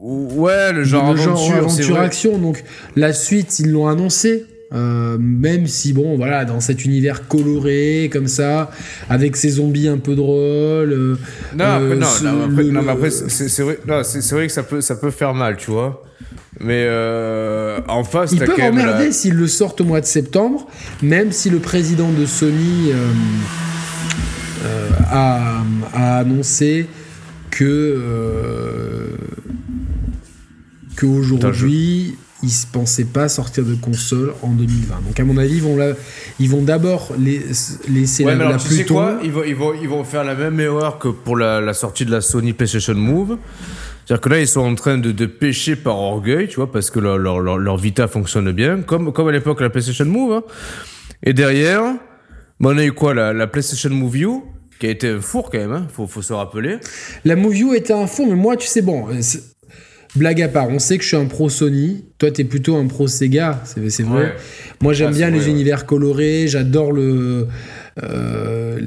Ouais, 0.00 0.72
le 0.72 0.82
genre, 0.82 1.14
le 1.14 1.20
aventure, 1.20 1.56
aventure 1.56 2.00
action. 2.00 2.38
Donc 2.38 2.64
la 2.96 3.12
suite, 3.12 3.60
ils 3.60 3.70
l'ont 3.70 3.86
annoncé. 3.86 4.46
Euh, 4.72 5.16
même 5.18 5.66
si 5.66 5.92
bon 5.92 6.16
voilà 6.16 6.44
dans 6.44 6.60
cet 6.60 6.84
univers 6.84 7.26
coloré 7.26 8.08
comme 8.12 8.28
ça 8.28 8.70
avec 9.08 9.34
ces 9.34 9.48
zombies 9.50 9.88
un 9.88 9.98
peu 9.98 10.14
drôles 10.14 10.92
euh, 10.92 11.16
non, 11.56 11.64
après, 11.64 11.96
non, 11.96 12.46
non, 12.46 12.82
mais 12.82 12.92
après 12.92 13.10
c'est 13.10 13.62
vrai, 13.62 13.80
vrai 13.84 14.46
que 14.46 14.52
ça 14.52 14.62
peut 14.62 14.80
ça 14.80 14.94
peut 14.94 15.10
faire 15.10 15.34
mal 15.34 15.56
tu 15.56 15.72
vois. 15.72 16.04
Mais 16.60 16.84
euh, 16.86 17.80
en 17.88 18.04
face 18.04 18.30
ils 18.30 18.38
peuvent 18.38 18.60
emmerder 18.60 19.10
s'ils 19.10 19.34
le 19.34 19.48
sortent 19.48 19.80
au 19.80 19.84
mois 19.84 20.00
de 20.00 20.06
septembre 20.06 20.68
même 21.02 21.32
si 21.32 21.50
le 21.50 21.58
président 21.58 22.12
de 22.12 22.24
Sony 22.24 22.92
a, 25.10 25.64
a, 25.92 26.18
annoncé 26.20 26.86
que 27.50 27.98
qu'aujourd'hui 30.96 32.14
ils 32.42 32.46
ne 32.46 32.72
pensaient 32.72 33.04
pas 33.04 33.28
sortir 33.28 33.64
de 33.64 33.74
console 33.74 34.34
en 34.42 34.50
2020. 34.50 35.02
Donc 35.06 35.20
à 35.20 35.24
mon 35.24 35.36
avis, 35.36 35.56
ils 35.56 35.62
vont, 35.62 35.78
ils 36.38 36.48
vont 36.48 36.62
d'abord 36.62 37.12
laisser 37.18 38.24
ouais, 38.24 38.36
la, 38.36 38.48
alors, 38.48 38.62
tu 38.62 38.68
sais 38.68 38.84
quoi? 38.84 39.18
Ils 39.22 39.32
vont, 39.32 39.42
ils, 39.46 39.54
vont, 39.54 39.74
ils 39.74 39.88
vont 39.88 40.04
faire 40.04 40.24
la 40.24 40.34
même 40.34 40.58
erreur 40.60 40.98
que 40.98 41.08
pour 41.08 41.36
la, 41.36 41.72
sortie 41.74 42.04
de 42.04 42.10
la 42.10 42.20
Sony 42.20 42.52
PlayStation 42.52 42.94
Move. 42.94 43.38
C'est-à-dire 44.04 44.20
que 44.22 44.28
là, 44.28 44.40
ils 44.40 44.48
sont 44.48 44.60
en 44.60 44.74
train 44.74 44.98
de, 44.98 45.12
de 45.12 45.26
pêcher 45.26 45.76
par 45.76 45.96
orgueil, 45.96 46.48
tu 46.48 46.56
vois, 46.56 46.72
parce 46.72 46.90
que 46.90 46.98
leur, 46.98 47.18
leur, 47.18 47.40
leur, 47.40 47.76
Vita 47.76 48.08
fonctionne 48.08 48.50
bien, 48.52 48.80
comme, 48.82 49.12
comme 49.12 49.28
à 49.28 49.32
l'époque 49.32 49.60
la 49.60 49.70
PlayStation 49.70 50.06
Move. 50.06 50.32
Hein. 50.32 50.42
Et 51.22 51.32
derrière, 51.32 51.82
on 52.60 52.76
a 52.76 52.84
eu 52.84 52.92
quoi 52.92 53.14
la, 53.14 53.32
la 53.32 53.46
PlayStation 53.46 53.90
Move 53.90 54.16
U 54.16 54.28
qui 54.80 54.86
a 54.86 54.90
été 54.90 55.08
un 55.08 55.20
four 55.20 55.50
quand 55.50 55.58
même, 55.58 55.72
hein, 55.72 55.86
faut, 55.92 56.06
faut 56.06 56.22
se 56.22 56.32
rappeler. 56.32 56.78
La 57.24 57.36
Move 57.36 57.54
U 57.54 57.76
était 57.76 57.92
un 57.92 58.06
four, 58.06 58.26
mais 58.26 58.34
moi, 58.34 58.56
tu 58.56 58.66
sais, 58.66 58.80
bon, 58.80 59.06
blague 60.16 60.42
à 60.42 60.48
part, 60.48 60.68
on 60.68 60.78
sait 60.78 60.98
que 60.98 61.02
je 61.02 61.08
suis 61.08 61.16
un 61.16 61.26
pro 61.26 61.48
Sony. 61.48 62.04
Toi, 62.18 62.30
t'es 62.30 62.44
plutôt 62.44 62.76
un 62.76 62.86
pro 62.86 63.06
Sega, 63.06 63.62
c'est 63.64 64.02
vrai. 64.02 64.34
Moi, 64.82 64.92
j'aime 64.92 65.12
bien 65.12 65.30
les 65.30 65.48
univers 65.48 65.86
colorés. 65.86 66.48
J'adore 66.48 66.92
le. 66.92 67.46
Euh, 68.02 68.78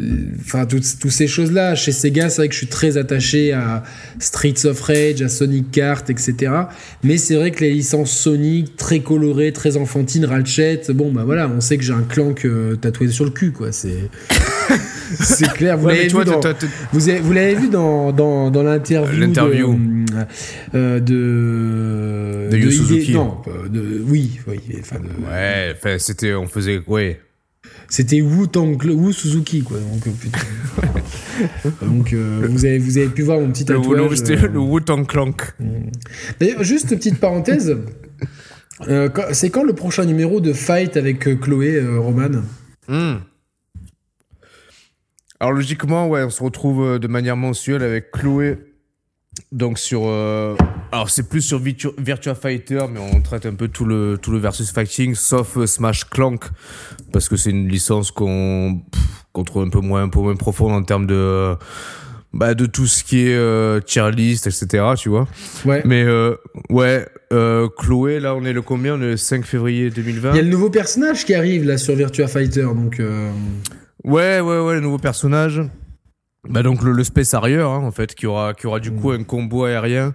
enfin, 0.41 0.65
toutes, 0.65 0.83
ces 0.83 1.27
choses-là. 1.27 1.75
Chez 1.75 1.91
Sega, 1.91 2.29
c'est 2.29 2.41
vrai 2.41 2.47
que 2.47 2.53
je 2.53 2.59
suis 2.59 2.67
très 2.67 2.97
attaché 2.97 3.53
à 3.53 3.83
Streets 4.19 4.65
of 4.65 4.79
Rage, 4.81 5.21
à 5.21 5.29
Sonic 5.29 5.71
Kart, 5.71 6.09
etc. 6.09 6.51
Mais 7.03 7.17
c'est 7.17 7.36
vrai 7.36 7.51
que 7.51 7.62
les 7.62 7.71
licences 7.71 8.12
Sonic, 8.12 8.75
très 8.75 8.99
colorées, 8.99 9.51
très 9.51 9.77
enfantines, 9.77 10.25
Ratchet, 10.25 10.81
bon, 10.89 11.12
bah 11.12 11.23
voilà, 11.25 11.49
on 11.49 11.62
sait 11.62 11.77
que 11.77 11.83
j'ai 11.83 11.93
un 11.93 12.03
clank 12.03 12.45
euh, 12.45 12.75
tatoué 12.75 13.07
sur 13.09 13.25
le 13.25 13.31
cul, 13.31 13.51
quoi. 13.51 13.71
C'est. 13.71 14.09
c'est 15.19 15.52
clair. 15.54 15.78
Vous 15.78 15.88
l'avez 15.88 16.08
vu, 16.08 16.23
dans, 16.26 16.41
vous, 16.91 17.34
l'avez 17.34 17.56
vu 17.56 17.69
dans, 17.69 18.12
dans, 18.12 18.52
dans 18.52 18.63
l'interview 18.63 19.28
de, 19.28 20.13
euh, 20.76 20.99
de, 20.99 22.58
de, 22.58 22.69
Suzuki. 22.69 23.13
non, 23.13 23.38
de, 23.69 24.04
oui, 24.08 24.39
oui. 24.47 24.60
Enfin 24.80 24.97
de, 24.99 25.08
ouais, 25.28 25.76
enfin, 25.76 25.97
c'était, 25.99 26.34
on 26.34 26.48
faisait, 26.48 26.81
ouais. 26.87 27.19
C'était 27.90 28.21
Wu, 28.21 28.48
Tang, 28.48 28.81
Wu 28.83 29.13
Suzuki, 29.13 29.62
quoi. 29.62 29.77
Donc, 29.77 30.08
euh, 30.08 31.69
donc 31.85 32.13
euh, 32.13 32.48
vous, 32.50 32.65
avez, 32.65 32.79
vous 32.79 32.98
avez 32.98 33.08
pu 33.08 33.21
voir 33.21 33.40
mon 33.40 33.52
petit 33.52 33.65
tatouage. 33.65 34.17
C'était 34.17 34.35
le, 34.35 34.60
Wu 34.60 34.81
Tang 34.81 35.06
Clank. 35.06 35.54
Mm. 35.60 35.65
D'ailleurs, 36.40 36.63
juste 36.63 36.92
une 36.92 36.98
petite 36.98 37.19
parenthèse. 37.19 37.77
c'est 39.31 39.50
quand 39.50 39.63
le 39.63 39.73
prochain 39.73 40.06
numéro 40.06 40.42
de 40.42 40.54
Fight 40.54 40.98
avec 40.98 41.40
Chloé 41.40 41.81
Roman? 41.98 42.42
Mm. 42.87 43.17
Alors 45.44 45.52
logiquement, 45.52 46.08
ouais, 46.08 46.23
on 46.23 46.29
se 46.29 46.41
retrouve 46.41 46.85
euh, 46.85 47.00
de 47.00 47.08
manière 47.10 47.35
mensuelle 47.35 47.83
avec 47.83 48.12
Chloé. 48.12 48.60
Donc 49.52 49.77
sur, 49.77 50.04
euh, 50.06 50.56
alors 50.94 51.10
c'est 51.10 51.27
plus 51.27 51.41
sur 51.41 51.60
Virtua 51.60 52.33
Fighter, 52.33 52.85
mais 52.89 53.02
on 53.02 53.19
traite 53.19 53.46
un 53.46 53.54
peu 53.54 53.67
tout 53.67 53.83
le 53.83 54.17
tout 54.21 54.31
le 54.31 54.37
versus 54.37 54.71
fighting, 54.71 55.15
sauf 55.15 55.58
euh, 55.58 55.67
Smash 55.67 56.06
Clank, 56.06 56.46
parce 57.12 57.27
que 57.27 57.35
c'est 57.35 57.50
une 57.50 57.67
licence 57.67 58.10
qu'on 58.12 58.83
qu'on 59.33 59.44
trouve 59.44 59.63
un 59.63 59.69
peu 59.69 59.81
moins 59.81 60.04
un 60.04 60.08
peu 60.08 60.21
moins 60.21 60.37
profonde 60.37 60.71
en 60.71 60.83
termes 60.83 61.08
de 61.08 61.58
bah, 62.33 62.54
de 62.54 62.65
tout 62.65 62.87
ce 62.87 63.04
qui 63.04 63.27
est 63.27 63.35
euh, 63.35 63.81
tier 63.81 64.12
list, 64.12 64.48
etc. 64.48 64.85
Tu 64.98 65.10
vois. 65.10 65.27
Ouais. 65.65 65.81
Mais 65.83 66.04
euh, 66.04 66.35
ouais, 66.69 67.06
euh, 67.33 67.67
Chloé, 67.77 68.21
là, 68.21 68.33
on 68.33 68.46
est 68.46 68.54
le 68.54 68.62
combien? 68.62 68.96
On 68.96 69.02
est 69.02 69.12
le 69.12 69.17
5 69.17 69.44
février 69.44 69.89
2020. 69.89 70.31
Il 70.31 70.35
y 70.37 70.39
a 70.39 70.41
le 70.41 70.50
nouveau 70.50 70.69
personnage 70.69 71.25
qui 71.25 71.35
arrive 71.35 71.65
là 71.65 71.77
sur 71.77 71.96
Virtua 71.96 72.27
Fighter, 72.27 72.62
donc. 72.63 73.02
Ouais, 74.04 74.39
ouais, 74.41 74.60
ouais, 74.60 74.73
le 74.75 74.79
nouveau 74.81 74.97
personnage. 74.97 75.62
Bah 76.49 76.62
donc 76.62 76.83
le, 76.83 76.91
le 76.91 77.04
Space 77.04 77.33
Harrier, 77.33 77.60
hein, 77.62 77.67
en 77.67 77.91
fait, 77.91 78.15
qui 78.15 78.27
aura, 78.27 78.54
qui 78.54 78.67
aura 78.67 78.79
du 78.79 78.91
coup 78.91 79.12
un 79.12 79.23
combo 79.23 79.63
aérien. 79.63 80.13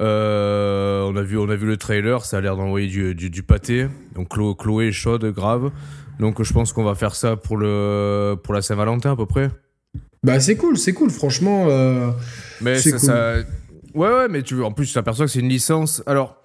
Euh, 0.00 1.02
on 1.04 1.14
a 1.16 1.22
vu, 1.22 1.38
on 1.38 1.48
a 1.48 1.56
vu 1.56 1.66
le 1.66 1.76
trailer, 1.76 2.24
ça 2.24 2.38
a 2.38 2.40
l'air 2.40 2.56
d'envoyer 2.56 2.88
du, 2.88 3.14
du, 3.14 3.30
du 3.30 3.42
pâté. 3.42 3.86
Donc 4.14 4.28
Chlo- 4.34 4.56
Chloé 4.56 4.88
est 4.88 4.92
chaude, 4.92 5.24
grave. 5.26 5.70
Donc 6.18 6.42
je 6.42 6.52
pense 6.52 6.72
qu'on 6.72 6.84
va 6.84 6.94
faire 6.94 7.14
ça 7.14 7.36
pour 7.36 7.56
le, 7.56 8.34
pour 8.42 8.54
la 8.54 8.62
Saint-Valentin 8.62 9.12
à 9.12 9.16
peu 9.16 9.26
près. 9.26 9.50
Bah 10.22 10.40
c'est 10.40 10.56
cool, 10.56 10.76
c'est 10.76 10.92
cool, 10.92 11.10
franchement. 11.10 11.66
euh, 11.68 12.10
Mais 12.60 12.78
ça, 12.78 12.90
cool. 12.90 12.98
ça- 13.00 13.34
ouais, 13.94 14.08
ouais, 14.08 14.28
mais 14.28 14.42
tu 14.42 14.60
en 14.62 14.72
plus 14.72 14.86
tu 14.86 14.94
t'aperçois 14.94 15.26
que 15.26 15.30
c'est 15.32 15.40
une 15.40 15.48
licence. 15.48 16.02
Alors, 16.06 16.36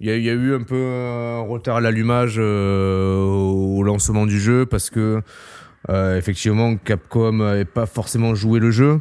il 0.00 0.06
y, 0.08 0.10
a- 0.10 0.16
il 0.16 0.24
y 0.24 0.30
a 0.30 0.34
eu 0.34 0.54
un 0.54 0.62
peu 0.62 0.76
un 0.76 1.40
retard 1.40 1.76
à 1.76 1.80
l'allumage 1.80 2.36
euh, 2.38 3.22
au 3.24 3.82
lancement 3.82 4.24
du 4.26 4.38
jeu 4.38 4.66
parce 4.66 4.88
que 4.90 5.20
effectivement 5.90 6.76
Capcom 6.76 7.32
n'avait 7.32 7.64
pas 7.64 7.86
forcément 7.86 8.34
joué 8.34 8.60
le 8.60 8.70
jeu. 8.70 9.00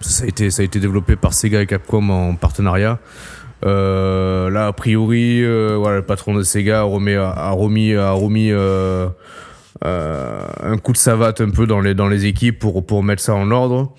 Ça 0.00 0.24
a 0.24 0.26
été 0.26 0.50
ça 0.50 0.62
a 0.62 0.64
été 0.64 0.80
développé 0.80 1.16
par 1.16 1.32
Sega 1.34 1.62
et 1.62 1.66
Capcom 1.66 2.08
en 2.10 2.34
partenariat. 2.34 2.98
Euh, 3.64 4.50
là, 4.50 4.68
a 4.68 4.72
priori, 4.72 5.42
euh, 5.42 5.76
voilà, 5.78 5.96
le 5.96 6.02
patron 6.04 6.34
de 6.34 6.42
Sega 6.42 6.80
a 6.80 6.82
remis, 6.82 7.14
a 7.14 7.50
remis, 7.50 7.94
a 7.94 8.12
remis 8.12 8.52
euh, 8.52 9.08
euh, 9.84 10.40
un 10.62 10.76
coup 10.78 10.92
de 10.92 10.96
savate 10.98 11.40
un 11.40 11.50
peu 11.50 11.66
dans 11.66 11.80
les 11.80 11.94
dans 11.94 12.06
les 12.08 12.26
équipes 12.26 12.58
pour 12.60 12.86
pour 12.86 13.02
mettre 13.02 13.22
ça 13.22 13.34
en 13.34 13.50
ordre. 13.50 13.94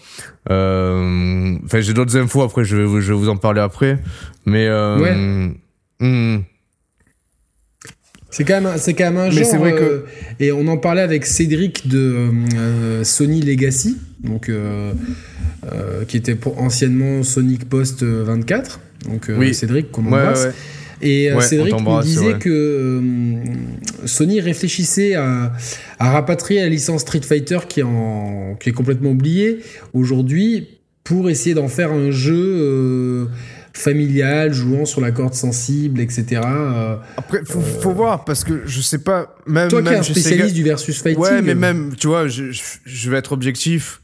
Euh, 0.50 1.56
Enfin, 1.66 1.82
j'ai 1.82 1.94
d'autres 1.94 2.18
infos 2.18 2.42
après, 2.42 2.64
je 2.64 2.78
vais, 2.78 2.86
vous- 2.86 3.02
je 3.02 3.12
vais 3.14 3.20
vous 3.20 3.30
en 3.30 3.36
parler 3.38 3.62
après. 3.62 4.00
Mais 4.46 4.68
euh, 4.68 4.98
Ouais. 5.00 5.16
hmm, 6.00 6.40
C'est 8.32 8.44
quand 8.44 8.56
même, 8.56 8.66
un- 8.68 8.78
c'est 8.78 8.94
quand 8.94 9.06
même 9.06 9.18
un 9.18 9.26
Mais 9.30 9.32
genre. 9.32 9.46
c'est 9.52 9.58
vrai 9.58 9.72
que- 9.74 9.78
euh, 9.84 10.06
et 10.40 10.52
on 10.52 10.68
en 10.68 10.78
parlait 10.78 11.02
avec 11.02 11.26
Cédric 11.26 11.88
de 11.88 12.30
euh, 12.58 13.04
Sony 13.04 13.42
Legacy, 13.42 13.98
donc 14.24 14.50
euh, 14.50 14.92
qui 16.08 16.18
était 16.18 16.36
pour- 16.36 16.62
anciennement 16.62 17.24
Sonic 17.24 17.68
Post 17.68 18.04
24. 18.04 18.80
Donc 19.10 19.28
Oui. 19.38 19.54
Cédric 19.54 19.92
qu'on 19.92 20.04
ouais, 20.04 20.08
embrasse. 20.10 20.46
ouais. 20.46 20.52
Et 21.02 21.32
Ouais, 21.34 21.42
Cédric 21.42 21.74
nous 21.80 22.02
disait 22.02 22.34
que 22.40 23.02
Sony 24.06 24.42
réfléchissait 24.42 25.16
à, 25.16 25.54
à 25.98 26.12
rapatrier 26.12 26.60
la 26.62 26.68
licence 26.70 27.02
Street 27.02 27.22
Fighter 27.22 27.60
qui 27.70 27.80
est, 27.80 27.84
en, 27.84 28.56
qui 28.60 28.70
est 28.70 28.74
complètement 28.74 29.12
oubliée 29.12 29.60
aujourd'hui 29.94 30.68
pour 31.06 31.30
essayer 31.30 31.56
d'en 31.56 31.70
faire 31.70 31.92
un 31.94 32.12
jeu 32.12 33.28
familial, 33.80 34.54
jouant 34.54 34.86
sur 34.86 35.02
la 35.02 35.12
corde 35.12 35.34
sensible, 35.34 36.00
etc. 36.02 36.42
Euh, 36.46 36.98
Après, 37.18 37.42
faut, 37.46 37.62
faut 37.62 37.92
voir 37.94 38.26
parce 38.26 38.44
que 38.44 38.64
je 38.66 38.82
sais 38.82 39.00
pas. 39.00 39.36
Même, 39.46 39.70
toi 39.70 39.82
qui 39.82 39.90
es 39.90 39.96
un 39.96 40.02
Sega- 40.02 40.12
spécialiste 40.12 40.56
du 40.56 40.64
versus 40.64 41.02
fighting. 41.02 41.22
Ouais, 41.22 41.42
mais 41.42 41.52
euh, 41.52 41.56
même, 41.56 41.96
tu 41.96 42.08
vois, 42.08 42.28
je, 42.28 43.10
vais 43.10 43.18
être 43.18 43.32
objectif. 43.32 44.02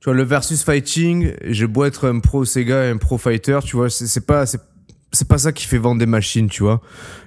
Tu 0.00 0.04
vois, 0.06 0.14
le 0.14 0.22
versus 0.22 0.62
fighting, 0.62 1.32
j'ai 1.44 1.66
beau 1.66 1.84
être 1.84 2.08
un 2.08 2.20
pro 2.20 2.44
Sega 2.44 2.86
et 2.86 2.90
un 2.90 2.96
pro 2.96 3.18
fighter, 3.18 3.58
tu 3.64 3.76
vois, 3.76 3.90
c'est 3.90 4.26
pas, 4.26 4.46
c'est 4.46 5.28
pas 5.28 5.38
ça 5.38 5.52
qui 5.52 5.66
fait 5.66 5.76
vendre 5.76 5.98
des 5.98 6.06
machines, 6.06 6.48
tu 6.48 6.62
vois. 6.62 6.80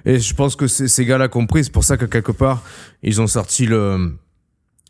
Et 0.04 0.18
je 0.18 0.34
pense 0.34 0.56
que 0.56 0.66
ces 0.66 0.88
ces 0.88 1.04
gars 1.04 1.18
l'ont 1.18 1.28
compris, 1.28 1.64
c'est 1.64 1.72
pour 1.72 1.84
ça 1.84 1.96
que 1.96 2.04
quelque 2.04 2.32
part, 2.32 2.62
ils 3.02 3.20
ont 3.20 3.28
sorti 3.28 3.66
le, 3.66 4.16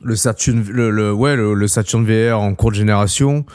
le 0.02 0.16
Saturn, 0.16 0.64
le, 0.70 0.90
le- 0.90 1.12
ouais, 1.12 1.36
le, 1.36 1.54
le 1.54 1.68
Saturn 1.68 2.04
VR 2.04 2.38
en 2.40 2.54
cours 2.54 2.70
de 2.72 2.76
génération, 2.76 3.46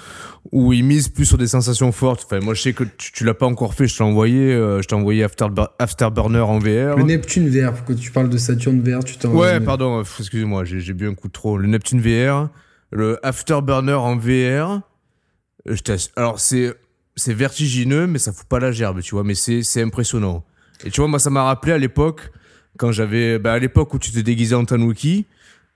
où 0.52 0.74
ils 0.74 0.84
misent 0.84 1.10
plus 1.10 1.26
sur 1.26 1.38
des 1.38 1.48
sensations 1.48 1.92
fortes. 1.92 2.24
Enfin, 2.26 2.40
moi, 2.40 2.54
je 2.54 2.62
sais 2.62 2.74
que 2.74 2.84
tu, 2.98 3.12
tu 3.12 3.24
l'as 3.26 3.34
pas 3.34 3.46
encore 3.46 3.74
fait, 3.74 3.88
je 3.88 3.98
t'ai 3.98 4.04
envoyé, 4.04 4.54
euh, 4.54 4.82
je 4.82 4.88
t'ai 4.88 4.96
envoyé 4.96 5.24
Afterburner, 5.80 6.40
en 6.40 6.58
VR. 6.60 6.98
Le 6.98 7.04
Neptune 7.04 7.50
VR, 7.50 7.74
pourquoi 7.74 7.96
tu 7.96 8.10
parles 8.12 8.30
de 8.30 8.38
Saturn 8.38 8.82
VR, 8.82 9.04
tu 9.04 9.18
t'en 9.18 9.32
Ouais, 9.34 9.60
pardon, 9.60 10.00
euh, 10.00 10.04
excusez-moi, 10.20 10.64
j'ai 10.66 10.94
bu 10.94 11.08
un 11.08 11.14
coup 11.14 11.28
de 11.28 11.34
trop. 11.34 11.58
Le 11.58 11.68
Neptune 11.68 12.02
VR, 12.02 12.50
le 12.92 13.24
Afterburner 13.26 13.94
en 13.94 14.16
VR. 14.16 14.82
euh, 15.68 15.76
je 15.76 15.94
Alors, 16.16 16.40
c'est 16.40 16.74
c'est 17.16 17.34
vertigineux, 17.34 18.08
mais 18.08 18.18
ça 18.18 18.32
fout 18.32 18.48
pas 18.48 18.60
la 18.60 18.72
gerbe, 18.72 19.02
tu 19.02 19.14
vois, 19.14 19.26
mais 19.26 19.36
c'est 19.36 19.62
c'est 19.62 19.82
impressionnant. 19.84 20.46
Et 20.86 20.90
tu 20.90 21.02
vois, 21.02 21.10
moi, 21.10 21.20
ça 21.20 21.30
m'a 21.30 21.44
rappelé 21.44 21.74
à 21.74 21.78
l'époque, 21.78 22.32
quand 22.78 22.94
j'avais. 22.94 23.38
Bah, 23.40 23.52
à 23.54 23.60
l'époque 23.60 23.94
où 23.94 24.00
tu 24.00 24.10
te 24.12 24.20
déguisais 24.20 24.56
en 24.56 24.64
Tanuki. 24.66 25.28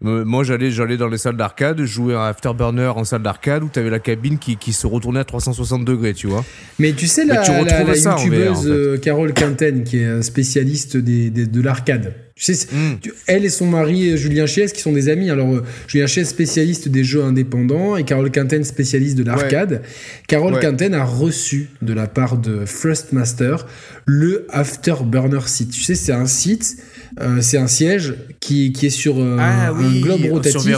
Moi, 0.03 0.43
j'allais, 0.43 0.69
j'allais 0.69 0.97
dans 0.97 1.07
les 1.07 1.17
salles 1.17 1.37
d'arcade, 1.37 1.81
jouer 1.85 2.13
à 2.15 2.25
Afterburner 2.25 2.87
en 2.95 3.03
salle 3.05 3.23
d'arcade 3.23 3.63
où 3.63 3.69
t'avais 3.69 3.89
la 3.89 3.99
cabine 3.99 4.37
qui, 4.37 4.57
qui 4.57 4.73
se 4.73 4.85
retournait 4.85 5.21
à 5.21 5.23
360 5.23 5.85
degrés, 5.85 6.13
tu 6.13 6.27
vois. 6.27 6.43
Mais 6.77 6.91
tu 6.93 7.07
sais, 7.07 7.25
la, 7.25 7.37
tu 7.37 7.51
la- 7.51 7.63
la 7.63 7.95
youtubeuse 7.95 8.07
en 8.07 8.17
fait. 8.63 8.69
euh, 8.69 8.97
Carole 8.97 9.33
Quinten, 9.33 9.83
qui 9.85 9.97
est 9.99 10.21
spécialiste 10.21 10.97
des, 10.97 11.29
des- 11.29 11.45
de 11.47 11.61
l'arcade. 11.61 12.13
Tu 12.35 12.53
sais, 12.53 12.67
Mm. 12.75 12.99
tu- 12.99 13.13
elle 13.27 13.45
et 13.45 13.49
son 13.49 13.67
mari 13.67 14.09
euh, 14.09 14.17
Julien 14.17 14.47
Chies, 14.47 14.65
qui 14.73 14.81
sont 14.81 14.91
des 14.91 15.07
amis. 15.07 15.29
Alors, 15.29 15.53
euh, 15.53 15.63
Julien 15.87 16.07
Chies, 16.07 16.25
spécialiste 16.25 16.89
des 16.89 17.03
jeux 17.03 17.23
indépendants, 17.23 17.95
et 17.95 18.03
Carole 18.03 18.31
Quinten, 18.31 18.63
spécialiste 18.63 19.15
de 19.17 19.23
l'arcade. 19.23 19.83
Carole 20.27 20.55
Ouais. 20.55 20.59
Quinten 20.59 20.95
a 20.95 21.03
reçu 21.05 21.69
de 21.83 21.93
la 21.93 22.07
part 22.07 22.37
de 22.37 22.65
Thrustmaster 22.65 23.67
le 24.05 24.47
Afterburner 24.49 25.41
site. 25.47 25.69
Tu 25.71 25.81
sais, 25.83 25.93
c'est 25.95 26.11
un 26.11 26.25
site, 26.25 26.77
euh, 27.21 27.41
c'est 27.41 27.57
un 27.57 27.67
siège 27.67 28.15
qui, 28.39 28.71
qui 28.73 28.87
est 28.87 28.89
sur 28.89 29.15
euh, 29.19 29.37
un 29.37 29.71
globe 30.01 30.21
rotatif 30.31 30.75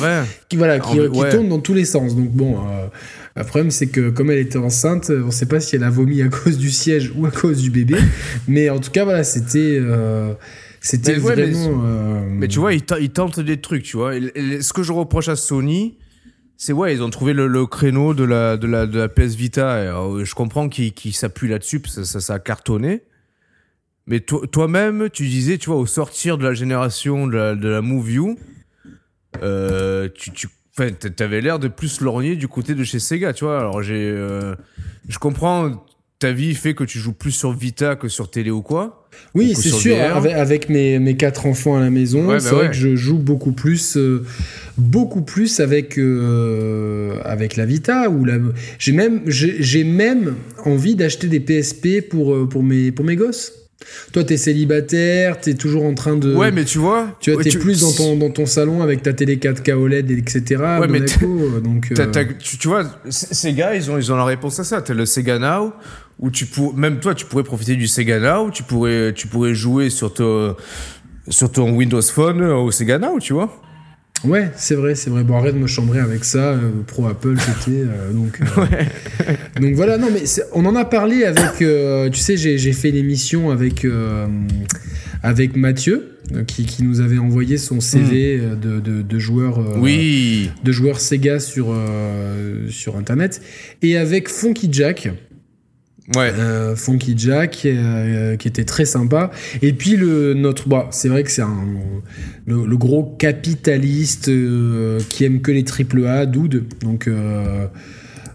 qui 0.49 0.57
voilà 0.57 0.79
qui, 0.79 0.99
En- 0.99 1.09
qui 1.11 1.19
ouais. 1.19 1.29
tourne 1.29 1.47
dans 1.49 1.59
tous 1.59 1.73
les 1.73 1.85
sens 1.85 2.15
donc 2.15 2.29
bon 2.31 2.57
euh, 2.57 2.87
le 3.37 3.43
problème 3.43 3.71
c'est 3.71 3.87
que 3.87 4.09
comme 4.09 4.31
elle 4.31 4.39
était 4.39 4.57
enceinte 4.57 5.11
on 5.11 5.31
sait 5.31 5.45
pas 5.45 5.59
si 5.59 5.75
elle 5.75 5.83
a 5.83 5.89
vomi 5.89 6.21
à 6.21 6.27
cause 6.29 6.57
du 6.57 6.71
siège 6.71 7.11
ou 7.15 7.25
à 7.25 7.31
cause 7.31 7.61
du 7.61 7.69
bébé 7.71 7.95
mais 8.47 8.69
en 8.69 8.79
tout 8.79 8.91
cas 8.91 9.03
voilà 9.05 9.23
c'était 9.23 9.77
euh, 9.81 10.33
c'était 10.81 11.13
ouais, 11.13 11.19
vraiment 11.35 11.81
euh, 11.85 12.21
Mais 12.29 12.47
tu 12.47 12.59
vois, 12.59 12.73
ils, 12.73 12.83
te- 12.83 12.99
ils 13.01 13.09
tentent 13.09 13.39
des 13.39 13.59
trucs, 13.59 13.81
tu 13.81 13.97
vois. 13.97 14.15
Et- 14.15 14.31
et 14.35 14.61
ce 14.61 14.71
que 14.71 14.83
je 14.83 14.91
reproche 14.91 15.29
à 15.29 15.35
Sony, 15.35 15.97
c'est 16.57 16.73
ouais, 16.73 16.93
ils 16.93 17.01
ont 17.01 17.09
trouvé 17.09 17.33
le, 17.33 17.47
le 17.47 17.65
créneau 17.65 18.13
de 18.13 18.23
la, 18.23 18.55
de, 18.55 18.67
la, 18.67 18.85
de 18.85 18.99
la 18.99 19.07
PS 19.09 19.33
Vita. 19.33 19.83
Et, 19.83 19.87
euh, 19.87 20.23
je 20.23 20.35
comprends 20.35 20.69
qu'ils 20.69 20.93
s'appuient 21.15 21.47
là-dessus, 21.49 21.79
parce 21.79 21.95
que 21.95 22.03
ça, 22.03 22.19
ça 22.19 22.35
a 22.35 22.39
cartonné. 22.39 23.01
Mais 24.07 24.19
toi- 24.19 24.41
toi-même, 24.51 25.09
tu 25.11 25.27
disais, 25.27 25.57
tu 25.57 25.69
vois, 25.69 25.79
au 25.79 25.85
sortir 25.87 26.37
de 26.37 26.43
la 26.43 26.53
génération 26.53 27.25
de 27.27 27.35
la, 27.35 27.55
de 27.55 27.67
la 27.67 27.81
Move 27.81 28.11
You, 28.11 28.35
euh, 29.41 30.09
tu, 30.13 30.31
tu 30.31 30.47
t'avais 31.15 31.41
l'air 31.41 31.57
de 31.59 31.67
plus 31.67 32.01
lorgner 32.01 32.35
du 32.35 32.47
côté 32.47 32.75
de 32.75 32.83
chez 32.83 32.99
Sega, 32.99 33.33
tu 33.33 33.45
vois. 33.45 33.59
Alors 33.59 33.81
j'ai, 33.81 33.95
euh, 33.95 34.53
je 35.07 35.17
comprends, 35.17 35.85
ta 36.19 36.31
vie 36.33 36.53
fait 36.53 36.73
que 36.73 36.83
tu 36.83 36.99
joues 36.99 37.13
plus 37.13 37.31
sur 37.31 37.51
Vita 37.53 37.95
que 37.95 38.07
sur 38.09 38.29
télé 38.29 38.51
ou 38.51 38.61
quoi. 38.61 39.07
oui 39.33 39.53
Ou 39.57 39.61
c'est 39.61 39.69
sûr 39.69 39.99
avec, 39.99 40.33
avec 40.33 40.69
mes, 40.69 40.99
mes 40.99 41.15
quatre 41.17 41.45
enfants 41.45 41.77
à 41.77 41.79
la 41.81 41.89
maison 41.89 42.27
Ouais, 42.27 42.39
c'est 42.39 42.49
bah 42.49 42.55
vrai 42.55 42.65
ouais. 42.65 42.71
que 42.71 42.75
je 42.77 42.95
joue 42.95 43.17
beaucoup 43.17 43.53
plus 43.53 43.95
euh, 43.97 44.23
beaucoup 44.77 45.21
plus 45.23 45.59
avec 45.61 45.97
euh, 45.97 47.19
avec 47.23 47.55
la 47.55 47.65
Vita 47.65 48.09
ou 48.09 48.23
la 48.25 48.37
j'ai 48.79 48.91
même 48.93 49.21
j'ai 49.27 49.83
même 49.83 50.35
envie 50.65 50.95
d'acheter 50.95 51.27
des 51.27 51.39
PSP 51.39 52.01
pour 52.09 52.47
pour 52.49 52.63
mes 52.63 52.91
pour 52.91 53.03
mes 53.05 53.15
gosses 53.15 53.64
toi 54.13 54.23
t'es 54.23 54.37
célibataire 54.37 55.39
t'es 55.39 55.53
toujours 55.53 55.83
en 55.85 55.93
train 55.93 56.15
de 56.15 56.33
ouais, 56.33 56.51
mais 56.51 56.63
tu 56.65 56.77
vois, 56.77 57.03
Euh, 57.03 57.07
Tu 57.19 57.31
vois, 57.33 57.43
t'es 57.43 57.49
tu- 57.49 57.59
plus 57.59 57.81
dans 57.81 57.91
ton, 57.91 58.15
dans 58.17 58.29
ton 58.31 58.45
salon 58.45 58.81
avec 58.81 59.03
ta 59.03 59.13
télé 59.13 59.37
4K 59.37 59.73
OLED, 59.73 60.11
etc. 60.11 60.41
Ouais, 60.79 60.87
mais 60.87 60.99
Monaco, 60.99 61.25
euh, 61.55 61.59
donc. 61.59 61.91
T'as- 61.93 62.03
euh, 62.03 62.11
t'as- 62.11 62.25
tu, 62.25 62.57
tu 62.57 62.67
vois, 62.67 62.83
ces 63.09 63.53
gars, 63.53 63.75
ils 63.75 63.91
ont, 63.91 63.97
ils 63.97 64.11
ont 64.11 64.15
la 64.15 64.25
réponse 64.25 64.59
à 64.59 64.63
ça. 64.63 64.81
T'as 64.81 64.93
le 64.93 65.05
Sega 65.05 65.37
Now, 65.39 65.73
où 66.19 66.31
tu 66.31 66.45
pour, 66.45 66.73
même 66.75 66.99
toi, 66.99 67.13
tu 67.13 67.25
pourrais 67.25 67.43
profiter 67.43 67.75
du 67.75 67.87
Sega 67.87 68.19
Now, 68.19 68.49
tu 68.49 68.63
pourrais, 68.63 69.13
tu 69.13 69.27
pourrais 69.27 69.53
jouer 69.53 69.89
sur 69.89 70.13
ton, 70.13 70.55
sur 71.27 71.51
ton 71.51 71.71
Windows 71.75 72.01
Phone 72.01 72.41
au 72.43 72.71
Sega 72.71 72.97
Now, 72.97 73.19
tu 73.19 73.33
vois. 73.33 73.61
Ouais, 74.23 74.49
c'est 74.55 74.73
vrai, 74.75 74.95
c'est 74.95 75.09
vrai. 75.11 75.23
Bon, 75.23 75.35
arrête 75.37 75.53
de 75.53 75.59
me 75.59 75.67
chambrer 75.67 75.99
avec 75.99 76.23
ça. 76.23 76.53
euh, 76.53 76.71
Pro 76.87 77.07
Apple, 77.07 77.35
c'était. 77.59 77.81
euh, 77.81 78.11
donc, 78.11 78.39
euh, 78.41 79.25
donc 79.61 79.75
voilà, 79.75 79.97
non, 79.97 80.07
mais 80.11 80.23
on 80.53 80.65
en 80.65 80.75
a 80.75 80.85
parlé 80.85 81.23
avec. 81.25 81.57
tu 82.11 82.19
sais, 82.19 82.37
j'ai 82.37 82.73
fait 82.73 82.89
une 82.89 82.95
émission 82.95 83.51
avec, 83.51 83.85
avec 85.21 85.55
Mathieu, 85.55 86.17
qui, 86.47 86.65
qui 86.65 86.81
nous 86.83 87.01
avait 87.01 87.19
envoyé 87.19 87.57
son 87.59 87.79
CV 87.81 88.39
euh, 88.39 88.55
de, 88.55 88.79
de, 88.79 89.01
de 89.03 89.19
joueur. 89.19 89.59
Oui. 89.79 90.49
de 90.63 90.71
joueurs 90.71 90.99
Sega 90.99 91.39
sur, 91.39 91.75
sur 92.69 92.97
Internet. 92.97 93.41
Et 93.83 93.97
avec 93.97 94.29
Funky 94.29 94.69
Jack. 94.71 95.09
Ouais. 96.15 96.31
Euh, 96.37 96.75
Funky 96.75 97.15
Jack 97.17 97.63
euh, 97.65 98.35
qui 98.35 98.47
était 98.47 98.63
très 98.63 98.85
sympa. 98.85 99.31
Et 99.63 99.73
puis 99.73 99.95
le 99.95 100.35
notre 100.35 100.67
bah, 100.69 100.87
c'est 100.91 101.09
vrai 101.09 101.23
que 101.23 101.31
c'est 101.31 101.41
un 101.41 101.65
le, 102.45 102.65
le 102.67 102.77
gros 102.77 103.03
capitaliste 103.17 104.29
euh, 104.29 104.99
qui 105.09 105.23
aime 105.23 105.41
que 105.41 105.51
les 105.51 105.63
triple 105.63 106.05
A 106.05 106.27
Dude. 106.27 106.65
Donc 106.83 107.07
euh, 107.07 107.65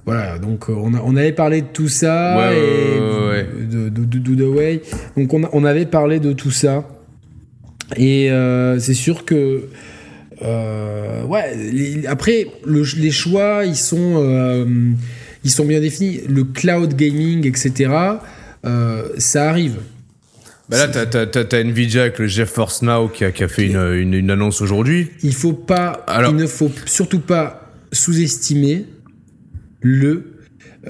voilà. 0.04 0.38
Donc 0.40 0.68
euh, 0.68 0.74
on, 0.76 0.94
a- 0.94 1.02
on 1.04 1.14
avait 1.14 1.30
parlé 1.32 1.62
de 1.62 1.68
tout 1.72 1.88
ça 1.88 2.36
Ouais, 2.38 3.28
ouais, 3.28 3.46
de, 3.70 3.88
de, 3.88 4.04
donc 5.16 5.32
on, 5.32 5.44
avait 5.64 5.86
parlé 5.86 6.18
de 6.18 6.32
tout 6.32 6.50
ça. 6.50 6.88
Et 7.96 8.32
euh, 8.32 8.80
c'est 8.80 8.94
sûr 8.94 9.24
que 9.24 9.66
euh, 10.42 11.24
ouais 11.24 11.54
les- 11.56 12.06
après 12.08 12.46
le- 12.64 12.82
les 12.96 13.10
choix 13.10 13.64
ils 13.64 13.76
sont 13.76 14.14
euh, 14.16 14.64
ils 15.44 15.50
sont 15.50 15.64
bien 15.64 15.80
définis. 15.80 16.20
Le 16.28 16.44
cloud 16.44 16.94
gaming, 16.94 17.46
etc., 17.46 17.90
euh, 18.64 19.08
ça 19.18 19.48
arrive. 19.48 19.76
Bah 20.68 20.86
là, 20.86 20.88
t'as, 20.88 21.60
Nvidia 21.64 22.02
avec 22.02 22.18
le 22.20 22.26
GeForce 22.28 22.82
Now 22.82 23.08
qui 23.08 23.24
a, 23.24 23.32
qui 23.32 23.42
a 23.42 23.48
fait 23.48 23.66
une, 23.66 23.76
une, 23.94 24.14
une 24.14 24.30
annonce 24.30 24.60
aujourd'hui. 24.60 25.10
Il 25.22 25.34
faut 25.34 25.52
pas, 25.52 26.04
Alors- 26.06 26.30
il 26.30 26.36
ne 26.36 26.46
faut 26.46 26.70
surtout 26.86 27.20
pas 27.20 27.72
sous-estimer 27.92 28.86
le. 29.80 30.36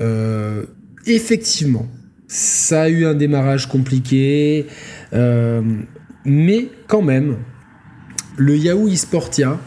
euh, 0.01 0.65
effectivement, 1.07 1.89
ça 2.29 2.83
a 2.83 2.89
eu 2.91 3.07
un 3.07 3.15
démarrage 3.15 3.69
compliqué, 3.69 4.67
euh, 5.15 5.63
mais 6.27 6.69
quand 6.87 7.03
même, 7.03 7.39
le 8.37 8.57
Yahoo 8.57 8.87
eSportia, 8.89 9.59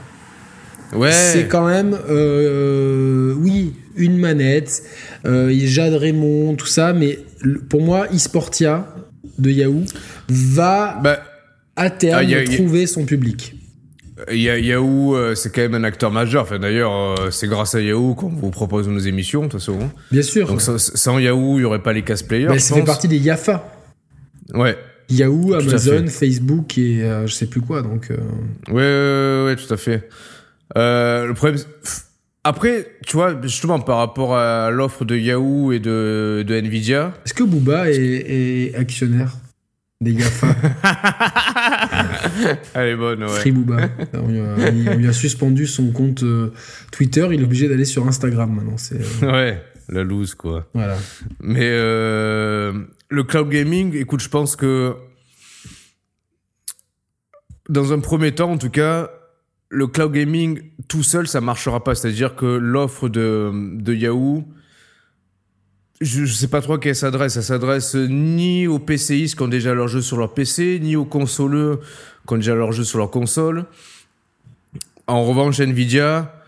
Ouais. 0.95 1.11
c'est 1.11 1.47
quand 1.47 1.65
même, 1.67 1.97
euh, 2.09 3.33
oui, 3.37 3.73
une 3.95 4.17
manette. 4.17 4.83
Euh, 5.25 5.51
Jade 5.53 5.93
Raymond, 5.93 6.55
tout 6.55 6.65
ça, 6.67 6.93
mais 6.93 7.19
pour 7.69 7.81
moi, 7.81 8.07
eSportia 8.13 8.87
de 9.39 9.49
Yahoo 9.49 9.83
va 10.29 10.99
Bah, 11.03 11.19
à 11.75 11.89
terme 11.89 12.19
Ah, 12.19 12.23
y 12.23 12.35
a- 12.35 12.43
y 12.43 12.53
a- 12.53 12.55
trouver 12.57 12.85
son 12.87 13.05
public. 13.05 13.55
Ya- 14.31 14.57
Yahoo, 14.59 15.15
euh, 15.15 15.35
c'est 15.35 15.51
quand 15.53 15.61
même 15.61 15.73
un 15.75 15.83
acteur 15.83 16.11
majeur. 16.11 16.43
Enfin, 16.43 16.59
d'ailleurs, 16.59 16.93
euh, 17.19 17.29
c'est 17.31 17.47
grâce 17.47 17.75
à 17.75 17.81
Yahoo 17.81 18.13
qu'on 18.15 18.29
vous 18.29 18.51
propose 18.51 18.87
nos 18.87 18.99
émissions, 18.99 19.41
de 19.41 19.47
toute 19.47 19.59
façon. 19.59 19.79
Bien 20.11 20.21
sûr. 20.21 20.47
Donc, 20.47 20.61
sans, 20.61 20.77
sans 20.77 21.17
Yahoo, 21.19 21.55
il 21.57 21.59
n'y 21.61 21.65
aurait 21.65 21.81
pas 21.81 21.93
les 21.93 22.03
casse 22.03 22.23
players. 22.23 22.45
Bah, 22.47 22.59
ça 22.59 22.75
fait 22.75 22.81
pense. 22.81 22.87
partie 22.89 23.07
des 23.07 23.17
YAFA. 23.17 23.73
Ouais. 24.53 24.77
Yahoo, 25.09 25.53
Amazon, 25.55 26.03
fait. 26.05 26.27
Facebook 26.27 26.77
et 26.77 27.03
euh, 27.03 27.27
je 27.27 27.33
sais 27.33 27.47
plus 27.47 27.59
quoi. 27.61 27.81
Donc, 27.81 28.11
euh, 28.11 28.17
Ouais, 28.69 28.73
ouais, 28.75 28.81
ouais, 28.81 29.45
ouais, 29.47 29.55
tout 29.55 29.73
à 29.73 29.77
fait. 29.77 30.07
Euh, 30.77 31.27
le 31.27 31.33
problème, 31.33 31.59
après, 32.43 32.87
tu 33.05 33.15
vois, 33.15 33.39
justement, 33.41 33.79
par 33.79 33.97
rapport 33.97 34.35
à 34.35 34.69
l'offre 34.71 35.05
de 35.05 35.15
Yahoo 35.15 35.71
et 35.71 35.79
de, 35.79 36.43
de 36.45 36.55
Nvidia, 36.55 37.13
est-ce 37.25 37.33
que 37.33 37.43
Booba 37.43 37.89
est, 37.89 37.95
est 37.95 38.75
actionnaire 38.75 39.33
des 40.01 40.11
YAFA 40.11 40.47
elle 42.73 42.87
est 42.89 42.95
bonne, 42.95 43.23
ouais. 43.23 43.29
Free 43.29 43.51
Booba. 43.51 43.89
on, 44.13 44.27
lui 44.27 44.39
a, 44.39 44.91
on 44.93 44.97
lui 44.97 45.07
a 45.07 45.13
suspendu 45.13 45.65
son 45.65 45.91
compte 45.91 46.23
euh, 46.23 46.51
Twitter. 46.91 47.27
Il 47.31 47.41
est 47.41 47.45
obligé 47.45 47.69
d'aller 47.69 47.85
sur 47.85 48.05
Instagram 48.07 48.53
maintenant. 48.53 48.77
C'est 48.77 48.99
euh, 49.23 49.31
Ouais, 49.53 49.63
la 49.89 50.03
loose, 50.03 50.35
quoi. 50.35 50.67
voilà. 50.73 50.97
Mais 51.39 51.69
euh, 51.71 52.73
le 53.09 53.23
cloud 53.23 53.49
gaming, 53.49 53.95
écoute, 53.95 54.21
je 54.21 54.29
pense 54.29 54.55
que 54.55 54.95
dans 57.69 57.93
un 57.93 57.99
premier 57.99 58.33
temps, 58.33 58.51
en 58.51 58.57
tout 58.57 58.69
cas, 58.69 59.09
le 59.73 59.87
cloud 59.87 60.11
gaming 60.11 60.61
tout 60.87 61.03
seul, 61.03 61.27
ça 61.27 61.41
marchera 61.41 61.83
pas. 61.83 61.95
C'est-à-dire 61.95 62.35
que 62.35 62.45
l'offre 62.45 63.09
de, 63.09 63.51
de 63.73 63.93
Yahoo, 63.93 64.43
je, 65.99 66.25
je 66.25 66.33
sais 66.33 66.47
pas 66.47 66.61
trop 66.61 66.73
à 66.73 66.79
qui 66.79 66.89
elle 66.89 66.95
s'adresse. 66.95 67.35
Elle 67.37 67.43
s'adresse 67.43 67.95
ni 67.95 68.67
aux 68.67 68.79
PCistes 68.79 69.35
qui 69.35 69.41
ont 69.41 69.47
déjà 69.47 69.73
leur 69.73 69.87
jeu 69.87 70.01
sur 70.01 70.17
leur 70.17 70.33
PC, 70.33 70.79
ni 70.81 70.95
aux 70.95 71.05
consoleux 71.05 71.79
qui 72.27 72.33
ont 72.33 72.37
déjà 72.37 72.53
leur 72.53 72.71
jeu 72.71 72.83
sur 72.83 72.99
leur 72.99 73.09
console. 73.09 73.65
En 75.07 75.25
revanche, 75.25 75.59
Nvidia, 75.59 76.39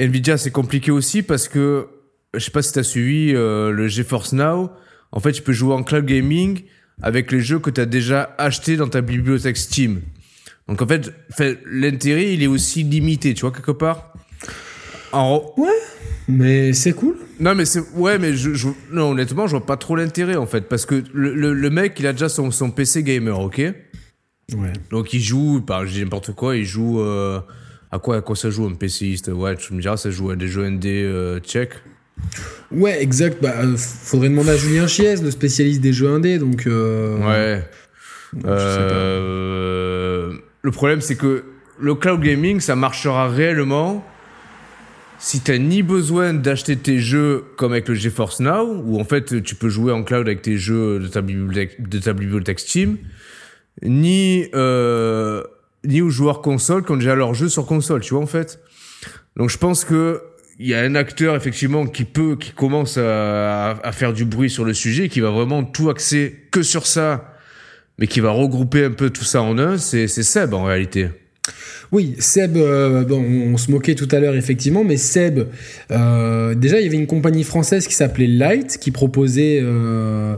Nvidia, 0.00 0.36
c'est 0.36 0.50
compliqué 0.50 0.90
aussi 0.90 1.22
parce 1.22 1.48
que 1.48 1.86
je 2.34 2.40
sais 2.40 2.50
pas 2.50 2.62
si 2.62 2.72
tu 2.72 2.78
as 2.80 2.84
suivi 2.84 3.34
euh, 3.34 3.70
le 3.70 3.86
GeForce 3.86 4.32
Now. 4.32 4.70
En 5.12 5.20
fait, 5.20 5.32
tu 5.32 5.42
peux 5.42 5.52
jouer 5.52 5.74
en 5.74 5.84
cloud 5.84 6.04
gaming 6.04 6.64
avec 7.02 7.30
les 7.30 7.40
jeux 7.40 7.60
que 7.60 7.70
tu 7.70 7.80
as 7.80 7.86
déjà 7.86 8.34
achetés 8.36 8.76
dans 8.76 8.88
ta 8.88 9.00
bibliothèque 9.00 9.56
Steam. 9.56 10.02
Donc 10.68 10.82
en 10.82 10.86
fait, 10.86 11.12
fait, 11.36 11.58
l'intérêt, 11.70 12.32
il 12.34 12.42
est 12.42 12.46
aussi 12.46 12.82
limité, 12.82 13.32
tu 13.34 13.40
vois, 13.42 13.52
quelque 13.52 13.72
part. 13.72 14.12
En... 15.12 15.54
Mais 16.28 16.74
c'est 16.74 16.92
cool. 16.92 17.16
Non, 17.40 17.54
mais 17.54 17.64
c'est. 17.64 17.80
Ouais, 17.94 18.18
mais 18.18 18.34
je, 18.34 18.52
je- 18.52 18.68
non, 18.92 19.12
honnêtement, 19.12 19.46
je 19.46 19.52
vois 19.56 19.64
pas 19.64 19.78
trop 19.78 19.96
l'intérêt, 19.96 20.36
en 20.36 20.46
fait. 20.46 20.68
Parce 20.68 20.84
que 20.84 21.02
le, 21.14 21.34
le, 21.34 21.54
le 21.54 21.70
mec, 21.70 21.96
il 21.98 22.06
a 22.06 22.12
déjà 22.12 22.28
son, 22.28 22.50
son 22.50 22.70
PC 22.70 23.02
gamer, 23.02 23.38
ok? 23.40 23.58
Ouais. 23.58 24.72
Donc, 24.90 25.14
il 25.14 25.20
joue, 25.20 25.62
bah, 25.66 25.82
je 25.86 25.92
dis 25.92 26.00
n'importe 26.02 26.34
quoi, 26.34 26.56
il 26.56 26.64
joue. 26.66 27.00
euh, 27.00 27.40
à 27.90 27.98
quoi, 27.98 28.16
à 28.16 28.20
quoi 28.20 28.36
ça 28.36 28.50
joue 28.50 28.66
un 28.66 28.74
PCiste 28.74 29.28
Ouais, 29.28 29.56
tu 29.56 29.72
me 29.72 29.80
diras, 29.80 29.96
ça 29.96 30.10
joue 30.10 30.28
à 30.30 30.36
des 30.36 30.48
jeux 30.48 30.68
ND 30.68 30.84
euh, 30.86 31.40
tchèques. 31.40 31.72
Ouais, 32.70 33.02
exact. 33.02 33.38
Bah, 33.40 33.54
euh, 33.62 33.76
faudrait 33.78 34.28
demander 34.28 34.50
à 34.50 34.56
Julien 34.58 34.86
Chiez, 34.86 35.16
le 35.16 35.30
spécialiste 35.30 35.80
des 35.80 35.94
jeux 35.94 36.08
indés. 36.10 36.36
Donc, 36.38 36.66
euh, 36.66 37.16
Ouais. 37.26 37.64
je 38.34 38.40
sais 38.40 40.38
pas. 40.42 40.47
Le 40.68 40.72
problème, 40.72 41.00
c'est 41.00 41.16
que 41.16 41.44
le 41.80 41.94
cloud 41.94 42.20
gaming, 42.20 42.60
ça 42.60 42.76
marchera 42.76 43.26
réellement 43.26 44.04
si 45.18 45.40
t'as 45.40 45.56
ni 45.56 45.82
besoin 45.82 46.34
d'acheter 46.34 46.76
tes 46.76 46.98
jeux 46.98 47.46
comme 47.56 47.72
avec 47.72 47.88
le 47.88 47.94
GeForce 47.94 48.40
Now, 48.40 48.82
où 48.84 49.00
en 49.00 49.04
fait 49.04 49.42
tu 49.42 49.54
peux 49.54 49.70
jouer 49.70 49.92
en 49.92 50.02
cloud 50.02 50.26
avec 50.26 50.42
tes 50.42 50.58
jeux 50.58 50.98
de 50.98 51.08
ta 51.08 51.22
bibliothèque, 51.22 51.88
de 51.88 51.98
ta 51.98 52.12
bibliothèque 52.12 52.60
Steam, 52.60 52.98
ni, 53.80 54.50
euh, 54.54 55.42
ni 55.84 56.02
aux 56.02 56.10
joueurs 56.10 56.42
console 56.42 56.84
qui 56.84 56.92
ont 56.92 56.98
déjà 56.98 57.14
leurs 57.14 57.32
jeux 57.32 57.48
sur 57.48 57.64
console, 57.64 58.02
tu 58.02 58.12
vois 58.12 58.22
en 58.22 58.26
fait. 58.26 58.60
Donc 59.36 59.48
je 59.48 59.56
pense 59.56 59.86
que 59.86 60.20
il 60.58 60.68
y 60.68 60.74
a 60.74 60.80
un 60.80 60.96
acteur 60.96 61.34
effectivement 61.34 61.86
qui 61.86 62.04
peut, 62.04 62.36
qui 62.38 62.52
commence 62.52 62.98
à 62.98 63.90
faire 63.92 64.12
du 64.12 64.26
bruit 64.26 64.50
sur 64.50 64.66
le 64.66 64.74
sujet, 64.74 65.08
qui 65.08 65.20
va 65.20 65.30
vraiment 65.30 65.64
tout 65.64 65.88
axer 65.88 66.46
que 66.50 66.62
sur 66.62 66.86
ça, 66.86 67.37
mais 67.98 68.06
qui 68.06 68.20
va 68.20 68.30
regrouper 68.30 68.84
un 68.84 68.90
peu 68.90 69.10
tout 69.10 69.24
ça 69.24 69.42
en 69.42 69.58
un, 69.58 69.76
c'est 69.78 70.08
Seb 70.08 70.54
en 70.54 70.64
réalité. 70.64 71.08
Oui, 71.90 72.14
Seb, 72.18 72.56
euh, 72.56 73.04
bon, 73.04 73.22
on 73.22 73.56
se 73.56 73.70
moquait 73.70 73.94
tout 73.94 74.08
à 74.12 74.20
l'heure 74.20 74.34
effectivement, 74.34 74.84
mais 74.84 74.96
Seb, 74.98 75.40
euh, 75.90 76.54
déjà 76.54 76.80
il 76.80 76.84
y 76.84 76.86
avait 76.86 76.98
une 76.98 77.06
compagnie 77.06 77.44
française 77.44 77.86
qui 77.86 77.94
s'appelait 77.94 78.26
Light, 78.26 78.78
qui 78.78 78.90
proposait, 78.90 79.60
euh, 79.62 80.36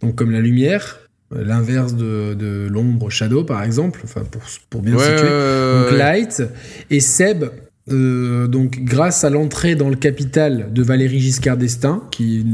donc 0.00 0.14
comme 0.14 0.30
la 0.30 0.40
lumière, 0.40 1.00
l'inverse 1.34 1.94
de, 1.94 2.34
de 2.34 2.68
l'ombre 2.70 3.10
Shadow 3.10 3.42
par 3.42 3.62
exemple, 3.64 4.00
enfin 4.04 4.22
pour, 4.30 4.42
pour 4.70 4.82
bien 4.82 4.94
Ouais, 4.94 5.04
situer. 5.04 5.28
Donc. 5.28 5.98
Light 5.98 6.42
et 6.90 7.00
Seb, 7.00 7.46
euh, 7.90 8.46
donc 8.46 8.78
grâce 8.84 9.24
à 9.24 9.30
l'entrée 9.30 9.74
dans 9.74 9.88
le 9.88 9.96
capital 9.96 10.72
de 10.72 10.82
Valéry 10.84 11.18
Giscard 11.18 11.56
d'Estaing, 11.56 12.02
qui 12.12 12.46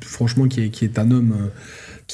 franchement 0.00 0.48
qui 0.48 0.64
est, 0.64 0.68
qui 0.70 0.84
est 0.84 0.98
un 0.98 1.12
homme 1.12 1.36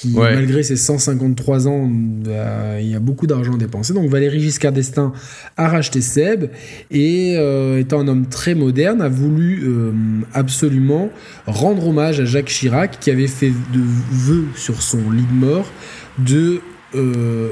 qui 0.01 0.13
Ouais. 0.15 0.35
malgré 0.35 0.63
ses 0.63 0.77
153 0.77 1.67
ans, 1.69 1.91
euh, 2.29 2.79
il 2.81 2.89
y 2.89 2.95
a 2.95 3.01
beaucoup 3.01 3.27
d'argent 3.27 3.57
dépensé. 3.57 3.93
Donc 3.95 4.09
Valéry 4.09 4.41
Giscard 4.41 4.73
d'Estaing 4.73 5.13
a 5.57 5.69
racheté 5.69 6.01
Seb 6.01 6.51
et 6.91 7.35
euh, 7.37 7.79
étant 7.81 8.01
un 8.01 8.09
homme 8.09 8.27
très 8.27 8.55
moderne, 8.55 9.01
a 9.03 9.09
voulu 9.09 9.63
euh, 9.65 9.93
absolument 10.35 11.11
rendre 11.47 11.89
hommage 11.89 12.21
à 12.21 12.25
Jacques 12.25 12.47
Chirac 12.49 12.99
qui 13.01 13.11
avait 13.11 13.27
fait 13.27 13.51
de 13.51 13.81
vœux 14.13 14.47
sur 14.55 14.83
son 14.83 15.11
lit 15.11 15.25
de 15.29 15.35
mort 15.47 15.71
de 16.19 16.61
euh, 16.95 17.51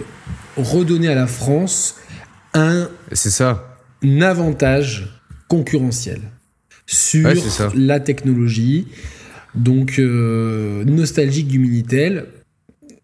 redonner 0.56 1.08
à 1.08 1.14
la 1.14 1.26
France 1.26 1.96
un 2.54 2.88
C'est 3.12 3.30
ça. 3.30 3.76
un 4.04 4.20
avantage 4.22 5.20
concurrentiel 5.48 6.20
sur 6.86 7.26
Ouais, 7.28 7.34
la 7.74 8.00
technologie. 8.00 8.86
Donc, 9.54 9.98
euh, 9.98 10.84
nostalgique 10.84 11.48
du 11.48 11.58
Minitel, 11.58 12.26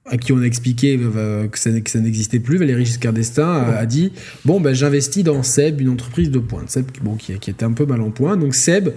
à 0.07 0.16
qui 0.16 0.32
on 0.32 0.38
a 0.40 0.44
expliqué 0.44 0.98
euh, 1.00 1.46
que 1.48 1.59
ça, 1.59 1.70
que 1.80 1.88
ça 1.90 2.00
n'existait 2.00 2.40
plus, 2.40 2.59
Valéry 2.59 2.84
Giscard 2.84 3.12
d'Estaing 3.12 3.44
a, 3.48 3.76
a 3.78 3.86
dit 3.86 4.12
Bon, 4.44 4.61
ben, 4.61 4.74
j'investis 4.74 5.22
dans 5.24 5.42
Seb, 5.42 5.80
une 5.80 5.88
entreprise 5.90 6.30
de 6.30 6.38
pointe. 6.38 6.70
Seb, 6.70 6.90
qui- 6.90 7.00
bon, 7.00 7.14
qui, 7.16 7.34
qui 7.38 7.50
était 7.50 7.64
un 7.64 7.72
peu 7.72 7.86
mal 7.86 8.00
en 8.00 8.11
point. 8.11 8.36
Donc, 8.36 8.55
Seb, 8.55 8.90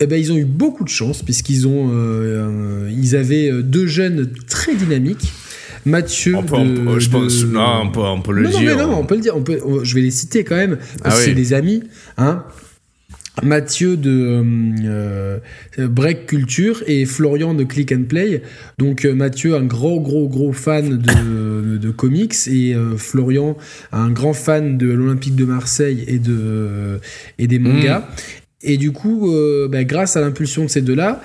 eh 0.00 0.06
ben, 0.06 0.16
ils 0.16 0.30
ont 0.32 0.36
eu 0.36 0.44
beaucoup 0.44 0.84
de 0.84 0.88
chance, 0.88 1.22
puisqu'ils 1.22 1.66
ont, 1.66 1.90
euh, 1.90 1.92
euh, 2.86 2.90
ils 2.92 3.16
avaient 3.16 3.50
euh, 3.50 3.62
deux 3.62 3.86
jeunes 3.88 4.30
très 4.48 4.74
dynamiques. 4.76 5.32
Mathieu, 5.84 6.34
On 6.36 6.42
peut- 6.42 6.54
on 6.56 6.64
de- 6.66 6.80
peut- 6.80 7.00
je 7.00 7.10
pense, 7.10 7.40
de- 7.42 7.46
non, 7.46 7.80
on 7.84 7.90
peut, 7.90 8.00
on 8.00 8.20
peut 8.20 8.32
le 8.32 8.42
non, 8.42 8.50
non, 8.50 8.58
dire. 8.60 8.76
mais 8.76 8.82
non, 8.82 8.98
on 8.98 9.04
peut 9.06 9.14
le 9.16 9.20
dire. 9.22 9.36
On 9.36 9.42
peut, 9.42 9.58
on- 9.64 9.82
je 9.84 9.94
vais 9.94 10.02
les 10.02 10.10
citer 10.10 10.44
quand 10.44 10.56
même. 10.56 10.76
Parce 11.02 11.16
Ah 11.16 11.18
que 11.18 11.24
c'est 11.24 11.30
oui. 11.30 11.34
des 11.36 11.52
amis. 11.52 11.82
Hein. 12.16 12.44
Mathieu 13.42 13.96
de 13.96 14.42
euh, 14.84 15.38
Break 15.78 16.26
Culture 16.26 16.82
et 16.86 17.04
Florian 17.04 17.54
de 17.54 17.64
Click 17.64 17.92
and 17.92 18.04
Play. 18.08 18.42
Donc 18.78 19.04
euh, 19.04 19.14
Mathieu, 19.14 19.54
un 19.54 19.64
gros, 19.64 20.00
gros, 20.00 20.28
gros 20.28 20.52
fan 20.52 20.98
de, 20.98 21.76
de 21.78 21.90
comics 21.90 22.34
et 22.48 22.74
euh, 22.74 22.96
Florian, 22.96 23.56
un 23.92 24.10
grand 24.10 24.32
fan 24.32 24.78
de 24.78 24.88
l'Olympique 24.90 25.36
de 25.36 25.44
Marseille 25.44 26.04
et, 26.06 26.18
de, 26.18 27.00
et 27.38 27.46
des 27.46 27.58
mangas. 27.58 28.08
Et 28.62 28.76
du 28.76 28.92
coup, 28.92 29.32
euh, 29.32 29.68
bah, 29.68 29.84
grâce 29.84 30.16
à 30.16 30.20
l'impulsion 30.20 30.64
de 30.64 30.68
ces 30.68 30.80
deux-là, 30.82 31.22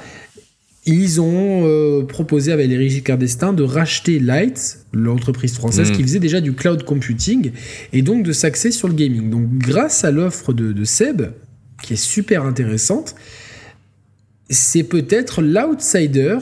ils 0.85 1.21
ont 1.21 1.63
euh, 1.65 2.03
proposé 2.03 2.51
à 2.51 2.57
Valéry 2.57 2.89
Giscard 2.89 3.17
de 3.17 3.63
racheter 3.63 4.19
Light, 4.19 4.79
l'entreprise 4.91 5.53
française 5.55 5.91
Mm. 5.91 5.95
qui 5.95 6.03
faisait 6.03 6.19
déjà 6.19 6.41
du 6.41 6.53
cloud 6.53 6.83
computing, 6.83 7.51
et 7.93 8.01
donc 8.01 8.23
de 8.23 8.33
s'axer 8.33 8.71
sur 8.71 8.87
le 8.87 8.93
gaming. 8.93 9.29
Donc 9.29 9.47
grâce 9.57 10.03
à 10.03 10.11
l'offre 10.11 10.51
de, 10.51 10.73
de 10.73 10.83
Seb, 10.83 11.23
qui 11.83 11.93
est 11.93 12.03
super 12.03 12.43
intéressante, 12.43 13.13
c'est 14.49 14.83
peut-être 14.83 15.41
l'outsider. 15.41 16.37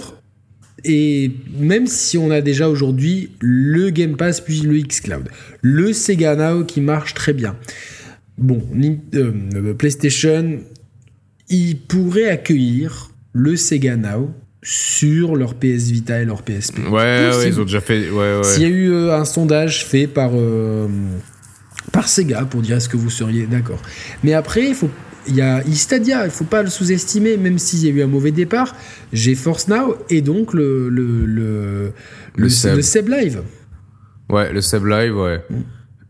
Et 0.83 1.31
même 1.59 1.85
si 1.85 2.17
on 2.17 2.31
a 2.31 2.41
déjà 2.41 2.67
aujourd'hui 2.67 3.31
le 3.39 3.89
Game 3.91 4.15
Pass 4.17 4.41
puis 4.41 4.61
le 4.61 4.79
xCloud, 4.81 5.29
le 5.61 5.93
Sega 5.93 6.35
Now 6.35 6.63
qui 6.63 6.81
marche 6.81 7.13
très 7.13 7.33
bien. 7.33 7.55
Bon, 8.39 8.63
Nin- 8.73 8.97
euh, 9.13 9.73
PlayStation, 9.75 10.59
il 11.49 11.77
pourrait 11.81 12.29
accueillir 12.29 13.11
le 13.33 13.55
Sega 13.57 13.95
Now 13.95 14.33
sur 14.63 15.35
leur 15.35 15.53
PS 15.55 15.89
Vita 15.91 16.19
et 16.21 16.25
leur 16.25 16.41
PSP. 16.41 16.79
Ouais, 16.89 16.91
ouais 16.91 17.47
ils 17.47 17.59
ont 17.59 17.65
déjà 17.65 17.81
fait. 17.81 18.09
Ouais, 18.09 18.37
ouais. 18.37 18.43
S'il 18.43 18.63
y 18.63 18.65
a 18.65 18.69
eu 18.69 18.91
euh, 18.91 19.15
un 19.15 19.25
sondage 19.25 19.85
fait 19.85 20.07
par, 20.07 20.31
euh, 20.33 20.87
par 21.91 22.07
Sega 22.07 22.45
pour 22.45 22.61
dire 22.63 22.77
est-ce 22.77 22.89
que 22.89 22.97
vous 22.97 23.09
seriez 23.11 23.45
d'accord. 23.45 23.81
Mais 24.23 24.33
après, 24.33 24.67
il 24.69 24.73
faut. 24.75 24.89
Il 25.27 25.35
y 25.35 25.41
a 25.41 25.63
Stadia, 25.73 26.25
il 26.25 26.31
faut 26.31 26.45
pas 26.45 26.63
le 26.63 26.69
sous-estimer, 26.69 27.37
même 27.37 27.59
s'il 27.59 27.85
y 27.85 27.87
a 27.87 27.91
eu 27.91 28.01
un 28.01 28.07
mauvais 28.07 28.31
départ. 28.31 28.75
J'ai 29.13 29.35
Force 29.35 29.67
Now 29.67 29.95
et 30.09 30.21
donc 30.21 30.53
le, 30.53 30.89
le, 30.89 31.25
le, 31.25 31.93
le, 32.35 32.49
Seb. 32.49 33.09
Live. 33.09 33.41
Ouais, 34.29 34.51
le 34.51 34.61
Seb 34.61 34.85
Live, 34.85 35.15
ouais. 35.15 35.41
Mm. 35.49 35.55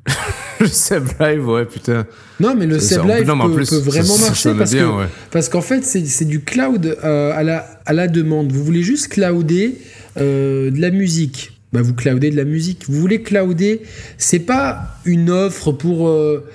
le 0.61 0.67
Seb 0.67 1.03
Live, 1.19 1.47
ouais, 1.47 1.65
putain. 1.65 2.05
Non, 2.39 2.55
mais 2.55 2.65
le 2.65 2.79
Seb 2.79 3.05
Live 3.05 3.25
peut, 3.25 3.77
vraiment 3.77 4.17
marcher 4.17 4.53
parce 4.57 4.73
que 4.73 5.05
parce 5.31 5.49
qu'en 5.49 5.61
fait, 5.61 5.83
c'est 5.83 6.25
du 6.25 6.41
cloud 6.41 6.97
euh, 7.03 7.31
à, 7.33 7.43
la, 7.43 7.81
à 7.85 7.93
la 7.93 8.07
demande. 8.07 8.51
Vous 8.51 8.63
voulez 8.63 8.83
juste 8.83 9.09
clouder 9.09 9.77
euh, 10.17 10.71
de 10.71 10.79
la 10.79 10.91
musique. 10.91 11.61
Bah, 11.73 11.81
vous 11.81 11.93
cloudez 11.93 12.31
de 12.31 12.35
la 12.35 12.43
musique. 12.43 12.83
Vous 12.89 12.99
voulez 12.99 13.21
clouder, 13.21 13.81
c'est 14.17 14.39
pas 14.39 14.97
une 15.05 15.29
offre 15.29 15.71
pour. 15.71 16.07
Euh, 16.07 16.45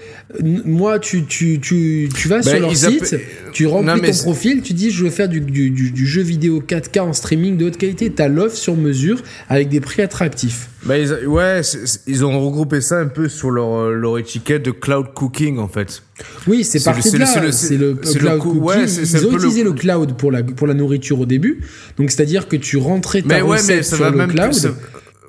moi, 0.42 0.98
tu, 0.98 1.24
tu, 1.24 1.60
tu, 1.60 2.08
tu 2.14 2.28
vas 2.28 2.40
bah, 2.40 2.50
sur 2.50 2.58
leur 2.58 2.76
site, 2.76 3.16
tu 3.52 3.66
remplis 3.66 4.00
ton 4.10 4.18
profil, 4.24 4.60
tu 4.60 4.72
dis 4.72 4.90
je 4.90 5.04
veux 5.04 5.10
faire 5.10 5.28
du, 5.28 5.40
du, 5.40 5.70
du, 5.70 6.06
jeu 6.06 6.22
vidéo 6.22 6.60
4K 6.60 7.00
en 7.00 7.12
streaming 7.12 7.56
de 7.56 7.66
haute 7.66 7.76
qualité. 7.76 8.12
Tu 8.12 8.20
as 8.20 8.26
l'offre 8.26 8.56
sur 8.56 8.76
mesure 8.76 9.22
avec 9.48 9.68
des 9.68 9.80
prix 9.80 10.02
attractifs. 10.02 10.68
Bah, 10.84 10.98
ils, 10.98 11.26
ouais, 11.26 11.60
ils 12.08 12.24
ont 12.24 12.44
regroupé 12.44 12.80
ça 12.80 12.98
un 12.98 13.06
peu 13.06 13.28
sur 13.28 13.52
leur, 13.52 13.72
euh, 13.74 13.92
leur 13.94 14.18
étiquette 14.18 14.64
de 14.64 14.72
cloud 14.72 15.14
cooking 15.14 15.58
en 15.58 15.68
fait. 15.68 16.02
Oui, 16.48 16.64
c'est 16.64 16.82
parti 16.82 17.12
de 17.12 17.18
là. 17.18 17.52
C'est 17.52 17.76
le, 17.76 17.94
cloud 17.94 18.38
cooking. 18.40 18.62
Ouais, 18.62 18.84
ils 18.84 19.26
ont 19.26 19.32
utilisé 19.32 19.62
le... 19.62 19.72
cloud 19.72 20.16
pour 20.16 20.32
la, 20.32 20.42
pour 20.42 20.66
la 20.66 20.74
nourriture 20.74 21.20
au 21.20 21.26
début. 21.26 21.60
Donc, 21.98 22.10
c'est-à-dire 22.10 22.48
que 22.48 22.56
tu 22.56 22.78
rentrais 22.78 23.22
ta 23.22 23.36
mais 23.36 23.40
recette 23.42 23.84
sur 23.84 24.10
le 24.10 24.16
même 24.16 24.32
cloud. 24.32 24.74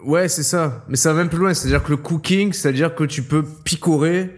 Ouais, 0.04 0.28
c'est 0.28 0.44
ça. 0.44 0.86
Mais 0.90 0.96
ça 0.96 1.14
va 1.14 1.20
même 1.20 1.30
plus 1.30 1.40
loin. 1.40 1.54
C'est-à-dire 1.54 1.84
que 1.84 1.92
le 1.92 1.98
cooking, 1.98 2.54
c'est-à-dire 2.54 2.96
que 2.96 3.04
tu 3.04 3.22
peux 3.22 3.44
picorer 3.64 4.30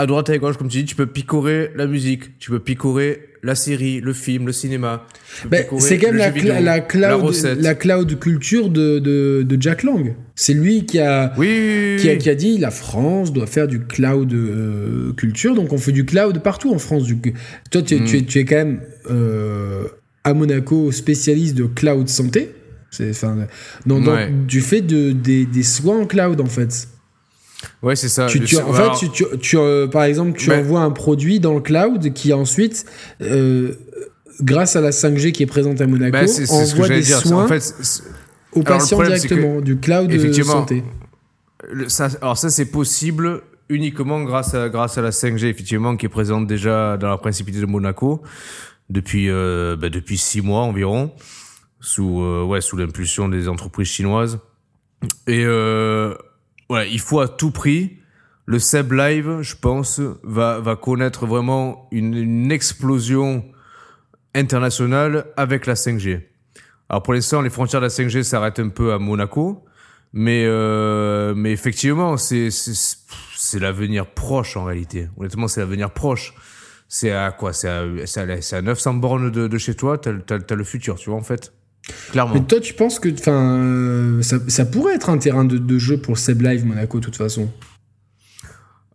à 0.00 0.06
droite 0.06 0.30
et 0.30 0.32
à 0.32 0.38
gauche, 0.38 0.56
comme 0.56 0.68
tu 0.68 0.78
dis, 0.78 0.84
tu 0.86 0.96
peux 0.96 1.06
picorer 1.06 1.70
la 1.76 1.86
musique, 1.86 2.38
tu 2.38 2.50
peux 2.50 2.58
picorer 2.58 3.20
la 3.42 3.54
série, 3.54 4.00
le 4.00 4.12
film, 4.12 4.46
le 4.46 4.52
cinéma. 4.52 5.06
Ben, 5.46 5.64
c'est 5.78 5.98
quand 5.98 6.08
même 6.08 6.16
la, 6.16 6.30
la, 6.60 6.80
cloud, 6.80 7.34
la, 7.58 7.74
cloud 7.74 8.18
culture 8.18 8.68
de, 8.68 8.98
de, 8.98 9.42
de 9.42 9.62
Jack 9.62 9.82
Lang. 9.82 10.14
C'est 10.34 10.54
lui 10.54 10.86
qui 10.86 10.98
a, 10.98 11.32
oui, 11.36 11.96
qui 11.98 12.08
a, 12.08 12.16
qui 12.16 12.30
a 12.30 12.34
dit 12.34 12.58
la 12.58 12.70
France 12.70 13.32
doit 13.32 13.46
faire 13.46 13.68
du 13.68 13.80
cloud 13.80 14.32
euh, 14.32 15.12
culture, 15.12 15.54
donc 15.54 15.72
on 15.72 15.78
fait 15.78 15.92
du 15.92 16.04
cloud 16.04 16.42
partout 16.42 16.72
en 16.72 16.78
France. 16.78 17.04
Du... 17.04 17.16
Toi, 17.70 17.82
tu, 17.82 18.02
tu, 18.04 18.16
es, 18.16 18.20
mm. 18.20 18.26
tu 18.26 18.38
es 18.38 18.44
quand 18.44 18.56
même 18.56 18.80
euh, 19.10 19.84
à 20.24 20.34
Monaco 20.34 20.92
spécialiste 20.92 21.56
de 21.56 21.64
cloud 21.64 22.08
santé. 22.08 22.50
Dans, 23.86 24.02
du 24.46 24.60
fait 24.60 24.80
de, 24.80 25.12
des, 25.12 25.46
des 25.46 25.62
soins 25.62 26.00
en 26.00 26.06
cloud 26.06 26.40
en 26.40 26.46
fait. 26.46 26.88
Ouais, 27.82 27.96
c'est 27.96 28.08
ça. 28.08 28.26
Tu, 28.26 28.38
en 28.58 28.72
fait, 28.72 29.08
tu, 29.12 29.24
tu, 29.40 29.56
euh, 29.58 29.86
par 29.86 30.04
exemple, 30.04 30.38
tu 30.38 30.52
envoies 30.52 30.80
un 30.80 30.90
produit 30.90 31.40
dans 31.40 31.54
le 31.54 31.60
cloud 31.60 32.12
qui 32.12 32.32
ensuite, 32.32 32.84
euh, 33.22 33.74
grâce 34.40 34.76
à 34.76 34.80
la 34.80 34.90
5G 34.90 35.32
qui 35.32 35.42
est 35.42 35.46
présente 35.46 35.80
à 35.80 35.86
Monaco, 35.86 36.12
bah, 36.12 36.24
envoie 36.50 36.88
des 36.88 37.02
soins 37.02 37.46
aux 38.52 38.62
patients 38.62 39.02
directement 39.02 39.60
du 39.60 39.78
cloud 39.78 40.08
de 40.08 40.42
santé. 40.42 40.84
Ça, 41.88 42.08
alors 42.20 42.38
ça, 42.38 42.50
c'est 42.50 42.70
possible 42.70 43.42
uniquement 43.68 44.22
grâce 44.24 44.54
à, 44.54 44.68
grâce 44.68 44.98
à 44.98 45.02
la 45.02 45.10
5G, 45.10 45.46
effectivement, 45.46 45.96
qui 45.96 46.06
est 46.06 46.10
présente 46.10 46.46
déjà 46.46 46.96
dans 46.96 47.08
la 47.08 47.18
principauté 47.18 47.60
de 47.60 47.66
Monaco 47.66 48.22
depuis, 48.88 49.30
euh, 49.30 49.76
bah, 49.76 49.88
depuis 49.88 50.18
six 50.18 50.40
mois 50.40 50.62
environ, 50.62 51.12
sous, 51.80 52.22
ouais, 52.46 52.60
sous 52.60 52.76
l'impulsion 52.76 53.28
des 53.28 53.48
entreprises 53.48 53.88
chinoises. 53.88 54.38
Et 55.26 55.44
il 56.70 57.00
faut 57.00 57.20
à 57.20 57.28
tout 57.28 57.50
prix. 57.50 57.98
Le 58.46 58.58
Seb 58.58 58.92
Live, 58.92 59.38
je 59.42 59.54
pense, 59.54 60.00
va, 60.22 60.58
va 60.58 60.76
connaître 60.76 61.26
vraiment 61.26 61.88
une, 61.92 62.14
une 62.14 62.50
explosion 62.50 63.44
internationale 64.34 65.26
avec 65.36 65.66
la 65.66 65.74
5G. 65.74 66.22
Alors 66.88 67.02
pour 67.02 67.14
l'instant, 67.14 67.40
les 67.42 67.50
frontières 67.50 67.80
de 67.80 67.86
la 67.86 67.90
5G 67.90 68.22
s'arrêtent 68.22 68.58
un 68.58 68.68
peu 68.68 68.92
à 68.92 68.98
Monaco, 68.98 69.64
mais 70.12 70.44
euh, 70.46 71.34
mais 71.36 71.52
effectivement, 71.52 72.16
c'est 72.16 72.50
l'avenir 73.60 74.06
proche 74.12 74.56
en 74.56 74.64
réalité. 74.64 75.08
Honnêtement, 75.16 75.46
c'est 75.46 75.60
l'avenir 75.60 75.92
proche. 75.92 76.34
C'est 76.88 77.12
à 77.12 77.30
quoi? 77.30 77.52
C'est 77.52 77.68
à, 77.68 77.82
à, 77.82 78.62
900 78.62 78.94
bornes 78.94 79.30
de, 79.30 79.46
de 79.46 79.58
chez 79.58 79.74
toi. 79.74 79.98
T'as 79.98 80.10
as, 80.30 80.52
as 80.52 80.54
le 80.56 80.64
futur, 80.64 80.96
tu 80.96 81.10
vois 81.10 81.18
en 81.18 81.22
fait. 81.22 81.52
Clairement. 82.12 82.34
Mais 82.34 82.40
toi, 82.42 82.60
tu 82.60 82.74
penses 82.74 82.98
que 82.98 83.08
enfin, 83.12 83.58
euh, 83.58 84.22
ça, 84.22 84.38
ça, 84.48 84.64
pourrait 84.64 84.94
être 84.94 85.10
un 85.10 85.18
terrain 85.18 85.44
de, 85.44 85.58
de 85.58 85.78
jeu 85.78 85.98
pour 85.98 86.14
le 86.14 86.18
Seb 86.18 86.42
Live 86.42 86.64
Monaco, 86.66 86.98
de 86.98 87.04
toute 87.04 87.16
façon? 87.16 87.48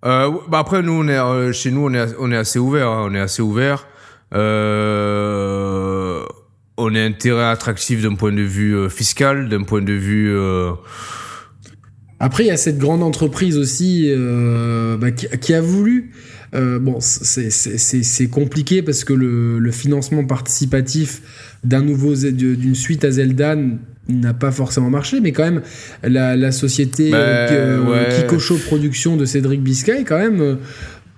Euh, 0.05 0.31
bah 0.49 0.59
Après, 0.59 0.81
nous, 0.81 0.93
on 0.93 1.07
est, 1.07 1.17
euh, 1.17 1.51
chez 1.51 1.71
nous, 1.71 1.85
on 1.85 1.93
est, 1.93 2.15
on 2.19 2.31
est 2.31 2.37
assez 2.37 2.59
ouvert. 2.59 2.89
Hein, 2.89 3.07
on 3.09 3.15
est 3.15 3.19
assez 3.19 3.41
ouvert. 3.41 3.87
Euh, 4.33 6.23
on 6.77 6.93
est 6.93 7.03
un 7.03 7.11
terrain 7.11 7.49
attractif 7.49 8.03
d'un 8.03 8.15
point 8.15 8.31
de 8.31 8.41
vue 8.41 8.75
euh, 8.75 8.89
fiscal, 8.89 9.49
d'un 9.49 9.63
point 9.63 9.81
de 9.81 9.93
vue. 9.93 10.35
Après, 12.19 12.43
il 12.43 12.47
y 12.47 12.51
a 12.51 12.57
cette 12.57 12.77
grande 12.77 13.03
entreprise 13.03 13.57
aussi 13.57 14.11
bah, 14.99 15.11
qui, 15.11 15.27
qui, 15.39 15.53
a 15.53 15.61
voulu. 15.61 16.11
Bon, 16.53 16.97
c'est 16.99 18.29
compliqué 18.29 18.81
parce 18.81 19.03
que 19.03 19.13
le, 19.13 19.59
le 19.59 19.71
financement 19.71 20.25
participatif 20.25 21.21
d'un 21.63 21.81
nouveau 21.81 22.15
d'une 22.15 22.75
suite 22.75 23.03
à 23.03 23.11
Zelda 23.11 23.55
n'a 24.07 24.33
pas 24.33 24.51
forcément 24.51 24.89
marché, 24.89 25.19
mais 25.19 25.31
quand 25.31 25.43
même 25.43 25.61
la, 26.03 26.51
société 26.51 27.11
bah, 27.11 27.17
euh, 27.17 28.21
Kikosho 28.21 28.57
Production 28.57 29.17
de 29.17 29.25
Cédric 29.25 29.61
Biscay 29.61 30.03
quand 30.03 30.17
même 30.17 30.41
euh, 30.41 30.55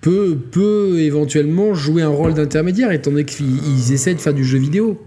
peut, 0.02 0.38
peut 0.52 1.00
éventuellement 1.00 1.74
jouer 1.74 2.02
un 2.02 2.10
rôle 2.10 2.34
d'intermédiaire 2.34 2.92
étant 2.92 3.12
donné 3.12 3.26
qu'ils 3.26 3.92
essaient 3.92 4.14
de 4.14 4.20
faire 4.20 4.34
du 4.34 4.46
jeu 4.46 4.58
vidéo. 4.58 5.02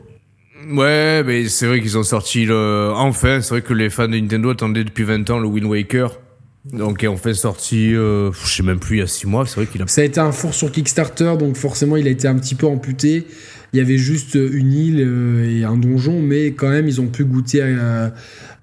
Ouais, 0.70 1.24
mais 1.24 1.48
c'est 1.48 1.66
vrai 1.66 1.80
qu'ils 1.80 1.96
ont 1.96 2.02
sorti 2.02 2.44
le. 2.44 2.90
Enfin, 2.94 3.40
c'est 3.40 3.50
vrai 3.50 3.62
que 3.62 3.72
les 3.72 3.88
fans 3.88 4.08
de 4.08 4.18
Nintendo 4.18 4.50
attendaient 4.50 4.84
depuis 4.84 5.04
20 5.04 5.28
ans 5.30 5.38
le 5.38 5.48
Wind 5.48 5.66
Waker. 5.66 6.20
Donc, 6.64 7.02
ils 7.02 7.08
ont 7.08 7.16
fait 7.16 7.34
sorti, 7.34 7.94
euh, 7.94 8.30
je 8.32 8.56
sais 8.56 8.62
même 8.62 8.78
plus, 8.78 8.96
il 8.96 9.00
y 9.00 9.02
a 9.02 9.06
6 9.06 9.26
mois. 9.26 9.46
C'est 9.46 9.56
vrai 9.56 9.66
qu'il 9.66 9.80
a. 9.82 9.86
Ça 9.86 10.02
a 10.02 10.04
été 10.04 10.20
un 10.20 10.32
four 10.32 10.52
sur 10.54 10.70
Kickstarter, 10.70 11.34
donc 11.38 11.56
forcément, 11.56 11.96
il 11.96 12.06
a 12.06 12.10
été 12.10 12.28
un 12.28 12.38
petit 12.38 12.54
peu 12.54 12.66
amputé 12.66 13.26
il 13.72 13.78
y 13.78 13.80
avait 13.80 13.98
juste 13.98 14.34
une 14.34 14.72
île 14.72 15.00
euh, 15.00 15.48
et 15.48 15.64
un 15.64 15.76
donjon, 15.76 16.20
mais 16.20 16.52
quand 16.52 16.70
même, 16.70 16.88
ils 16.88 17.00
ont 17.00 17.06
pu 17.06 17.24
goûter 17.24 17.62
à, 17.62 18.12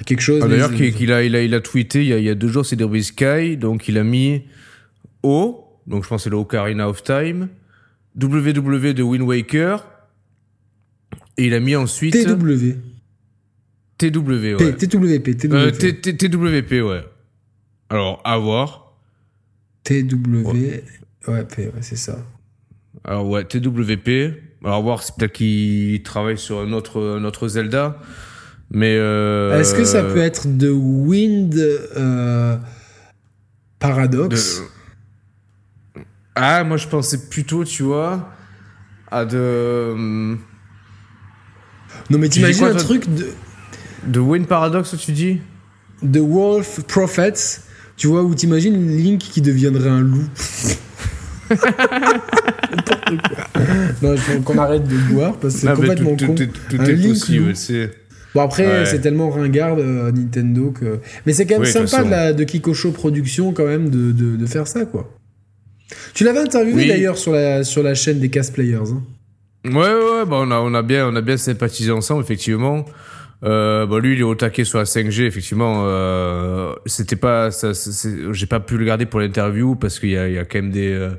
quelque 0.06 0.22
chose. 0.22 0.42
Ah, 0.44 0.48
d'ailleurs, 0.48 0.74
qu'il 0.74 1.12
a, 1.12 1.24
il 1.24 1.36
a, 1.36 1.42
il 1.42 1.54
a 1.54 1.62
tweeté 1.62 2.02
il 2.02 2.08
y 2.08 2.14
a, 2.14 2.18
il 2.18 2.26
y 2.26 2.30
a 2.30 2.36
deux 2.36 2.50
jours, 2.50 2.66
c'est 2.66 2.76
Derby 2.76 3.04
Sky, 3.04 3.58
donc 3.58 3.88
il 3.88 3.98
a 3.98 4.04
mis 4.04 4.44
O, 5.24 5.64
donc 5.88 6.04
je 6.04 6.10
pense 6.10 6.22
que 6.22 6.24
c'est 6.26 6.30
le 6.30 6.38
Ocarina 6.38 6.90
of 6.90 7.04
Time, 7.04 7.48
WW 8.20 8.94
de 8.94 9.02
Wind 9.02 9.24
Waker, 9.24 9.86
et 11.38 11.48
il 11.48 11.54
a 11.54 11.60
mis 11.60 11.76
ensuite. 11.76 12.14
TW. 12.14 12.76
TW, 13.98 14.30
ouais. 14.60 14.74
TWP, 14.74 15.38
TWP. 15.38 15.54
Euh, 15.54 15.72
TWP, 15.72 16.72
ouais. 16.86 17.04
Alors, 17.90 18.22
à 18.24 18.38
voir. 18.38 18.94
TW. 19.84 20.46
Ouais, 21.28 21.48
c'est 21.82 21.96
ça. 21.96 22.18
Alors, 23.04 23.28
ouais, 23.28 23.44
TWP. 23.46 24.44
Alors 24.64 24.82
voir, 24.82 25.04
c'est 25.04 25.16
peut-être 25.16 25.34
qu'il 25.34 26.02
travaille 26.04 26.38
sur 26.38 26.60
un 26.60 26.74
autre, 26.74 27.00
autre 27.24 27.48
Zelda. 27.48 28.00
Mais 28.72 28.98
euh, 28.98 29.58
est-ce 29.60 29.74
que 29.74 29.86
ça 29.86 30.04
peut 30.04 30.18
être 30.18 30.58
de 30.58 30.70
Wind 30.70 31.56
euh, 31.56 32.58
Paradox? 33.80 34.62
Ah, 36.36 36.64
moi 36.64 36.78
je 36.78 36.88
pensais 36.88 37.30
plutôt, 37.30 37.64
tu 37.64 37.84
vois, 37.84 38.30
à 39.10 39.26
de. 39.26 39.94
Non, 42.10 42.18
mais 42.18 42.30
t'imagines 42.30 42.66
un 42.66 42.76
truc 42.76 43.08
de. 43.14 43.28
De 44.06 44.20
Wind 44.20 44.48
Paradox, 44.48 44.96
tu 45.00 45.12
dis? 45.12 45.42
The 46.02 46.20
Wolf 46.20 46.82
Prophets, 46.88 47.62
tu 47.98 48.08
vois, 48.08 48.24
où 48.24 48.34
t'imagines 48.36 48.96
Link 48.96 49.20
qui 49.20 49.42
deviendrait 49.42 49.90
un 49.90 50.02
loup. 50.02 50.24
non, 54.02 54.14
il 54.14 54.18
faut 54.20 54.42
qu'on 54.42 54.58
arrête 54.60 54.88
de 54.88 54.98
boire 55.12 55.36
parce 55.38 55.56
que 55.56 55.60
c'est 55.62 55.74
complètement 55.74 56.16
con. 56.16 56.36
Tout, 56.36 56.82
est 56.82 57.08
possible, 57.08 57.54
Bon 58.36 58.42
après 58.42 58.86
c'est 58.86 59.00
tellement 59.00 59.30
ringard 59.30 59.78
euh, 59.80 60.12
Nintendo 60.12 60.70
que 60.72 61.00
mais 61.26 61.34
c'est 61.34 61.48
quand 61.48 61.60
même 61.60 61.72
sympa 61.72 62.04
de, 62.04 62.10
la, 62.10 62.34
de 62.34 62.44
Kikosho 62.44 62.92
Production 62.92 63.52
quand 63.52 63.66
même 63.66 63.90
de, 63.90 64.12
de, 64.12 64.36
de 64.36 64.46
faire 64.46 64.68
ça 64.68 64.86
quoi. 64.86 65.12
Tu 66.14 66.24
l'avais 66.26 66.40
interviewé 66.40 66.88
d'ailleurs 66.88 67.18
sur 67.18 67.32
la 67.32 67.64
sur 67.64 67.82
la 67.82 67.96
chaîne 67.96 68.20
des 68.20 68.30
Cast 68.30 68.54
Players. 68.54 68.92
Hein. 68.92 69.02
Ouais 69.66 69.72
ouais 69.74 70.26
bah 70.28 70.38
on 70.42 70.52
a 70.52 70.60
on 70.60 70.74
a 70.74 70.84
bien 70.84 71.08
on 71.08 71.16
a 71.16 71.22
bien 71.22 71.38
sympathisé 71.38 71.90
ensemble 71.90 72.22
effectivement. 72.22 72.86
Euh, 73.44 73.86
bah 73.86 74.00
lui 74.00 74.14
il 74.16 74.20
est 74.20 74.24
au 74.24 74.34
taquet 74.34 74.64
sur 74.64 74.80
la 74.80 74.86
5G 74.86 75.22
effectivement 75.26 75.84
euh, 75.86 76.74
c'était 76.88 77.16
pas 77.16 77.52
ça 77.52 77.72
j'ai 78.32 78.46
pas 78.48 78.60
pu 78.60 78.80
le 78.80 78.86
garder 78.86 79.06
pour 79.06 79.20
l'interview 79.20 79.76
parce 79.76 80.00
qu'il 80.00 80.10
y 80.10 80.18
a 80.18 80.28
il 80.28 80.34
y 80.34 80.40
a 80.40 80.44
quand 80.46 80.58
même 80.60 80.72
des 80.72 80.92
euh, 80.92 81.12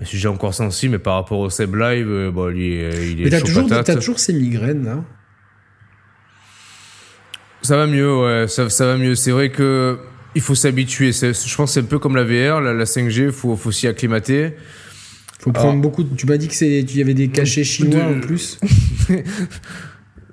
un 0.00 0.04
sujet 0.04 0.28
encore 0.28 0.54
sensible, 0.54 0.92
mais 0.92 0.98
par 1.00 1.14
rapport 1.14 1.40
au 1.40 1.50
Seb 1.50 1.74
Live, 1.74 2.30
bon, 2.32 2.54
il 2.54 2.62
est, 2.62 3.10
il 3.10 3.20
est 3.20 3.24
Mais 3.24 3.30
t'as 3.30 3.40
toujours, 3.40 3.66
t'as 3.68 3.82
toujours 3.96 4.20
ces 4.20 4.32
migraines, 4.32 4.84
là 4.84 5.02
Ça 7.62 7.76
va 7.76 7.88
mieux, 7.88 8.16
ouais, 8.22 8.46
ça, 8.46 8.70
ça 8.70 8.86
va 8.86 8.96
mieux. 8.96 9.16
C'est 9.16 9.32
vrai 9.32 9.50
que 9.50 9.98
il 10.36 10.40
faut 10.40 10.54
s'habituer. 10.54 11.10
Je 11.10 11.26
pense 11.56 11.70
que 11.70 11.74
c'est 11.74 11.80
un 11.80 11.84
peu 11.84 11.98
comme 11.98 12.14
la 12.14 12.22
VR, 12.22 12.60
la, 12.60 12.72
la 12.74 12.84
5G, 12.84 13.32
faut, 13.32 13.56
faut 13.56 13.72
s'y 13.72 13.88
acclimater. 13.88 14.52
Faut 15.40 15.50
prendre 15.50 15.70
Alors- 15.70 15.80
beaucoup. 15.82 16.04
de- 16.04 16.14
Tu 16.14 16.26
m'as 16.26 16.36
dit 16.36 16.46
que 16.46 16.54
c'est, 16.54 16.80
y 16.82 17.02
avait 17.02 17.14
des 17.14 17.28
cachets 17.28 17.64
chinois 17.64 18.04
De- 18.04 18.18
en 18.18 18.20
plus. 18.20 18.60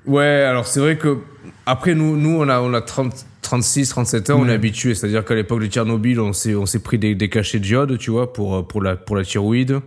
Ouais, 0.08 0.24
alors 0.24 0.68
c'est 0.68 0.80
vrai 0.80 0.98
que 0.98 1.18
après 1.66 1.96
nous, 1.96 2.18
nous 2.18 2.38
on 2.40 2.48
a, 2.48 2.62
on 2.62 2.74
a 2.74 2.82
30, 2.82 3.26
36, 3.42 3.90
37 3.90 4.30
ans, 4.30 4.42
on 4.42 4.48
est 4.50 4.54
habitué. 4.54 4.96
C'est-à-dire 4.96 5.24
qu'à 5.24 5.36
l'époque 5.36 5.62
de 5.62 5.68
Tchernobyl, 5.68 6.20
on 6.20 6.34
s'est, 6.34 6.56
on 6.56 6.66
s'est 6.66 6.80
pris 6.80 6.98
des, 6.98 7.16
des 7.16 7.30
cachets 7.30 7.60
d'iode, 7.60 7.98
tu 7.98 8.12
vois, 8.12 8.34
pour, 8.34 8.68
pour 8.68 8.82
la, 8.82 8.96
pour 8.96 9.16
la 9.16 9.24
thyroïde. 9.24 9.80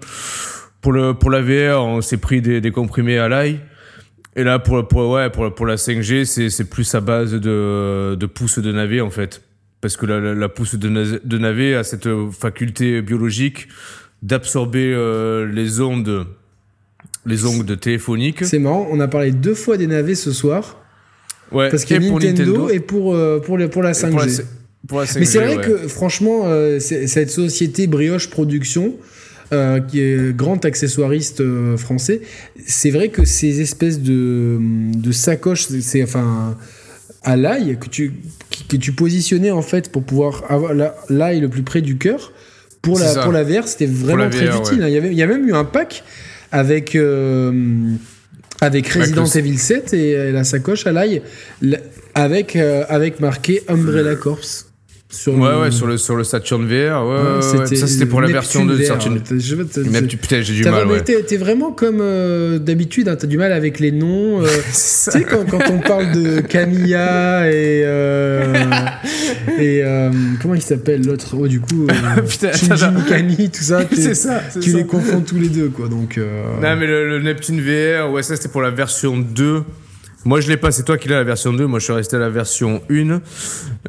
Pour 0.80 0.92
le, 0.92 1.14
pour 1.14 1.30
la 1.30 1.42
VR, 1.42 1.84
on 1.84 2.00
s'est 2.00 2.18
pris 2.18 2.40
des, 2.40 2.60
des 2.60 2.70
comprimés 2.70 3.18
à 3.18 3.28
l'ail. 3.28 3.60
Et 4.36 4.44
là, 4.44 4.60
pour, 4.60 4.86
pour, 4.86 5.10
ouais, 5.10 5.30
pour, 5.30 5.52
pour 5.52 5.66
la 5.66 5.74
5G, 5.74 6.24
c'est, 6.24 6.50
c'est 6.50 6.70
plus 6.70 6.94
à 6.94 7.00
base 7.00 7.32
de, 7.32 8.14
de 8.14 8.26
pousse 8.26 8.60
de 8.60 8.70
navet, 8.70 9.00
en 9.00 9.10
fait. 9.10 9.42
Parce 9.80 9.96
que 9.96 10.06
la, 10.06 10.20
la, 10.20 10.34
la 10.34 10.48
pousse 10.48 10.76
de, 10.76 11.20
de 11.24 11.38
navet 11.38 11.74
a 11.74 11.82
cette 11.82 12.08
faculté 12.30 13.02
biologique 13.02 13.68
d'absorber 14.22 14.92
euh, 14.94 15.46
les 15.46 15.80
ondes, 15.80 16.26
les 17.28 17.44
ondes 17.44 17.78
téléphoniques. 17.80 18.44
C'est 18.44 18.58
marrant, 18.58 18.88
on 18.90 18.98
a 19.00 19.08
parlé 19.08 19.30
deux 19.32 19.54
fois 19.54 19.76
des 19.76 19.86
navets 19.86 20.14
ce 20.14 20.32
soir. 20.32 20.82
Ouais, 21.52 21.70
Parce 21.70 21.84
qu'il 21.84 22.02
y 22.02 22.06
a 22.06 22.10
Nintendo, 22.10 22.68
et 22.68 22.80
pour, 22.80 23.14
euh, 23.14 23.38
pour, 23.40 23.56
le- 23.56 23.68
pour 23.68 23.82
la 23.82 23.92
5G. 23.92 24.10
Pour 24.10 24.20
la, 24.20 24.26
pour 24.86 24.98
la 25.00 25.06
5G, 25.06 25.18
Mais 25.20 25.24
c'est 25.24 25.38
vrai 25.38 25.56
ouais. 25.56 25.64
que 25.64 25.88
franchement, 25.88 26.42
euh, 26.44 26.78
cette 26.80 27.30
société 27.30 27.86
Brioche 27.86 28.28
Production, 28.28 28.94
euh, 29.52 29.80
qui 29.80 30.00
est 30.00 30.36
grand 30.36 30.62
accessoiriste 30.66 31.42
français, 31.78 32.20
c'est 32.66 32.90
vrai 32.90 33.08
que 33.08 33.24
ces 33.24 33.62
espèces 33.62 34.00
de, 34.00 34.58
de 34.60 35.10
sacoches, 35.12 35.68
c'est- 35.80 36.02
enfin 36.02 36.56
à 37.22 37.36
l'ail 37.36 37.78
que 37.80 37.88
tu 37.88 38.12
que 38.68 38.76
tu 38.76 38.92
positionnais 38.92 39.50
en 39.50 39.62
fait 39.62 39.90
pour 39.90 40.02
pouvoir 40.02 40.44
avoir 40.50 40.74
la- 40.74 40.94
l'ail 41.08 41.40
le 41.40 41.48
plus 41.48 41.62
près 41.62 41.80
du 41.80 41.96
cœur 41.96 42.32
pour 42.82 42.98
la 42.98 43.06
ça. 43.08 43.22
pour 43.22 43.32
la 43.32 43.42
VR, 43.42 43.66
c'était 43.66 43.86
vraiment 43.86 44.28
très 44.30 44.46
utile. 44.46 44.78
ouais. 44.80 44.84
hein. 44.84 44.88
Il 44.88 44.92
y 44.94 44.96
avait 44.98 45.10
il 45.12 45.16
y 45.18 45.22
a 45.22 45.26
même 45.26 45.48
eu 45.48 45.52
un 45.54 45.64
pack 45.64 46.04
avec 46.52 46.94
euh, 46.96 47.52
avec 48.60 48.88
Resident 48.88 49.22
le- 49.24 49.38
Evil 49.38 49.58
7 49.58 49.94
et, 49.94 50.32
la 50.32 50.44
sacoche 50.44 50.86
à 50.86 50.92
l'ail 50.92 51.22
la- 51.62 51.78
avec 52.14 52.56
euh, 52.56 52.84
avec 52.88 53.20
marqué 53.20 53.62
Umbrella 53.68 54.14
Corps 54.16 54.40
sur 55.10 55.32
Ouais, 55.38 55.48
le- 55.50 55.60
ouais, 55.62 55.70
sur 55.70 55.86
le, 55.86 55.96
sur 55.96 56.16
le 56.16 56.24
Saturn 56.24 56.66
VR, 56.66 56.70
ouais, 56.70 56.76
Ouais, 56.76 57.22
ouais, 57.54 57.58
ouais. 57.60 57.76
Ça, 57.76 57.86
c'était 57.86 58.04
pour 58.06 58.20
la 58.20 58.28
version 58.28 58.64
Neptune 58.66 58.76
2 58.76 58.82
de 58.82 58.88
VR. 58.88 59.02
Saturn. 59.02 59.20
Je- 59.38 59.54
t'as- 59.62 59.80
Neptune, 60.00 60.18
putain, 60.18 60.42
j'ai 60.42 60.52
du 60.54 60.62
mal, 60.64 60.86
ouais. 60.86 61.02
T'es 61.02 61.36
vraiment 61.38 61.72
comme 61.72 62.00
euh, 62.00 62.58
d'habitude, 62.58 63.08
hein, 63.08 63.16
t'as 63.18 63.26
du 63.26 63.38
mal 63.38 63.52
avec 63.52 63.80
les 63.80 63.90
noms. 63.90 64.42
euh, 64.42 64.46
tu 64.66 64.70
sais, 64.72 65.22
quand, 65.24 65.44
quand 65.48 65.60
on 65.70 65.78
parle 65.78 66.12
de 66.12 66.40
Camilla 66.40 67.48
et. 67.50 67.82
euh, 67.84 68.52
et 69.58 69.82
comment 70.42 70.54
il 70.54 70.62
s'appelle 70.62 71.04
l'autre? 71.06 71.34
Oh, 71.38 71.48
du 71.48 71.60
coup. 71.60 71.86
Putain, 72.28 72.52
Shinji. 72.52 72.84
Mikami, 72.94 73.50
tout 73.50 73.62
ça. 73.62 73.80
c'est 73.94 74.14
ça, 74.14 74.42
Tu 74.60 74.70
ça. 74.72 74.76
les 74.76 74.84
confonds 74.84 75.20
tous 75.22 75.38
les 75.38 75.48
deux, 75.48 75.68
quoi. 75.68 75.88
Donc. 75.88 76.18
Non, 76.18 76.76
mais 76.76 76.86
le, 76.86 77.08
le 77.08 77.18
Neptune 77.22 77.60
VR, 77.60 78.10
ouais, 78.12 78.22
ça 78.22 78.36
c'était 78.36 78.48
pour 78.48 78.62
la 78.62 78.70
version 78.70 79.16
2. 79.16 79.62
Moi, 80.24 80.40
je 80.40 80.48
l'ai 80.48 80.56
pas, 80.56 80.72
c'est 80.72 80.82
toi 80.82 80.98
qui 80.98 81.08
l'as 81.08 81.16
la 81.16 81.24
version 81.24 81.52
2. 81.52 81.66
Moi, 81.66 81.78
je 81.78 81.84
suis 81.84 81.92
resté 81.92 82.16
à 82.16 82.18
la 82.18 82.28
version 82.28 82.82
1. 82.90 83.10
Euh, 83.10 83.18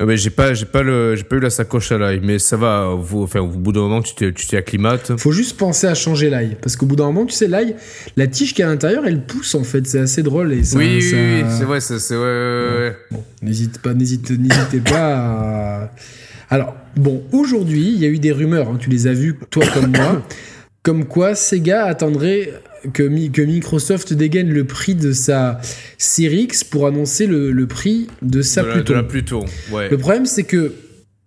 mais 0.06 0.16
j'ai 0.16 0.30
pas, 0.30 0.54
j'ai 0.54 0.66
pas 0.68 0.84
le, 0.84 1.16
j'ai 1.16 1.24
pas 1.24 1.36
eu 1.38 1.40
la 1.40 1.50
sacoche 1.50 1.92
à 1.92 1.98
l'ail. 1.98 2.22
Mais 2.24 2.38
ça 2.40 2.56
va, 2.56 2.96
vous, 2.98 3.24
enfin, 3.24 3.40
au 3.40 3.48
bout 3.48 3.72
d'un 3.72 3.82
moment, 3.82 4.02
tu 4.02 4.14
t'es, 4.16 4.32
tu 4.32 4.46
t'y 4.46 4.56
acclimates. 4.56 5.18
Faut 5.18 5.32
juste 5.32 5.58
penser 5.58 5.88
à 5.88 5.96
changer 5.96 6.30
l'ail. 6.30 6.56
Parce 6.62 6.76
qu'au 6.76 6.86
bout 6.86 6.96
d'un 6.96 7.06
moment, 7.08 7.26
tu 7.26 7.34
sais, 7.34 7.48
l'ail, 7.48 7.76
la 8.16 8.28
tige 8.28 8.54
qui 8.54 8.62
est 8.62 8.66
à 8.66 8.68
l'intérieur, 8.68 9.06
elle 9.08 9.26
pousse 9.26 9.56
en 9.56 9.64
fait. 9.64 9.86
C'est 9.88 10.00
assez 10.00 10.22
drôle. 10.24 10.54
Et 10.54 10.64
ça, 10.64 10.78
oui, 10.78 11.02
ça- 11.02 11.16
oui, 11.18 11.42
oui, 11.42 11.50
c'est 11.58 11.66
vrai, 11.66 11.82
c'est, 11.82 12.00
c'est, 12.00 12.16
ouais, 12.16 12.22
ouais, 12.22 12.78
ouais. 12.80 12.96
Bon, 13.12 13.24
n'hésite 13.42 13.80
pas, 13.80 13.94
n'hésite, 13.94 14.30
n'hésitez 14.32 14.80
pas 14.82 15.16
à... 15.18 15.92
Alors, 16.52 16.76
bon, 16.96 17.24
aujourd'hui, 17.32 17.92
il 17.94 18.00
y 18.02 18.06
a 18.06 18.10
eu 18.10 18.18
des 18.20 18.32
rumeurs, 18.32 18.70
hein, 18.70 18.78
tu 18.80 18.90
les 18.90 19.08
as 19.08 19.14
vues, 19.14 19.38
toi 19.52 19.66
comme 19.74 19.92
moi, 19.96 20.22
comme 20.84 21.06
quoi 21.06 21.36
Sega 21.36 21.86
attendrait 21.86 22.54
que, 22.94 23.04
Mi- 23.04 23.32
que 23.32 23.42
Microsoft 23.42 24.14
dégaine 24.14 24.50
le 24.50 24.64
prix 24.64 24.96
de 24.96 25.12
sa 25.12 25.60
Series 25.98 26.44
X 26.44 26.64
pour 26.64 26.88
annoncer 26.88 27.28
le, 27.28 27.52
le 27.52 27.68
prix 27.68 28.08
de 28.22 28.42
sa 28.42 28.62
de, 28.64 28.68
la, 28.68 28.74
Pluton. 28.74 28.92
de 28.94 28.98
la 28.98 29.04
Pluton, 29.04 29.46
ouais. 29.72 29.90
Le 29.90 29.98
problème, 29.98 30.26
c'est 30.26 30.44
que, 30.44 30.74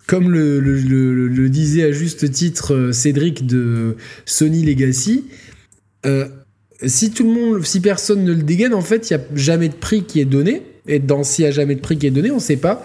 comme 0.06 0.30
le, 0.30 0.60
le- 0.60 0.78
le- 0.80 1.28
le 1.28 1.48
disait 1.48 1.84
à 1.84 1.92
juste 1.92 2.30
titre 2.30 2.74
euh, 2.74 2.92
Cédric 2.92 3.46
de 3.46 3.96
Sony 4.26 4.64
Legacy, 4.64 5.24
euh, 6.06 6.26
si 6.84 7.10
tout 7.12 7.24
le 7.24 7.30
monde, 7.32 7.64
si 7.64 7.80
personne 7.80 8.24
ne 8.24 8.32
le 8.32 8.42
dégaine, 8.42 8.74
en 8.74 8.80
fait, 8.80 9.10
il 9.10 9.16
n'y 9.16 9.22
a 9.22 9.24
jamais 9.36 9.68
de 9.68 9.74
prix 9.74 10.02
qui 10.04 10.20
est 10.20 10.24
donné. 10.24 10.62
Et 10.88 10.98
dans 10.98 11.22
s'il 11.22 11.44
n'y 11.44 11.48
a 11.48 11.52
jamais 11.52 11.76
de 11.76 11.80
prix 11.80 11.96
qui 11.96 12.08
est 12.08 12.10
donné, 12.10 12.32
on 12.32 12.36
ne 12.36 12.40
sait 12.40 12.56
pas. 12.56 12.84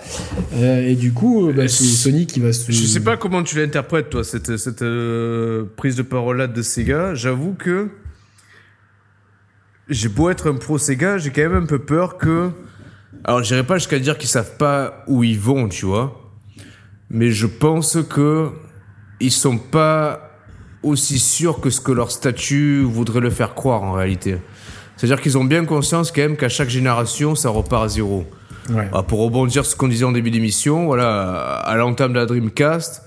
Euh, 0.53 0.88
et 0.88 0.93
du 0.93 1.13
coup, 1.13 1.51
bah, 1.51 1.68
c'est 1.68 1.84
Sony 1.84 2.28
qui 2.28 2.39
va 2.39 2.53
se. 2.53 2.72
Je 2.72 2.86
sais 2.86 2.99
pas 2.99 3.18
comment 3.18 3.41
tu 3.41 3.57
l'interprètes, 3.57 4.11
toi, 4.11 4.24
cette, 4.24 4.55
cette 4.57 4.84
euh, 4.84 5.63
prise 5.78 5.95
de 5.95 6.03
parole-là 6.03 6.45
de 6.45 6.61
Sega. 6.61 7.15
J'avoue 7.15 7.53
que 7.53 7.88
j'ai 9.90 10.10
beau 10.10 10.30
être 10.30 10.50
un 10.50 10.56
pro 10.56 10.78
Sega, 10.78 11.18
j'ai 11.18 11.32
quand 11.32 11.42
même 11.42 11.64
un 11.64 11.66
peu 11.66 11.80
peur 11.80 12.18
que. 12.18 12.52
Alors, 13.24 13.44
j'irai 13.44 13.64
pas 13.64 13.78
jusqu'à 13.78 14.00
dire 14.00 14.18
qu'ils 14.18 14.30
savent 14.30 14.58
pas 14.58 15.04
où 15.08 15.24
ils 15.24 15.40
vont, 15.40 15.68
tu 15.68 15.86
vois. 15.86 16.22
Mais 17.10 17.32
je 17.32 17.48
pense 17.48 17.98
que 18.10 18.50
ils 19.20 19.32
sont 19.32 19.58
pas 19.58 20.32
aussi 20.84 21.20
sûrs 21.20 21.60
que 21.60 21.70
ce 21.70 21.82
que 21.82 21.92
leur 21.92 22.12
statut 22.12 22.84
voudrait 22.84 23.20
le 23.20 23.30
faire 23.30 23.56
croire 23.56 23.84
en 23.84 23.94
réalité. 23.94 24.38
C'est-à-dire 24.96 25.22
qu'ils 25.22 25.38
ont 25.38 25.46
bien 25.46 25.66
conscience 25.66 26.12
quand 26.12 26.22
même 26.22 26.38
qu'à 26.38 26.50
chaque 26.50 26.70
génération, 26.70 27.36
ça 27.36 27.50
repart 27.50 27.86
à 27.86 27.88
zéro. 27.88 28.26
Ouais. 28.70 28.90
Ah, 28.94 29.04
pour 29.04 29.20
rebondir 29.20 29.64
sur 29.64 29.72
ce 29.72 29.76
qu'on 29.76 29.88
disait 29.88 30.06
en 30.06 30.12
début 30.12 30.32
d'émission, 30.32 30.86
voilà, 30.86 31.60
à 31.60 31.76
l'entame 31.78 32.14
de 32.14 32.20
la 32.20 32.26
Dreamcast, 32.26 33.04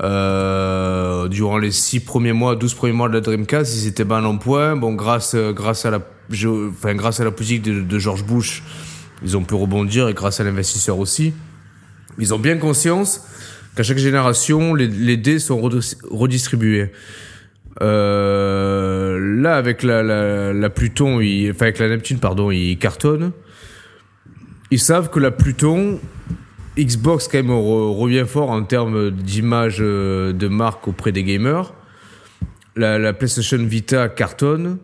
euh, 0.00 1.28
durant 1.28 1.58
les 1.58 1.70
6 1.70 2.00
premiers 2.00 2.32
mois, 2.32 2.56
12 2.56 2.74
premiers 2.74 2.92
mois 2.92 3.08
de 3.08 3.14
la 3.14 3.20
Dreamcast, 3.20 3.76
ils 3.76 3.86
étaient 3.86 4.04
ban 4.04 4.24
en 4.24 4.38
point. 4.38 4.76
Bon, 4.76 4.94
grâce, 4.94 5.34
grâce, 5.34 5.84
à, 5.84 5.90
la, 5.90 6.00
enfin, 6.30 6.94
grâce 6.94 7.20
à 7.20 7.24
la 7.24 7.30
politique 7.30 7.62
de, 7.62 7.98
George 7.98 8.24
Bush, 8.24 8.62
ils 9.22 9.36
ont 9.36 9.44
pu 9.44 9.54
rebondir 9.54 10.08
et 10.08 10.14
grâce 10.14 10.40
à 10.40 10.44
l'investisseur 10.44 10.98
aussi. 10.98 11.34
Ils 12.18 12.32
ont 12.34 12.38
bien 12.38 12.56
conscience 12.56 13.26
qu'à 13.76 13.82
chaque 13.82 13.98
génération, 13.98 14.74
les, 14.74 15.16
dés 15.16 15.38
sont 15.38 15.60
redis- 15.60 15.96
redistribués. 16.10 16.92
Euh, 17.80 19.18
là, 19.40 19.56
avec 19.56 19.82
la, 19.82 20.70
Pluton, 20.70 21.16
enfin 21.50 21.66
avec 21.66 21.78
la 21.78 21.88
Neptune, 21.88 22.18
pardon, 22.18 22.50
ils 22.50 22.78
cartonnent. 22.78 23.32
Ils 24.70 24.80
savent 24.80 25.10
que 25.10 25.20
la 25.20 25.30
Pluton, 25.30 26.00
Xbox 26.78 27.28
quand 27.28 27.38
même 27.38 27.50
re- 27.50 27.96
revient 27.98 28.24
fort 28.26 28.50
en 28.50 28.62
termes 28.64 29.10
d'image 29.10 29.78
euh, 29.80 30.32
de 30.32 30.48
marque 30.48 30.88
auprès 30.88 31.12
des 31.12 31.24
gamers. 31.24 31.74
La, 32.76 32.98
la 32.98 33.12
PlayStation 33.12 33.58
Vita 33.58 34.08
cartonne. 34.08 34.78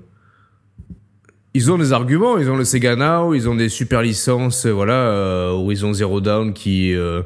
Ils 1.54 1.72
ont 1.72 1.78
des 1.78 1.92
arguments, 1.92 2.36
ils 2.38 2.50
ont 2.50 2.56
le 2.56 2.64
Sega 2.64 2.94
Now, 2.94 3.34
ils 3.34 3.48
ont 3.48 3.54
des 3.54 3.70
super 3.70 4.02
licences, 4.02 4.66
euh, 4.66 4.70
voilà, 4.70 4.92
euh, 4.92 5.48
Horizon 5.48 5.92
Zero 5.94 6.20
Dawn 6.20 6.52
qui 6.52 6.94
euh, 6.94 7.22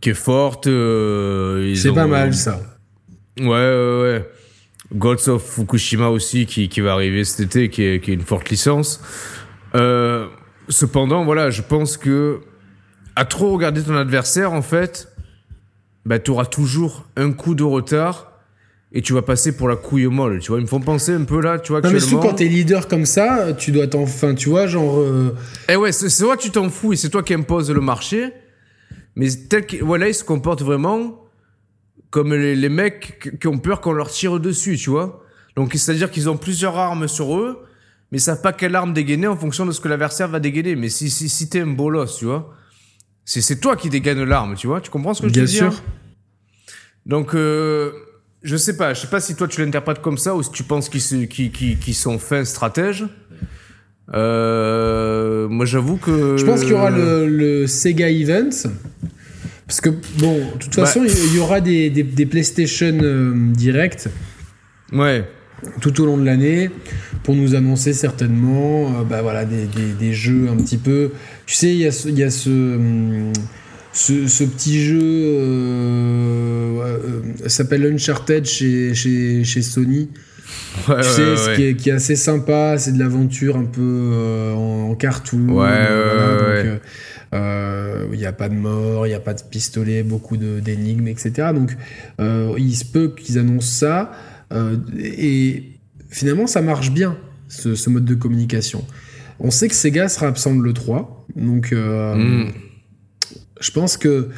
qui 0.00 0.10
est 0.10 0.14
forte. 0.14 0.68
euh, 0.68 1.66
ils 1.68 1.76
C'est 1.76 1.90
ont, 1.90 1.94
pas 1.94 2.06
mal 2.06 2.32
ça. 2.34 2.60
Ouais, 3.38 3.46
ouais, 3.46 4.00
ouais. 4.02 4.30
Gods 4.94 5.28
of 5.28 5.42
Fukushima 5.42 6.08
aussi 6.08 6.46
qui, 6.46 6.68
qui 6.68 6.80
va 6.80 6.92
arriver 6.92 7.24
cet 7.24 7.40
été, 7.40 7.68
qui 7.68 7.82
est, 7.82 8.00
qui 8.00 8.12
est 8.12 8.14
une 8.14 8.20
forte 8.22 8.48
licence. 8.48 9.02
Euh, 9.74 10.28
cependant, 10.68 11.24
voilà, 11.24 11.50
je 11.50 11.60
pense 11.62 11.96
que 11.96 12.40
à 13.16 13.24
trop 13.24 13.52
regarder 13.52 13.82
ton 13.82 13.96
adversaire, 13.96 14.52
en 14.52 14.62
fait, 14.62 15.08
bah, 16.04 16.18
tu 16.18 16.30
auras 16.30 16.44
toujours 16.46 17.06
un 17.16 17.32
coup 17.32 17.54
de 17.54 17.64
retard 17.64 18.32
et 18.92 19.02
tu 19.02 19.12
vas 19.12 19.22
passer 19.22 19.56
pour 19.56 19.68
la 19.68 19.76
couille 19.76 20.06
molle. 20.06 20.38
Tu 20.38 20.48
vois, 20.48 20.58
ils 20.58 20.62
me 20.62 20.68
font 20.68 20.80
penser 20.80 21.12
un 21.12 21.24
peu 21.24 21.40
là, 21.40 21.58
tu 21.58 21.72
vois, 21.72 21.80
Non, 21.80 21.90
mais 21.90 21.98
surtout 22.00 22.18
quand 22.28 22.34
t'es 22.34 22.44
leader 22.44 22.86
comme 22.88 23.04
ça, 23.06 23.52
tu 23.54 23.72
dois 23.72 23.86
t'en. 23.88 24.02
Enfin, 24.02 24.34
tu 24.34 24.48
vois, 24.48 24.66
genre. 24.66 25.00
euh, 25.00 25.34
Eh 25.68 25.76
ouais, 25.76 25.90
c'est 25.92 26.08
toi 26.22 26.36
tu 26.36 26.50
t'en 26.50 26.68
fous 26.70 26.92
et 26.92 26.96
c'est 26.96 27.08
toi 27.10 27.22
qui 27.22 27.34
imposes 27.34 27.70
le 27.70 27.80
marché. 27.80 28.32
Mais 29.16 29.28
tel 29.48 29.66
que, 29.66 29.82
voilà, 29.82 30.08
ils 30.08 30.14
se 30.14 30.22
comportent 30.24 30.62
vraiment 30.62 31.22
comme 32.10 32.32
les, 32.34 32.54
les 32.54 32.68
mecs 32.68 33.18
qui- 33.20 33.38
qui 33.38 33.48
ont 33.48 33.58
peur 33.58 33.80
qu'on 33.80 33.92
leur 33.92 34.10
tire 34.10 34.38
dessus, 34.38 34.76
tu 34.76 34.90
vois. 34.90 35.22
Donc, 35.56 35.72
c'est-à-dire 35.74 36.10
qu'ils 36.10 36.28
ont 36.30 36.36
plusieurs 36.36 36.76
armes 36.76 37.08
sur 37.08 37.36
eux, 37.38 37.64
mais 38.12 38.18
ils 38.18 38.20
savent 38.20 38.42
pas 38.42 38.52
quelle 38.52 38.76
arme 38.76 38.92
dégainer 38.92 39.26
en 39.26 39.36
fonction 39.36 39.66
de 39.66 39.72
ce 39.72 39.80
que 39.80 39.88
l'adversaire 39.88 40.28
va 40.28 40.38
dégainer. 40.38 40.76
Mais 40.76 40.90
si, 40.90 41.10
si, 41.10 41.28
si 41.30 41.48
t'es 41.48 41.60
un 41.62 41.66
bolos, 41.66 42.06
tu 42.18 42.26
vois, 42.26 42.54
c'est 43.26 43.42
c'est 43.42 43.56
toi 43.56 43.76
qui 43.76 43.90
dégaine 43.90 44.24
l'arme, 44.24 44.54
tu 44.54 44.66
vois. 44.66 44.80
Tu 44.80 44.90
comprends 44.90 45.12
ce 45.12 45.20
que 45.20 45.28
je 45.28 45.32
Bien 45.34 45.42
veux 45.42 45.48
dire 45.48 45.72
sûr. 45.72 45.82
Donc, 47.04 47.34
euh, 47.34 47.92
je 48.42 48.56
sais 48.56 48.76
pas. 48.78 48.94
Je 48.94 49.00
sais 49.02 49.06
pas 49.08 49.20
si 49.20 49.34
toi 49.34 49.46
tu 49.48 49.62
l'interprètes 49.62 50.00
comme 50.00 50.16
ça 50.16 50.34
ou 50.34 50.42
si 50.42 50.50
tu 50.52 50.62
penses 50.62 50.88
qu'ils 50.88 51.28
qu'ils- 51.28 51.78
qu'ils 51.78 51.94
sont 51.94 52.18
fins 52.18 52.44
stratèges. 52.44 53.04
Euh, 54.14 55.48
moi, 55.48 55.66
j'avoue 55.66 55.96
que. 55.96 56.36
Je 56.36 56.44
pense 56.44 56.60
qu'il 56.60 56.70
y 56.70 56.74
aura 56.74 56.90
le, 56.90 57.26
le 57.28 57.66
Sega 57.66 58.08
Event. 58.08 58.50
Parce 59.66 59.80
que, 59.80 59.88
bon, 60.18 60.52
de 60.52 60.58
toute 60.60 60.74
façon, 60.76 61.00
Bah. 61.02 61.08
il 61.10 61.34
y 61.34 61.38
aura 61.40 61.60
des, 61.60 61.90
des, 61.90 62.04
des 62.04 62.26
PlayStation 62.26 62.96
euh, 63.02 63.32
Direct 63.52 64.08
Ouais. 64.92 65.28
Tout 65.80 66.00
au 66.00 66.06
long 66.06 66.16
de 66.18 66.24
l'année 66.24 66.70
pour 67.22 67.34
nous 67.34 67.54
annoncer 67.54 67.92
certainement 67.92 68.88
euh, 69.00 69.04
bah 69.04 69.22
voilà, 69.22 69.44
des, 69.44 69.66
des, 69.66 69.92
des 69.98 70.12
jeux 70.12 70.48
un 70.50 70.56
petit 70.56 70.76
peu. 70.78 71.12
Tu 71.46 71.54
sais, 71.54 71.68
il 71.68 71.78
y 71.78 71.86
a 71.86 71.92
ce, 71.92 72.08
il 72.08 72.18
y 72.18 72.22
a 72.24 72.30
ce, 72.30 72.50
hum, 72.50 73.32
ce, 73.92 74.28
ce 74.28 74.44
petit 74.44 74.80
jeu 74.80 75.00
euh, 75.02 76.80
euh, 77.44 77.48
s'appelle 77.48 77.86
Uncharted 77.86 78.44
chez, 78.44 78.94
chez, 78.94 79.44
chez 79.44 79.62
Sony. 79.62 80.10
Ouais, 80.88 80.94
tu 81.00 81.00
ouais, 81.00 81.02
sais, 81.02 81.22
ouais, 81.30 81.36
ce 81.36 81.54
qui 81.56 81.64
est, 81.64 81.74
qui 81.74 81.88
est 81.88 81.92
assez 81.94 82.16
sympa, 82.16 82.76
c'est 82.78 82.92
de 82.92 82.98
l'aventure 82.98 83.56
un 83.56 83.64
peu 83.64 83.80
euh, 83.82 84.52
en, 84.54 84.90
en 84.90 84.94
cartoon. 84.94 85.48
Ouais, 85.48 85.64
ouais, 85.64 86.38
donc, 86.38 86.74
ouais. 86.74 86.80
euh, 87.34 88.06
il 88.12 88.18
n'y 88.18 88.26
a 88.26 88.32
pas 88.32 88.48
de 88.48 88.54
mort, 88.54 89.06
il 89.06 89.10
n'y 89.10 89.14
a 89.16 89.20
pas 89.20 89.34
de 89.34 89.42
pistolet, 89.42 90.02
beaucoup 90.02 90.36
d'énigmes, 90.36 91.08
etc. 91.08 91.48
Donc, 91.54 91.74
euh, 92.20 92.54
il 92.58 92.76
se 92.76 92.84
peut 92.84 93.12
qu'ils 93.16 93.38
annoncent 93.38 93.78
ça. 93.78 94.12
Euh, 94.52 94.76
et 94.98 95.64
finalement, 96.10 96.46
ça 96.46 96.62
marche 96.62 96.90
bien, 96.92 97.16
ce, 97.48 97.74
ce 97.74 97.90
mode 97.90 98.04
de 98.04 98.14
communication. 98.14 98.84
On 99.38 99.50
sait 99.50 99.68
que 99.68 99.74
Sega 99.74 100.08
sera 100.08 100.28
absent 100.28 100.54
de 100.56 100.62
l'E3. 100.62 101.06
Donc, 101.36 101.72
euh, 101.72 102.14
Mm. 102.14 102.52
je 103.60 103.70
pense 103.70 103.96
que. 103.96 104.28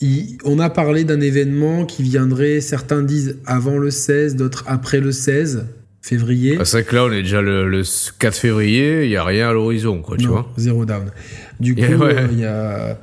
il- 0.00 0.36
on 0.44 0.58
a 0.58 0.68
parlé 0.70 1.04
d'un 1.04 1.20
événement 1.20 1.86
qui 1.86 2.02
viendrait, 2.02 2.60
certains 2.60 3.02
disent 3.02 3.38
avant 3.46 3.78
le 3.78 3.90
16, 3.90 4.34
d'autres 4.36 4.64
après 4.66 5.00
le 5.00 5.12
16 5.12 5.66
février. 6.02 6.58
Ah, 6.60 6.64
c'est 6.66 6.78
vrai 6.78 6.84
que 6.84 6.94
là, 6.96 7.04
on 7.04 7.12
est 7.12 7.22
déjà 7.22 7.40
le, 7.40 7.66
le 7.70 7.82
4 8.18 8.36
février, 8.36 9.04
il 9.04 9.08
n'y 9.08 9.16
a 9.16 9.24
rien 9.24 9.48
à 9.48 9.52
l'horizon, 9.52 10.02
quoi, 10.02 10.16
tu 10.18 10.24
non, 10.26 10.32
vois. 10.32 10.52
zéro 10.58 10.84
down. 10.84 11.10
Du 11.60 11.74
coup, 11.76 11.80
ouais. 11.82 12.16
euh, 12.18 12.28
il 12.32 12.40
y 12.40 12.44
a. 12.44 12.98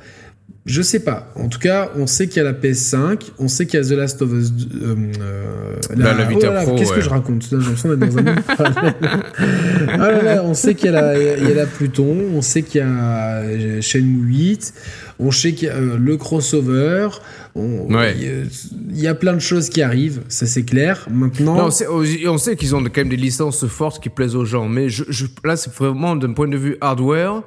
Je 0.64 0.80
sais 0.80 1.00
pas. 1.00 1.32
En 1.34 1.48
tout 1.48 1.58
cas, 1.58 1.90
on 1.96 2.06
sait 2.06 2.28
qu'il 2.28 2.36
y 2.36 2.40
a 2.40 2.44
la 2.44 2.52
PS5, 2.52 3.30
on 3.40 3.48
sait 3.48 3.66
qu'il 3.66 3.80
y 3.80 3.82
a 3.82 3.86
The 3.86 3.92
Last 3.98 4.22
of 4.22 4.32
Us. 4.32 4.52
euh, 4.80 4.94
euh, 5.20 5.74
Bah, 5.96 6.14
la 6.14 6.62
Pro, 6.62 6.76
Qu'est-ce 6.76 6.92
que 6.92 7.00
je 7.00 7.08
raconte 7.08 7.44
J'ai 7.50 7.56
l'impression 7.56 7.88
d'être 7.94 7.98
dans 8.12 8.18
un 8.18 8.22
monde 8.22 8.40
parallèle. 8.56 8.94
Ah 9.88 10.10
là 10.10 10.22
là, 10.22 10.42
on 10.44 10.54
sait 10.54 10.74
qu'il 10.76 10.86
y, 10.86 10.88
a 10.94 11.00
la- 11.02 11.36
il 11.36 11.48
y 11.48 11.50
a 11.50 11.54
la 11.54 11.66
Pluton, 11.66 12.16
on 12.34 12.42
sait 12.42 12.62
qu'il 12.62 12.80
y 12.80 12.84
a 12.84 13.38
euh, 13.40 13.80
Shenmue 13.80 14.24
8, 14.28 14.72
on 15.18 15.32
sait 15.32 15.52
qu'il 15.52 15.66
y 15.66 15.70
a 15.70 15.74
euh, 15.74 15.98
le 15.98 16.16
crossover. 16.16 17.08
on- 17.56 17.92
Ouais. 17.92 18.14
il 18.16 19.00
y 19.00 19.08
a- 19.08 19.14
plein 19.16 19.32
de 19.34 19.40
choses 19.40 19.68
qui 19.68 19.82
arrivent, 19.82 20.20
ça 20.28 20.46
c'est 20.46 20.62
clair. 20.62 21.06
Maintenant, 21.10 21.56
Non, 21.56 21.64
on 21.66 22.38
sait, 22.38 22.56
qu'ils 22.56 22.74
ont 22.76 22.82
quand 22.84 22.96
même 22.98 23.08
des 23.08 23.16
licences 23.16 23.66
fortes 23.66 24.00
qui 24.02 24.08
plaisent 24.10 24.36
aux 24.36 24.44
gens, 24.44 24.68
mais 24.68 24.88
je, 24.88 25.02
je- 25.08 25.26
là, 25.44 25.56
c'est 25.56 25.72
vraiment 25.74 26.14
d'un 26.16 26.32
point 26.32 26.48
de 26.48 26.56
vue 26.56 26.76
hardware, 26.80 27.42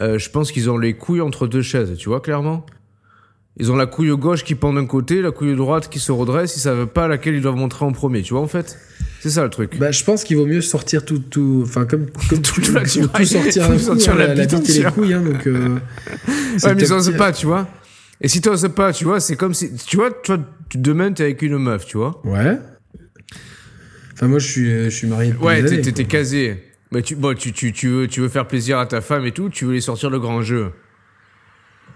euh, 0.00 0.18
je 0.18 0.30
pense 0.30 0.52
qu'ils 0.52 0.70
ont 0.70 0.78
les 0.78 0.94
couilles 0.94 1.20
entre 1.20 1.46
deux 1.46 1.62
chaises, 1.62 1.94
tu 1.98 2.08
vois, 2.08 2.20
clairement 2.20 2.64
Ils 3.58 3.72
ont 3.72 3.76
la 3.76 3.86
couille 3.86 4.16
gauche 4.16 4.44
qui 4.44 4.54
pend 4.54 4.72
d'un 4.72 4.86
côté, 4.86 5.20
la 5.22 5.30
couille 5.32 5.56
droite 5.56 5.88
qui 5.88 5.98
se 5.98 6.12
redresse, 6.12 6.56
ils 6.56 6.60
savent 6.60 6.86
pas 6.86 7.08
laquelle 7.08 7.34
ils 7.34 7.42
doivent 7.42 7.56
montrer 7.56 7.84
en 7.84 7.92
premier, 7.92 8.22
tu 8.22 8.34
vois, 8.34 8.42
en 8.42 8.46
fait 8.48 8.78
C'est 9.20 9.30
ça 9.30 9.42
le 9.42 9.50
truc. 9.50 9.76
Bah, 9.78 9.90
je 9.90 10.04
pense 10.04 10.22
qu'il 10.22 10.36
vaut 10.36 10.46
mieux 10.46 10.60
sortir 10.60 11.04
tout, 11.04 11.18
tout, 11.18 11.62
enfin 11.64 11.84
comme, 11.84 12.06
comme 12.28 12.42
tout, 12.42 12.60
la 12.72 12.82
tout 12.82 12.86
tiraille. 12.88 13.26
sortir 13.26 13.66
coup, 13.66 13.78
sortir 13.78 14.14
la 14.14 14.34
la, 14.34 14.46
bite 14.46 14.68
et 14.70 14.72
les 14.72 14.84
couilles, 14.84 15.14
hein, 15.14 15.22
donc. 15.22 15.46
euh, 15.46 15.78
ouais, 16.64 16.74
mais 16.74 16.82
ils 16.82 16.92
osent 16.92 17.16
pas, 17.16 17.32
tu 17.32 17.46
vois 17.46 17.66
Et 18.20 18.28
si 18.28 18.40
t'oses 18.40 18.68
pas, 18.74 18.92
tu 18.92 19.04
vois, 19.04 19.18
c'est 19.18 19.34
comme 19.36 19.54
si... 19.54 19.74
Tu 19.74 19.96
vois, 19.96 20.10
toi, 20.12 20.38
demain, 20.74 21.12
t'es 21.12 21.24
avec 21.24 21.42
une 21.42 21.58
meuf, 21.58 21.84
tu 21.86 21.96
vois 21.96 22.20
Ouais. 22.24 22.56
Enfin, 24.14 24.28
moi, 24.28 24.38
je 24.38 24.46
suis, 24.46 24.84
je 24.84 24.88
suis 24.90 25.06
marié 25.06 25.30
depuis 25.32 25.44
Ouais, 25.44 25.62
t'es- 25.64 26.04
casé. 26.04 26.62
Mais 26.90 27.02
tu, 27.02 27.16
bon, 27.16 27.36
tu, 27.36 27.52
tu, 27.52 27.72
tu, 27.72 27.88
veux, 27.88 28.06
tu 28.08 28.20
veux 28.20 28.28
faire 28.28 28.46
plaisir 28.48 28.78
à 28.78 28.86
ta 28.86 29.00
femme 29.00 29.26
et 29.26 29.32
tout, 29.32 29.50
tu 29.50 29.64
veux 29.66 29.72
les 29.74 29.80
sortir 29.80 30.10
le 30.10 30.18
grand 30.18 30.42
jeu. 30.42 30.72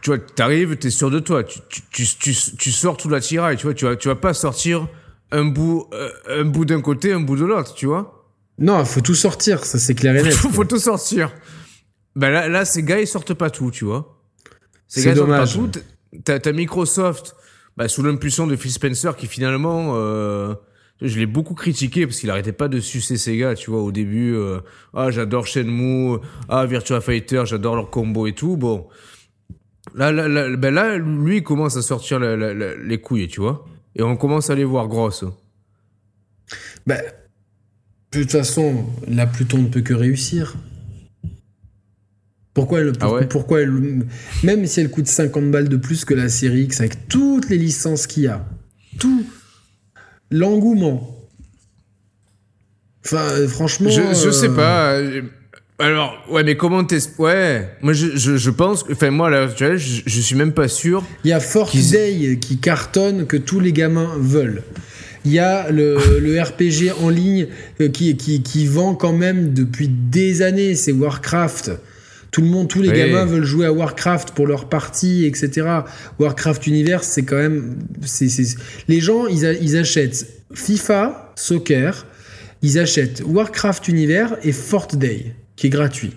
Tu 0.03 0.11
vois, 0.11 0.19
t'arrives, 0.19 0.77
t'es 0.77 0.91
sûr 0.91 1.11
de 1.11 1.19
toi. 1.21 1.45
Tu, 1.45 1.61
tu, 1.69 1.83
tu, 1.91 2.07
tu, 2.17 2.35
tu 2.59 2.73
sors 2.73 2.97
tout 2.97 3.09
la 3.09 3.21
tiraille, 3.21 3.57
tu 3.57 3.65
vois. 3.67 3.75
Tu 3.75 3.85
vas, 3.85 3.97
tu 3.97 4.09
vas 4.09 4.17
pas 4.17 4.35
sortir 4.35 4.89
un 5.31 5.45
bout, 5.45 5.87
euh, 5.95 6.11
un 6.29 6.45
bout 6.45 6.65
d'un 6.65 6.81
côté, 6.81 7.13
un 7.13 7.21
bout 7.21 7.37
de 7.37 7.45
l'autre, 7.45 7.75
tu 7.75 7.87
vois. 7.87 8.29
Non, 8.59 8.85
faut 8.85 9.01
tout 9.01 9.15
sortir, 9.15 9.65
ça 9.65 9.79
c'est 9.79 9.95
clair 9.95 10.15
et 10.17 10.23
net. 10.23 10.35
Faut, 10.35 10.51
faut 10.51 10.65
tout 10.65 10.79
sortir. 10.79 11.33
Ben 12.17 12.31
là, 12.31 12.49
là, 12.49 12.65
ces 12.65 12.83
gars, 12.83 13.01
ils 13.01 13.07
sortent 13.07 13.33
pas 13.35 13.49
tout, 13.49 13.71
tu 13.71 13.85
vois. 13.87 14.21
Ces 14.89 15.01
C'est 15.01 15.07
gars, 15.07 15.13
ils 15.13 15.17
sortent 15.17 15.29
dommage. 15.31 15.57
pas 15.57 15.81
tout. 15.81 16.41
T'as 16.43 16.53
Microsoft, 16.53 17.35
bah, 17.77 17.89
sous 17.89 18.03
l'impulsion 18.03 18.47
de 18.47 18.57
Phil 18.57 18.71
Spencer, 18.71 19.17
qui 19.17 19.27
finalement, 19.27 19.93
euh, 19.97 20.55
je 21.01 21.19
l'ai 21.19 21.27
beaucoup 21.27 21.55
critiqué 21.55 22.07
parce 22.07 22.21
qu'il 22.21 22.31
arrêtait 22.31 22.53
pas 22.53 22.69
de 22.69 22.79
sucer 22.81 23.17
Sega, 23.17 23.55
tu 23.55 23.71
vois, 23.71 23.83
au 23.83 23.91
début. 23.93 24.35
euh, 24.35 24.61
ah, 24.95 25.11
j'adore 25.11 25.47
Shenmue, 25.47 26.19
ah, 26.49 26.65
Virtua 26.67 27.01
Fighter, 27.01 27.43
j'adore 27.47 27.75
leur 27.77 27.91
combo 27.91 28.27
et 28.27 28.33
tout. 28.35 28.57
Bon. 28.57 28.87
Là, 29.97 30.13
là, 30.13 30.29
là, 30.29 30.57
ben 30.57 30.73
là, 30.73 30.97
lui, 30.99 31.39
il 31.39 31.43
commence 31.43 31.77
à 31.77 31.83
sortir 31.83 32.19
la- 32.21 32.37
la- 32.37 32.55
la- 32.55 32.77
les 32.77 33.01
couilles, 33.01 33.27
tu 33.29 33.41
vois. 33.41 33.65
Et 33.97 34.03
on 34.03 34.17
commence 34.17 34.49
à 34.49 34.55
les 34.55 34.65
voir 34.65 34.87
grosses. 34.89 35.25
Bah, 36.87 36.99
de 38.13 38.21
toute 38.21 38.31
façon, 38.31 38.87
la 39.09 39.27
Pluton 39.27 39.59
ne 39.59 39.69
peut 39.69 39.81
que 39.81 39.95
réussir. 39.95 40.55
Pourquoi 42.55 42.81
elle, 42.81 42.93
Ah 43.01 43.11
ouais 43.11 43.27
pourquoi 43.27 43.63
elle, 43.63 44.05
même 44.45 44.67
si 44.67 44.81
elle 44.81 44.91
coûte 44.91 45.07
50 45.07 45.51
balles 45.51 45.69
de 45.71 45.77
plus 45.79 46.05
que 46.05 46.13
la 46.13 46.29
série 46.29 46.65
X 46.65 46.81
avec 46.81 47.09
toutes 47.09 47.49
les 47.49 47.57
licences 47.57 48.07
qu'il 48.07 48.25
y 48.25 48.27
a, 48.29 48.47
tout 48.99 49.25
l'engouement. 50.33 51.17
Enfin, 53.05 53.23
euh, 53.33 53.49
franchement, 53.49 53.91
Je, 53.91 54.01
je 54.15 54.29
euh, 54.29 54.33
sais 54.33 54.49
pas. 54.49 54.93
euh, 54.95 55.23
Alors, 55.79 56.15
ouais, 56.31 56.45
mais 56.45 56.57
comment 56.57 56.85
t'es... 56.85 56.99
Ouais, 57.19 57.69
moi, 57.83 57.93
je, 57.93 58.17
je, 58.17 58.37
je 58.37 58.51
pense... 58.51 58.85
Enfin, 58.91 59.11
moi, 59.11 59.27
à 59.29 59.31
l'heure 59.31 59.49
actuelle, 59.51 59.77
je, 59.79 60.03
je 60.07 60.21
suis 60.21 60.37
même 60.37 60.53
pas 60.53 60.69
sûr. 60.69 61.05
Il 61.25 61.31
y 61.31 61.33
a 61.33 61.41
Fort 61.41 61.69
Qu'ils- 61.71 61.91
Day 61.91 62.39
qui 62.41 62.59
cartonne 62.59 63.27
que 63.27 63.37
tous 63.37 63.61
les 63.61 63.73
gamins 63.73 64.15
veulent. 64.19 64.63
Il 65.25 65.33
y 65.33 65.39
a 65.39 65.71
le, 65.71 66.19
le 66.21 66.41
RPG 66.43 66.93
en 67.03 67.09
ligne 67.09 67.49
qui, 67.93 68.17
qui, 68.17 68.43
qui 68.43 68.67
vend 68.67 68.95
quand 68.95 69.13
même 69.13 69.53
depuis 69.53 69.89
des 69.89 70.43
années, 70.43 70.75
c'est 70.77 70.93
Warcraft. 70.93 71.73
Tout 72.33 72.41
le 72.41 72.49
monde, 72.49 72.67
tous 72.69 72.81
les 72.83 72.89
Oui. 72.91 72.97
gamins 72.97 73.25
veulent 73.27 73.45
jouer 73.45 73.67
à 73.67 73.73
Warcraft 73.73 74.31
pour 74.33 74.47
leur 74.47 74.69
partie, 74.69 75.27
etc. 75.27 75.51
Warcraft 76.19 76.67
Universe, 76.67 77.07
c'est 77.07 77.23
quand 77.25 77.37
même, 77.37 77.79
c'est, 78.05 78.29
c'est- 78.29 78.57
les 78.89 79.01
gens, 79.01 79.27
ils, 79.29 79.45
a- 79.47 79.53
ils 79.53 79.77
achètent 79.77 80.27
FIFA, 80.55 81.33
soccer, 81.37 82.07
ils 82.63 82.79
achètent 82.79 83.23
Warcraft 83.27 83.87
Univers 83.89 84.37
et 84.43 84.53
Fort 84.53 84.89
Day, 84.95 85.35
qui 85.57 85.67
est 85.67 85.71
gratuit. 85.71 86.13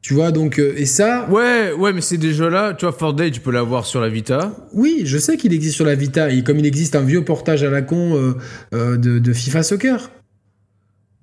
Tu 0.00 0.14
vois, 0.14 0.32
donc, 0.32 0.58
euh, 0.58 0.74
et 0.76 0.86
ça, 0.86 1.28
Ouais, 1.30 1.70
ouais, 1.78 1.92
mais 1.92 2.00
ces 2.00 2.18
deux 2.18 2.32
jeux-là, 2.32 2.74
tu 2.74 2.84
vois, 2.84 2.92
Fort 2.92 3.14
Day, 3.14 3.30
tu 3.30 3.38
peux 3.38 3.52
l'avoir 3.52 3.86
sur 3.86 4.00
la 4.00 4.08
Vita. 4.08 4.56
Oui, 4.72 5.02
je 5.04 5.16
sais 5.18 5.36
qu'il 5.36 5.52
existe 5.52 5.76
sur 5.76 5.84
la 5.86 5.94
Vita, 5.94 6.30
et 6.32 6.42
comme 6.42 6.58
il 6.58 6.66
existe 6.66 6.96
un 6.96 7.02
vieux 7.02 7.24
portage 7.24 7.62
à 7.62 7.70
la 7.70 7.82
con 7.82 8.16
euh, 8.16 8.32
euh, 8.74 8.96
de, 8.96 9.20
de 9.20 9.32
FIFA 9.32 9.62
Soccer. 9.62 10.10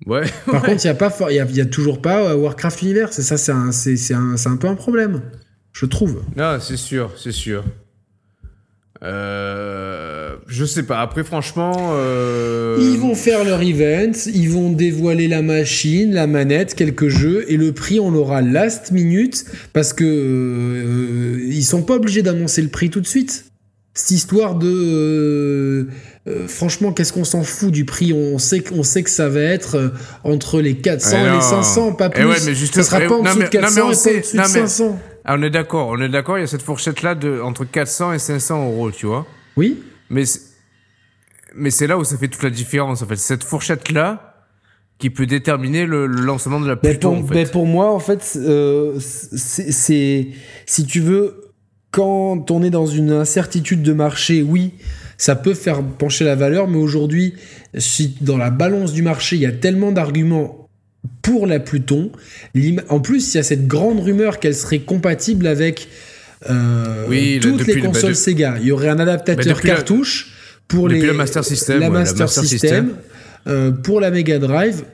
Ouais. 0.06 0.22
Par 0.46 0.62
contre, 0.62 0.84
il 0.84 0.86
n'y 0.86 0.90
a, 0.90 0.94
pas 0.94 1.14
y 1.30 1.38
a, 1.38 1.44
y 1.44 1.60
a 1.60 1.66
toujours 1.66 2.00
pas 2.00 2.30
euh, 2.30 2.34
Warcraft 2.34 2.82
Universe, 2.82 3.18
et 3.18 3.22
ça, 3.22 3.36
c'est 3.36 3.52
un, 3.52 3.70
c'est, 3.70 3.96
c'est 3.96 4.14
un, 4.14 4.36
c'est 4.36 4.48
un 4.48 4.56
peu 4.56 4.68
un 4.68 4.74
problème, 4.74 5.20
je 5.72 5.86
trouve. 5.86 6.22
Non, 6.36 6.58
c'est 6.60 6.78
sûr, 6.78 7.12
c'est 7.16 7.32
sûr. 7.32 7.64
Euh, 9.02 10.36
je 10.46 10.64
sais 10.66 10.82
pas. 10.82 11.00
Après, 11.00 11.24
franchement, 11.24 11.92
euh... 11.94 12.76
Ils 12.80 12.98
vont 12.98 13.14
faire 13.14 13.44
leur 13.44 13.62
event, 13.62 14.12
ils 14.26 14.50
vont 14.50 14.70
dévoiler 14.70 15.26
la 15.26 15.40
machine, 15.40 16.12
la 16.12 16.26
manette, 16.26 16.74
quelques 16.74 17.08
jeux, 17.08 17.44
et 17.48 17.56
le 17.56 17.72
prix, 17.72 17.98
on 17.98 18.10
l'aura 18.10 18.42
last 18.42 18.92
minute, 18.92 19.46
parce 19.72 19.92
que 19.94 20.04
euh, 20.04 21.46
ils 21.46 21.64
sont 21.64 21.82
pas 21.82 21.94
obligés 21.94 22.22
d'annoncer 22.22 22.60
le 22.60 22.68
prix 22.68 22.90
tout 22.90 23.00
de 23.00 23.06
suite. 23.06 23.46
Cette 23.94 24.10
histoire 24.10 24.54
de... 24.54 25.88
euh, 26.28 26.46
franchement, 26.46 26.92
qu'est-ce 26.92 27.12
qu'on 27.12 27.24
s'en 27.24 27.42
fout 27.42 27.70
du 27.72 27.84
prix? 27.84 28.12
On 28.12 28.38
sait, 28.38 28.60
qu'on 28.60 28.82
sait 28.82 29.02
que 29.02 29.10
ça 29.10 29.28
va 29.28 29.40
être 29.40 29.76
euh, 29.76 29.88
entre 30.24 30.60
les 30.60 30.76
400 30.76 31.10
Eh 31.16 31.20
et 31.20 31.24
les 31.24 31.30
non. 31.30 31.40
500, 31.40 31.92
pas 31.94 32.06
Eh 32.12 32.16
plus. 32.20 32.24
ouais, 32.26 32.36
mais 32.44 32.54
juste- 32.54 32.74
ça 32.74 32.82
sera 32.82 33.00
pas 33.00 33.14
en 33.14 33.22
dessous 33.22 33.38
mais- 33.38 33.44
de 33.44 33.48
400 33.50 33.68
non, 33.68 33.74
mais 33.76 33.82
on 33.88 33.90
et 33.92 33.94
sait- 33.94 34.10
pas 34.12 34.16
au-dessus 34.18 34.36
de 34.36 34.42
mais- 34.42 34.48
500. 34.48 35.00
Ah, 35.24 35.36
on 35.38 35.42
est 35.42 35.50
d'accord, 35.50 35.88
on 35.88 36.00
est 36.00 36.08
d'accord. 36.08 36.38
Il 36.38 36.42
y 36.42 36.44
a 36.44 36.46
cette 36.46 36.62
fourchette-là 36.62 37.14
de 37.14 37.40
entre 37.40 37.64
400 37.64 38.12
et 38.12 38.18
500 38.18 38.64
euros, 38.66 38.90
tu 38.90 39.06
vois. 39.06 39.26
Oui 39.56 39.82
Mais 40.10 40.24
c'est- 40.24 40.40
mais 41.54 41.70
c'est 41.70 41.86
là 41.86 41.98
où 41.98 42.04
ça 42.04 42.16
fait 42.16 42.28
toute 42.28 42.42
la 42.42 42.50
différence, 42.50 43.02
en 43.02 43.06
fait. 43.06 43.16
Cette 43.16 43.44
fourchette-là 43.44 44.26
qui 44.98 45.08
peut 45.10 45.26
déterminer 45.26 45.86
le, 45.86 46.06
le 46.06 46.20
lancement 46.22 46.60
de 46.60 46.66
la 46.68 46.74
Mais 46.82 46.90
Pluton, 46.90 47.14
pour, 47.16 47.24
en 47.24 47.26
fait. 47.28 47.34
mais 47.34 47.46
pour 47.46 47.66
moi, 47.66 47.90
en 47.92 47.98
fait, 48.00 48.34
euh, 48.36 48.98
c'est, 49.00 49.72
c'est- 49.72 50.28
si 50.66 50.84
tu 50.84 51.00
veux, 51.00 51.52
quand 51.90 52.50
on 52.50 52.62
est 52.62 52.70
dans 52.70 52.86
une 52.86 53.10
incertitude 53.10 53.82
de 53.82 53.92
marché, 53.94 54.42
oui, 54.42 54.74
ça 55.20 55.36
peut 55.36 55.52
faire 55.52 55.82
pencher 55.82 56.24
la 56.24 56.34
valeur, 56.34 56.66
mais 56.66 56.78
aujourd'hui, 56.78 57.34
si 57.76 58.16
dans 58.22 58.38
la 58.38 58.48
balance 58.48 58.94
du 58.94 59.02
marché, 59.02 59.36
il 59.36 59.42
y 59.42 59.46
a 59.46 59.52
tellement 59.52 59.92
d'arguments 59.92 60.66
pour 61.20 61.46
la 61.46 61.60
Pluton, 61.60 62.10
en 62.88 63.00
plus, 63.00 63.34
il 63.34 63.36
y 63.36 63.40
a 63.40 63.42
cette 63.42 63.66
grande 63.66 64.00
rumeur 64.00 64.38
qu'elle 64.40 64.54
serait 64.54 64.78
compatible 64.78 65.46
avec 65.46 65.88
euh, 66.48 67.04
Oui, 67.08 67.38
toutes 67.42 67.66
les 67.66 67.74
le- 67.74 67.80
bah, 67.82 67.86
consoles 67.88 68.10
de- 68.12 68.14
Sega. 68.16 68.56
Il 68.62 68.68
y 68.68 68.72
aurait 68.72 68.88
un 68.88 68.98
adaptateur 68.98 69.54
depuis 69.54 69.68
la- 69.68 69.74
cartouche 69.74 70.32
pour 70.68 70.88
les 70.88 71.00
le 71.02 71.12
Master 71.12 71.44
System, 71.44 71.80
la 71.80 71.88
ouais, 71.90 71.92
la 71.92 72.00
Master, 72.00 72.28
System, 72.30 72.48
System. 72.48 72.90
euh, 73.46 73.70
pour 73.72 74.00
la 74.00 74.10
Mega 74.10 74.38
Drive, 74.38 74.84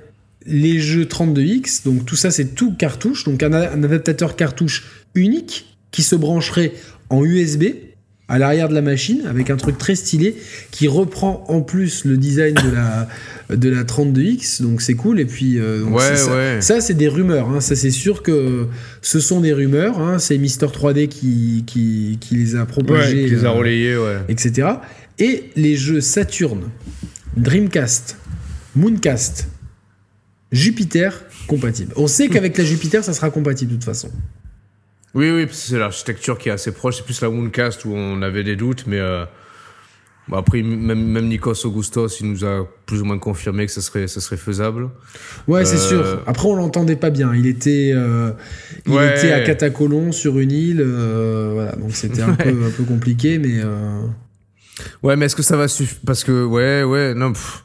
les 0.44 0.80
jeux 0.80 1.04
32X, 1.04 1.84
donc 1.84 2.04
tout 2.04 2.16
ça 2.16 2.32
c'est 2.32 2.54
tout 2.56 2.74
cartouche, 2.76 3.22
donc 3.24 3.42
un 3.44 3.52
adaptateur 3.52 4.34
cartouche 4.34 4.84
unique 5.14 5.76
qui 5.92 6.02
se 6.02 6.16
brancherait 6.16 6.72
en 7.10 7.24
USB 7.24 7.64
à 8.28 8.38
l'arrière 8.40 8.68
de 8.68 8.74
la 8.74 8.82
machine 8.82 9.22
avec 9.28 9.50
un 9.50 9.56
truc 9.56 9.78
très 9.78 9.94
stylé 9.94 10.36
qui 10.72 10.88
reprend 10.88 11.44
en 11.48 11.60
plus 11.60 12.04
le 12.04 12.16
design 12.16 12.54
de 12.54 12.70
la 12.74 13.08
de 13.56 13.68
la 13.68 13.84
32X 13.84 14.62
donc 14.62 14.82
c'est 14.82 14.94
cool 14.94 15.20
et 15.20 15.24
puis 15.24 15.60
euh, 15.60 15.82
donc 15.84 15.96
Ouais, 15.96 16.16
ça, 16.16 16.34
ouais. 16.36 16.60
ça, 16.60 16.80
c'est 16.80 16.94
des 16.94 17.06
rumeurs 17.06 17.48
hein. 17.50 17.60
ça 17.60 17.76
c'est 17.76 17.92
sûr 17.92 18.24
que 18.24 18.66
ce 19.00 19.20
sont 19.20 19.40
des 19.40 19.52
rumeurs 19.52 20.00
hein. 20.00 20.18
c'est 20.18 20.38
Mister 20.38 20.66
3D 20.66 21.06
qui, 21.06 21.62
qui, 21.68 22.18
qui 22.20 22.34
les 22.34 22.56
a 22.56 22.60
Ouais, 22.60 22.66
propagés 22.66 23.24
qui 23.26 23.30
les 23.30 23.44
a 23.44 23.48
euh, 23.48 23.50
relayés, 23.52 23.96
ouais. 23.96 24.16
etc 24.28 24.68
et 25.20 25.50
les 25.54 25.76
jeux 25.76 26.00
Saturn 26.00 26.62
Dreamcast 27.36 28.16
Mooncast 28.74 29.46
Jupiter 30.52 31.24
compatibles 31.46 31.92
on 31.96 32.06
sait 32.08 32.28
qu'avec 32.28 32.58
la 32.58 32.64
Jupiter 32.64 33.04
ça 33.04 33.12
sera 33.12 33.30
compatible 33.30 33.70
de 33.72 33.76
toute 33.76 33.84
façon 33.84 34.10
Oui, 35.16 35.30
oui, 35.30 35.46
c'est 35.50 35.78
l'architecture 35.78 36.38
qui 36.38 36.48
est 36.50 36.52
assez 36.52 36.72
proche. 36.72 36.98
C'est 36.98 37.04
plus 37.04 37.20
la 37.22 37.30
Mooncast 37.30 37.84
où 37.86 37.92
on 37.94 38.22
avait 38.22 38.44
des 38.44 38.54
doutes, 38.54 38.84
mais 38.86 39.00
euh, 39.00 39.24
bon, 40.28 40.36
après, 40.36 40.62
même, 40.62 41.02
même 41.06 41.26
Nikos 41.28 41.64
Augustos, 41.66 42.20
il 42.20 42.30
nous 42.30 42.44
a 42.44 42.68
plus 42.84 43.00
ou 43.00 43.06
moins 43.06 43.18
confirmé 43.18 43.64
que 43.66 43.72
ça 43.72 43.80
serait, 43.80 44.08
ça 44.08 44.20
serait 44.20 44.36
faisable. 44.36 44.90
Ouais, 45.48 45.64
c'est 45.64 45.76
Euh, 45.94 46.04
sûr. 46.04 46.22
Après, 46.26 46.46
on 46.46 46.54
l'entendait 46.54 46.96
pas 46.96 47.10
bien. 47.10 47.34
Il 47.34 47.46
était, 47.46 47.92
euh, 47.94 48.32
il 48.86 48.92
Ouais. 48.92 49.16
était 49.16 49.32
à 49.32 49.40
Catacolon 49.40 50.12
sur 50.12 50.38
une 50.38 50.52
île. 50.52 50.80
euh, 50.84 51.50
voilà, 51.54 51.72
donc 51.76 51.92
c'était 51.96 52.22
un, 52.22 52.34
peu, 52.34 52.50
un 52.50 52.70
peu 52.70 52.84
compliqué, 52.84 53.38
mais. 53.38 53.60
euh, 53.64 54.02
Ouais, 55.02 55.16
mais 55.16 55.24
est-ce 55.24 55.36
que 55.36 55.42
ça 55.42 55.56
va 55.56 55.68
suffire 55.68 55.96
Parce 56.04 56.22
que, 56.24 56.44
ouais, 56.44 56.82
ouais, 56.82 57.14
non. 57.14 57.32
pff. 57.32 57.62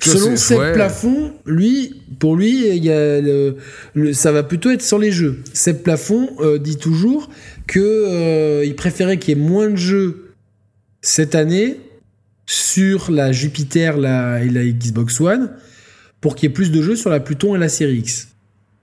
Selon 0.00 0.36
Seb 0.36 0.58
ouais. 0.58 0.72
Plafond, 0.72 1.32
lui, 1.46 2.02
pour 2.18 2.36
lui, 2.36 2.68
il 2.68 2.84
y 2.84 2.90
a 2.90 3.20
le, 3.20 3.56
le- 3.94 4.12
ça 4.12 4.30
va 4.32 4.42
plutôt 4.42 4.70
être 4.70 4.82
sur 4.82 4.98
les 4.98 5.10
jeux. 5.12 5.38
Seb 5.52 5.78
Plafond 5.82 6.28
euh, 6.40 6.58
dit 6.58 6.76
toujours 6.76 7.28
que 7.66 7.80
euh, 7.80 8.64
il 8.64 8.74
préférait 8.76 9.18
qu'il 9.18 9.36
y 9.36 9.40
ait 9.40 9.44
moins 9.44 9.68
de 9.70 9.76
jeux 9.76 10.34
cette 11.02 11.34
année 11.34 11.80
sur 12.46 13.10
la 13.10 13.32
Jupiter 13.32 13.96
la, 13.98 14.42
et 14.42 14.48
la 14.48 14.64
Xbox 14.64 15.20
One 15.20 15.50
pour 16.20 16.34
qu'il 16.34 16.48
y 16.48 16.50
ait 16.50 16.54
plus 16.54 16.70
de 16.72 16.80
jeux 16.82 16.96
sur 16.96 17.10
la 17.10 17.20
Pluton 17.20 17.54
et 17.54 17.58
la 17.58 17.68
Série 17.68 17.98
X. 17.98 18.28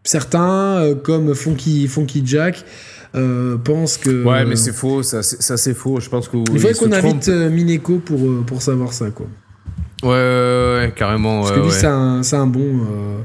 Certains, 0.03 0.78
euh, 0.78 0.95
comme 0.95 1.34
Funky, 1.34 1.88
Funky 1.88 2.22
Jack, 2.26 2.63
euh, 3.16 3.57
pensent 3.57 3.97
que. 3.97 4.24
Ouais, 4.24 4.45
mais 4.45 4.55
c'est 4.55 4.72
faux, 4.74 5.01
ça, 5.01 5.24
c'est- 5.24 5.41
ça 5.41 5.57
c'est 5.57 5.74
faux. 5.74 5.99
Je 5.99 6.09
pense 6.09 6.28
que. 6.28 6.38
Il 6.53 6.59
faudrait 6.59 6.74
qu'on 6.76 6.91
invite 6.91 7.28
euh, 7.30 7.49
Mineko 7.49 7.97
pour, 7.99 8.45
pour 8.45 8.61
savoir 8.61 8.93
ça, 8.93 9.09
quoi. 9.09 9.28
Ouais, 10.04 10.10
ouais, 10.10 10.78
ouais, 10.86 10.93
carrément. 10.96 11.41
Parce 11.41 11.54
que 11.54 11.60
lui, 11.62 11.72
c'est 11.72 11.88
un, 11.88 12.22
un 12.22 12.48
bon. 12.48 12.60
euh, 12.86 13.22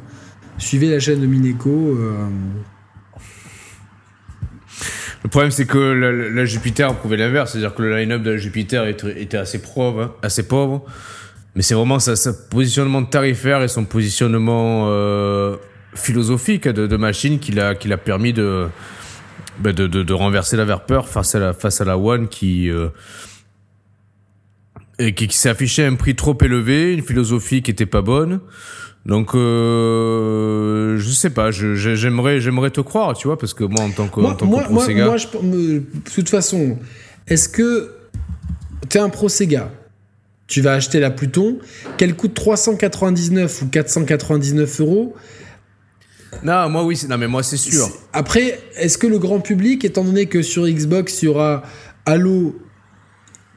suivez 0.59 0.91
la 0.91 1.01
chaîne 1.01 1.21
de 1.21 1.27
Mineko. 1.27 1.71
euh, 1.71 2.27
Le 5.23 5.29
problème, 5.29 5.51
c'est 5.51 5.67
que 5.67 5.79
la, 5.79 6.11
la- 6.13 6.45
Jupiter 6.45 6.95
prouvait 6.95 7.17
l'inverse. 7.17 7.53
C'est-à-dire 7.53 7.75
que 7.75 7.83
le 7.83 7.97
line-up 7.97 8.23
de 8.23 8.31
la 8.31 8.37
Jupiter 8.39 8.87
était, 8.87 9.21
était 9.21 9.37
assez 9.37 9.61
pauvre, 9.61 10.03
hein, 10.03 10.13
assez 10.23 10.47
pauvre. 10.47 10.85
Mais 11.55 11.63
c'est 11.63 11.75
vraiment 11.75 11.99
sa, 11.99 12.17
sa 12.17 12.33
positionnement 12.33 13.05
tarifaire 13.05 13.63
et 13.63 13.69
son 13.69 13.85
positionnement 13.85 14.87
euh, 14.89 15.57
philosophique 15.95 16.69
de, 16.69 16.87
de 16.87 16.97
machine 16.97 17.39
qui 17.41 17.51
l'a 17.53 17.75
qui 17.75 17.89
l'a 17.89 17.97
permis 17.99 18.33
de, 18.33 18.69
bah, 19.59 19.73
de, 19.73 19.87
de, 19.89 20.03
de 20.05 20.13
renverser 20.13 20.57
la 20.57 20.65
vapeur 20.65 21.09
face 21.09 21.35
à 21.35 21.41
la, 21.41 21.53
face 21.53 21.81
à 21.81 21.85
la 21.85 21.99
One 21.99 22.29
qui, 22.29 22.71
euh, 22.71 22.89
et 25.01 25.15
qui, 25.15 25.27
qui 25.29 25.37
s'est 25.37 25.49
affiché 25.49 25.85
à 25.85 25.89
un 25.89 25.95
prix 25.97 26.15
trop 26.15 26.37
élevé, 26.43 26.93
une 26.95 27.03
philosophie 27.03 27.63
qui 27.63 27.71
était 27.71 27.87
pas 27.87 28.03
bonne. 28.03 28.41
Donc, 29.07 29.35
euh, 29.35 30.99
je 30.99 31.11
sais 31.11 31.31
pas, 31.31 31.51
j'aimerais, 31.51 32.41
j'aimerais 32.41 32.71
te 32.71 32.81
croire, 32.81 33.17
tu 33.17 33.29
vois, 33.29 33.39
parce 33.39 33.55
que 33.55 33.65
moi, 33.65 33.83
en 33.85 33.91
tant 33.91 34.09
que, 34.09 34.21
en 34.21 34.23
Moi, 34.23 34.35
tant 34.39 34.47
moi, 34.47 34.63
que 34.63 34.69
pro 34.69 34.83
Sega- 34.85 35.05
moi, 35.07 35.17
je, 35.17 35.27
me- 35.43 35.79
de 35.81 35.85
toute 36.15 36.29
façon, 36.29 36.79
est-ce 37.27 37.49
que 37.49 37.93
t'es 38.89 38.99
un 38.99 39.09
pro 39.09 39.29
Sega? 39.29 39.71
Tu 40.47 40.61
vas 40.61 40.73
acheter 40.73 40.99
la 41.01 41.11
Pluton, 41.11 41.59
qu'elle 41.97 42.15
coûte 42.17 42.35
399 42.35 43.63
ou 43.63 43.67
499 43.69 44.81
euros? 44.81 45.15
Non, 46.43 46.69
moi 46.69 46.85
oui, 46.85 47.01
non 47.09 47.19
mais 47.19 47.27
moi 47.27 47.43
c'est 47.43 47.57
sûr. 47.57 47.89
Après, 48.13 48.61
est-ce 48.77 48.99
que 48.99 49.07
le 49.07 49.19
grand 49.19 49.41
public, 49.41 49.85
étant 49.85 50.05
donné 50.05 50.27
que 50.27 50.43
sur 50.43 50.67
Xbox, 50.67 51.23
il 51.23 51.27
y 51.27 51.29
aura 51.29 51.63
Halo 52.07 52.57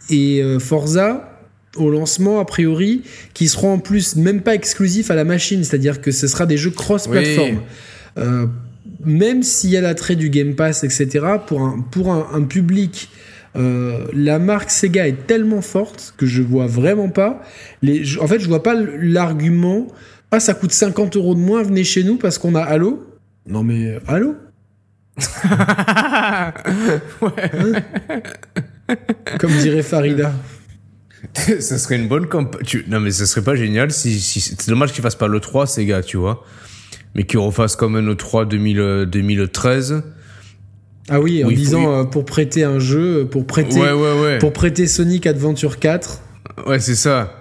et 0.10 0.42
euh, 0.44 0.60
Forza 0.60 1.33
au 1.76 1.90
lancement, 1.90 2.40
a 2.40 2.46
priori, 2.46 3.02
qui 3.34 3.48
seront 3.48 3.74
en 3.74 3.80
plus 3.80 4.16
même 4.16 4.42
pas 4.42 4.54
exclusifs 4.56 5.10
à 5.12 5.16
la 5.16 5.24
machine, 5.24 5.64
c'est-à-dire 5.64 6.02
que 6.02 6.12
ce 6.12 6.28
sera 6.28 6.46
des 6.46 6.58
jeux 6.58 6.70
cross-platform. 6.72 7.50
Oui. 7.56 7.62
Euh, 8.20 8.46
même 9.06 9.44
s'il 9.44 9.72
y 9.72 9.78
a 9.78 9.82
l'attrait 9.82 10.16
du 10.16 10.30
Game 10.30 10.56
Pass, 10.56 10.84
etc., 10.84 11.26
pour 11.48 11.62
un, 11.62 11.80
pour 11.92 12.12
un, 12.14 12.28
un 12.34 12.44
public, 12.44 13.10
euh, 13.56 14.06
la 14.14 14.40
marque 14.40 14.70
Sega 14.72 15.08
est 15.08 15.28
tellement 15.28 15.62
forte 15.62 16.14
que 16.18 16.26
je 16.26 16.42
vois 16.42 16.68
vraiment 16.68 17.10
pas. 17.10 17.42
Les, 17.82 18.04
je- 18.06 18.20
en 18.20 18.28
fait, 18.28 18.40
je 18.40 18.48
vois 18.48 18.64
pas 18.64 18.76
l'argument. 19.00 19.88
Ah, 20.32 20.40
ça 20.40 20.54
coûte 20.54 20.72
50 20.72 21.16
euros 21.18 21.36
de 21.36 21.40
moins, 21.40 21.62
venez 21.64 21.84
chez 21.84 22.04
nous 22.04 22.16
parce 22.18 22.38
qu'on 22.38 22.56
a 22.56 22.62
Halo. 22.62 23.06
Non 23.48 23.62
mais 23.64 23.98
Halo 24.08 24.36
Comme 29.40 29.52
dirait 29.58 29.84
Farida. 29.84 30.34
ça 31.60 31.78
serait 31.78 31.96
une 31.96 32.08
bonne 32.08 32.28
campagne. 32.28 32.62
Non 32.88 33.00
mais 33.00 33.12
ça 33.12 33.26
serait 33.26 33.44
pas 33.44 33.56
génial 33.56 33.92
si, 33.92 34.20
si... 34.20 34.42
c'est 34.42 34.70
dommage 34.70 34.92
qu'ils 34.94 35.04
fassent 35.04 35.16
pas 35.16 35.28
le 35.28 35.40
3 35.40 35.68
ces 35.68 35.86
gars, 35.86 36.02
tu 36.02 36.18
vois. 36.18 36.44
Mais 37.16 37.24
qu'ils 37.24 37.40
refassent 37.40 37.76
comme 37.76 37.96
un 37.96 38.16
3 38.16 38.46
2000, 38.46 38.80
euh, 38.80 39.06
2013. 39.06 40.04
Ah 41.10 41.20
oui, 41.20 41.44
en 41.44 41.48
Oui, 41.50 41.56
disant 41.56 41.92
euh, 41.94 42.04
pour 42.06 42.26
prêter 42.26 42.64
un 42.64 42.80
jeu, 42.80 43.28
pour 43.30 43.46
prêter, 43.46 43.80
Ouais 43.80 43.92
ouais 43.92 44.22
ouais. 44.22 44.38
pour 44.40 44.54
prêter 44.54 44.88
Sonic 44.88 45.28
Adventure 45.28 45.80
4. 45.80 46.22
Ouais, 46.68 46.80
c'est 46.80 46.96
ça. 46.96 47.40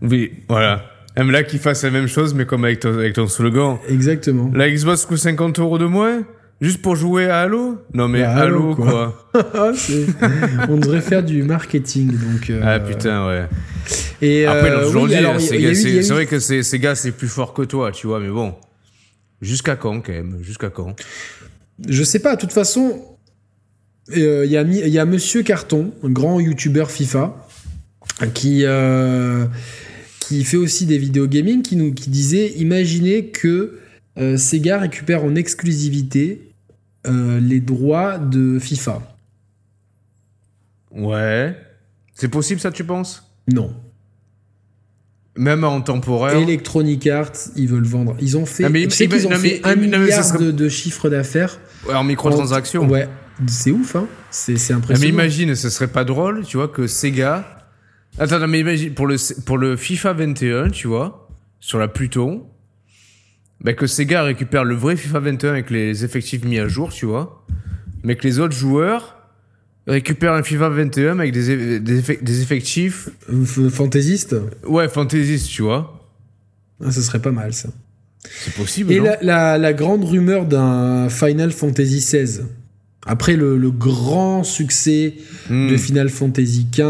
Oui, 0.00 0.32
voilà. 0.48 0.84
Même 1.16 1.30
là 1.30 1.42
qu'ils 1.42 1.58
fassent 1.58 1.84
la 1.84 1.90
même 1.90 2.08
chose 2.08 2.34
mais 2.34 2.46
comme 2.46 2.64
avec 2.64 2.80
ton, 2.80 2.94
avec 2.94 3.14
ton 3.14 3.26
slogan. 3.28 3.78
Exactement. 3.88 4.50
La 4.54 4.70
Xbox 4.70 5.04
coûte 5.04 5.18
50 5.18 5.58
euros 5.58 5.78
de 5.78 5.84
moins? 5.84 6.22
Juste 6.62 6.80
pour 6.80 6.94
jouer 6.94 7.26
à 7.28 7.40
Halo 7.40 7.78
Non 7.92 8.06
mais 8.06 8.20
Bah, 8.22 8.36
Halo, 8.36 8.56
Halo, 8.72 8.74
quoi. 8.76 9.28
Ah, 9.34 9.72
On 10.68 10.76
devrait 10.76 11.00
faire 11.00 11.24
du 11.24 11.42
marketing. 11.42 12.06
Donc, 12.12 12.50
euh, 12.50 12.60
Ah 12.62 12.78
putain 12.78 13.26
ouais. 13.26 13.48
Et 14.22 14.46
Après, 14.46 14.70
euh, 14.70 14.86
aujourd'hui, 14.86 15.16
oui, 15.16 15.18
alors, 15.18 15.40
il 15.40 15.60
y 15.60 15.66
a- 15.66 15.74
c'est 15.74 16.12
vrai 16.14 16.26
que 16.26 16.38
ces, 16.38 16.62
ces 16.62 16.78
gars, 16.78 16.94
c'est 16.94 17.10
plus 17.10 17.26
fort 17.26 17.52
que 17.52 17.62
toi, 17.62 17.90
tu 17.90 18.06
vois, 18.06 18.20
mais 18.20 18.28
bon. 18.28 18.54
Jusqu'à 19.40 19.74
quand, 19.74 20.00
quand 20.00 20.12
même? 20.12 20.38
Jusqu'à 20.40 20.70
quand? 20.70 20.94
Je 21.88 22.04
sais 22.04 22.20
pas, 22.20 22.36
de 22.36 22.40
toute 22.40 22.52
façon, 22.52 23.02
euh, 24.16 24.44
il 24.46 24.52
y, 24.52 24.56
a 24.56 24.62
y 24.62 25.06
Monsieur 25.06 25.42
Carton, 25.42 25.92
un 26.04 26.10
grand 26.10 26.38
youtubeur 26.38 26.92
FIFA, 26.92 27.44
qui, 28.34 28.60
euh, 28.66 29.46
qui 30.20 30.44
fait 30.44 30.56
aussi 30.58 30.86
des 30.86 30.98
vidéos 30.98 31.26
gaming, 31.26 31.62
qui, 31.62 31.74
nous, 31.74 31.92
qui 31.92 32.08
disait 32.08 32.52
Imaginez 32.58 33.30
que 33.30 33.80
euh, 34.18 34.36
Sega 34.36 34.78
récupère 34.78 35.24
en 35.24 35.34
exclusivité 35.34 36.51
euh, 37.06 37.40
les 37.40 37.60
droits 37.60 38.18
de 38.18 38.58
FIFA. 38.58 39.00
Ouais. 40.90 41.56
C'est 42.14 42.28
possible, 42.28 42.60
ça, 42.60 42.70
tu 42.70 42.84
penses? 42.84 43.30
Non. 43.52 43.74
Même 45.36 45.64
en 45.64 45.80
temporaire 45.80 46.36
Electronic 46.36 47.06
Arts, 47.06 47.32
ils 47.56 47.66
veulent 47.66 47.84
vendre. 47.86 48.16
Ils 48.20 48.36
ont 48.36 48.44
fait, 48.44 48.64
Non, 48.64 48.70
mais 48.70 48.84
tu 48.84 48.90
sais 48.90 49.04
il- 49.04 49.10
qu'ils 49.10 49.26
ont 49.26 49.30
non, 49.30 49.38
mais- 49.42 49.48
fait 49.56 49.66
un 49.66 49.74
non, 49.76 49.98
milliard 49.98 50.22
serait- 50.24 50.38
de, 50.44 50.50
de 50.50 50.68
chiffre 50.68 51.08
d'affaires. 51.08 51.58
Ouais, 51.88 51.94
En 51.94 52.04
microtransactions 52.04 52.86
Ouais, 52.88 53.08
c'est 53.46 53.70
ouf, 53.70 53.96
hein. 53.96 54.06
C'est 54.30 54.52
Ah, 54.52 54.56
mais 54.68 54.74
impressionnant. 54.74 55.08
imagine, 55.14 55.54
ce 55.54 55.70
serait 55.70 55.88
pas 55.88 56.04
drôle, 56.04 56.44
tu 56.44 56.58
vois, 56.58 56.68
que 56.68 56.86
Sega. 56.86 57.44
Attends, 58.18 58.38
non, 58.40 58.46
mais 58.46 58.60
imagine, 58.60 58.92
pour 58.92 59.06
le, 59.06 59.16
pour 59.46 59.56
le 59.56 59.76
FIFA 59.76 60.12
21, 60.12 60.68
tu 60.68 60.86
vois, 60.86 61.30
sur 61.60 61.78
la 61.78 61.88
Pluton, 61.88 62.46
bah, 63.62 63.72
que 63.72 63.86
Sega 63.86 64.22
récupère 64.22 64.64
le 64.64 64.74
vrai 64.74 64.96
FIFA 64.96 65.20
21 65.20 65.50
avec 65.52 65.70
les 65.70 66.04
effectifs 66.04 66.44
mis 66.44 66.58
à 66.58 66.68
jour, 66.68 66.90
tu 66.92 67.06
vois, 67.06 67.44
mais 68.02 68.16
que 68.16 68.24
les 68.24 68.38
autres 68.40 68.54
joueurs 68.56 69.16
récupèrent 69.86 70.32
un 70.34 70.42
FIFA 70.42 70.68
21 70.68 71.18
avec 71.18 71.32
des, 71.32 71.50
eff- 71.50 71.78
des, 71.82 72.00
effe- 72.02 72.22
des 72.22 72.42
effectifs, 72.42 73.08
Euh, 73.30 73.44
f- 73.44 73.68
Fantaisiste, 73.70 74.36
ouais, 74.66 74.88
fantaisistes, 74.88 75.48
tu 75.48 75.62
vois. 75.62 76.08
ah, 76.84 76.90
ce 76.90 77.00
serait 77.02 77.20
pas 77.22 77.32
mal, 77.32 77.52
ça. 77.52 77.68
C'est 78.24 78.54
possible, 78.54 78.92
Et 78.92 78.98
non 78.98 79.04
la, 79.06 79.18
la- 79.22 79.58
la 79.58 79.72
grande 79.72 80.04
rumeur 80.04 80.46
d'un 80.46 81.08
Final 81.08 81.50
Fantasy 81.50 81.98
XVI. 81.98 82.42
Après 83.04 83.34
le, 83.34 83.56
le 83.56 83.70
grand 83.72 84.44
succès 84.44 85.14
Hmm. 85.50 85.68
de 85.68 85.76
Final 85.76 86.08
Fantasy 86.08 86.68
XV, 86.70 86.80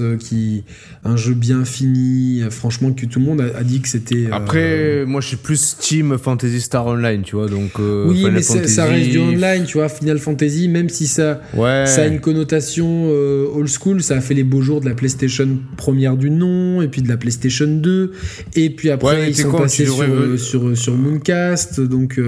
euh, 0.00 0.16
qui 0.16 0.64
un 1.08 1.16
jeu 1.16 1.34
bien 1.34 1.64
fini, 1.64 2.42
franchement 2.50 2.92
que 2.92 3.06
tout 3.06 3.18
le 3.18 3.24
monde 3.24 3.40
a, 3.40 3.58
a 3.58 3.62
dit 3.64 3.80
que 3.80 3.88
c'était. 3.88 4.26
euh, 4.26 4.32
Après, 4.32 5.04
moi, 5.06 5.20
je 5.20 5.28
suis 5.28 5.36
plus 5.36 5.76
Team 5.80 6.16
Fantasy 6.18 6.60
Star 6.60 6.86
Online, 6.86 7.22
tu 7.22 7.36
vois, 7.36 7.48
donc. 7.48 7.70
euh, 7.80 8.06
oui, 8.08 8.16
Final 8.18 8.32
mais 8.32 8.42
ça- 8.42 8.54
Fantasy... 8.54 8.74
ça 8.74 8.84
reste 8.84 9.10
du 9.10 9.18
online, 9.18 9.64
tu 9.66 9.78
vois. 9.78 9.88
Final 9.88 10.18
Fantasy, 10.18 10.68
même 10.68 10.88
si 10.88 11.06
ça, 11.06 11.40
Ouais. 11.54 11.84
ça 11.86 12.02
a 12.02 12.06
une 12.06 12.20
connotation 12.20 13.06
euh, 13.08 13.46
old 13.54 13.68
school, 13.68 14.02
ça 14.02 14.16
a 14.16 14.20
fait 14.20 14.34
les 14.34 14.44
beaux 14.44 14.60
jours 14.60 14.80
de 14.80 14.88
la 14.88 14.94
PlayStation 14.94 15.48
première 15.76 16.16
du 16.16 16.30
nom, 16.30 16.82
et 16.82 16.88
puis 16.88 17.02
de 17.02 17.08
la 17.08 17.16
PlayStation 17.16 17.66
2, 17.66 18.12
et 18.56 18.70
puis 18.70 18.90
après 18.90 19.16
Ouais, 19.16 19.30
ils 19.30 19.36
sont 19.36 19.50
con, 19.50 19.58
passés 19.58 19.84
sur, 19.86 20.04
sur, 20.38 20.76
sur 20.76 20.94
Mooncast, 20.96 21.80
donc 21.80 22.20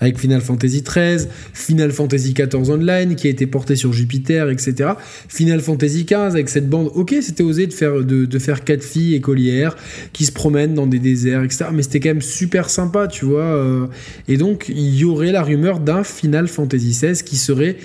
avec 0.00 0.18
Final 0.18 0.40
Fantasy 0.40 0.82
13, 0.82 1.28
Final 1.52 1.90
Fantasy 1.92 2.34
14 2.34 2.70
Online, 2.70 3.14
qui 3.14 3.26
a 3.26 3.30
été 3.30 3.46
porté 3.46 3.76
sur 3.76 3.92
Jupiter, 3.92 4.50
etc. 4.50 4.90
Final 5.28 5.60
Fantasy 5.60 6.04
XV 6.04 6.14
avec 6.16 6.48
cette 6.48 6.68
bande, 6.68 6.90
ok, 6.94 7.14
c'était 7.20 7.42
osé 7.42 7.66
de 7.66 7.72
faire, 7.72 8.02
de, 8.04 8.23
de, 8.26 8.38
faire 8.38 8.64
quatre 8.64 8.84
filles 8.84 9.14
écolières 9.14 9.76
qui 10.12 10.24
se 10.24 10.32
promènent 10.32 10.74
dans 10.74 10.86
des 10.86 10.98
déserts, 10.98 11.42
etc. 11.42 11.66
Mais 11.72 11.82
c'était 11.82 12.00
quand 12.00 12.10
même 12.10 12.22
super 12.22 12.70
sympa, 12.70 13.08
tu 13.08 13.24
vois. 13.24 13.42
Euh. 13.42 13.86
et 14.28 14.36
donc, 14.36 14.66
il 14.68 14.94
y 14.94 15.04
aurait 15.04 15.32
la 15.32 15.42
rumeur 15.42 15.80
d'un 15.80 16.04
Final 16.04 16.48
Fantasy 16.48 16.90
XVI 16.90 17.22
qui 17.22 17.36
serait 17.36 17.76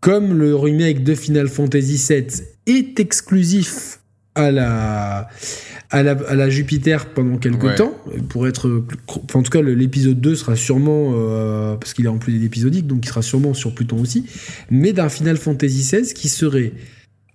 comme 0.00 0.38
le 0.38 0.54
remake 0.54 1.02
de 1.02 1.14
Final 1.14 1.48
Fantasy 1.48 2.00
VII 2.08 2.26
est 2.66 3.00
exclusif 3.00 4.00
à 4.34 4.50
la, 4.50 5.28
à 5.90 6.02
la, 6.02 6.50
Jupiter 6.50 7.06
pendant 7.06 7.38
quelques 7.38 7.76
temps, 7.76 7.94
pour 8.28 8.46
être... 8.46 8.84
en 9.34 9.42
tout 9.42 9.50
cas, 9.50 9.62
l'épisode 9.62 10.20
2 10.20 10.34
sera 10.34 10.56
sûrement... 10.56 11.12
Euh, 11.14 11.76
parce 11.76 11.94
qu'il 11.94 12.04
est 12.04 12.08
en 12.08 12.18
plus 12.18 12.44
épisodique, 12.44 12.86
donc 12.86 13.04
il 13.04 13.08
sera 13.08 13.22
sûrement 13.22 13.54
sur 13.54 13.74
Pluton 13.74 13.98
aussi, 14.00 14.26
mais 14.70 14.92
d'un 14.92 15.08
Final 15.08 15.38
Fantasy 15.38 15.80
XVI 15.80 16.12
qui 16.12 16.28
serait 16.28 16.72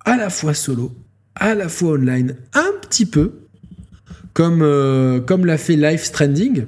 à 0.04 0.16
la 0.16 0.30
fois 0.30 0.54
solo, 0.54 0.92
à 1.34 1.54
la 1.54 1.68
fois 1.68 1.92
online, 1.92 2.36
un 2.54 2.70
petit 2.82 3.06
peu, 3.06 3.32
comme, 4.32 4.62
euh, 4.62 5.20
comme 5.20 5.46
l'a 5.46 5.58
fait 5.58 5.76
Life 5.76 6.04
Stranding, 6.04 6.66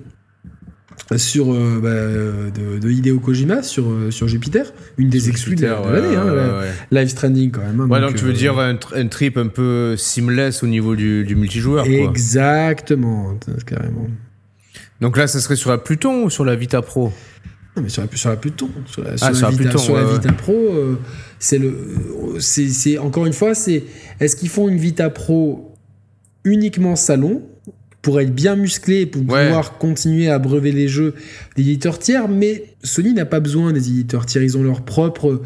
sur 1.17 1.53
euh, 1.53 1.81
bah, 1.83 2.79
de, 2.81 2.91
Hideo 2.91 3.19
Kojima 3.19 3.63
sur 3.63 3.89
euh, 3.89 4.11
sur 4.11 4.27
Jupiter, 4.29 4.73
une 4.97 5.11
des 5.11 5.29
exclus 5.29 5.57
de, 5.57 5.67
l'année, 5.67 6.17
hein, 6.17 6.63
Live 6.91 7.09
Stranding 7.09 7.51
quand 7.51 7.61
même. 7.61 7.81
Hein, 7.81 7.89
ouais, 7.89 8.01
donc, 8.01 8.15
tu 8.15 8.25
veux 8.25 8.31
euh, 8.31 8.35
dire 8.35 8.59
un, 8.59 8.77
trip 9.07 9.37
un 9.37 9.49
peu 9.49 9.97
seamless 9.97 10.63
au 10.63 10.67
niveau 10.67 10.97
du, 10.97 11.25
du 11.25 11.37
multijoueur. 11.37 11.87
Exactement, 11.87 13.39
carrément. 13.67 14.09
Donc 15.01 15.17
là, 15.17 15.27
ça 15.27 15.41
serait 15.41 15.57
sur 15.57 15.71
la 15.71 15.79
Pluton 15.79 16.25
ou 16.25 16.31
sur 16.31 16.45
la 16.45 16.57
Vita 16.57 16.81
Pro? 16.81 17.13
Non, 17.77 17.83
mais 17.83 17.89
sur 17.89 18.03
la, 18.03 18.17
sur 18.17 18.31
la 18.31 18.37
Pluton, 18.37 18.71
sur 18.87 19.03
la, 19.03 19.11
ah, 19.21 19.33
Vita, 19.33 19.51
Pluton, 19.51 19.79
sur 19.79 19.97
la 19.97 20.05
Vita 20.05 20.33
Pro, 20.33 20.97
c'est 21.39 21.59
le, 21.59 22.39
c'est 22.39 22.99
encore 22.99 23.27
une 23.27 23.33
fois, 23.33 23.55
c'est 23.55 23.85
est-ce 24.21 24.37
qu'ils 24.37 24.49
font 24.49 24.69
une 24.69 24.79
Vita 24.79 25.11
Pro 25.11 25.75
uniquement 26.45 26.95
salon 26.95 27.43
pour 28.01 28.21
être 28.21 28.35
bien 28.35 28.55
musclé, 28.55 29.07
pour 29.07 29.23
pouvoir 29.23 29.79
continuer 29.79 30.29
à 30.29 30.39
brever 30.39 30.73
les 30.73 30.89
jeux 30.89 31.15
d'éditeurs 31.57 31.99
tiers, 31.99 32.29
mais 32.29 32.65
Sony 32.83 33.15
n'a 33.15 33.25
pas 33.25 33.41
besoin 33.41 33.73
des 33.73 33.89
éditeurs 33.89 34.27
tiers, 34.27 34.43
ils 34.43 34.59
ont 34.59 34.63
leur 34.63 34.83
propre 34.83 35.41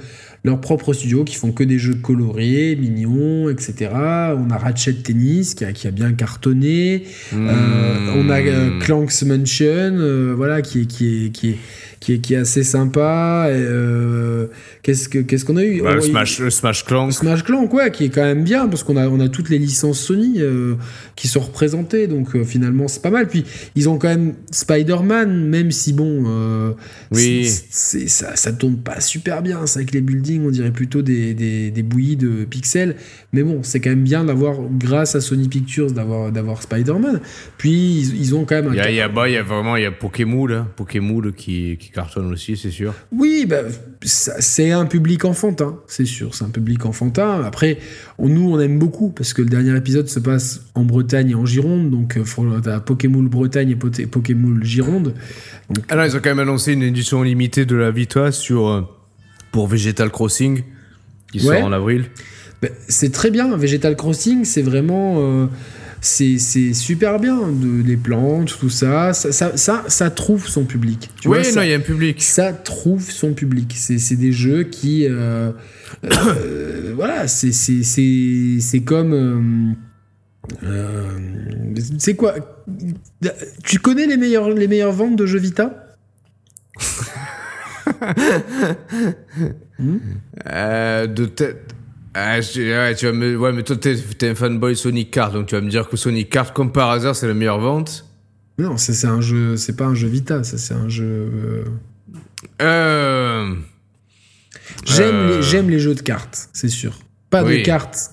leur 0.44 0.60
propre 0.60 0.92
studio 0.92 1.24
qui 1.24 1.34
font 1.34 1.52
que 1.52 1.64
des 1.64 1.78
jeux 1.78 1.94
colorés, 1.94 2.76
mignons, 2.76 3.48
etc. 3.48 3.90
On 3.92 4.50
a 4.50 4.56
Ratchet 4.56 4.94
Tennis 4.94 5.54
qui 5.54 5.64
a, 5.64 5.72
qui 5.72 5.86
a 5.86 5.90
bien 5.90 6.12
cartonné. 6.12 7.04
Euh, 7.34 8.14
on 8.16 8.30
a 8.30 8.40
euh, 8.40 8.78
Clanks 8.80 9.22
Mansion, 9.22 9.64
euh, 9.66 10.34
voilà, 10.36 10.62
qui 10.62 10.82
est, 10.82 10.86
qui 10.86 11.26
est, 11.26 11.30
qui 11.30 11.50
est, 11.50 11.58
qui 12.00 12.14
est, 12.14 12.18
qui 12.18 12.34
est 12.34 12.38
assez 12.38 12.62
sympa. 12.62 13.46
Euh, 13.48 14.46
qu'est-ce 14.82 15.44
qu'on 15.44 15.56
a 15.56 15.64
eu? 15.64 15.82
Oh, 15.82 16.00
Smash, 16.00 16.48
Smash 16.48 16.84
Clank. 16.84 17.12
Smash 17.12 17.44
Clank, 17.44 17.72
ouais, 17.74 17.90
qui 17.90 18.04
est 18.04 18.08
quand 18.08 18.24
même 18.24 18.44
bien 18.44 18.68
parce 18.68 18.82
qu'on 18.82 18.96
a, 18.96 19.08
on 19.08 19.20
a 19.20 19.28
toutes 19.28 19.50
les 19.50 19.58
licences 19.58 20.00
Sony 20.00 20.36
euh, 20.38 20.74
qui 21.16 21.28
sont 21.28 21.40
représentées, 21.40 22.06
donc 22.06 22.34
euh, 22.34 22.44
finalement 22.44 22.88
c'est 22.88 23.02
pas 23.02 23.10
mal. 23.10 23.28
Puis 23.28 23.44
ils 23.74 23.88
ont 23.88 23.98
quand 23.98 24.08
même 24.08 24.34
Spider-Man, 24.50 25.48
même 25.48 25.70
si 25.70 25.92
bon, 25.92 26.74
oui. 27.10 27.48
ça, 27.70 28.36
ça 28.36 28.52
tourne 28.52 28.78
pas 28.78 29.00
super 29.00 29.42
bien. 29.42 29.66
C'est 29.66 29.80
avec 29.80 29.92
les 29.92 30.00
buildings, 30.00 30.46
on 30.46 30.50
dirait 30.50 30.72
plutôt 30.72 31.02
des, 31.02 31.34
des, 31.34 31.70
des 31.70 31.82
bouillies 31.82 32.16
de 32.16 32.44
pixels. 32.44 32.96
Mais 33.32 33.42
bon, 33.42 33.60
c'est 33.62 33.80
quand 33.80 33.90
même 33.90 34.04
bien 34.04 34.24
d'avoir, 34.24 34.56
grâce 34.70 35.14
à 35.14 35.20
Sony 35.20 35.48
Pictures, 35.48 35.92
d'avoir, 35.92 36.32
d'avoir 36.32 36.62
Spider-Man. 36.62 37.20
Puis 37.58 38.00
ils, 38.00 38.34
ont 38.34 38.44
quand 38.44 38.62
même. 38.62 38.72
Il 38.72 38.94
y 38.94 39.00
a, 39.00 39.08
bah, 39.08 39.28
y 39.28 39.36
a 39.36 39.42
vraiment 39.42 39.76
il 39.76 39.82
y 39.82 39.86
a 39.86 39.92
Pokémon, 39.92 40.46
là, 40.46 40.66
Pokémon 40.76 41.20
qui, 41.36 41.76
qui 41.78 41.87
cartonne 41.90 42.32
aussi, 42.32 42.56
c'est 42.56 42.70
sûr. 42.70 42.94
Oui, 43.12 43.46
bah, 43.48 43.62
c'est 44.02 44.70
un 44.70 44.86
public 44.86 45.24
enfantin, 45.24 45.78
c'est 45.86 46.04
sûr. 46.04 46.34
C'est 46.34 46.44
un 46.44 46.50
public 46.50 46.84
enfantin. 46.86 47.42
Après, 47.44 47.78
nous, 48.18 48.52
on 48.52 48.60
aime 48.60 48.78
beaucoup 48.78 49.10
parce 49.10 49.32
que 49.32 49.42
le 49.42 49.48
dernier 49.48 49.76
épisode 49.76 50.08
se 50.08 50.20
passe 50.20 50.62
en 50.74 50.84
Bretagne 50.84 51.30
et 51.30 51.34
en 51.34 51.46
Gironde. 51.46 51.90
Donc, 51.90 52.16
euh, 52.16 52.60
t'as 52.60 52.80
Pokémon 52.80 53.22
Bretagne 53.22 53.70
et 53.70 54.06
Pokémon 54.06 54.58
Gironde. 54.62 55.14
Alors, 55.88 56.06
ils 56.06 56.16
ont 56.16 56.20
quand 56.20 56.30
même 56.30 56.40
annoncé 56.40 56.72
une 56.72 56.82
édition 56.82 57.22
limitée 57.22 57.64
de 57.64 57.76
la 57.76 57.90
Vita 57.90 58.32
sur, 58.32 58.68
euh, 58.68 58.82
pour 59.52 59.66
Vegetal 59.66 60.10
Crossing 60.10 60.62
qui 61.32 61.40
sort 61.40 61.64
en 61.64 61.72
avril. 61.72 62.06
Bah, 62.62 62.68
c'est 62.88 63.12
très 63.12 63.30
bien. 63.30 63.56
Vegetal 63.56 63.96
Crossing, 63.96 64.44
c'est 64.44 64.62
vraiment. 64.62 65.16
Euh, 65.18 65.46
c'est 66.00 66.74
super 66.74 67.18
bien. 67.18 67.48
De, 67.48 67.82
les 67.82 67.96
plantes, 67.96 68.56
tout 68.58 68.70
ça. 68.70 69.12
Ça, 69.12 69.56
ça, 69.56 69.84
ça, 69.86 70.10
trouve 70.10 70.46
son 70.48 70.64
public. 70.64 71.10
Tu 71.20 71.28
oui, 71.28 71.38
non, 71.54 71.62
il 71.62 71.70
y 71.70 71.72
a 71.72 71.76
un 71.76 71.80
public. 71.80 72.22
Ça 72.22 72.52
trouve 72.52 73.10
son 73.10 73.32
public. 73.32 73.74
C'est 73.76 74.16
des 74.16 74.32
jeux 74.32 74.64
qui. 74.64 75.06
Euh, 75.08 75.52
euh, 76.04 76.92
voilà, 76.94 77.26
c'est 77.28 78.80
comme. 78.84 79.76
c'est 81.98 82.14
quoi? 82.14 82.34
Tu 83.64 83.78
connais 83.78 84.06
les 84.06 84.16
meilleures, 84.16 84.50
les 84.50 84.68
meilleures 84.68 84.92
ventes 84.92 85.16
de 85.16 85.26
jeux 85.26 85.40
Vita? 85.40 85.84
Hmm? 89.80 89.98
De 90.44 91.24
tête. 91.26 91.72
Ah, 92.20 92.38
ouais, 92.40 92.94
tu 92.94 93.06
vas 93.06 93.12
me... 93.12 93.36
ouais, 93.36 93.52
mais 93.52 93.62
toi, 93.62 93.76
t'es, 93.76 93.94
es 93.94 94.28
un 94.28 94.34
fanboy 94.34 94.74
Sonic 94.74 95.10
Kart, 95.10 95.32
donc 95.32 95.46
tu 95.46 95.54
vas 95.54 95.60
me 95.60 95.70
dire 95.70 95.88
que 95.88 95.96
Sonic 95.96 96.30
Kart, 96.30 96.52
comme 96.52 96.72
par 96.72 96.90
hasard, 96.90 97.14
c'est 97.14 97.28
la 97.28 97.34
meilleure 97.34 97.60
vente 97.60 98.06
Non, 98.58 98.76
c'est 98.76 99.06
un 99.06 99.20
jeu, 99.20 99.56
c'est 99.56 99.76
pas 99.76 99.84
un 99.84 99.94
jeu 99.94 100.08
Vita, 100.08 100.42
ça, 100.42 100.58
c'est 100.58 100.74
un 100.74 100.88
jeu. 100.88 101.04
Euh... 101.04 101.64
euh 102.62 103.54
j'aime, 104.84 105.28
Les, 105.28 105.32
euh. 105.34 105.42
j'aime 105.42 105.70
les 105.70 105.78
jeux 105.78 105.94
de 105.94 106.00
cartes, 106.00 106.48
c'est 106.52 106.68
sûr. 106.68 106.98
Pas 107.30 107.44
de 107.44 107.62
cartes, 107.62 108.10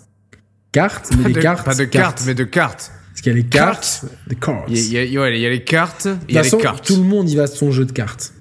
cartes, 0.72 1.10
mais 1.18 1.32
des 1.34 1.42
cartes. 1.42 1.66
Pas 1.66 1.76
de 1.76 1.86
cartes, 1.86 2.24
mais 2.28 2.36
de 2.36 2.44
cartes. 2.44 2.92
Parce 3.10 3.22
qu'il 3.22 3.32
y 3.32 3.36
a 3.36 3.38
les 3.38 3.46
cartes, 3.46 4.06
cartes. 4.40 4.66
Il 4.68 4.92
y, 4.92 4.98
a, 4.98 5.04
il 5.04 5.14
y 5.14 5.18
a 5.18 5.50
les 5.50 5.64
cartes, 5.64 6.08
il 6.28 6.36
y 6.36 6.38
a 6.38 6.42
les 6.42 6.52
cartes. 6.52 6.86
Tout 6.86 6.98
le 6.98 7.04
monde 7.04 7.30
y 7.30 7.36
va 7.36 7.48
de 7.48 7.52
son 7.52 7.72
jeu 7.72 7.86
de 7.86 7.92
cartes. 7.92 8.34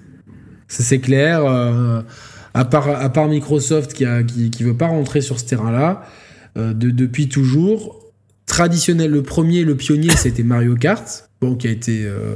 Ça, 0.67 0.83
c'est 0.83 0.99
clair. 0.99 1.41
À 2.55 2.63
part, 2.63 3.27
Microsoft 3.27 3.93
qui, 3.93 4.05
qui 4.49 4.63
veut 4.63 4.77
pas 4.77 4.87
rentrer 4.87 5.19
sur 5.19 5.39
ce 5.39 5.45
terrain-là, 5.45 6.05
euh, 6.57 6.73
de, 6.73 6.89
depuis 6.89 7.27
toujours. 7.27 8.01
Traditionnel, 8.45 9.11
le 9.11 9.23
premier, 9.23 9.63
le 9.63 9.75
pionnier, 9.75 10.11
c'était 10.15 10.43
Mario 10.43 10.75
Kart, 10.75 11.29
qui 11.59 11.67
a 11.67 11.71
été. 11.71 12.05
Euh, 12.05 12.35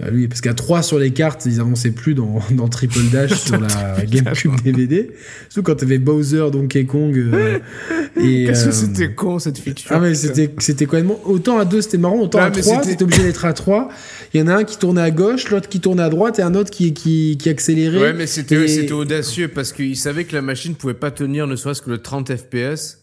bah 0.00 0.10
lui, 0.10 0.28
parce 0.28 0.40
qu'à 0.40 0.54
3 0.54 0.82
sur 0.82 0.98
les 1.00 1.10
cartes, 1.10 1.44
ils 1.46 1.58
avançaient 1.58 1.90
plus 1.90 2.14
dans, 2.14 2.38
dans 2.52 2.68
Triple 2.68 3.10
Dash 3.10 3.32
sur 3.46 3.60
la 3.60 4.04
GameCube 4.04 4.60
DVD. 4.62 5.10
Surtout 5.48 5.72
quand 5.72 5.76
t'avais 5.76 5.98
Bowser, 5.98 6.46
Donkey 6.52 6.84
Kong. 6.84 7.16
Euh, 7.16 7.58
et 8.16 8.44
Qu'est-ce 8.46 8.66
que 8.66 8.70
c'était 8.70 9.12
con 9.12 9.40
cette 9.40 9.58
fiction 9.58 9.92
Ah, 9.92 9.98
mais 9.98 10.14
c'était, 10.14 10.54
c'était 10.58 10.86
quand 10.86 10.98
même. 10.98 11.10
Autant 11.24 11.58
à 11.58 11.64
2 11.64 11.80
c'était 11.80 11.98
marrant, 11.98 12.20
autant 12.20 12.38
à 12.38 12.50
3, 12.50 12.82
t'étais 12.82 13.02
obligé 13.02 13.22
d'être 13.22 13.44
à 13.44 13.52
3. 13.52 13.88
Il 14.34 14.40
y 14.40 14.42
en 14.42 14.46
a 14.46 14.54
un 14.54 14.64
qui 14.64 14.76
tournait 14.78 15.00
à 15.00 15.10
gauche, 15.10 15.50
l'autre 15.50 15.68
qui 15.68 15.80
tournait 15.80 16.02
à 16.02 16.10
droite 16.10 16.38
et 16.38 16.42
un 16.42 16.54
autre 16.54 16.70
qui, 16.70 16.92
qui, 16.92 17.36
qui 17.38 17.48
accélérait. 17.48 17.98
Ouais, 17.98 18.12
mais 18.12 18.26
c'était, 18.26 18.68
c'était 18.68 18.92
audacieux 18.92 19.48
parce 19.48 19.72
qu'il 19.72 19.96
savait 19.96 20.24
que 20.24 20.34
la 20.34 20.42
machine 20.42 20.74
pouvait 20.74 20.94
pas 20.94 21.10
tenir 21.10 21.46
ne 21.46 21.56
serait-ce 21.56 21.82
que 21.82 21.90
le 21.90 21.98
30 21.98 22.36
FPS. 22.36 22.97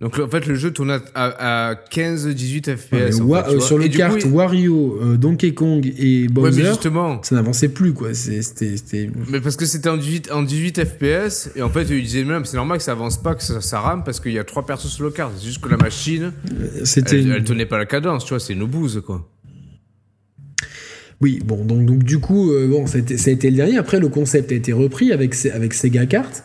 Donc 0.00 0.16
en 0.20 0.28
fait 0.28 0.46
le 0.46 0.54
jeu 0.54 0.70
tourne 0.70 1.00
à, 1.14 1.74
15-18 1.90 2.76
FPS. 2.76 3.20
Euh, 3.20 3.58
sur 3.60 3.78
le 3.78 3.88
carte 3.88 4.24
Wario, 4.26 4.96
euh, 5.02 5.16
Donkey 5.16 5.54
Kong 5.54 5.92
et 5.98 6.28
Bowser, 6.28 6.66
justement, 6.66 7.20
ça 7.24 7.34
n'avançait 7.34 7.68
plus 7.68 7.92
quoi. 7.92 8.14
C'était, 8.14 9.10
Mais 9.28 9.40
parce 9.40 9.56
que 9.56 9.66
c'était 9.66 9.88
en 9.88 9.96
18, 9.96 10.30
en 10.30 10.42
18 10.42 10.84
FPS 10.84 11.50
et 11.56 11.62
en 11.62 11.68
fait 11.68 11.82
ils 11.90 12.02
disaient 12.02 12.22
même 12.22 12.44
c'est 12.44 12.56
normal 12.56 12.78
que 12.78 12.84
ça 12.84 12.92
avance 12.92 13.20
pas, 13.20 13.34
que 13.34 13.42
ça, 13.42 13.80
rame 13.80 14.04
parce 14.04 14.20
qu'il 14.20 14.32
y 14.32 14.38
a 14.38 14.44
trois 14.44 14.64
persos 14.64 14.92
sur 14.92 15.04
le 15.04 15.10
carte. 15.10 15.32
C'est 15.36 15.46
juste 15.46 15.60
que 15.60 15.68
la 15.68 15.76
machine, 15.76 16.32
euh, 16.52 16.84
c'était 16.84 17.20
elle, 17.20 17.42
tenait 17.42 17.66
pas 17.66 17.78
la 17.78 17.86
cadence, 17.86 18.24
tu 18.24 18.30
vois, 18.30 18.40
c'est 18.40 18.52
une 18.52 18.66
bouse 18.66 19.02
quoi. 19.04 19.28
Oui, 21.20 21.40
bon, 21.44 21.64
donc, 21.64 21.84
donc 21.84 22.04
du 22.04 22.20
coup, 22.20 22.52
bon, 22.68 22.86
ça 22.86 22.98
a, 22.98 23.00
été, 23.00 23.18
ça 23.18 23.30
a, 23.30 23.32
été, 23.32 23.50
le 23.50 23.56
dernier. 23.56 23.76
Après, 23.76 23.98
le 23.98 24.08
concept 24.08 24.52
a 24.52 24.54
été 24.54 24.72
repris 24.72 25.10
avec, 25.10 25.34
avec 25.52 25.74
Sega 25.74 26.06
Kart 26.06 26.44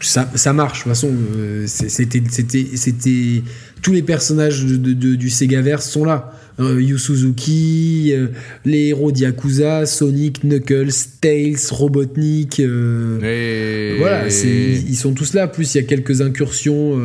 ça, 0.00 0.30
ça 0.34 0.52
marche. 0.52 0.78
De 0.80 0.82
toute 0.84 0.92
façon, 0.92 1.10
euh, 1.36 1.64
c'était, 1.66 2.22
c'était, 2.30 2.66
c'était 2.74 3.42
tous 3.82 3.92
les 3.92 4.02
personnages 4.02 4.64
de, 4.64 4.76
de, 4.76 5.14
du 5.14 5.30
Segaverse 5.30 5.88
sont 5.88 6.04
là. 6.04 6.32
Euh, 6.60 6.80
Yu 6.82 6.98
Suzuki, 6.98 8.10
euh, 8.12 8.28
les 8.64 8.88
héros 8.88 9.12
d'Yakuza, 9.12 9.86
Sonic, 9.86 10.42
Knuckles, 10.42 10.90
Tails, 11.20 11.56
Robotnik. 11.70 12.58
Euh, 12.58 13.96
Voilà, 13.98 14.26
ils 14.28 14.96
sont 14.96 15.12
tous 15.14 15.34
là. 15.34 15.46
Plus 15.46 15.74
il 15.74 15.78
y 15.78 15.80
a 15.80 15.84
quelques 15.86 16.20
incursions. 16.20 16.98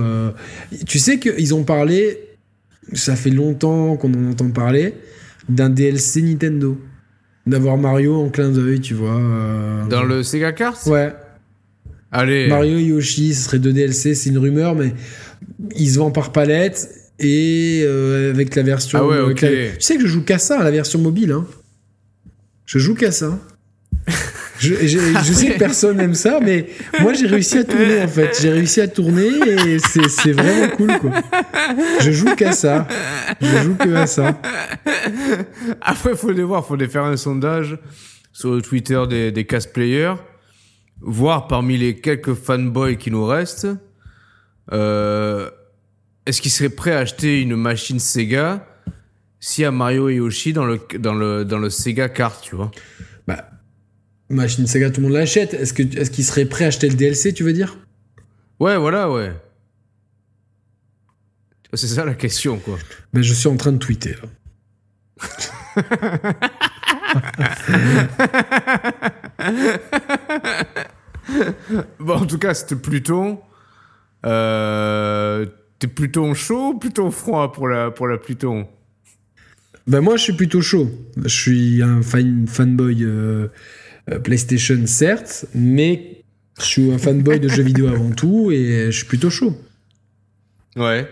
Tu 0.87 0.97
sais 0.99 1.19
qu'ils 1.19 1.53
ont 1.53 1.63
parlé, 1.63 2.17
ça 2.93 3.15
fait 3.15 3.29
longtemps 3.29 3.95
qu'on 3.95 4.13
en 4.13 4.31
entend 4.31 4.49
parler, 4.49 4.95
d'un 5.49 5.69
DLC 5.69 6.21
Nintendo. 6.21 6.77
D'avoir 7.45 7.77
Mario 7.77 8.15
en 8.15 8.29
clin 8.29 8.49
d'œil, 8.51 8.79
tu 8.79 8.93
vois. 8.93 9.19
Dans 9.89 10.03
le 10.03 10.23
Sega 10.23 10.53
Kart 10.53 10.79
Ouais. 10.87 11.13
Allez. 12.13 12.47
Mario 12.47 12.77
Yoshi, 12.77 13.33
ce 13.33 13.43
serait 13.43 13.59
deux 13.59 13.73
DLC, 13.73 14.13
c'est 14.13 14.29
une 14.29 14.37
rumeur, 14.37 14.75
mais 14.75 14.93
ils 15.75 15.89
se 15.89 15.97
vendent 15.97 16.13
par 16.13 16.31
palette 16.31 16.87
et 17.19 17.81
euh, 17.83 18.29
avec 18.29 18.55
la 18.55 18.61
version. 18.61 18.99
Ah 19.01 19.25
ouais, 19.25 19.33
Tu 19.33 19.45
sais 19.79 19.95
que 19.95 20.03
je 20.03 20.07
joue 20.07 20.23
qu'à 20.23 20.37
ça, 20.37 20.63
la 20.63 20.71
version 20.71 20.99
mobile. 20.99 21.31
Hein. 21.31 21.45
Je 22.65 22.77
joue 22.77 22.93
qu'à 22.93 23.11
ça. 23.11 23.39
Je, 24.59 24.75
je 24.85 25.33
sais 25.33 25.47
que 25.47 25.57
personne 25.57 25.97
n'aime 25.97 26.13
ça, 26.13 26.39
mais 26.39 26.67
moi 27.01 27.13
j'ai 27.13 27.25
réussi 27.25 27.57
à 27.57 27.63
tourner 27.63 28.01
en 28.01 28.07
fait. 28.07 28.37
J'ai 28.39 28.49
réussi 28.51 28.79
à 28.81 28.87
tourner 28.87 29.29
et 29.67 29.79
c'est 29.79 30.33
vraiment 30.33 30.69
cool 30.75 30.99
quoi. 30.99 31.11
Je 31.99 32.11
joue 32.11 32.35
qu'à 32.35 32.51
ça. 32.51 32.87
Je 33.41 33.63
joue 33.63 33.75
que 33.75 33.93
à 33.93 34.05
ça. 34.05 34.39
Après, 35.81 36.15
faut 36.15 36.31
les 36.31 36.43
voir, 36.43 36.65
faut 36.65 36.75
les 36.75 36.87
faire 36.87 37.03
un 37.03 37.17
sondage 37.17 37.77
sur 38.31 38.51
le 38.51 38.61
Twitter 38.61 39.01
des, 39.09 39.31
des 39.31 39.45
cast 39.45 39.73
players, 39.73 40.15
voir 41.03 41.47
parmi 41.47 41.77
les 41.77 41.99
quelques 41.99 42.33
fanboys 42.33 42.97
qui 42.97 43.11
nous 43.11 43.25
restent, 43.25 43.67
euh, 44.71 45.49
est-ce 46.25 46.41
qu'ils 46.41 46.51
seraient 46.51 46.69
prêts 46.69 46.93
à 46.93 46.99
acheter 46.99 47.41
une 47.41 47.55
machine 47.55 47.99
Sega 47.99 48.67
s'il 49.39 49.63
y 49.63 49.65
a 49.65 49.71
Mario 49.71 50.09
et 50.09 50.15
Yoshi 50.15 50.53
dans 50.53 50.65
le, 50.65 50.79
dans 50.97 51.13
le, 51.13 51.43
dans 51.43 51.59
le 51.59 51.69
Sega 51.69 52.07
Kart, 52.07 52.41
tu 52.41 52.55
vois? 52.55 52.71
Bah, 53.27 53.49
machine 54.29 54.65
Sega, 54.65 54.89
tout 54.89 55.01
le 55.01 55.07
monde 55.07 55.17
l'achète. 55.17 55.53
Est-ce 55.53 55.73
qu'ils 55.73 56.25
seraient 56.25 56.45
prêts 56.45 56.63
à 56.63 56.69
acheter 56.69 56.87
le 56.87 56.95
DLC, 56.95 57.33
tu 57.33 57.43
veux 57.43 57.53
dire? 57.53 57.77
Ouais, 58.59 58.77
voilà, 58.77 59.11
ouais. 59.11 59.33
C'est 61.73 61.87
ça 61.87 62.05
la 62.05 62.13
question, 62.13 62.59
quoi. 62.59 62.77
Ben, 63.11 63.21
je 63.21 63.33
suis 63.33 63.49
en 63.49 63.57
train 63.57 63.71
de 63.71 63.79
tweeter, 63.79 64.13
là. 64.13 64.29
bon, 71.99 72.13
en 72.15 72.25
tout 72.25 72.37
cas, 72.37 72.53
c'était 72.53 72.75
Pluton. 72.75 73.39
Euh, 74.25 75.45
T'es 75.79 75.87
Pluton 75.87 76.33
chaud 76.33 76.69
ou 76.69 76.79
plutôt 76.79 77.11
froid 77.11 77.51
pour 77.51 77.67
la, 77.67 77.91
pour 77.91 78.07
la 78.07 78.17
Pluton? 78.17 78.67
Ben 79.85 79.99
moi, 79.99 80.15
je 80.15 80.23
suis 80.23 80.33
plutôt 80.33 80.61
chaud. 80.61 80.89
Je 81.17 81.27
suis 81.27 81.83
un 81.83 82.01
fan, 82.01 82.47
fanboy 82.47 83.03
euh, 83.03 83.47
euh, 84.09 84.19
PlayStation, 84.19 84.81
certes, 84.85 85.45
mais 85.53 86.23
je 86.57 86.63
suis 86.63 86.93
un 86.93 86.97
fanboy 86.97 87.41
de 87.41 87.49
jeux 87.49 87.63
vidéo 87.63 87.87
avant 87.87 88.11
tout 88.11 88.49
et 88.51 88.85
je 88.85 88.97
suis 88.97 89.05
plutôt 89.07 89.29
chaud. 89.29 89.59
Ouais. 90.77 91.09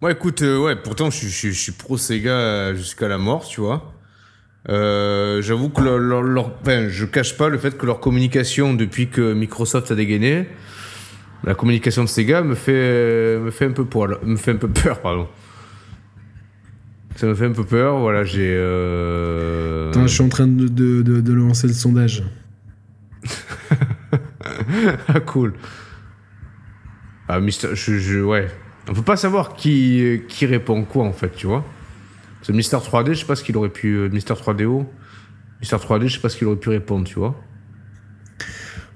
Moi, 0.00 0.12
écoute, 0.12 0.42
euh, 0.42 0.62
ouais, 0.62 0.76
pourtant, 0.76 1.10
je, 1.10 1.26
je, 1.26 1.48
je 1.48 1.60
suis 1.60 1.72
pro 1.72 1.98
Sega 1.98 2.72
jusqu'à 2.74 3.08
la 3.08 3.18
mort, 3.18 3.44
tu 3.44 3.60
vois. 3.60 3.92
Euh, 4.68 5.40
J'avoue 5.40 5.70
que 5.70 5.80
leur, 5.82 5.98
leur, 5.98 6.22
leur, 6.22 6.52
enfin, 6.60 6.88
je 6.88 7.06
cache 7.06 7.36
pas 7.36 7.48
le 7.48 7.58
fait 7.58 7.76
que 7.78 7.86
leur 7.86 8.00
communication 8.00 8.74
depuis 8.74 9.08
que 9.08 9.32
Microsoft 9.32 9.90
a 9.90 9.94
dégainé, 9.94 10.46
la 11.44 11.54
communication 11.54 12.04
de 12.04 12.08
Sega 12.08 12.42
me 12.42 12.54
fait 12.54 13.38
me 13.38 13.50
fait 13.50 13.64
un 13.66 13.72
peu 13.72 13.86
poil, 13.86 14.18
me 14.22 14.36
fait 14.36 14.52
un 14.52 14.56
peu 14.56 14.68
peur, 14.68 15.00
pardon. 15.00 15.28
Ça 17.16 17.26
me 17.26 17.34
fait 17.34 17.46
un 17.46 17.52
peu 17.52 17.64
peur, 17.64 17.98
voilà, 17.98 18.24
j'ai. 18.24 18.54
Euh... 18.54 19.90
Attends, 19.90 20.06
je 20.06 20.14
suis 20.14 20.22
en 20.22 20.28
train 20.28 20.46
de, 20.46 20.68
de, 20.68 21.02
de, 21.02 21.20
de 21.20 21.32
lancer 21.32 21.66
le 21.66 21.72
sondage. 21.72 22.22
ah 25.08 25.20
cool. 25.20 25.54
Ah 27.28 27.40
Mister, 27.40 27.68
je, 27.74 27.98
je, 27.98 28.20
ouais. 28.20 28.48
On 28.88 28.92
peut 28.92 29.02
pas 29.02 29.16
savoir 29.16 29.54
qui 29.54 30.22
qui 30.28 30.46
répond 30.46 30.84
quoi 30.84 31.04
en 31.04 31.12
fait, 31.12 31.34
tu 31.34 31.46
vois. 31.46 31.64
Ce 32.42 32.52
Mister 32.52 32.76
3D, 32.76 33.12
je 33.12 33.20
sais 33.20 33.26
pas 33.26 33.36
ce 33.36 33.44
qu'il 33.44 33.56
aurait 33.56 33.68
pu. 33.68 33.94
Euh, 33.94 34.08
Mister 34.08 34.34
3DO, 34.34 34.86
Mister 35.60 35.76
3D, 35.76 36.06
je 36.06 36.14
sais 36.14 36.20
pas 36.20 36.28
ce 36.28 36.36
qu'il 36.36 36.46
aurait 36.46 36.56
pu 36.56 36.70
répondre, 36.70 37.06
tu 37.06 37.18
vois. 37.18 37.34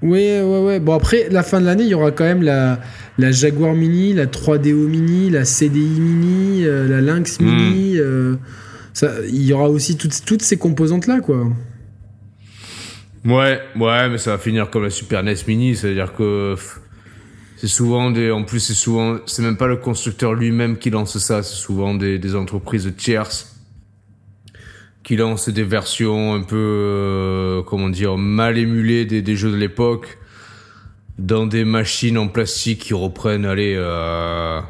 Oui, 0.02 0.20
ouais, 0.20 0.60
ouais. 0.60 0.80
Bon, 0.80 0.94
après, 0.94 1.28
la 1.30 1.42
fin 1.42 1.60
de 1.60 1.66
l'année, 1.66 1.84
il 1.84 1.88
y 1.88 1.94
aura 1.94 2.10
quand 2.10 2.24
même 2.24 2.42
la, 2.42 2.80
la 3.18 3.32
Jaguar 3.32 3.74
Mini, 3.74 4.12
la 4.12 4.26
3DO 4.26 4.86
Mini, 4.86 5.30
la 5.30 5.44
CDI 5.44 6.00
Mini, 6.00 6.64
euh, 6.64 6.88
la 6.88 7.00
Lynx 7.00 7.40
Mini. 7.40 7.94
Mm. 7.94 8.00
Euh, 8.00 8.36
ça, 8.92 9.12
il 9.26 9.42
y 9.42 9.52
aura 9.52 9.68
aussi 9.68 9.96
toutes, 9.96 10.24
toutes 10.24 10.42
ces 10.42 10.56
composantes-là, 10.56 11.20
quoi. 11.20 11.46
Ouais, 13.24 13.60
ouais, 13.76 14.08
mais 14.10 14.18
ça 14.18 14.32
va 14.32 14.38
finir 14.38 14.68
comme 14.68 14.82
la 14.82 14.90
Super 14.90 15.22
NES 15.22 15.34
Mini, 15.48 15.74
c'est-à-dire 15.74 16.12
que 16.12 16.54
c'est 17.64 17.68
souvent 17.68 18.10
des, 18.10 18.30
en 18.30 18.44
plus 18.44 18.60
c'est 18.60 18.74
souvent, 18.74 19.16
c'est 19.24 19.40
même 19.40 19.56
pas 19.56 19.66
le 19.66 19.76
constructeur 19.76 20.34
lui-même 20.34 20.76
qui 20.76 20.90
lance 20.90 21.16
ça, 21.16 21.42
c'est 21.42 21.54
souvent 21.54 21.94
des, 21.94 22.18
des 22.18 22.34
entreprises 22.34 22.92
tierces 22.94 23.58
qui 25.02 25.16
lancent 25.16 25.48
des 25.48 25.62
versions 25.62 26.34
un 26.34 26.42
peu, 26.42 26.56
euh, 26.58 27.62
comment 27.62 27.88
dire, 27.88 28.18
mal 28.18 28.58
émulées 28.58 29.06
des, 29.06 29.22
des 29.22 29.34
jeux 29.34 29.50
de 29.50 29.56
l'époque 29.56 30.18
dans 31.18 31.46
des 31.46 31.64
machines 31.64 32.18
en 32.18 32.28
plastique 32.28 32.80
qui 32.80 32.92
reprennent, 32.92 33.46
allez, 33.46 33.74
euh, 33.78 34.60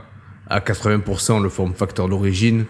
à 0.49 0.61
80% 0.61 1.43
le 1.43 1.49
form 1.49 1.75
factor 1.75 2.09
d'origine. 2.09 2.65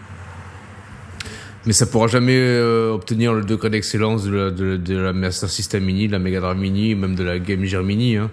Mais 1.67 1.75
ça 1.75 1.85
pourra 1.85 2.07
jamais 2.07 2.39
euh, 2.39 2.95
obtenir 2.95 3.35
le 3.35 3.45
degré 3.45 3.69
d'excellence 3.69 4.25
de 4.25 4.35
la, 4.35 4.51
de, 4.51 4.79
de 4.79 4.97
la 4.97 5.13
Master 5.13 5.51
System 5.51 5.85
Mini, 5.85 6.07
de 6.07 6.13
la 6.13 6.19
Mega 6.19 6.41
Drive 6.41 6.57
Mini, 6.59 6.95
même 6.95 7.15
de 7.15 7.25
la 7.25 7.39
Game 7.39 7.63
Gear 7.67 7.83
Mini. 7.83 8.17
Hein. 8.17 8.31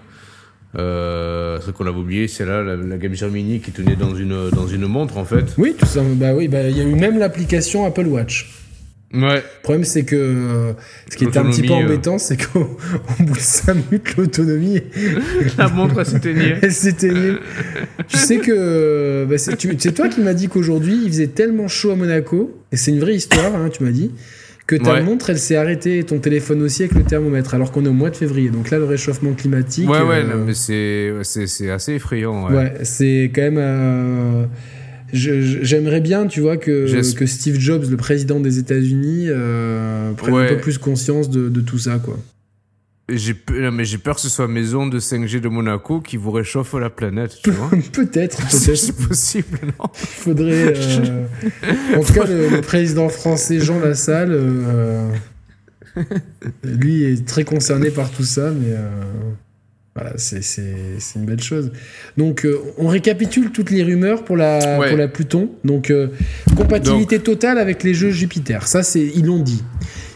Euh, 0.77 1.60
ce 1.60 1.72
qu'on 1.72 1.85
avait 1.85 1.98
oublié, 1.98 2.27
c'est 2.27 2.45
là 2.45 2.64
la, 2.64 2.76
la 2.77 2.98
Game 2.98 3.14
Gear 3.14 3.30
Mini 3.30 3.60
qui 3.60 3.72
tenait 3.72 3.95
dans 3.98 4.15
une 4.15 4.49
dans 4.52 4.68
une 4.68 4.85
montre 4.88 5.18
en 5.18 5.26
fait. 5.26 5.45
Oui, 5.57 5.76
tout 5.77 5.85
ça. 5.85 6.02
Bah 6.15 6.34
oui, 6.34 6.48
bah 6.48 6.64
il 6.69 6.77
y 6.77 6.81
a 6.81 6.84
eu 6.84 6.95
même 6.95 7.19
l'application 7.19 7.85
Apple 7.85 8.07
Watch. 8.07 8.49
Ouais. 9.14 9.35
Le 9.35 9.61
problème, 9.61 9.84
c'est 9.84 10.03
que 10.03 10.15
euh, 10.15 10.72
ce 11.10 11.18
qui 11.18 11.26
était 11.26 11.38
un 11.39 11.49
petit 11.49 11.64
peu 11.64 11.73
euh. 11.73 11.84
embêtant, 11.84 12.18
c'est 12.18 12.38
qu'au 12.38 12.61
au 13.19 13.23
bout 13.23 13.34
de 13.34 13.39
5 13.39 13.73
minutes, 13.73 14.15
l'autonomie, 14.15 14.80
la 15.57 15.68
montre 15.68 15.99
elle 15.99 16.06
s'éteignait. 16.06 16.57
elle 16.61 16.72
s'éteignait. 16.72 17.34
tu 18.07 18.18
sais 18.18 18.38
que 18.38 19.26
bah, 19.30 19.38
c'est 19.38 19.57
tu- 19.57 19.76
c'est 19.77 19.91
toi 19.91 20.07
qui 20.07 20.22
m'as 20.22 20.34
dit 20.34 20.48
qu'aujourd'hui, 20.48 20.98
il 21.03 21.10
faisait 21.10 21.27
tellement 21.27 21.68
chaud 21.68 21.91
à 21.91 21.95
Monaco, 21.98 22.57
et 22.72 22.77
c'est 22.77 22.91
une 22.91 23.02
vraie 23.02 23.15
histoire, 23.15 23.53
hein, 23.53 23.68
tu 23.69 23.84
m'as 23.84 23.91
dit, 23.91 24.11
que 24.77 24.84
ta 24.84 24.93
Ouais. 24.93 25.02
montre, 25.03 25.30
elle 25.30 25.38
s'est 25.38 25.56
arrêtée, 25.57 25.99
et 25.99 26.03
ton 26.06 26.19
téléphone 26.19 26.61
aussi 26.61 26.84
avec 26.84 26.95
le 26.95 27.03
thermomètre, 27.03 27.53
alors 27.53 27.72
qu'on 27.72 27.84
est 27.85 27.89
au 27.89 27.93
mois 27.93 28.10
de 28.10 28.15
février. 28.15 28.49
Donc 28.49 28.69
là, 28.72 28.77
le 28.77 28.85
réchauffement 28.85 29.34
climatique. 29.34 29.89
Ouais 29.89 30.02
ouais, 30.02 30.23
euh, 30.23 30.38
non, 30.38 30.45
mais 30.45 30.53
c'est 30.53 31.69
assez 31.69 31.93
effrayant. 31.93 32.48
Ouais. 32.49 32.56
Ouais, 32.56 32.73
c'est 32.84 33.31
quand 33.35 33.41
même. 33.41 33.57
euh, 33.57 34.45
J'aimerais 35.14 35.99
bien, 35.99 36.26
tu 36.27 36.39
vois, 36.39 36.56
que, 36.56 36.85
que 37.15 37.26
Steve 37.26 37.60
Jobs, 37.60 37.84
le 37.89 37.98
président 37.98 38.39
des 38.39 38.60
États-Unis, 38.60 39.26
euh, 39.27 40.14
prenne 40.14 40.34
Ouais. 40.34 40.45
un 40.45 40.49
peu 40.56 40.57
plus 40.57 40.77
conscience 40.77 41.30
de, 41.30 41.49
de 41.49 41.60
tout 41.61 41.77
ça, 41.80 41.99
quoi. 42.03 42.18
J'ai 43.11 43.35
mais 43.71 43.85
j'ai 43.85 43.97
peur 43.97 44.15
que 44.15 44.21
ce 44.21 44.29
soit 44.29 44.47
mes 44.47 44.73
ondes 44.73 44.91
de 44.91 44.99
5G 44.99 45.39
de 45.39 45.49
Monaco 45.49 45.99
qui 46.01 46.17
vous 46.17 46.31
réchauffe 46.31 46.73
la 46.73 46.89
planète, 46.89 47.38
tu 47.43 47.51
vois. 47.51 47.69
peut-être, 47.93 48.39
c'est 48.49 48.71
peut-être. 48.71 48.77
c'est 48.77 49.07
possible, 49.07 49.59
non? 49.79 49.85
Il 49.93 50.07
faudrait. 50.07 50.73
euh, 50.77 51.25
En 51.97 52.03
tout 52.03 52.13
cas, 52.13 52.25
le, 52.25 52.49
le 52.49 52.61
président 52.61 53.09
français 53.09 53.59
Jean 53.59 53.79
Lassalle, 53.79 54.31
euh, 54.31 55.09
lui 56.63 57.03
est 57.03 57.25
très 57.27 57.43
concerné 57.43 57.89
par 57.91 58.09
tout 58.11 58.23
ça, 58.23 58.51
mais 58.51 58.71
euh, 58.73 58.89
voilà, 59.95 60.13
c'est 60.17 60.41
une 61.15 61.25
belle 61.25 61.41
chose. 61.43 61.71
Donc, 62.17 62.47
on 62.77 62.88
récapitule 62.88 63.51
toutes 63.51 63.71
les 63.71 63.83
rumeurs 63.83 64.23
pour 64.23 64.38
la, 64.38 64.79
Ouais. 64.79 64.89
pour 64.89 64.97
la 64.97 65.07
Pluton. 65.09 65.51
Donc, 65.65 65.91
compatibilité 66.55 67.19
totale 67.19 67.57
avec 67.57 67.83
les 67.83 67.93
jeux 67.93 68.11
Jupiter. 68.11 68.67
Ça, 68.67 68.83
c'est 68.83 69.05
ils 69.15 69.25
l'ont 69.25 69.43
dit. 69.43 69.63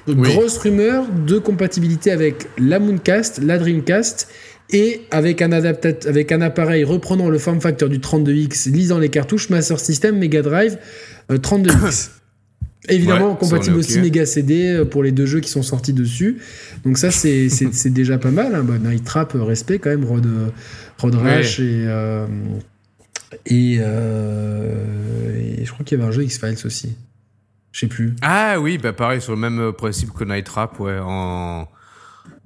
Oui. 0.07 0.29
Grosse 0.29 0.57
rumeur 0.57 1.05
de 1.11 1.37
compatibilité 1.39 2.11
avec 2.11 2.47
la 2.57 2.79
Mooncast, 2.79 3.39
la 3.43 3.57
Dreamcast. 3.57 4.27
Et 4.71 5.01
avec 5.11 5.43
un, 5.43 5.49
adaptat- 5.49 6.07
avec 6.07 6.31
un 6.31 6.41
appareil 6.41 6.83
reprenant 6.83 7.29
le 7.29 7.37
form 7.37 7.61
factor 7.61 7.87
du 7.87 7.99
32X, 7.99 8.71
lisant 8.71 8.97
les 8.97 9.09
cartouches 9.09 9.51
Master 9.51 9.79
System, 9.79 10.17
Mega 10.17 10.41
Drive, 10.41 10.79
euh, 11.31 11.37
32X. 11.37 12.09
Évidemment, 12.89 13.31
Ouais, 13.33 13.37
compatible 13.39 13.77
aussi. 13.77 13.99
Mega 13.99 14.25
CD 14.25 14.67
euh, 14.69 14.85
pour 14.85 15.03
les 15.03 15.11
deux 15.11 15.25
jeux 15.27 15.39
qui 15.39 15.49
sont 15.51 15.61
sortis 15.63 15.93
dessus. 15.93 16.37
Donc 16.83 16.97
ça, 16.97 17.11
c'est 17.11 17.47
déjà 17.91 18.17
pas 18.17 18.31
mal. 18.31 18.55
Hein. 18.55 18.63
Bah, 18.63 18.77
Night 18.79 19.03
Trap, 19.03 19.35
euh, 19.35 19.43
respect 19.43 19.77
quand 19.79 19.89
même, 19.91 20.03
euh, 20.03 20.49
Ouais. 21.03 21.41
Et... 21.41 21.85
euh, 21.87 22.25
et, 23.47 23.77
euh, 23.79 25.57
et 25.59 25.65
je 25.65 25.71
crois 25.71 25.85
qu'il 25.85 25.97
y 25.97 26.01
avait 26.01 26.09
un 26.09 26.13
jeu 26.13 26.23
X-Files 26.23 26.65
aussi. 26.65 26.95
Je 27.75 27.81
sais 27.81 27.87
plus. 27.87 28.15
Ah 28.21 28.57
oui, 28.57 28.77
bah 28.77 28.93
pareil, 28.93 29.19
sur 29.19 29.33
le 29.33 29.37
même 29.37 29.59
euh, 29.59 29.71
principe 29.73 30.13
que 30.13 30.23
Night 30.23 30.45
Trap, 30.45 30.79
ouais, 30.79 30.97
en, 30.97 31.67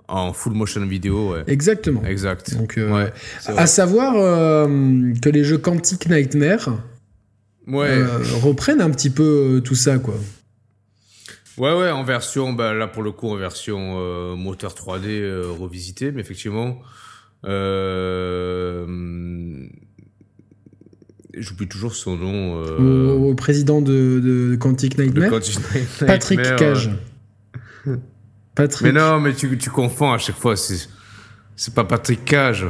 en 0.07 0.34
full 0.34 0.53
motion 0.53 0.84
vidéo, 0.88 1.34
ouais. 1.34 1.43
Exactement. 1.45 2.03
Exact. 2.03 2.56
Donc, 2.57 2.80
euh, 2.80 2.91
ouais. 2.91 3.14
À 3.45 3.68
savoir 3.68 4.15
euh, 4.15 5.14
que 5.22 5.30
les 5.30 5.43
jeux 5.43 5.60
Quantic 5.60 6.10
Nightmare 6.10 6.80
ouais. 7.68 8.03
reprennent 8.41 8.81
un 8.81 8.89
petit 8.89 9.11
peu 9.11 9.61
tout 9.64 9.76
ça, 9.76 9.99
quoi. 9.99 10.15
ouais, 11.60 11.77
ouais, 11.77 11.91
en 11.91 12.03
version, 12.03 12.51
bah, 12.51 12.73
là 12.73 12.88
pour 12.88 13.03
le 13.03 13.11
coup, 13.11 13.30
en 13.30 13.35
version 13.35 14.35
moteur 14.35 14.73
3D 14.73 15.10
euh, 15.10 15.51
revisité, 15.51 16.11
mais 16.11 16.22
effectivement, 16.22 16.80
euh, 17.45 18.88
j'oublie 21.38 21.68
toujours 21.68 21.95
son 21.95 22.15
nom. 22.18 22.64
Euh, 22.65 23.14
Au, 23.14 23.30
au 23.31 23.35
président 23.35 23.81
de, 23.81 24.19
de 24.19 24.56
Quantic 24.56 24.97
Nightmare, 24.97 25.30
Quantic 25.30 25.57
Nightmare, 25.73 26.07
Patrick 26.07 26.39
euh, 26.39 26.56
Cage. 26.57 26.89
Patrick. 28.56 28.81
Mais 28.93 28.99
non, 28.99 29.19
mais 29.19 29.34
tu, 29.34 29.57
tu 29.57 29.69
confonds 29.69 30.11
à 30.11 30.18
chaque 30.18 30.35
fois, 30.38 30.56
c'est, 30.57 30.88
c'est 31.56 31.73
pas 31.73 31.84
Patrick 31.85 32.26
Cage. 32.26 32.65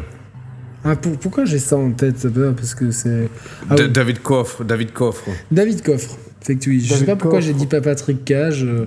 Ah, 0.84 0.95
pour- 0.95 1.18
pourquoi 1.18 1.45
j'ai 1.45 1.60
ça 1.60 1.76
en 1.76 1.91
tête 1.91 2.19
ça 2.19 2.30
peut- 2.30 2.53
Parce 2.56 2.73
que 2.76 2.91
c'est. 2.91 3.30
Ah 3.69 3.76
oui. 3.77 3.90
David 3.90 4.22
Coffre, 4.22 4.64
David 4.64 4.94
Coffre. 4.94 5.30
David 5.52 5.81
Coffre. 5.81 6.18
Fait 6.41 6.56
que 6.56 6.69
oui, 6.69 6.80
je 6.80 6.94
sais 6.94 7.06
pas 7.06 7.15
pourquoi 7.18 7.41
j'ai 7.41 7.53
dit 7.53 7.65
pas 7.68 7.81
Patrick 7.81 8.23
Cage. 8.23 8.64
euh, 8.64 8.86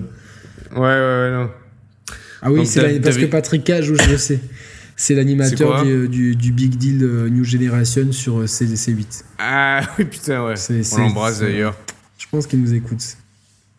Ouais, 0.71 0.79
ouais, 0.79 0.87
ouais, 0.89 1.31
non. 1.31 1.49
Ah 2.41 2.51
oui, 2.51 2.65
c'est 2.65 2.99
parce 2.99 3.17
que 3.17 3.25
Patrick 3.25 3.63
Cage, 3.63 3.85
je 3.93 4.09
le 4.11 4.17
sais. 4.17 4.39
C'est 4.95 5.15
l'animateur 5.15 5.75
quoi 5.75 5.83
du, 5.83 6.07
du- 6.07 6.35
du 6.35 6.51
Big 6.51 6.75
Deal 6.77 7.03
euh, 7.03 7.29
New 7.29 7.43
Generation 7.43 8.11
sur 8.11 8.39
euh, 8.41 8.47
C- 8.47 8.65
C8. 8.65 9.23
Ah 9.39 9.81
oui, 9.99 10.05
putain, 10.05 10.45
ouais. 10.45 10.53
On 10.93 10.97
l'embrasse 10.97 11.39
d'ailleurs. 11.39 11.75
Je 12.17 12.25
pense 12.31 12.47
qu'il 12.47 12.61
nous 12.61 12.73
écoute. 12.73 13.03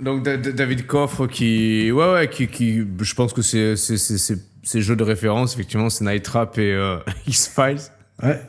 Donc 0.01 0.25
Da- 0.25 0.37
Da- 0.37 0.53
David 0.53 0.87
Coffre 0.87 1.27
qui, 1.27 1.91
ouais 1.93 2.13
ouais, 2.13 2.29
qui, 2.29 2.49
qui, 2.49 2.83
je 3.01 3.15
pense 3.15 3.33
que 3.33 3.43
c'est 3.43 3.75
ces 3.77 4.81
jeux 4.83 4.97
de 4.97 5.05
référence 5.05 5.55
effectivement, 5.55 5.89
c'est 5.91 6.05
Night 6.05 6.23
Trap 6.25 6.59
et 6.59 6.73
euh, 6.73 6.97
X 7.27 7.49
Files. 7.55 7.79
Ouais. 8.23 8.41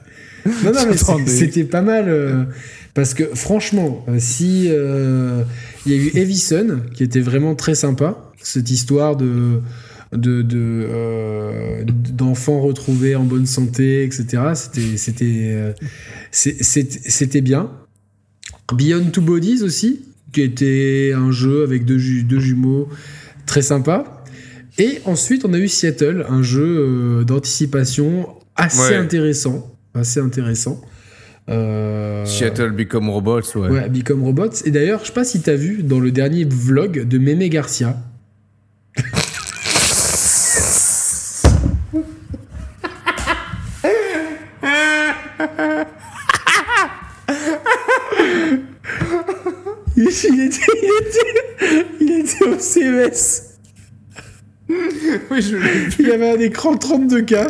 Non, 0.64 0.72
non, 0.74 0.86
mais 0.88 0.98
c'était 1.28 1.64
pas 1.64 1.82
mal. 1.82 2.06
euh, 2.08 2.46
parce 2.94 3.14
que 3.14 3.24
franchement, 3.36 4.06
euh, 4.08 4.16
si 4.20 4.68
euh, 4.70 5.44
il 5.86 5.92
y 5.92 5.96
a 5.96 5.98
eu 6.02 6.12
Evison, 6.18 6.82
qui 6.94 7.04
était 7.04 7.20
vraiment 7.20 7.54
très 7.56 7.76
sympa, 7.76 8.32
cette 8.42 8.70
histoire 8.72 9.16
de 9.16 9.62
de 10.18 10.42
de, 10.42 10.58
euh, 10.90 11.84
d'enfants 11.86 12.62
retrouvés 12.62 13.16
en 13.16 13.24
bonne 13.24 13.46
santé, 13.46 14.04
etc. 14.04 14.26
C'était 14.56 14.98
c'était 14.98 15.52
euh, 15.54 15.74
c'était 16.32 17.42
bien. 17.42 17.72
Beyond 18.74 19.10
Two 19.12 19.22
Bodies 19.22 19.62
aussi, 19.64 20.02
qui 20.32 20.42
était 20.42 21.14
un 21.16 21.32
jeu 21.32 21.64
avec 21.64 21.86
deux, 21.86 21.98
ju- 22.00 22.24
deux 22.24 22.40
jumeaux 22.40 22.90
très 23.46 23.62
sympa. 23.62 24.24
Et 24.78 25.00
ensuite, 25.06 25.46
on 25.46 25.54
a 25.54 25.58
eu 25.60 25.68
Seattle, 25.68 26.26
un 26.28 26.42
jeu 26.44 26.66
euh, 26.66 27.24
d'anticipation 27.24 28.28
assez 28.56 28.90
Ouais. 28.90 28.96
intéressant. 28.96 29.72
Assez 29.94 30.20
intéressant. 30.20 30.82
Euh, 31.48 32.26
Seattle 32.26 32.72
Become 32.72 33.10
Robots, 33.10 33.42
ouais. 33.56 33.70
Ouais, 33.70 33.88
Become 33.90 34.24
Robots. 34.24 34.50
Et 34.66 34.72
d'ailleurs, 34.72 35.02
je 35.02 35.08
sais 35.08 35.14
pas 35.14 35.24
si 35.24 35.42
t'as 35.42 35.56
vu 35.56 35.84
dans 35.84 36.00
le 36.00 36.12
dernier 36.12 36.44
vlog 36.44 37.08
de 37.08 37.18
Mémé 37.20 37.50
Garcia. 37.50 37.96
il, 50.34 50.42
était, 50.42 50.60
il, 50.82 50.92
était, 51.08 51.86
il 52.02 52.12
était 52.20 52.44
au 52.46 52.60
CES. 52.60 53.58
Oui, 54.70 55.42
je. 55.42 55.58
Il 56.00 56.08
y 56.08 56.12
avait 56.12 56.32
un 56.32 56.40
écran 56.40 56.76
32K 56.76 57.48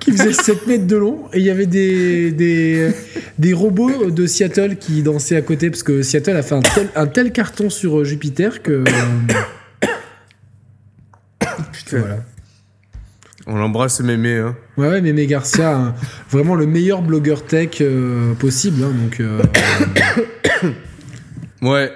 qui 0.00 0.12
faisait 0.12 0.32
7 0.32 0.66
mètres 0.66 0.86
de 0.86 0.96
long 0.96 1.28
et 1.32 1.38
il 1.38 1.44
y 1.44 1.50
avait 1.50 1.66
des, 1.66 2.30
des, 2.32 2.90
des 3.38 3.52
robots 3.52 4.10
de 4.10 4.26
Seattle 4.26 4.76
qui 4.76 5.02
dansaient 5.02 5.36
à 5.36 5.42
côté 5.42 5.70
parce 5.70 5.82
que 5.82 6.02
Seattle 6.02 6.36
a 6.36 6.42
fait 6.42 6.54
un 6.56 6.60
tel, 6.60 6.88
un 6.94 7.06
tel 7.06 7.32
carton 7.32 7.70
sur 7.70 8.00
euh, 8.00 8.04
Jupiter 8.04 8.62
que. 8.62 8.72
euh, 8.72 8.84
Putain. 11.72 11.98
voilà. 11.98 12.16
On 13.46 13.56
l'embrasse 13.56 14.00
mémé, 14.00 14.36
hein. 14.38 14.56
Ouais, 14.78 14.88
ouais, 14.88 15.00
Mémé 15.02 15.26
Garcia, 15.26 15.76
un- 15.76 15.94
vraiment 16.30 16.54
le 16.54 16.66
meilleur 16.66 17.02
blogueur 17.02 17.44
tech 17.44 17.78
euh, 17.82 18.32
possible. 18.34 18.82
hein, 18.82 18.90
donc, 18.90 19.20
euh, 19.20 19.42
Ouais. 21.64 21.90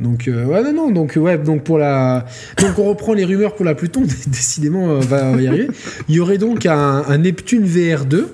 donc 0.00 0.28
euh, 0.28 0.44
ouais, 0.44 0.62
non, 0.64 0.72
non, 0.72 0.90
donc 0.90 1.14
ouais, 1.16 1.38
donc 1.38 1.64
pour 1.64 1.78
la, 1.78 2.26
donc 2.58 2.78
on 2.78 2.84
reprend 2.84 3.14
les 3.14 3.24
rumeurs 3.24 3.54
pour 3.54 3.64
la 3.64 3.74
Pluton. 3.74 4.02
Décidément, 4.26 4.90
euh, 4.90 4.96
on 4.96 5.00
va, 5.00 5.40
y 5.40 5.46
arriver. 5.46 5.68
Il 6.08 6.14
y 6.16 6.20
aurait 6.20 6.38
donc 6.38 6.66
un, 6.66 7.04
un 7.06 7.18
Neptune 7.18 7.66
VR2. 7.66 8.24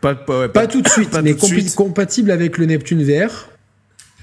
Pas, 0.00 0.14
pas, 0.14 0.40
ouais, 0.40 0.48
Pas 0.48 0.66
tout 0.66 0.82
de 0.82 0.88
suite, 0.88 1.10
pas 1.10 1.22
mais 1.22 1.34
tout 1.34 1.46
de 1.46 1.52
compi- 1.52 1.60
suite. 1.60 1.74
compatible 1.74 2.30
avec 2.30 2.58
le 2.58 2.66
Neptune 2.66 3.02
VR, 3.04 3.48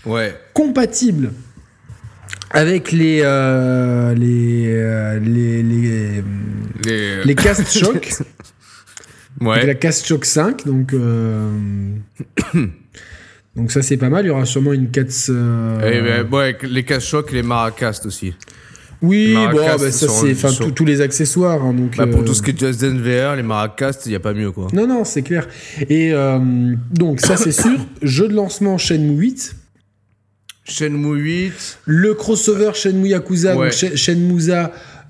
Ouais. 0.05 0.33
compatible 0.53 1.31
avec 2.51 2.91
les 2.91 3.21
euh, 3.23 4.13
les, 4.15 4.65
euh, 4.67 5.19
les 5.19 5.61
les 5.63 6.23
Les, 6.85 7.23
les 7.23 7.35
cast 7.35 7.69
shock, 7.71 7.95
avec 7.97 8.21
ouais. 9.41 9.65
la 9.65 9.75
cast 9.75 10.05
shock 10.05 10.25
5, 10.25 10.65
donc 10.65 10.93
donc 13.59 13.71
ça 13.71 13.81
c'est 13.81 13.97
pas 13.97 14.09
mal. 14.09 14.25
Il 14.25 14.29
y 14.29 14.31
aura 14.31 14.45
sûrement 14.45 14.73
une 14.73 14.89
4 14.89 15.07
euh, 15.29 15.91
Et, 15.91 16.01
ben, 16.01 16.27
ouais, 16.35 16.57
les 16.63 16.83
casse-chocs 16.83 17.31
et 17.31 17.35
les 17.35 17.43
maracastes 17.43 18.05
aussi. 18.05 18.33
oui, 19.01 19.33
bon, 19.35 19.43
maracas 19.45 19.77
bah, 19.77 19.91
ça 19.91 20.07
c'est 20.09 20.33
sont- 20.35 20.71
tous- 20.71 20.85
les 20.85 21.01
accessoires, 21.01 21.63
hein, 21.63 21.73
donc 21.73 21.95
Bah, 21.97 22.07
pour 22.07 22.21
euh, 22.21 22.23
tout 22.25 22.33
ce 22.33 22.41
qui 22.41 22.51
est 22.51 22.59
Just 22.59 22.81
Dance 22.81 22.99
VR, 22.99 23.35
les 23.35 23.43
maracastes, 23.43 24.05
il 24.05 24.09
n'y 24.09 24.15
a 24.15 24.19
pas 24.19 24.33
mieux, 24.33 24.51
quoi. 24.51 24.67
Non, 24.73 24.87
non, 24.87 25.03
c'est 25.05 25.21
clair. 25.21 25.47
Et 25.89 26.11
euh, 26.13 26.39
donc, 26.91 27.19
ça, 27.21 27.37
c'est 27.37 27.51
sûr. 27.63 27.77
Jeu 28.01 28.27
de 28.27 28.33
lancement 28.33 28.77
Shenmue 28.77 29.15
8. 29.17 29.55
Shenmue 30.65 31.17
8. 31.19 31.79
Le 31.85 32.13
crossover 32.13 32.71
Shenmue 32.75 33.07
Yakuza, 33.09 33.55
Ouais. 33.55 33.69
donc 33.69 33.73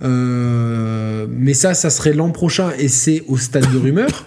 euh, 0.01 1.26
mais 1.30 1.53
ça, 1.53 1.73
ça 1.73 1.89
serait 1.89 2.13
l'an 2.13 2.30
prochain 2.31 2.69
et 2.80 2.88
c'est 2.88 3.23
au 3.27 3.38
stade 3.38 3.69
de 3.71 3.77
rumeur. 3.77 4.26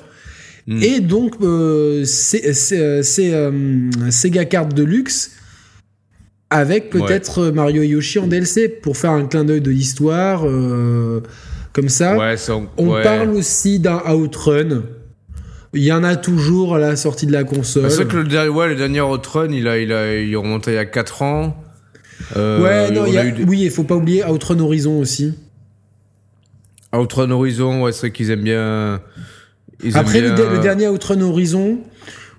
Hmm. 0.66 0.82
Et 0.82 1.00
donc, 1.00 1.34
euh, 1.42 2.04
c'est 2.04 2.46
euh, 2.76 3.02
euh, 3.18 3.90
Sega 4.10 4.44
Card 4.44 4.68
Deluxe 4.68 5.32
avec 6.50 6.90
peut-être 6.90 7.46
Mario 7.50 7.82
et 7.82 7.88
Yoshi 7.88 8.18
en 8.18 8.26
DLC 8.26 8.68
pour 8.68 8.96
faire 8.96 9.10
un 9.12 9.26
clin 9.26 9.44
d'œil 9.44 9.60
de 9.60 9.70
l'histoire. 9.70 10.42
comme 11.72 11.88
ça. 11.88 12.16
Ouais, 12.18 12.36
On 12.76 12.88
ouais. 12.90 13.02
parle 13.02 13.30
aussi 13.30 13.78
d'un 13.80 14.02
Outrun. 14.14 14.82
Il 15.74 15.82
y 15.82 15.90
en 15.92 16.04
a 16.04 16.16
toujours 16.16 16.74
à 16.76 16.78
la 16.78 16.96
sortie 16.96 17.24
de 17.26 17.32
la 17.32 17.44
console. 17.44 17.90
C'est 17.90 18.04
vrai 18.04 18.06
que 18.06 18.16
le 18.18 18.24
dernier, 18.24 18.50
ouais, 18.50 18.68
le 18.68 18.74
dernier 18.76 19.00
Outrun, 19.00 19.50
il 19.50 19.66
a, 19.66 19.78
il 19.78 19.90
a, 19.90 20.14
il 20.20 20.30
est 20.30 20.36
remonté 20.36 20.72
il 20.72 20.74
y 20.74 20.78
a 20.78 20.84
4 20.84 21.22
ans. 21.22 21.56
Euh, 22.36 22.62
ouais, 22.62 22.90
non, 22.94 23.06
y 23.06 23.16
a 23.16 23.30
des- 23.30 23.44
oui, 23.44 23.62
il 23.62 23.70
faut 23.70 23.84
pas 23.84 23.96
oublier 23.96 24.22
Outrun 24.26 24.60
Horizon 24.60 24.98
aussi. 24.98 25.32
Outrun 26.94 27.30
Horizon, 27.30 27.82
ouais, 27.82 27.92
c'est 27.92 28.00
vrai 28.00 28.10
qu'ils 28.12 28.30
aiment 28.30 28.42
bien. 28.42 29.00
Ils 29.82 29.96
Après, 29.96 30.20
le, 30.20 30.32
bien- 30.32 30.50
le 30.50 30.58
dernier 30.58 30.88
Outrun 30.88 31.20
Horizon, 31.20 31.78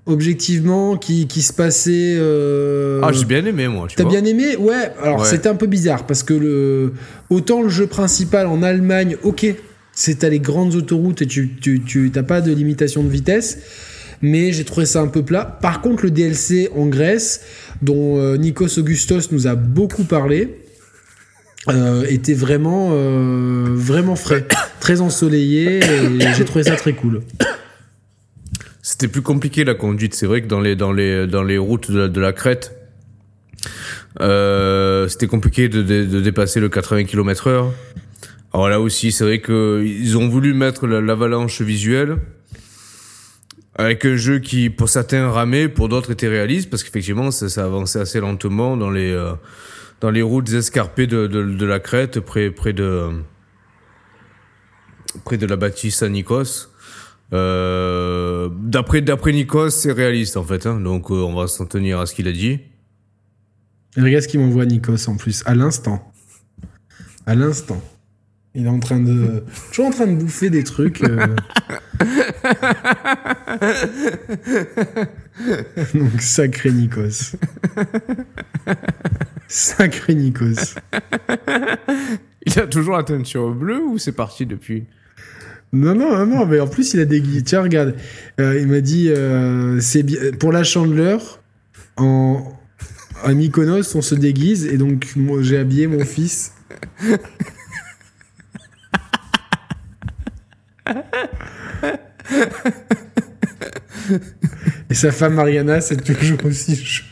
objectivement, 0.06 0.96
qui, 0.96 1.26
qui 1.26 1.42
se 1.42 1.52
passait. 1.52 2.14
euh, 2.18 3.00
Ah, 3.02 3.12
j'ai 3.12 3.24
bien 3.24 3.44
aimé, 3.44 3.68
moi. 3.68 3.86
tu 3.88 3.96
T'as 3.96 4.04
bien 4.04 4.24
aimé? 4.24 4.56
Ouais, 4.56 4.92
alors 5.02 5.20
Ouais. 5.20 5.26
c'était 5.28 5.48
un 5.48 5.54
peu 5.54 5.66
bizarre 5.66 6.06
parce 6.06 6.22
que 6.22 6.34
le 6.34 6.92
autant 7.30 7.62
le 7.62 7.68
jeu 7.68 7.86
principal 7.86 8.46
en 8.46 8.62
Allemagne, 8.62 9.16
ok, 9.22 9.46
c'est 9.92 10.24
à 10.24 10.28
les 10.28 10.40
grandes 10.40 10.74
autoroutes 10.74 11.22
et 11.22 11.26
tu 11.26 11.50
tu 11.60 11.80
tu 11.82 12.10
t'as 12.12 12.22
pas 12.22 12.40
de 12.40 12.52
limitation 12.52 13.02
de 13.02 13.08
vitesse, 13.08 13.58
mais 14.20 14.52
j'ai 14.52 14.64
trouvé 14.64 14.86
ça 14.86 15.00
un 15.00 15.06
peu 15.06 15.22
plat. 15.22 15.58
Par 15.62 15.80
contre, 15.80 16.04
le 16.04 16.10
DLC 16.10 16.68
en 16.76 16.86
Grèce, 16.86 17.40
dont 17.80 18.18
euh, 18.18 18.36
Nikos 18.36 18.78
Augustos 18.78 19.30
nous 19.32 19.46
a 19.46 19.54
beaucoup 19.54 20.04
parlé, 20.04 20.58
euh, 21.70 22.04
était 22.08 22.34
vraiment 22.34 22.90
euh, 22.92 23.66
vraiment 23.70 24.16
frais, 24.16 24.44
très 24.84 25.00
ensoleillé 25.00 25.78
et 25.78 26.34
j'ai 26.36 26.44
trouvé 26.44 26.62
ça 26.64 26.76
très 26.76 26.92
cool. 26.92 27.22
C'était 28.82 29.08
plus 29.08 29.22
compliqué 29.22 29.64
la 29.64 29.72
conduite. 29.74 30.14
C'est 30.14 30.26
vrai 30.26 30.42
que 30.42 30.46
dans 30.46 30.60
les 30.60 30.76
dans 30.76 30.92
les 30.92 31.26
dans 31.26 31.42
les 31.42 31.56
routes 31.56 31.90
de 31.90 32.00
la, 32.00 32.08
de 32.08 32.30
crête, 32.32 32.76
euh, 34.20 35.08
c'était 35.08 35.26
compliqué 35.26 35.70
de, 35.70 35.80
de, 35.80 36.04
de 36.04 36.20
dépasser 36.20 36.60
le 36.60 36.68
80 36.68 37.04
km/h. 37.04 37.70
Alors 38.52 38.68
là 38.68 38.78
aussi, 38.78 39.10
c'est 39.10 39.24
vrai 39.24 39.38
que 39.40 39.82
ils 39.86 40.18
ont 40.18 40.28
voulu 40.28 40.52
mettre 40.52 40.86
la- 40.86 41.00
l'avalanche 41.00 41.62
visuelle 41.62 42.18
avec 43.76 44.04
un 44.04 44.16
jeu 44.16 44.38
qui, 44.38 44.68
pour 44.68 44.90
certains, 44.90 45.30
ramait, 45.30 45.68
pour 45.68 45.88
d'autres 45.88 46.10
était 46.12 46.28
réaliste, 46.28 46.68
parce 46.68 46.84
qu'effectivement, 46.84 47.30
ça, 47.30 47.48
ça 47.48 47.64
avançait 47.64 48.00
assez 48.00 48.20
lentement 48.20 48.76
dans 48.76 48.90
les 48.90 49.10
euh, 49.12 49.32
dans 50.02 50.10
les 50.10 50.20
routes 50.20 50.52
escarpées 50.52 51.06
de, 51.06 51.26
de, 51.26 51.42
de 51.42 51.66
la 51.66 51.80
crête, 51.80 52.20
près 52.20 52.50
près 52.50 52.74
de 52.74 53.08
près 55.24 55.38
de 55.38 55.46
la 55.46 55.56
bâtisse 55.56 56.02
à 56.02 56.08
Nikos. 56.08 56.68
Euh, 57.32 58.48
d'après 58.52 59.00
d'après 59.00 59.32
Nikos, 59.32 59.70
c'est 59.70 59.92
réaliste 59.92 60.36
en 60.36 60.44
fait, 60.44 60.66
hein, 60.66 60.80
donc 60.80 61.10
euh, 61.10 61.14
on 61.14 61.34
va 61.34 61.46
s'en 61.46 61.66
tenir 61.66 62.00
à 62.00 62.06
ce 62.06 62.14
qu'il 62.14 62.28
a 62.28 62.32
dit. 62.32 62.60
Et 63.96 64.00
regarde 64.00 64.22
ce 64.22 64.28
qu'il 64.28 64.40
m'envoie 64.40 64.66
Nikos 64.66 65.08
en 65.08 65.16
plus, 65.16 65.42
à 65.46 65.54
l'instant. 65.54 66.12
À 67.26 67.34
l'instant. 67.34 67.80
Il 68.56 68.66
est 68.66 68.68
en 68.68 68.78
train 68.78 69.00
de. 69.00 69.42
Toujours 69.70 69.86
en 69.86 69.90
train 69.90 70.06
de 70.06 70.14
bouffer 70.14 70.48
des 70.48 70.62
trucs. 70.62 71.02
euh. 71.02 71.26
Donc, 75.94 76.20
sacré 76.20 76.70
Nikos. 76.70 77.34
Sacré 79.48 80.14
Nikos. 80.14 80.76
Il 82.46 82.60
a 82.60 82.68
toujours 82.68 82.96
la 82.96 83.02
teinture 83.02 83.52
bleue 83.52 83.82
ou 83.82 83.98
c'est 83.98 84.12
parti 84.12 84.46
depuis? 84.46 84.84
Non, 85.74 85.94
non, 85.96 86.24
non, 86.24 86.46
mais 86.46 86.60
en 86.60 86.68
plus, 86.68 86.94
il 86.94 87.00
a 87.00 87.04
des 87.04 87.20
guides. 87.20 87.44
Tiens, 87.44 87.62
regarde. 87.62 87.96
Euh, 88.40 88.58
il 88.60 88.68
m'a 88.68 88.80
dit 88.80 89.08
euh, 89.10 89.80
c'est 89.80 90.04
pour 90.38 90.52
la 90.52 90.62
chandeleur, 90.64 91.42
en. 91.96 92.50
À 93.22 93.32
Mykonos, 93.32 93.94
on 93.94 94.02
se 94.02 94.14
déguise 94.14 94.66
et 94.66 94.76
donc 94.76 95.16
moi 95.16 95.40
j'ai 95.40 95.56
habillé 95.56 95.86
mon 95.86 96.04
fils. 96.04 96.52
Et 104.90 104.94
sa 104.94 105.10
femme 105.10 105.34
Mariana, 105.34 105.80
c'est 105.80 105.96
toujours 105.96 106.44
aussi 106.44 106.76
chaud. 106.76 107.04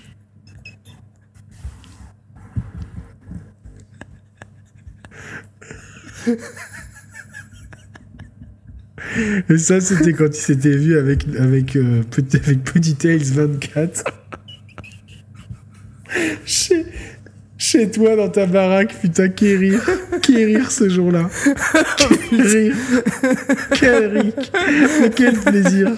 Et 9.49 9.59
ça, 9.59 9.81
c'était 9.81 10.13
quand 10.13 10.27
il 10.27 10.35
s'était 10.35 10.77
vu 10.77 10.99
avec, 10.99 11.25
avec, 11.39 11.77
euh, 11.77 12.03
petit, 12.11 12.37
avec 12.37 12.65
Petit 12.65 12.95
Tales 12.95 13.23
24. 13.23 14.05
chez, 16.45 16.87
chez 17.59 17.91
toi, 17.91 18.17
dans 18.17 18.29
ta 18.29 18.47
baraque, 18.47 18.95
putain, 19.01 19.29
quel 19.29 19.59
rire. 19.59 19.83
Rire 20.29 20.71
ce 20.71 20.89
jour-là. 20.89 21.29
Quel 22.31 22.43
rire. 22.43 22.77
Quel 23.79 24.19
rire. 24.19 24.33
Quel 25.15 25.35
plaisir. 25.35 25.93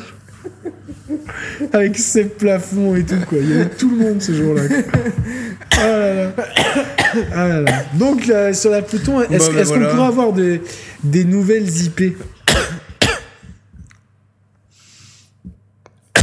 Avec 1.72 1.96
ses 1.98 2.24
plafonds 2.24 2.96
et 2.96 3.04
tout, 3.04 3.14
quoi. 3.28 3.38
Il 3.40 3.50
y 3.50 3.52
avait 3.54 3.70
tout 3.70 3.90
le 3.90 3.96
monde 3.96 4.22
ce 4.22 4.32
jour-là. 4.32 4.62
Ah 5.76 5.86
là 5.86 6.14
là. 6.14 6.32
Ah 7.32 7.48
là 7.48 7.60
là. 7.60 7.72
Donc, 7.94 8.26
là, 8.26 8.52
sur 8.52 8.70
la 8.70 8.82
Pluton, 8.82 9.20
est-ce 9.22 9.50
ben 9.50 9.64
qu'on 9.64 9.90
pourra 9.90 10.06
avoir 10.08 10.32
des, 10.32 10.60
des 11.02 11.24
nouvelles 11.24 11.68
IP 11.68 12.16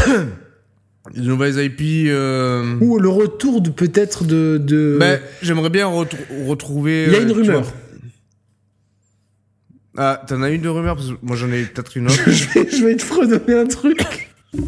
Les 1.16 1.22
nouvelles 1.24 1.58
IP. 1.66 2.08
Euh... 2.10 2.76
Ou 2.80 3.00
le 3.00 3.10
retour 3.10 3.62
de 3.62 3.70
peut-être 3.72 4.24
de. 4.24 4.58
de... 4.64 4.98
Ben, 5.00 5.20
j'aimerais 5.42 5.70
bien 5.72 5.88
retrou- 5.88 6.46
retrouver. 6.48 7.06
Il 7.08 7.14
y 7.14 7.16
a 7.16 7.20
euh, 7.20 7.22
une 7.24 7.28
tu 7.30 7.34
rumeur. 7.36 7.74
Ah, 9.98 10.22
t'en 10.28 10.42
as 10.44 10.50
une 10.52 10.62
de 10.62 10.70
rumeur? 10.70 10.96
Parce 10.96 11.10
que 11.10 11.16
moi 11.22 11.36
j'en 11.36 11.52
ai 11.52 11.64
peut-être 11.64 11.98
une 11.98 12.06
autre. 12.12 12.22
je, 12.28 12.48
vais, 12.60 12.70
je 12.72 12.86
vais 12.86 12.96
te 12.96 13.04
fredonner 13.04 13.56
un 13.60 13.66
truc. 13.66 14.30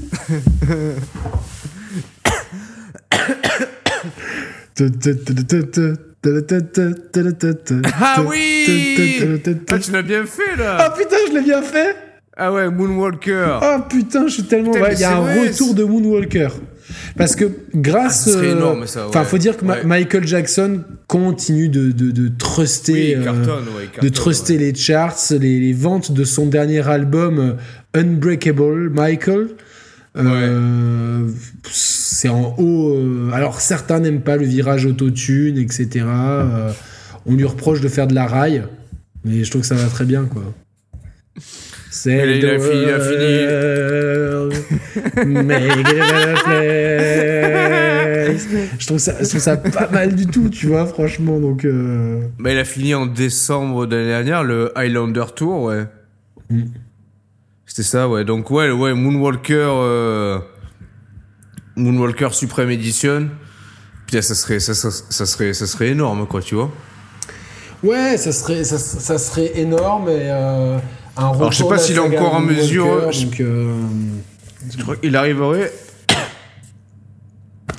ah 8.01 8.21
oui 8.25 8.65
Ah, 9.69 9.79
tu 9.79 9.91
l'as 9.91 10.01
bien 10.01 10.25
fait 10.25 10.55
là 10.57 10.77
Ah 10.79 10.89
putain, 10.97 11.15
je 11.29 11.33
l'ai 11.33 11.41
bien 11.41 11.61
fait 11.61 11.95
Ah 12.35 12.51
ouais, 12.51 12.69
Moonwalker 12.69 13.59
Ah 13.61 13.85
putain, 13.87 14.27
je 14.27 14.33
suis 14.33 14.43
tellement. 14.43 14.71
Putain, 14.71 14.83
ouais, 14.83 14.89
mais 14.89 14.95
Il 14.95 15.01
y 15.01 15.03
a 15.03 15.17
un 15.17 15.21
vrai, 15.21 15.47
retour 15.49 15.73
de 15.75 15.83
Moonwalker. 15.83 16.47
Parce 17.15 17.35
que 17.35 17.45
grâce. 17.75 18.27
Ah, 18.33 18.37
euh, 18.39 18.55
énorme, 18.55 18.87
ça, 18.87 19.07
Enfin, 19.07 19.19
ouais. 19.19 19.25
faut 19.25 19.37
dire 19.37 19.55
que 19.55 19.65
Ouais. 19.65 19.83
Michael 19.83 20.25
Jackson 20.27 20.81
continue 21.07 21.69
de, 21.69 21.91
de, 21.91 22.11
de 22.11 22.31
truster. 22.35 23.17
Oui, 23.17 23.25
euh, 23.27 24.01
de 24.01 24.09
truster 24.09 24.57
les 24.57 24.73
charts, 24.73 25.15
les, 25.31 25.59
les 25.59 25.73
ventes 25.73 26.11
de 26.11 26.23
son 26.23 26.47
dernier 26.47 26.87
album 26.87 27.39
euh, 27.39 27.99
Unbreakable 27.99 28.89
Michael. 28.89 29.49
Euh, 30.15 31.27
c'est 31.71 32.29
en 32.29 32.55
haut. 32.59 32.95
alors 33.33 33.61
certains 33.61 33.99
n'aiment 33.99 34.21
pas 34.21 34.37
le 34.37 34.45
virage 34.45 34.85
autotune, 34.85 35.57
etc. 35.57 36.05
On 37.25 37.33
lui 37.35 37.45
reproche 37.45 37.81
de 37.81 37.87
faire 37.87 38.05
de 38.07 38.13
la 38.13 38.27
raille, 38.27 38.63
mais 39.25 39.43
je 39.43 39.49
trouve 39.49 39.61
que 39.61 39.67
ça 39.67 39.75
va 39.75 39.87
très 39.87 40.05
bien, 40.05 40.25
quoi. 40.25 40.43
C'est 42.03 42.17
Mais 42.17 42.37
il 42.37 42.45
a 42.45 42.59
fini-. 42.59 42.85
Je 48.79 48.87
trouve 48.87 48.97
ça, 48.97 49.13
je 49.21 49.29
trouve 49.29 49.39
ça 49.39 49.55
pas 49.55 49.87
mal 49.89 50.13
du 50.13 50.25
tout, 50.27 50.49
tu 50.49 50.67
vois, 50.67 50.85
franchement. 50.85 51.39
Donc, 51.39 51.63
euh, 51.63 52.19
Bah, 52.39 52.51
il 52.51 52.57
a 52.57 52.65
fini 52.65 52.93
en 52.93 53.05
décembre 53.05 53.85
de 53.85 53.95
l'année 53.95 54.09
dernière, 54.09 54.43
le 54.43 54.77
Highlander 54.77 55.23
Tour, 55.33 55.61
ouais. 55.63 55.85
Mm. 56.49 56.63
C'était 57.65 57.83
ça, 57.83 58.09
ouais. 58.09 58.25
Donc, 58.25 58.51
ouais, 58.51 58.69
ouais 58.69 58.93
Moonwalker. 58.93 59.53
euh, 59.69 60.39
Moonwalker 61.77 62.33
Supreme 62.33 62.71
Edition. 62.71 63.29
Putain, 64.07 64.21
ça 64.21 64.35
serait, 64.35 64.59
ça, 64.59 64.73
ça, 64.73 64.91
ça 64.91 65.25
serait, 65.25 65.53
ça 65.53 65.67
serait 65.67 65.89
énorme, 65.89 66.27
quoi, 66.27 66.41
tu 66.41 66.55
vois. 66.55 66.69
Ouais, 67.81 68.17
ça 68.17 68.33
serait, 68.33 68.65
ça, 68.65 68.77
ça 68.77 69.17
serait 69.17 69.57
énorme 69.57 70.09
et 70.09 70.29
euh, 70.29 70.77
un 71.17 71.27
retour 71.27 71.51
je 71.51 71.57
sais 71.57 71.67
pas 71.67 71.77
s'il 71.77 71.95
est 71.95 71.99
encore 71.99 72.33
en 72.35 72.39
mesure, 72.41 73.11
je- 73.11 73.25
Donc, 73.25 73.39
euh, 73.39 73.73
Je 74.75 74.81
crois 74.81 74.95
qu'il 74.97 75.15
arriverait. 75.15 75.71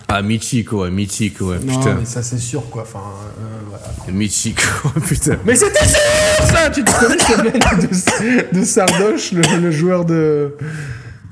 Ah, 0.08 0.22
mythique, 0.22 0.72
ouais, 0.72 0.90
mythique, 0.90 1.40
ouais, 1.40 1.56
non, 1.64 1.78
putain. 1.78 1.96
mais 1.98 2.04
ça 2.04 2.22
c'est 2.22 2.38
sûr 2.38 2.68
quoi. 2.70 2.82
Enfin, 2.82 3.00
euh, 3.40 3.42
voilà. 3.68 3.84
Mythique, 4.16 4.60
ouais, 4.84 5.00
putain. 5.06 5.36
Mais 5.44 5.56
c'était 5.56 5.84
sûr 5.86 5.98
ça 6.46 6.70
Tu 6.70 6.84
te 6.84 7.00
connais 7.00 7.18
ce 7.18 7.42
mec 7.42 8.52
de, 8.52 8.60
de 8.60 8.64
Sardoche, 8.64 9.32
le, 9.32 9.42
le 9.60 9.70
joueur 9.72 10.04
de, 10.04 10.54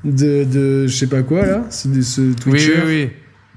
de, 0.03 0.43
de 0.43 0.87
je 0.87 0.93
sais 0.95 1.07
pas 1.07 1.21
quoi 1.23 1.45
là, 1.45 1.61
c'est 1.69 1.91
de 1.91 2.01
ce 2.01 2.21
Oui, 2.21 2.35
Twitcher. 2.35 2.81
oui, 2.85 3.03
oui. 3.05 3.09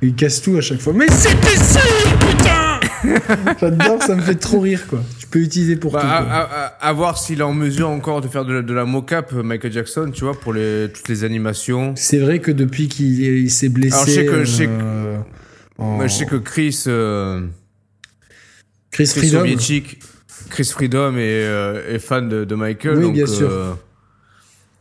Il 0.02 0.14
casse 0.14 0.42
tout 0.42 0.56
à 0.56 0.60
chaque 0.60 0.80
fois. 0.80 0.92
Mais 0.94 1.06
c'était 1.10 1.56
sûr, 1.64 2.18
putain 2.20 2.80
J'adore, 3.60 4.02
ça 4.02 4.14
me 4.14 4.20
fait 4.22 4.34
trop 4.36 4.60
rire 4.60 4.86
quoi. 4.88 5.00
Tu 5.26 5.30
peux 5.32 5.40
utiliser 5.40 5.74
pour 5.74 5.90
Bah, 5.92 6.00
tout. 6.00 6.86
à, 6.86 6.92
voir 6.92 7.18
s'il 7.18 7.40
est 7.40 7.42
en 7.42 7.52
mesure 7.52 7.88
encore 7.88 8.20
de 8.20 8.28
faire 8.28 8.44
de 8.44 8.52
la, 8.54 8.62
de 8.62 8.72
la 8.72 8.84
mocap, 8.84 9.32
euh, 9.32 9.42
Michael 9.42 9.72
Jackson, 9.72 10.10
tu 10.14 10.22
vois, 10.24 10.38
pour 10.38 10.52
les, 10.52 10.86
toutes 10.94 11.08
les 11.08 11.24
animations. 11.24 11.94
C'est 11.96 12.18
vrai 12.18 12.38
que 12.38 12.52
depuis 12.52 12.86
qu'il 12.86 13.20
il 13.20 13.50
s'est 13.50 13.68
blessé. 13.68 13.94
Alors, 13.96 14.06
je 14.06 14.12
sais 14.12 14.24
que- 14.26 14.44
je 14.44 14.50
sais 14.52 14.66
que- 14.66 14.70
euh, 14.70 15.16
en- 15.78 15.96
Moi, 15.96 16.06
je 16.06 16.14
sais 16.14 16.26
que 16.26 16.36
Chris, 16.36 16.84
euh, 16.86 17.40
Chris 18.92 19.06
Chris 19.08 19.18
Freedom. 19.20 19.38
soviétique, 19.40 19.98
Chris 20.48 20.64
Freedom 20.72 21.14
est, 21.16 21.18
euh, 21.44 21.94
est 21.94 21.98
fan 21.98 22.28
de, 22.28 22.44
de 22.44 22.54
Michael, 22.54 22.98
Oui, 22.98 23.02
donc 23.02 23.14
bien 23.14 23.26
sûr. 23.26 23.78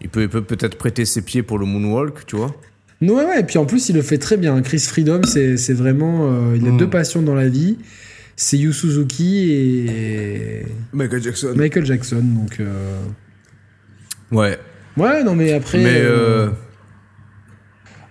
il 0.02 0.10
peut 0.10 0.28
peut-être 0.28 0.78
prêter 0.78 1.06
ses 1.06 1.24
pieds 1.24 1.42
pour 1.42 1.58
le 1.58 1.66
moonwalk, 1.66 2.24
tu 2.28 2.36
vois. 2.36 2.56
Ouais, 3.02 3.10
ouais, 3.12 3.40
et 3.40 3.44
puis 3.44 3.58
en 3.58 3.66
plus, 3.66 3.90
il 3.90 3.96
le 3.96 4.02
fait 4.04 4.20
très 4.20 4.38
bien. 4.38 4.62
Chris 4.62 4.80
Freedom, 4.80 5.22
c'est 5.26 5.74
vraiment. 5.74 6.54
il 6.54 6.68
a 6.68 6.72
Mm. 6.72 6.78
deux 6.78 6.90
passions 6.90 7.22
dans 7.24 7.36
la 7.36 7.48
vie 7.50 7.78
c'est 8.36 8.58
Yu 8.58 8.74
Suzuki 8.74 9.86
et 9.88 10.66
Michael 10.94 11.22
Jackson. 11.24 11.54
Michael 11.56 11.86
Jackson. 11.86 12.22
Donc, 12.24 12.60
euh, 12.60 13.00
Ouais. 14.32 14.60
ouais, 14.98 15.24
non, 15.24 15.36
mais 15.36 15.54
après. 15.54 15.78
Mais 15.84 16.02
euh, 16.02 16.50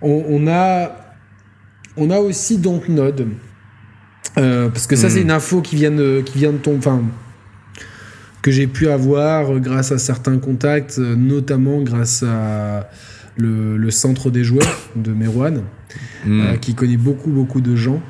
on, 0.00 0.24
on 0.28 0.46
a. 0.48 0.92
On 1.96 2.10
a 2.10 2.18
aussi 2.18 2.58
Dontnod. 2.58 3.28
Euh, 4.38 4.68
parce 4.68 4.86
que 4.86 4.96
ça, 4.96 5.06
Mm. 5.06 5.10
c'est 5.10 5.20
une 5.22 5.30
info 5.30 5.60
qui 5.60 5.76
vient 5.76 5.90
de, 5.92 6.22
qui 6.24 6.38
vient 6.38 6.52
de 6.52 6.58
ton. 6.58 6.76
Enfin. 6.78 7.02
Que 8.42 8.50
j'ai 8.50 8.66
pu 8.66 8.88
avoir 8.88 9.58
grâce 9.58 9.90
à 9.90 9.96
certains 9.98 10.38
contacts, 10.38 10.98
euh, 10.98 11.16
notamment 11.16 11.80
grâce 11.80 12.22
à 12.22 12.90
le, 13.36 13.78
le 13.78 13.90
centre 13.90 14.30
des 14.30 14.44
joueurs 14.44 14.78
de 14.96 15.12
Merwan. 15.12 15.62
hmm. 16.26 16.40
euh, 16.40 16.56
qui 16.56 16.74
connaît 16.74 16.96
beaucoup 16.98 17.30
beaucoup 17.30 17.60
de 17.62 17.74
gens. 17.76 18.02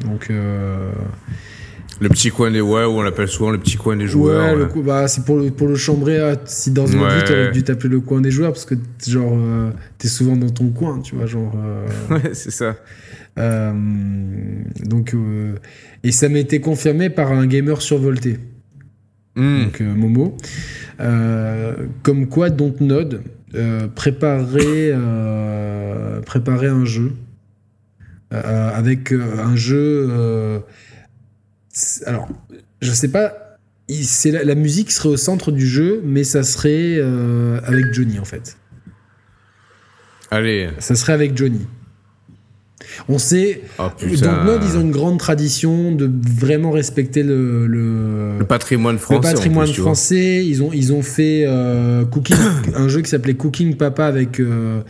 Donc 0.00 0.28
euh, 0.30 0.90
le 2.00 2.08
petit 2.08 2.30
coin 2.30 2.50
des 2.50 2.60
ouais, 2.60 2.84
ou 2.84 2.88
on 2.98 3.02
l'appelle 3.02 3.28
souvent 3.28 3.50
le 3.50 3.58
petit 3.58 3.76
coin 3.76 3.96
des 3.96 4.06
joueurs. 4.08 4.52
ouais, 4.52 4.56
le 4.56 4.64
ouais. 4.64 4.68
coup, 4.70 4.82
bah, 4.82 5.06
c'est 5.08 5.24
pour 5.24 5.38
le 5.38 5.50
pour 5.50 5.68
le 5.68 5.76
chambrer. 5.76 6.18
ah, 6.20 6.34
si 6.44 6.70
dans 6.72 6.86
une 6.86 7.00
Ouais. 7.02 7.16
vie 7.18 7.24
t'aurais 7.24 7.50
dû 7.52 7.62
t'appeler 7.62 7.90
le 7.90 8.00
coin 8.00 8.20
des 8.20 8.30
joueurs 8.32 8.52
parce 8.52 8.64
que 8.64 8.74
genre 9.06 9.32
euh, 9.34 9.70
t'es 9.98 10.08
souvent 10.08 10.36
dans 10.36 10.50
ton 10.50 10.68
coin, 10.70 11.00
tu 11.00 11.14
vois, 11.14 11.26
genre. 11.26 11.52
euh, 11.56 11.86
Ouais, 12.10 12.30
c'est 12.34 12.50
ça. 12.50 12.76
euh, 13.38 13.72
donc 14.84 15.14
et 16.02 16.12
ça 16.12 16.28
m'a 16.28 16.38
été 16.38 16.60
confirmé 16.60 17.10
par 17.10 17.30
un 17.32 17.46
gamer 17.46 17.80
survolté. 17.80 18.38
Hmm. 19.36 19.64
donc 19.64 19.80
Momo. 19.80 20.36
Comme 22.02 22.26
quoi 22.28 22.50
Dontnod 22.50 23.22
préparait, 23.94 24.92
préparait 26.26 26.68
un 26.68 26.84
jeu 26.84 27.12
avec 28.30 29.12
euh, 29.12 29.38
un 29.38 29.56
jeu. 29.56 30.08
euh, 30.10 30.60
alors, 32.06 32.28
je 32.80 32.90
sais 32.92 33.08
pas. 33.08 33.32
C'est 33.88 34.30
la, 34.30 34.44
la 34.44 34.54
musique 34.54 34.90
serait 34.90 35.10
au 35.10 35.16
centre 35.16 35.52
du 35.52 35.66
jeu, 35.66 36.00
mais 36.04 36.24
ça 36.24 36.42
serait 36.42 36.96
euh, 36.98 37.60
avec 37.64 37.92
Johnny 37.92 38.18
en 38.18 38.24
fait. 38.24 38.56
Allez. 40.30 40.70
Ça 40.78 40.94
serait 40.94 41.12
avec 41.12 41.36
Johnny. 41.36 41.66
On 43.08 43.18
sait. 43.18 43.62
Oh 43.78 43.84
putain. 43.98 44.44
Dontnod, 44.44 44.60
ils 44.64 44.76
ont 44.76 44.80
une 44.80 44.90
grande 44.90 45.18
tradition 45.18 45.92
de 45.92 46.10
vraiment 46.38 46.70
respecter 46.70 47.22
le, 47.22 47.66
le, 47.66 48.38
Le 48.38 48.44
patrimoine 48.44 48.98
français. 48.98 49.28
le 49.28 49.34
patrimoine 49.34 49.70
plus, 49.72 49.80
français. 49.82 50.44
Ils 50.46 50.62
ont, 50.62 50.70
ils 50.72 50.92
ont 50.92 51.02
fait 51.02 51.44
euh, 51.46 52.04
Cooking, 52.04 52.36
un 52.74 52.88
jeu 52.88 53.02
qui 53.02 53.10
s'appelait 53.10 53.34
Cooking 53.34 53.76
Papa 53.76 54.06
avec, 54.06 54.40
euh, 54.40 54.80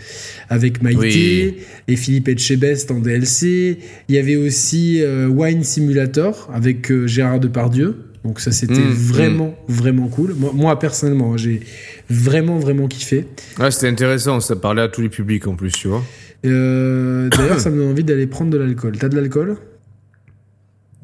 avec 0.48 0.82
Maïté 0.82 1.54
Oui. 1.56 1.56
et 1.88 1.96
Philippe 1.96 2.28
Etchebest 2.28 2.90
en 2.90 2.98
DLC. 3.00 3.78
Il 4.08 4.14
y 4.14 4.18
avait 4.18 4.36
aussi 4.36 5.00
euh, 5.02 5.26
Wine 5.28 5.64
Simulator 5.64 6.50
avec 6.52 6.90
euh, 6.90 7.06
Gérard 7.06 7.40
Depardieu. 7.40 7.96
Donc 8.24 8.40
ça, 8.40 8.52
c'était 8.52 8.72
Mm, 8.74 8.90
vraiment, 8.94 9.54
vraiment 9.68 10.08
cool. 10.08 10.34
Moi, 10.34 10.50
moi, 10.54 10.78
personnellement, 10.78 11.36
j'ai 11.36 11.60
vraiment, 12.08 12.58
vraiment 12.58 12.88
kiffé. 12.88 13.26
Ouais, 13.58 13.70
c'était 13.70 13.88
intéressant. 13.88 14.40
Ça 14.40 14.56
parlait 14.56 14.80
à 14.80 14.88
tous 14.88 15.02
les 15.02 15.10
publics 15.10 15.46
en 15.46 15.54
plus, 15.54 15.72
tu 15.72 15.88
vois. 15.88 16.02
Euh, 16.44 17.28
D'ailleurs, 17.30 17.60
ça 17.60 17.70
me 17.70 17.76
donne 17.78 17.90
envie 17.90 18.04
d'aller 18.04 18.26
prendre 18.26 18.50
de 18.50 18.58
l'alcool. 18.58 18.96
T'as 18.98 19.08
de 19.08 19.16
l'alcool? 19.16 19.56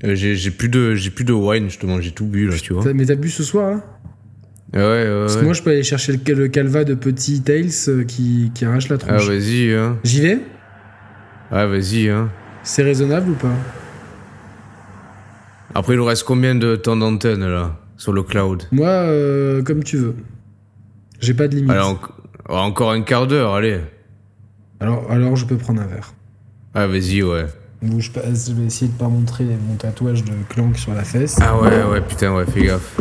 Euh, 0.04 0.14
j'ai 0.14 0.50
plus 0.50 0.68
de 0.68 0.94
j'ai 0.94 1.10
plus 1.10 1.24
de 1.24 1.32
wine 1.32 1.64
justement. 1.68 2.00
J'ai 2.00 2.10
tout 2.12 2.26
bu 2.26 2.46
là, 2.48 2.56
tu 2.56 2.72
vois. 2.72 2.92
Mais 2.92 3.04
t'as 3.06 3.14
bu 3.16 3.28
ce 3.30 3.42
soir, 3.42 3.70
là 3.70 3.80
Ouais, 4.72 4.80
ouais, 4.80 5.20
Parce 5.22 5.34
que 5.34 5.38
ouais. 5.40 5.44
moi, 5.46 5.52
je 5.52 5.62
peux 5.62 5.70
aller 5.70 5.82
chercher 5.82 6.12
le, 6.12 6.34
le 6.34 6.48
calva 6.48 6.84
de 6.84 6.94
Petit 6.94 7.40
Tails 7.42 7.70
euh, 7.88 8.04
qui, 8.04 8.52
qui 8.54 8.64
arrache 8.64 8.88
la 8.88 8.94
Ah, 8.96 8.98
tronche. 8.98 9.26
vas-y, 9.28 9.72
hein. 9.74 9.98
J'y 10.04 10.20
vais? 10.20 10.38
Ah, 11.50 11.66
vas-y, 11.66 12.08
hein. 12.08 12.30
C'est 12.62 12.82
raisonnable 12.84 13.30
ou 13.30 13.34
pas? 13.34 13.52
Après, 15.74 15.94
il 15.94 15.96
nous 15.96 16.04
reste 16.04 16.24
combien 16.24 16.54
de 16.54 16.76
temps 16.76 16.96
d'antenne 16.96 17.44
là 17.46 17.76
sur 17.96 18.12
le 18.12 18.22
cloud? 18.22 18.62
Moi, 18.72 18.88
euh, 18.88 19.62
comme 19.62 19.82
tu 19.84 19.96
veux. 19.96 20.14
J'ai 21.20 21.34
pas 21.34 21.48
de 21.48 21.56
limite. 21.56 21.70
Alors, 21.72 22.00
en- 22.48 22.58
encore 22.58 22.92
un 22.92 23.02
quart 23.02 23.26
d'heure, 23.26 23.54
allez. 23.54 23.80
Alors, 24.80 25.10
alors 25.10 25.36
je 25.36 25.46
peux 25.46 25.56
prendre 25.56 25.80
un 25.82 25.86
verre. 25.86 26.14
Ah, 26.74 26.86
vas-y, 26.86 27.22
ouais. 27.22 27.46
Je 27.82 28.52
vais 28.52 28.66
essayer 28.66 28.90
de 28.90 28.96
pas 28.96 29.08
montrer 29.08 29.44
mon 29.44 29.74
tatouage 29.76 30.24
de 30.24 30.32
Clank 30.50 30.76
sur 30.76 30.92
la 30.94 31.02
fesse. 31.04 31.38
Ah 31.40 31.58
ouais, 31.60 31.82
ouais, 31.90 32.00
putain, 32.02 32.34
ouais, 32.34 32.44
fais 32.46 32.64
gaffe. 32.66 33.00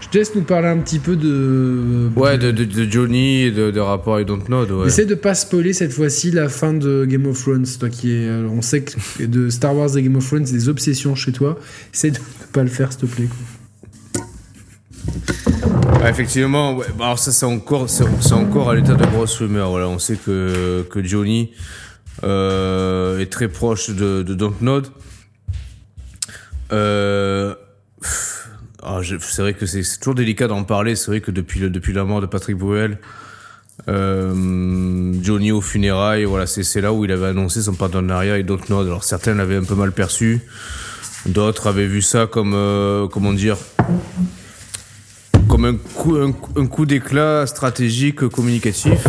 Je 0.00 0.08
te 0.08 0.18
laisse 0.18 0.34
nous 0.34 0.42
parler 0.42 0.68
un 0.68 0.78
petit 0.78 0.98
peu 0.98 1.16
de. 1.16 2.10
Ouais, 2.16 2.38
de, 2.38 2.50
de, 2.50 2.64
de 2.64 2.90
Johnny 2.90 3.42
et 3.42 3.50
de, 3.50 3.70
de 3.70 3.80
rapport 3.80 4.14
avec 4.16 4.26
Dontnod, 4.26 4.70
ouais. 4.70 4.86
Essaye 4.86 5.06
de 5.06 5.14
pas 5.14 5.34
spoiler 5.34 5.72
cette 5.72 5.92
fois-ci 5.92 6.30
la 6.30 6.48
fin 6.48 6.72
de 6.72 7.04
Game 7.06 7.26
of 7.26 7.40
Thrones, 7.42 7.66
toi 7.78 7.88
qui 7.90 8.12
est. 8.12 8.28
euh, 8.28 8.48
On 8.50 8.62
sait 8.62 8.82
que 8.82 9.24
de 9.24 9.50
Star 9.50 9.74
Wars 9.76 9.96
et 9.96 10.02
Game 10.02 10.16
of 10.16 10.26
Thrones, 10.26 10.46
c'est 10.46 10.54
des 10.54 10.68
obsessions 10.68 11.14
chez 11.14 11.32
toi. 11.32 11.58
Essaye 11.92 12.12
de 12.12 12.18
ne 12.18 12.52
pas 12.52 12.62
le 12.62 12.68
faire, 12.70 12.92
s'il 12.92 13.02
te 13.02 13.06
plaît. 13.14 13.26
quoi. 13.28 14.24
Effectivement. 16.06 16.74
Bah, 16.74 16.84
alors 17.00 17.18
ça, 17.18 17.32
c'est 17.32 17.46
encore, 17.46 18.70
à 18.70 18.74
l'état 18.74 18.94
de 18.94 19.06
grosse 19.06 19.38
rumeur. 19.38 19.70
On 19.70 19.98
sait 19.98 20.16
que, 20.16 20.84
Johnny 21.02 21.52
euh, 22.22 23.18
est 23.18 23.32
très 23.32 23.48
proche 23.48 23.90
de, 23.90 24.22
de 24.22 24.34
Dontnod. 24.34 24.88
Euh, 26.72 27.54
ah, 28.82 29.00
c'est 29.02 29.42
vrai 29.42 29.54
que 29.54 29.66
c'est 29.66 29.82
toujours 29.98 30.14
délicat 30.14 30.46
d'en 30.46 30.64
parler. 30.64 30.94
C'est 30.94 31.10
vrai 31.10 31.20
que 31.20 31.30
depuis, 31.30 31.60
la 31.92 32.04
mort 32.04 32.20
de 32.20 32.26
Patrick 32.26 32.56
Bruel, 32.56 32.98
euh, 33.88 35.14
Johnny 35.22 35.52
aux 35.52 35.62
funérailles, 35.62 36.24
voilà, 36.24 36.46
c'est 36.46 36.80
là 36.80 36.92
où 36.92 37.04
il 37.04 37.12
avait 37.12 37.28
annoncé 37.28 37.62
son 37.62 37.74
partenariat 37.74 38.34
avec 38.34 38.46
Dontnod. 38.46 38.86
Alors 38.86 39.04
certains 39.04 39.34
l'avaient 39.34 39.56
un 39.56 39.64
peu 39.64 39.74
mal 39.74 39.92
perçu, 39.92 40.42
d'autres 41.26 41.66
avaient 41.66 41.86
vu 41.86 42.02
ça 42.02 42.26
comme, 42.26 42.52
comment 43.10 43.32
dire, 43.32 43.56
comme 45.64 45.74
un 45.74 45.78
coup, 45.94 46.16
un, 46.16 46.32
coup- 46.32 46.60
un 46.60 46.66
coup 46.66 46.86
d'éclat 46.86 47.46
stratégique 47.46 48.26
communicatif. 48.28 49.06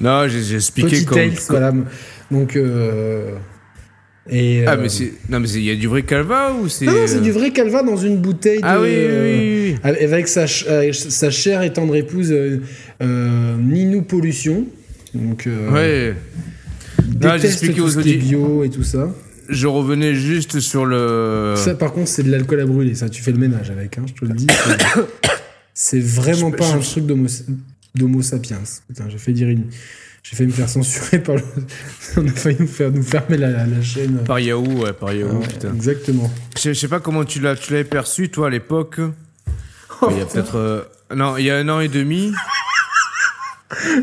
Non, 0.00 0.26
j'ai 0.28 0.54
expliqué 0.54 1.04
comme. 1.04 1.16
Tales, 1.18 1.32
voilà. 1.48 1.72
Donc. 2.30 2.56
euh, 2.56 3.36
Et, 4.30 4.64
Ah, 4.66 4.72
euh, 4.72 4.78
mais 4.82 4.88
c'est. 4.88 5.12
Non, 5.28 5.40
mais 5.40 5.48
il 5.50 5.62
y 5.64 5.70
a 5.70 5.76
du 5.76 5.86
vrai 5.86 6.02
calva 6.02 6.52
ou 6.54 6.68
c'est. 6.68 6.86
Non, 6.86 6.92
non, 6.92 7.06
c'est 7.06 7.20
du 7.20 7.30
vrai 7.30 7.50
calva 7.50 7.82
dans 7.82 7.96
une 7.96 8.18
bouteille 8.18 8.58
de. 8.60 8.66
Ah 8.66 8.80
oui, 8.80 8.88
oui, 8.90 9.16
oui, 9.22 9.76
oui. 9.84 10.04
Avec 10.04 10.28
sa, 10.28 10.44
euh, 10.68 10.92
sa 10.92 11.30
chère 11.30 11.62
et 11.62 11.72
tendre 11.72 11.94
épouse 11.94 12.32
euh, 12.32 12.60
euh, 13.02 13.56
Ninou 13.58 14.02
Pollution. 14.02 14.66
Donc. 15.14 15.46
euh, 15.46 15.70
Ouais. 15.70 16.14
Déteste 17.06 17.44
expliqué 17.44 17.74
tout 17.74 17.82
aux 17.84 17.90
ce 17.90 17.98
qui 18.00 18.12
est 18.12 18.16
bio 18.16 18.64
et 18.64 18.70
tout 18.70 18.82
ça. 18.82 19.10
Je 19.48 19.66
revenais 19.66 20.14
juste 20.14 20.58
sur 20.60 20.86
le. 20.86 21.52
Ça, 21.56 21.74
par 21.74 21.92
contre, 21.92 22.08
c'est 22.08 22.22
de 22.22 22.30
l'alcool 22.30 22.60
à 22.60 22.66
brûler. 22.66 22.94
Ça, 22.94 23.10
tu 23.10 23.22
fais 23.22 23.30
le 23.30 23.36
ménage 23.38 23.70
avec, 23.70 23.98
hein, 23.98 24.04
je 24.08 24.14
te 24.14 24.24
le 24.24 24.32
dis. 24.34 24.46
c'est- 25.74 26.00
vraiment 26.00 26.50
Je- 26.50 26.56
pas 26.56 26.64
je- 26.70 26.76
un 26.76 26.78
truc 26.80 27.04
d'homo 27.94 28.22
sapiens. 28.22 28.60
Putain, 28.88 29.08
j'ai 29.08 29.18
fait 29.18 29.32
dire 29.32 29.48
une... 29.48 29.66
J'ai 30.22 30.36
failli 30.36 30.48
me 30.48 30.54
faire 30.54 30.68
censurer 30.70 31.18
par 31.18 31.34
le... 31.36 31.42
On 32.16 32.26
a 32.26 32.30
failli 32.32 32.56
nous 32.58 32.66
faire 32.66 32.90
nous 32.90 33.02
fermer 33.02 33.36
la, 33.36 33.50
la, 33.50 33.66
la 33.66 33.82
chaîne. 33.82 34.24
Par 34.24 34.40
Yahoo, 34.40 34.82
ouais, 34.84 34.92
par 34.94 35.12
Yahoo, 35.12 35.38
Ouais, 35.40 35.46
putain. 35.46 35.74
exactement. 35.74 36.32
Je 36.56 36.60
sais- 36.62 36.74
je 36.74 36.86
pas 36.86 37.00
comment 37.00 37.24
tu 37.26 37.40
l'as 37.40 37.56
tu 37.56 37.72
l'avais 37.72 37.84
perçu, 37.84 38.30
toi, 38.30 38.46
à 38.46 38.50
l'époque. 38.50 39.00
Oh, 40.00 40.08
il 40.10 40.16
y 40.18 40.20
a 40.22 40.24
peut-être. 40.26 40.56
euh, 40.56 40.82
Non, 41.14 41.36
il 41.36 41.44
y 41.44 41.50
a 41.50 41.56
un 41.58 41.68
an 41.68 41.80
et 41.80 41.88
demi. 41.88 42.32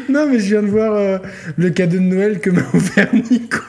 Non, 0.10 0.28
mais 0.30 0.38
je 0.40 0.48
viens 0.48 0.64
de 0.64 0.68
voir 0.68 0.92
euh, 0.94 1.18
le 1.56 1.70
cadeau 1.70 1.96
de 1.98 2.02
Noël 2.02 2.42
que 2.42 2.50
m'a 2.50 2.62
offert 2.74 3.08
Nico. 3.16 3.60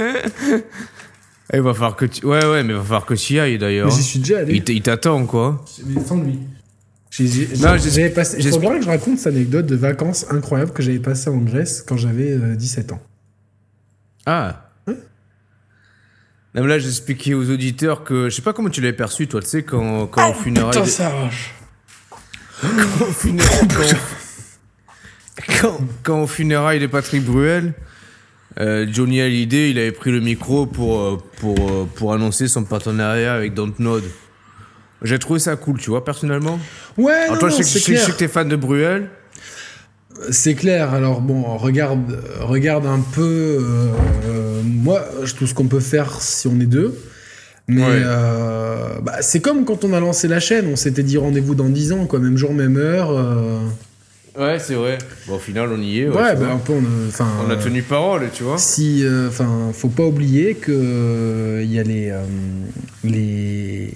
Eh, 1.52 1.56
Il 1.56 1.62
va 1.62 1.72
falloir 1.74 1.96
que 1.96 2.04
tu. 2.06 2.24
Ouais, 2.26 2.44
ouais, 2.44 2.62
mais 2.62 2.72
il 2.72 2.76
va 2.76 2.82
falloir 2.82 3.06
que 3.06 3.14
tu 3.14 3.34
y 3.34 3.40
ailles 3.40 3.58
d'ailleurs. 3.58 3.88
Mais 3.88 3.92
J'y 3.94 4.02
suis 4.02 4.18
déjà 4.20 4.38
allé. 4.38 4.54
Il 4.54 4.62
t- 4.64 4.74
il 4.74 4.82
t'attend, 4.82 5.24
quoi. 5.26 5.64
Mais 5.86 6.00
sans 6.04 6.20
lui. 6.22 6.38
J'ai- 7.10 7.26
j'ai- 7.26 7.48
Non, 7.58 7.76
j'ai- 7.76 7.90
J'avais 7.90 8.10
passé. 8.10 8.36
Il 8.38 8.48
faudrait 8.50 8.78
que 8.78 8.84
je 8.84 8.88
raconte 8.88 9.18
cette 9.18 9.34
anecdote 9.34 9.66
de 9.66 9.74
vacances 9.74 10.26
incroyables 10.30 10.72
que 10.72 10.82
j'avais 10.82 11.00
passées 11.00 11.28
en 11.30 11.38
Grèce 11.38 11.82
quand 11.86 11.96
j'avais 11.96 12.30
euh, 12.32 12.54
17 12.54 12.92
ans. 12.92 13.02
Ah. 14.26 14.66
Non, 16.52 16.62
mais 16.62 16.68
là, 16.68 16.78
j'expliquais 16.80 17.34
aux 17.34 17.48
auditeurs 17.48 18.02
que. 18.02 18.28
Je 18.28 18.34
sais 18.34 18.42
pas 18.42 18.52
comment 18.52 18.70
tu 18.70 18.80
l'avais 18.80 18.92
perçu, 18.96 19.28
toi, 19.28 19.40
tu 19.40 19.48
sais, 19.48 19.62
quand, 19.62 20.08
quand 20.08 20.30
au 20.30 20.34
funérailles. 20.34 20.70
Putain, 20.72 20.84
de- 20.84 20.88
ça 20.90 21.06
arrache. 21.06 21.54
quand 22.60 23.04
au 23.06 23.12
funérailles- 23.12 23.68
quand- 25.46 25.52
quand- 25.60 25.78
quand 26.02 26.22
au 26.22 26.26
funérailles 26.26 26.80
de 26.80 26.88
Patrick 26.88 27.24
Bruel, 27.24 27.72
euh, 28.58 28.86
Johnny 28.90 29.20
Hallyday, 29.20 29.70
il 29.70 29.78
avait 29.78 29.92
pris 29.92 30.10
le 30.10 30.20
micro 30.20 30.66
pour, 30.66 30.98
euh, 31.00 31.18
pour, 31.38 31.56
euh, 31.58 31.86
pour 31.94 32.12
annoncer 32.12 32.48
son 32.48 32.64
partenariat 32.64 33.34
avec 33.34 33.54
Dontnod. 33.54 34.02
J'ai 35.02 35.18
trouvé 35.18 35.38
ça 35.38 35.56
cool, 35.56 35.78
tu 35.78 35.90
vois, 35.90 36.04
personnellement. 36.04 36.58
Ouais, 36.98 37.12
Alors, 37.12 37.34
non, 37.34 37.38
toi, 37.40 37.48
non, 37.50 37.56
je 37.56 37.62
sais, 37.62 37.78
c'est 37.78 37.78
que- 37.78 37.78
je 37.80 37.84
sais- 37.84 37.92
je 37.92 37.94
clair. 37.94 38.06
sais 38.06 38.12
que 38.12 38.16
t'es 38.18 38.28
fan 38.28 38.48
de 38.48 38.56
Bruel. 38.56 39.08
C'est 40.30 40.54
clair. 40.54 40.92
Alors 40.92 41.20
bon, 41.22 41.56
regarde, 41.56 42.22
regarde 42.40 42.84
un 42.86 43.00
peu. 43.00 43.22
euh, 43.22 43.88
euh, 44.26 44.60
moi, 44.64 45.02
je- 45.22 45.34
tout 45.34 45.46
ce 45.46 45.54
qu'on 45.54 45.68
peut 45.68 45.80
faire 45.80 46.20
si 46.20 46.46
on 46.48 46.58
est 46.60 46.66
deux. 46.66 46.94
Mais 47.68 47.82
Ouais. 47.82 48.02
euh, 48.04 48.98
bah, 49.00 49.22
c'est 49.22 49.40
comme 49.40 49.64
quand 49.64 49.84
on 49.84 49.92
a 49.94 50.00
lancé 50.00 50.26
la 50.28 50.40
chaîne. 50.40 50.66
On 50.70 50.76
s'était 50.76 51.04
dit 51.04 51.16
rendez-vous 51.16 51.54
dans 51.54 51.68
10 51.68 51.92
ans, 51.92 52.04
quoi. 52.06 52.18
Même 52.18 52.36
jour, 52.36 52.52
même 52.52 52.76
heure. 52.76 53.10
Euh. 54.40 54.52
Ouais, 54.52 54.58
c'est 54.58 54.74
vrai. 54.74 54.98
Bon, 55.26 55.36
au 55.36 55.38
final, 55.38 55.68
on 55.72 55.80
y 55.80 56.00
est. 56.00 56.08
Ouais, 56.08 56.14
bah, 56.14 56.34
vois. 56.34 56.52
un 56.52 56.58
peu. 56.58 56.72
On, 56.72 56.82
on 57.46 57.50
a 57.50 57.54
euh, 57.54 57.62
tenu 57.62 57.82
parole, 57.82 58.28
tu 58.32 58.42
vois. 58.42 58.58
Si, 58.58 59.04
euh, 59.04 59.28
enfin, 59.28 59.70
faut 59.72 59.88
pas 59.88 60.04
oublier 60.04 60.54
que 60.54 60.72
euh, 60.72 61.62
il 61.64 61.72
y 61.72 61.78
a 61.78 61.82
les 61.82 62.10
euh, 62.10 62.22
les 63.04 63.92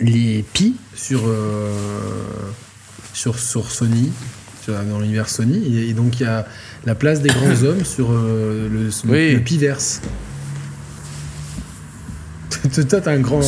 les 0.00 0.44
pi 0.52 0.76
sur 0.94 1.22
euh, 1.26 1.72
sur 3.14 3.38
sur 3.38 3.70
Sony, 3.70 4.12
sur- 4.62 4.74
dans 4.84 5.00
l'univers 5.00 5.28
Sony, 5.28 5.76
et, 5.78 5.88
et 5.90 5.92
donc 5.94 6.20
il 6.20 6.24
y 6.24 6.26
a 6.26 6.46
la 6.84 6.94
place 6.94 7.20
des 7.22 7.28
grands 7.30 7.62
hommes 7.64 7.84
sur 7.84 8.10
euh, 8.10 8.68
le, 8.68 8.84
le, 8.84 8.90
Oui. 9.06 9.32
le 9.34 9.40
Piverse. 9.40 10.00
Toi, 12.88 13.00
t'es 13.00 13.08
un 13.08 13.20
grand. 13.20 13.40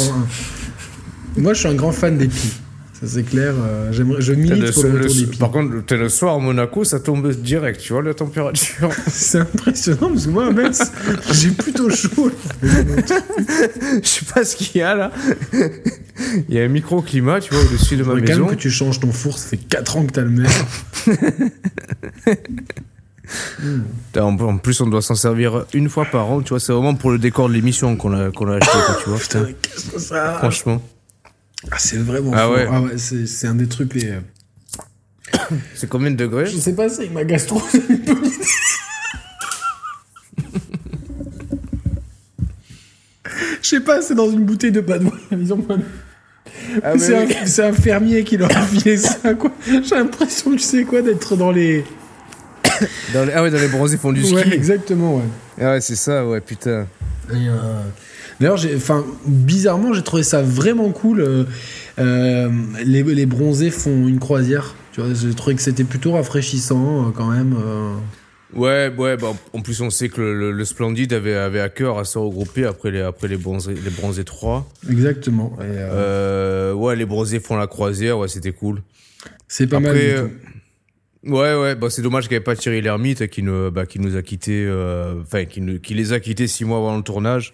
Moi, 1.36 1.54
je 1.54 1.58
suis 1.60 1.68
un 1.68 1.74
grand 1.74 1.92
fan 1.92 2.16
des 2.18 2.28
pi. 2.28 2.52
Ça 3.02 3.06
c'est 3.06 3.22
clair. 3.22 3.54
euh, 3.56 3.90
j'aimerais, 3.92 4.20
je 4.20 4.34
milite 4.34 4.58
le- 4.62 4.72
pour 4.72 4.82
le 4.84 4.90
le- 4.90 4.98
retour 5.04 5.14
des 5.16 5.26
pi. 5.26 5.38
par 5.38 5.50
contre, 5.50 5.84
t'es 5.86 5.96
le 5.96 6.08
soir 6.10 6.34
à 6.34 6.38
Monaco, 6.38 6.84
ça 6.84 7.00
tombe 7.00 7.30
direct, 7.32 7.80
tu 7.80 7.94
vois, 7.94 8.02
la 8.02 8.12
température. 8.12 8.90
C'est 9.08 9.38
impressionnant 9.38 10.10
parce 10.12 10.26
que 10.26 10.30
moi, 10.30 10.50
même, 10.52 10.72
j'ai 11.32 11.48
plutôt 11.50 11.88
chaud. 11.88 12.30
Je 12.62 12.68
sais 14.06 14.24
pas 14.34 14.44
ce 14.44 14.54
qu'il 14.56 14.80
y 14.80 14.82
a 14.82 14.94
là. 14.94 15.10
Il 16.48 16.54
y 16.54 16.60
a 16.60 16.64
un 16.64 16.68
microclimat, 16.68 17.40
tu 17.40 17.54
vois, 17.54 17.62
au-dessus 17.64 17.96
de 17.96 18.02
ma 18.04 18.14
maison. 18.16 18.44
même 18.46 18.54
que 18.54 18.60
tu 18.60 18.70
changes 18.70 19.00
ton 19.00 19.10
four, 19.12 19.38
ça 19.38 19.48
fait 19.48 19.56
4 19.56 19.96
ans 19.96 20.04
que 20.04 20.12
t'as 20.12 20.22
le 20.22 20.30
même. 20.30 20.46
En 24.18 24.56
plus, 24.58 24.80
on 24.80 24.86
doit 24.88 25.02
s'en 25.02 25.14
servir 25.14 25.64
une 25.72 25.88
fois 25.88 26.04
par 26.04 26.28
an, 26.30 26.40
tu 26.42 26.48
vois, 26.50 26.60
c'est 26.60 26.72
vraiment 26.72 26.94
pour 26.94 27.10
le 27.12 27.18
décor 27.18 27.48
de 27.48 27.54
l'émission 27.54 27.96
qu'on 27.96 28.12
a, 28.12 28.30
qu'on 28.30 28.48
a 28.50 28.56
acheté, 28.56 28.76
tu 29.04 29.08
vois. 29.10 29.18
Putain, 29.18 29.44
Qu'est-ce 29.62 29.90
que 29.90 29.98
ça 30.00 30.34
franchement. 30.38 30.82
Ah, 31.70 31.76
c'est 31.78 31.98
vraiment 31.98 32.32
Ah 32.34 32.38
fort. 32.44 32.52
ouais. 32.52 32.66
Ah 32.70 32.80
ouais, 32.82 32.92
c'est, 32.98 33.46
un 33.46 33.54
des 33.54 33.66
trucs 33.68 33.94
les... 33.94 34.14
C'est 35.74 35.88
combien 35.88 36.10
de 36.10 36.16
degrés 36.16 36.46
Je 36.46 36.56
sais 36.58 36.74
pas, 36.74 36.88
c'est 36.88 37.08
ma 37.10 37.24
gastro. 37.24 37.60
Je 43.62 43.68
sais 43.68 43.80
pas, 43.80 44.02
c'est 44.02 44.14
dans 44.14 44.30
une 44.30 44.44
bouteille 44.44 44.72
de 44.72 44.80
pas- 44.80 44.98
Ah, 46.82 46.92
c'est, 46.98 47.14
oui. 47.26 47.34
un, 47.58 47.64
un 47.68 47.72
fermier 47.72 48.24
qui 48.24 48.36
leur 48.36 48.54
a 48.56 48.62
filé 48.62 48.96
ça, 48.96 49.34
quoi. 49.34 49.52
J'ai 49.66 49.94
l'impression, 49.94 50.52
tu 50.52 50.58
sais 50.60 50.84
quoi, 50.84 51.02
d'être 51.02 51.36
dans 51.36 51.50
les... 51.50 51.84
Dans 53.14 53.24
les- 53.26 53.32
Ah 53.34 53.42
ouais, 53.42 53.50
dans 53.50 53.58
les 53.58 53.68
bronzés 53.68 53.96
font 53.98 54.12
du 54.12 54.22
ski. 54.24 54.34
Ouais, 54.34 54.54
exactement, 54.54 55.16
ouais. 55.16 55.24
Ah 55.60 55.72
ouais, 55.72 55.80
c'est 55.80 55.96
ça, 55.96 56.26
ouais, 56.26 56.40
putain. 56.40 56.86
Et, 57.30 57.34
euh, 57.48 57.82
D'ailleurs, 58.40 58.58
enfin, 58.76 59.04
bizarrement, 59.26 59.92
j'ai 59.92 60.02
trouvé 60.02 60.22
ça 60.22 60.42
vraiment 60.42 60.90
cool. 60.90 61.20
euh, 61.20 61.44
euh, 61.98 62.48
les, 62.84 63.02
les 63.02 63.26
bronzés 63.26 63.70
font 63.70 64.08
une 64.08 64.18
croisière. 64.18 64.74
Tu 64.92 65.00
vois, 65.02 65.12
j'ai 65.14 65.34
trouvé 65.34 65.54
que 65.56 65.62
c'était 65.62 65.84
plutôt 65.84 66.12
rafraîchissant 66.12 67.08
euh, 67.08 67.10
quand 67.14 67.26
même. 67.26 67.54
Ouais, 68.54 68.92
ouais, 68.98 69.16
bah, 69.16 69.32
en 69.52 69.60
plus, 69.60 69.80
on 69.80 69.90
sait 69.90 70.08
que 70.08 70.20
le, 70.20 70.34
le- 70.34 70.50
le 70.52 70.64
Splendide 70.64 71.12
avait, 71.12 71.34
avait 71.36 71.60
à 71.60 71.68
cœur 71.68 71.98
à 71.98 72.04
se 72.04 72.18
regrouper 72.18 72.64
après 72.64 72.90
les, 72.90 73.00
après 73.00 73.28
les, 73.28 73.36
bronzés, 73.36 73.74
les 73.74 73.90
bronzés 73.90 74.24
3. 74.24 74.66
Exactement. 74.90 75.52
Et, 75.60 75.64
euh, 75.66 75.90
Euh, 75.92 76.72
ouais, 76.74 76.96
les 76.96 77.04
bronzés 77.06 77.38
font 77.38 77.56
la 77.56 77.68
croisière, 77.68 78.18
ouais, 78.18 78.26
c'était 78.26 78.50
cool. 78.52 78.82
c'est 79.46 79.68
pas 79.68 79.78
mal. 79.78 79.90
Après, 79.92 80.14
du 80.14 80.28
tout. 80.28 80.34
Ouais, 81.26 81.54
ouais, 81.54 81.74
bah, 81.74 81.88
c'est 81.90 82.00
dommage 82.00 82.24
qu'il 82.28 82.32
n'y 82.36 82.40
ait 82.40 82.44
pas 82.44 82.56
Thierry 82.56 82.80
Lhermitte 82.80 83.26
qui, 83.28 83.42
ne, 83.42 83.68
bah, 83.68 83.84
qui 83.84 83.98
nous 84.00 84.16
a 84.16 84.22
quittés, 84.22 84.64
euh, 84.66 85.20
enfin, 85.22 85.44
qui, 85.44 85.60
ne- 85.60 85.76
qui 85.76 85.92
les 85.94 86.14
a 86.14 86.20
quittés 86.20 86.46
six 86.46 86.64
mois 86.64 86.78
avant 86.78 86.96
le 86.96 87.02
tournage. 87.02 87.52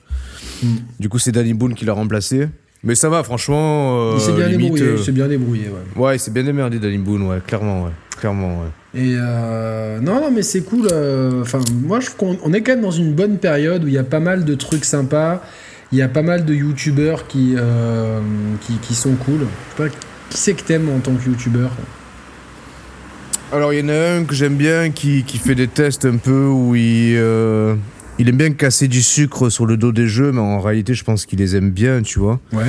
Mm. 0.62 0.66
Du 1.00 1.08
coup, 1.08 1.18
c'est 1.18 1.32
Danny 1.32 1.52
Boone 1.52 1.74
qui 1.74 1.84
l'a 1.84 1.92
remplacé. 1.92 2.48
Mais 2.84 2.94
ça 2.94 3.08
va, 3.08 3.24
franchement. 3.24 4.14
il 4.14 4.20
s'est 4.20 4.30
euh, 4.30 4.36
bien 4.36 4.46
limite, 4.48 4.74
débrouillé. 4.74 4.84
euh, 4.84 4.96
Il 4.98 5.04
s'est 5.04 5.10
bien 5.12 5.26
débrouillé. 5.26 5.64
Ouais. 5.96 6.00
Ouais, 6.04 6.16
il 6.16 6.18
s'est 6.20 6.30
bien 6.30 6.44
démerdé, 6.44 6.78
Danny 6.78 6.98
Boone, 6.98 7.22
ouais, 7.22 7.38
clairement, 7.44 7.84
ouais. 7.84 7.90
Clairement, 8.20 8.60
ouais. 8.60 8.68
Et 9.02 9.14
euh, 9.16 9.98
non, 10.00 10.20
non, 10.20 10.30
mais 10.30 10.42
c'est 10.42 10.62
cool. 10.62 10.86
euh, 10.92 11.42
Enfin, 11.42 11.58
moi, 11.82 11.98
je 11.98 12.06
trouve 12.06 12.16
qu'on 12.16 12.38
on 12.44 12.52
est 12.52 12.62
quand 12.62 12.72
même 12.72 12.82
dans 12.82 12.90
une 12.92 13.14
bonne 13.14 13.38
période 13.38 13.82
où 13.82 13.88
il 13.88 13.94
y 13.94 13.98
a 13.98 14.04
pas 14.04 14.20
mal 14.20 14.44
de 14.44 14.54
trucs 14.54 14.84
sympas. 14.84 15.42
Il 15.90 15.98
y 15.98 16.02
a 16.02 16.08
pas 16.08 16.22
mal 16.22 16.44
de 16.44 16.54
youtubeurs 16.54 17.26
qui, 17.26 17.54
euh, 17.56 18.20
qui, 18.60 18.74
qui 18.78 18.94
sont 18.94 19.14
cool. 19.16 19.40
Je 19.40 19.82
sais 19.84 19.88
pas, 19.90 19.96
qui 20.30 20.36
c'est 20.38 20.54
que 20.54 20.62
t'aimes 20.62 20.88
en 20.88 21.00
tant 21.00 21.14
que 21.14 21.28
youtubeur 21.28 21.70
Alors, 23.52 23.72
il 23.72 23.78
y 23.80 23.82
en 23.82 23.88
a 23.88 24.16
un 24.18 24.24
que 24.24 24.34
j'aime 24.34 24.56
bien 24.56 24.90
qui, 24.90 25.22
qui 25.24 25.38
fait 25.38 25.54
des 25.54 25.68
tests 25.68 26.04
un 26.04 26.16
peu 26.16 26.46
où 26.46 26.74
il, 26.74 27.14
euh, 27.16 27.76
il 28.18 28.28
aime 28.28 28.36
bien 28.36 28.52
casser 28.52 28.88
du 28.88 29.02
sucre 29.02 29.50
sur 29.50 29.66
le 29.66 29.76
dos 29.76 29.92
des 29.92 30.08
jeux, 30.08 30.32
mais 30.32 30.40
en 30.40 30.60
réalité, 30.60 30.94
je 30.94 31.04
pense 31.04 31.26
qu'il 31.26 31.38
les 31.38 31.54
aime 31.56 31.70
bien, 31.70 32.02
tu 32.02 32.18
vois. 32.18 32.40
Ouais. 32.52 32.66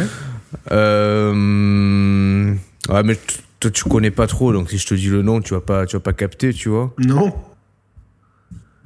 Euh... 0.71 2.53
Ouais, 2.89 3.03
mais 3.03 3.17
toi, 3.59 3.71
tu 3.71 3.83
connais 3.85 4.11
pas 4.11 4.27
trop, 4.27 4.53
donc 4.53 4.69
si 4.69 4.77
je 4.77 4.85
te 4.85 4.93
dis 4.93 5.09
le 5.09 5.23
nom, 5.23 5.41
tu 5.41 5.53
vas 5.55 5.61
pas, 5.61 5.85
tu 5.87 5.95
vas 5.95 5.99
pas 5.99 6.13
capter, 6.13 6.53
tu 6.53 6.69
vois. 6.69 6.93
Non 6.99 7.33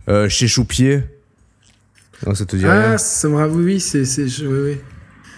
Euh, 0.10 0.30
chez 0.30 0.48
Choupier. 0.48 1.04
Non, 2.26 2.34
ça 2.36 2.46
te 2.46 2.56
dit 2.56 2.66
Ah, 2.66 2.90
rien. 2.90 2.98
ça 2.98 3.28
me 3.28 3.36
rappelle, 3.36 3.58
oui, 3.58 3.80
c'est. 3.80 4.04
oui, 4.04 4.34
oui. 4.48 4.78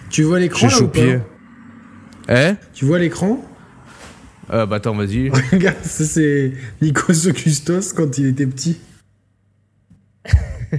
Tu 0.08 0.22
vois 0.22 0.38
l'écran 0.38 0.60
Chez 0.60 0.68
là, 0.68 0.76
ou 0.76 0.78
Choupier. 0.78 1.18
pas 1.18 2.34
Hein? 2.34 2.56
Tu 2.72 2.84
vois 2.84 2.98
l'écran? 3.00 3.44
Ah, 4.48 4.66
bah 4.66 4.76
attends, 4.76 4.94
vas-y. 4.94 5.30
Regarde, 5.52 5.82
ça 5.82 6.04
c'est 6.04 6.52
Nikos 6.82 7.26
Augustos 7.28 7.92
quand 7.96 8.18
il 8.18 8.26
était 8.26 8.46
petit. 8.46 8.78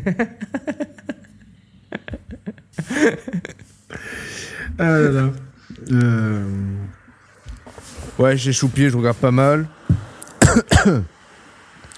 ah 4.78 5.00
là 5.00 5.10
là. 5.10 5.30
Euh, 5.92 6.44
Ouais, 8.18 8.38
chez 8.38 8.54
Choupier, 8.54 8.90
je 8.90 8.96
regarde 8.98 9.18
pas 9.18 9.32
mal. 9.32 9.68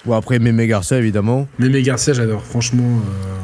bon, 0.06 0.14
après, 0.16 0.40
Mémé 0.40 0.66
Garcia, 0.66 0.98
évidemment. 0.98 1.48
Mes 1.60 1.84
Garcia, 1.84 2.12
j'adore. 2.14 2.44
Franchement, 2.44 3.02
euh, 3.06 3.38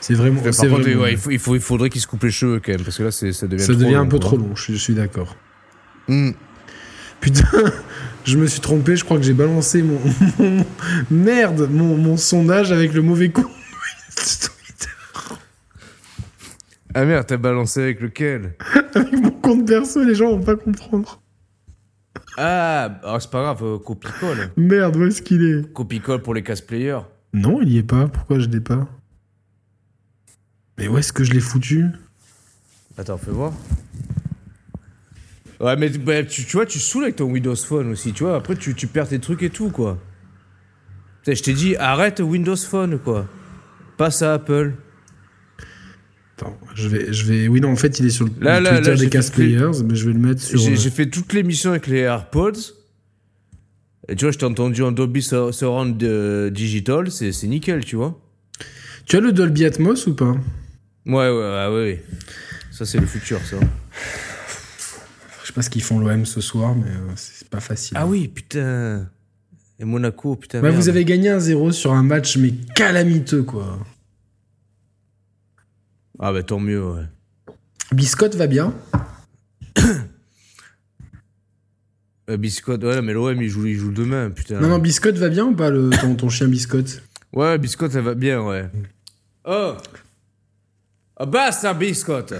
c'est 0.00 0.14
vraiment. 0.14 0.40
Par 0.40 0.52
contre, 0.52 0.68
vraiment- 0.82 1.02
ouais, 1.02 1.12
il, 1.12 1.18
faut, 1.18 1.30
il, 1.32 1.38
faut, 1.40 1.56
il 1.56 1.60
faudrait 1.60 1.90
qu'il 1.90 2.00
se 2.00 2.06
coupe 2.06 2.22
les 2.22 2.30
cheveux 2.30 2.60
quand 2.64 2.70
même, 2.72 2.82
parce 2.82 2.96
que 2.96 3.02
là, 3.02 3.10
ça 3.10 3.26
devient 3.48 3.64
ça 3.64 3.74
devient 3.74 3.96
un 3.96 4.06
peu 4.06 4.18
quoi. 4.18 4.26
trop 4.26 4.36
long, 4.36 4.54
je, 4.54 4.72
je 4.72 4.76
suis 4.78 4.94
d'accord. 4.94 5.36
Hmm. 6.06 6.30
Putain, 7.24 7.72
je 8.24 8.36
me 8.36 8.46
suis 8.46 8.60
trompé, 8.60 8.96
je 8.96 9.04
crois 9.04 9.16
que 9.16 9.22
j'ai 9.22 9.32
balancé 9.32 9.82
mon. 9.82 9.98
mon- 10.38 10.66
merde, 11.10 11.68
mon, 11.70 11.96
mon 11.96 12.18
sondage 12.18 12.70
avec 12.70 12.92
le 12.92 13.00
mauvais 13.00 13.30
coup. 13.30 13.50
Ah 16.96 17.04
merde, 17.04 17.26
t'as 17.26 17.38
balancé 17.38 17.82
avec 17.82 18.00
lequel? 18.00 18.54
Avec 18.94 19.12
mon 19.14 19.30
compte 19.30 19.66
perso, 19.66 20.04
les 20.04 20.14
gens 20.14 20.30
vont 20.30 20.44
pas 20.44 20.54
comprendre. 20.54 21.20
Ah, 22.36 23.00
ah, 23.02 23.16
c'est 23.18 23.30
pas 23.30 23.42
grave, 23.42 23.64
euh, 23.64 23.78
copie-colle. 23.78 24.50
Merde, 24.56 24.94
où 24.96 25.04
est-ce 25.04 25.20
qu'il 25.20 25.42
est? 25.42 25.72
Copie-colle 25.72 26.22
pour 26.22 26.34
les 26.34 26.44
casse-players. 26.44 27.00
Non, 27.32 27.60
il 27.62 27.70
y 27.72 27.78
est 27.78 27.82
pas. 27.82 28.06
Pourquoi 28.06 28.38
je 28.38 28.46
l'ai 28.48 28.60
pas? 28.60 28.86
Mais 30.78 30.86
où 30.86 30.96
est-ce 30.98 31.12
que 31.12 31.24
je 31.24 31.32
l'ai 31.32 31.40
foutu? 31.40 31.86
Attends, 32.96 33.18
fais 33.18 33.32
voir. 33.32 33.52
Ouais, 35.64 35.76
mais 35.76 35.88
bah, 35.88 36.22
tu, 36.24 36.44
tu 36.44 36.52
vois, 36.58 36.66
tu 36.66 36.78
saoules 36.78 37.04
avec 37.04 37.16
ton 37.16 37.24
Windows 37.24 37.56
Phone 37.56 37.90
aussi, 37.92 38.12
tu 38.12 38.24
vois. 38.24 38.36
Après, 38.36 38.54
tu, 38.54 38.74
tu 38.74 38.86
perds 38.86 39.08
tes 39.08 39.18
trucs 39.18 39.42
et 39.42 39.48
tout, 39.48 39.70
quoi. 39.70 39.98
Putain, 41.22 41.34
je 41.34 41.42
t'ai 41.42 41.54
dit, 41.54 41.74
arrête 41.76 42.20
Windows 42.20 42.54
Phone, 42.54 42.98
quoi. 42.98 43.26
Passe 43.96 44.20
à 44.20 44.34
Apple. 44.34 44.74
Attends, 46.36 46.58
je 46.74 46.88
vais, 46.88 47.12
je 47.14 47.24
vais. 47.24 47.48
Oui, 47.48 47.62
non, 47.62 47.70
en 47.70 47.76
fait, 47.76 47.98
il 47.98 48.04
est 48.04 48.10
sur 48.10 48.26
le 48.26 48.32
Là, 48.42 48.58
le 48.58 48.64
là, 48.64 48.74
Twitter 48.76 48.90
là, 48.90 48.96
des 48.96 49.08
Cast 49.08 49.34
Players, 49.34 49.82
mais 49.86 49.94
je 49.94 50.06
vais 50.06 50.12
le 50.12 50.18
mettre 50.18 50.42
sur. 50.42 50.58
J'ai 50.58 50.72
euh, 50.72 50.90
fait 50.90 51.06
toute 51.06 51.32
l'émission 51.32 51.70
avec 51.70 51.86
les 51.86 52.00
AirPods. 52.00 52.60
Et 54.08 54.16
tu 54.16 54.26
vois, 54.26 54.32
je 54.32 54.38
t'ai 54.38 54.44
entendu 54.44 54.82
en 54.82 54.92
Dolby 54.92 55.22
Sur- 55.22 55.54
Surround 55.54 56.02
euh, 56.02 56.50
Digital, 56.50 57.10
c'est 57.10 57.30
nickel, 57.44 57.86
tu 57.86 57.96
vois. 57.96 58.20
Tu 59.06 59.16
as 59.16 59.20
le 59.20 59.32
Dolby 59.32 59.64
Atmos 59.64 60.06
ou 60.08 60.14
pas? 60.14 60.36
Ouais, 61.06 61.14
ouais, 61.14 61.30
ouais, 61.30 61.68
ouais. 61.70 62.04
Ça, 62.70 62.84
c'est 62.84 62.98
le 62.98 63.06
futur, 63.06 63.40
ça. 63.40 63.56
Je 65.44 65.48
sais 65.48 65.52
pas 65.52 65.60
ce 65.60 65.68
qu'ils 65.68 65.82
font 65.82 65.98
l'OM 65.98 66.24
ce 66.24 66.40
soir, 66.40 66.74
mais 66.74 66.88
euh, 66.88 67.12
c'est 67.16 67.50
pas 67.50 67.60
facile. 67.60 67.98
Ah 68.00 68.06
oui, 68.06 68.28
putain. 68.28 69.06
Et 69.78 69.84
Monaco, 69.84 70.36
putain. 70.36 70.62
Bah, 70.62 70.68
merde. 70.68 70.80
vous 70.80 70.88
avez 70.88 71.04
gagné 71.04 71.28
un 71.28 71.38
0 71.38 71.70
sur 71.70 71.92
un 71.92 72.02
match, 72.02 72.38
mais 72.38 72.52
calamiteux, 72.74 73.42
quoi. 73.42 73.78
Ah 76.18 76.32
bah 76.32 76.42
tant 76.42 76.60
mieux, 76.60 76.82
ouais. 76.82 77.04
Biscotte 77.92 78.34
va 78.34 78.46
bien. 78.46 78.74
Euh, 82.30 82.38
Biscotte, 82.38 82.82
ouais, 82.84 83.02
mais 83.02 83.12
l'OM, 83.12 83.42
il 83.42 83.50
joue, 83.50 83.66
il 83.66 83.74
joue 83.74 83.92
demain, 83.92 84.30
putain. 84.30 84.58
Non, 84.58 84.68
non, 84.68 84.78
Biscotte 84.78 85.18
va 85.18 85.28
bien 85.28 85.44
ou 85.44 85.54
pas, 85.54 85.68
le, 85.68 85.90
ton, 85.90 86.14
ton 86.14 86.30
chien 86.30 86.48
Biscotte? 86.48 87.02
Ouais, 87.34 87.58
Biscotte, 87.58 87.94
elle 87.96 88.00
va 88.00 88.14
bien, 88.14 88.40
ouais. 88.40 88.70
Oh 89.44 89.74
oh, 91.20 91.26
Basta, 91.26 91.74
Biscotte 91.74 92.32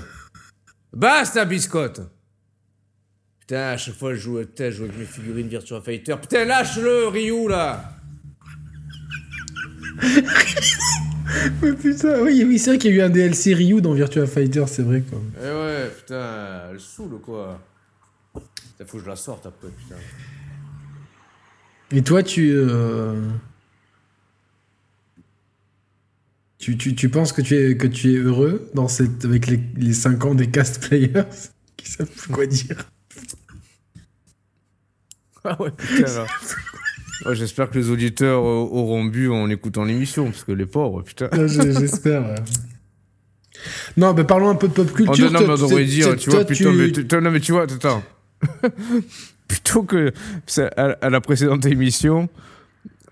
Basta, 0.90 1.44
Biscotte 1.44 2.00
Putain, 3.46 3.68
à 3.68 3.76
chaque 3.76 3.94
fois, 3.94 4.14
je 4.14 4.20
joue, 4.20 4.38
putain, 4.40 4.70
je 4.70 4.76
joue 4.76 4.84
avec 4.84 4.98
mes 4.98 5.04
figurines 5.04 5.48
Virtua 5.48 5.82
Fighter. 5.82 6.16
Putain, 6.20 6.44
lâche-le, 6.46 7.08
Ryu, 7.08 7.48
là 7.48 7.92
Mais 11.62 11.72
putain, 11.72 12.22
oui, 12.22 12.42
oui 12.46 12.58
c'est 12.58 12.70
vrai 12.70 12.78
qu'il 12.78 12.90
y 12.92 12.94
a 12.94 12.96
eu 12.96 13.06
un 13.06 13.10
DLC 13.10 13.52
Ryu 13.54 13.80
dans 13.82 13.92
Virtua 13.92 14.26
Fighter, 14.26 14.64
c'est 14.66 14.82
vrai, 14.82 15.02
quoi. 15.02 15.20
Eh 15.42 15.46
ouais, 15.46 15.90
putain, 15.90 16.70
elle 16.70 16.80
saoule, 16.80 17.20
quoi. 17.20 17.60
Putain, 18.32 18.84
faut 18.86 18.96
que 18.98 19.04
je 19.04 19.08
la 19.10 19.16
sorte 19.16 19.44
après, 19.44 19.68
putain. 19.68 19.96
Et 21.92 22.02
toi, 22.02 22.22
tu. 22.22 22.50
euh, 22.54 23.14
Tu, 26.58 26.78
tu, 26.78 26.94
tu 26.94 27.10
penses 27.10 27.32
que 27.34 27.42
tu 27.42 27.54
es, 27.56 27.76
que 27.76 27.86
tu 27.86 28.14
es 28.14 28.16
heureux 28.16 28.70
dans 28.72 28.88
cette, 28.88 29.26
avec 29.26 29.48
les, 29.48 29.60
les 29.76 29.92
5 29.92 30.24
ans 30.24 30.34
des 30.34 30.48
cast 30.50 30.80
players? 30.80 31.24
Qui 31.76 31.90
savent 31.90 32.08
plus 32.08 32.32
quoi 32.32 32.46
dire 32.46 32.90
Ah 35.44 35.60
ouais, 35.60 35.70
putain, 35.76 36.02
là. 36.14 36.26
Ouais, 37.26 37.34
J'espère 37.34 37.70
que 37.70 37.78
les 37.78 37.90
auditeurs 37.90 38.40
euh, 38.40 38.68
auront 38.70 39.04
bu 39.04 39.30
en 39.30 39.48
écoutant 39.50 39.84
l'émission, 39.84 40.26
parce 40.26 40.44
que 40.44 40.52
les 40.52 40.66
pauvres, 40.66 41.02
putain. 41.02 41.28
Ah, 41.32 41.46
J'espère. 41.46 42.22
ouais. 42.22 42.34
Non, 43.96 44.12
mais 44.14 44.24
parlons 44.24 44.50
un 44.50 44.54
peu 44.56 44.68
de 44.68 44.72
pop 44.72 44.88
Oh, 44.90 44.94
culture. 44.96 45.30
non, 45.30 45.40
mais 45.40 45.46
on 45.50 45.54
tu- 45.56 45.62
devrait 45.62 45.84
tu- 45.84 45.90
dire, 45.90 46.16
tu 46.16 46.24
toi, 46.30 46.34
vois, 46.40 46.44
putain, 46.44 46.72
mais, 46.72 46.90
tu- 46.92 47.06
non, 47.20 47.30
mais 47.30 47.40
tu 47.40 47.52
vois, 47.52 47.62
attends. 47.62 48.02
Plutôt 49.48 49.82
que 49.84 50.12
à, 50.76 51.10
la 51.10 51.20
précédente 51.20 51.64
émission, 51.66 52.28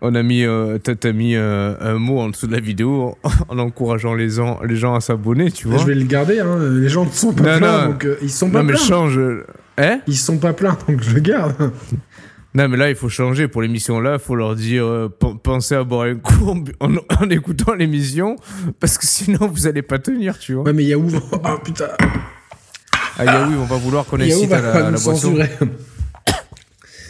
on 0.01 0.15
a 0.15 0.23
mis, 0.23 0.45
euh, 0.45 0.79
t'as 0.79 1.13
mis 1.13 1.37
euh, 1.37 1.75
un 1.81 1.95
mot 1.99 2.19
en 2.19 2.29
dessous 2.31 2.47
de 2.49 2.53
la 2.53 2.61
vidéo 2.61 3.17
en, 3.23 3.31
en 3.49 3.59
encourageant 3.59 4.15
les 4.15 4.31
gens, 4.31 4.61
les 4.63 4.77
gens 4.77 4.95
à 4.95 5.01
s'abonner, 5.01 5.51
tu 5.53 5.69
vois. 5.69 5.79
Je 5.79 5.87
vais 5.87 5.95
le 5.95 6.05
garder, 6.05 6.41
hein. 6.41 6.59
les 6.59 6.89
gens 6.89 7.05
ne 7.05 7.11
sont 7.11 7.33
pas 7.33 7.43
Non, 7.53 7.59
pleins, 7.59 7.83
non. 7.85 7.89
donc 7.93 8.05
euh, 8.05 8.17
ils 8.23 8.31
sont 8.31 8.51
pas 8.51 8.59
Non, 8.59 8.65
mais 8.65 8.73
pleins. 8.75 8.83
change. 8.83 9.21
Hein 9.79 10.01
Ils 10.07 10.17
sont 10.17 10.39
pas 10.39 10.53
pleins, 10.53 10.77
donc 10.89 11.03
je 11.03 11.15
le 11.15 11.21
garde. 11.21 11.73
Non, 12.55 12.69
mais 12.69 12.77
là, 12.77 12.91
il 12.91 12.97
faut 12.97 13.09
changer. 13.09 13.49
Pour 13.49 13.63
l'émission 13.63 13.99
là, 14.01 14.15
il 14.15 14.19
faut 14.19 14.35
leur 14.35 14.55
dire 14.55 14.85
euh, 14.85 15.09
pen- 15.09 15.39
pensez 15.43 15.75
à 15.75 15.85
boire 15.85 16.03
un 16.03 16.17
coup 16.17 16.51
en, 16.81 16.95
en- 16.97 17.31
écoutant 17.31 17.73
l'émission, 17.75 18.37
parce 18.79 18.99
que 18.99 19.07
sinon, 19.07 19.47
vous 19.47 19.67
allez 19.67 19.81
pas 19.83 19.99
tenir, 19.99 20.39
tu 20.39 20.53
vois. 20.55 20.65
Ouais, 20.65 20.73
mais 20.75 20.85
Yahoo, 20.85 21.09
oh 21.33 21.59
putain, 21.65 21.89
Ah, 23.19 23.25
Yaoui, 23.25 23.55
on 23.57 23.65
va 23.65 23.77
vouloir 23.77 24.05
qu'on 24.05 24.19
Yahoo 24.19 24.33
incite 24.41 24.51
va 24.51 24.59
à 24.59 24.61
la, 24.61 24.73
pas 24.73 24.79
à 24.87 24.91
la 24.91 24.99
boisson. 24.99 25.35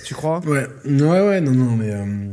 Tu 0.04 0.14
crois? 0.14 0.40
Ouais, 0.46 0.66
ouais, 0.84 1.00
ouais, 1.28 1.40
non, 1.40 1.52
non, 1.52 1.76
mais 1.76 1.90
euh, 1.92 2.28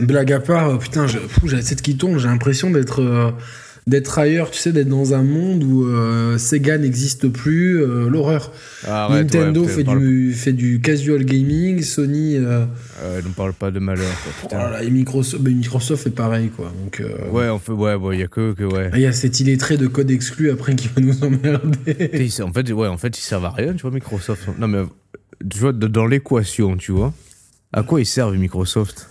blague 0.00 0.32
à 0.32 0.40
part, 0.40 0.68
euh, 0.70 0.76
putain, 0.76 1.06
j'ai 1.08 1.18
la 1.44 1.62
tête 1.62 1.82
qui 1.82 1.96
tombe. 1.96 2.18
J'ai 2.18 2.28
l'impression 2.28 2.70
d'être 2.70 3.00
euh, 3.02 3.30
d'être 3.86 4.18
ailleurs, 4.18 4.50
tu 4.50 4.58
sais, 4.58 4.72
d'être 4.72 4.88
dans 4.88 5.12
un 5.12 5.22
monde 5.22 5.62
où 5.62 5.84
euh, 5.86 6.38
Sega 6.38 6.78
n'existe 6.78 7.28
plus, 7.28 7.82
euh, 7.82 8.08
l'horreur. 8.08 8.50
Arrête, 8.86 9.24
Nintendo 9.34 9.62
ouais, 9.62 9.68
fait 9.68 9.84
du 9.84 10.32
fait 10.32 10.52
du 10.54 10.80
casual 10.80 11.24
gaming, 11.24 11.82
Sony, 11.82 12.36
euh, 12.36 12.64
Euh, 13.02 13.20
ne 13.22 13.28
parle 13.34 13.52
pas 13.52 13.70
de 13.70 13.78
malheur, 13.80 14.10
quoi, 14.22 14.32
putain. 14.48 14.80
et 14.80 14.90
Microsoft, 14.90 15.42
mais 15.44 15.50
Microsoft 15.50 16.04
fait 16.04 16.10
pareil, 16.10 16.48
quoi. 16.48 16.72
Donc, 16.82 17.02
Ouais, 17.30 17.48
on 17.50 17.58
fait, 17.58 17.72
ouais, 17.72 17.98
bon, 17.98 18.12
il 18.12 18.20
y 18.20 18.22
a 18.22 18.26
que, 18.28 18.54
que 18.54 18.64
ouais. 18.64 18.90
il 18.94 19.00
y 19.00 19.06
a 19.06 19.12
cet 19.12 19.40
illettré 19.40 19.76
de 19.76 19.86
code 19.86 20.10
exclu 20.10 20.50
après 20.50 20.74
qui 20.76 20.88
va 20.88 21.02
nous 21.02 21.22
emmerder. 21.22 22.30
En 22.42 22.52
fait, 22.52 22.72
ouais, 22.72 22.88
en 22.88 22.96
fait, 22.96 23.18
ils 23.18 23.22
servent 23.22 23.44
à 23.44 23.50
rien, 23.50 23.74
tu 23.74 23.82
vois, 23.82 23.90
Microsoft. 23.90 24.48
Non, 24.58 24.66
mais 24.68 24.82
tu 25.50 25.58
vois, 25.58 25.72
dans 25.72 26.06
l'équation, 26.06 26.76
tu 26.78 26.92
vois, 26.92 27.12
à 27.72 27.82
quoi 27.82 28.00
ils 28.00 28.06
servent 28.06 28.34
Microsoft? 28.36 29.08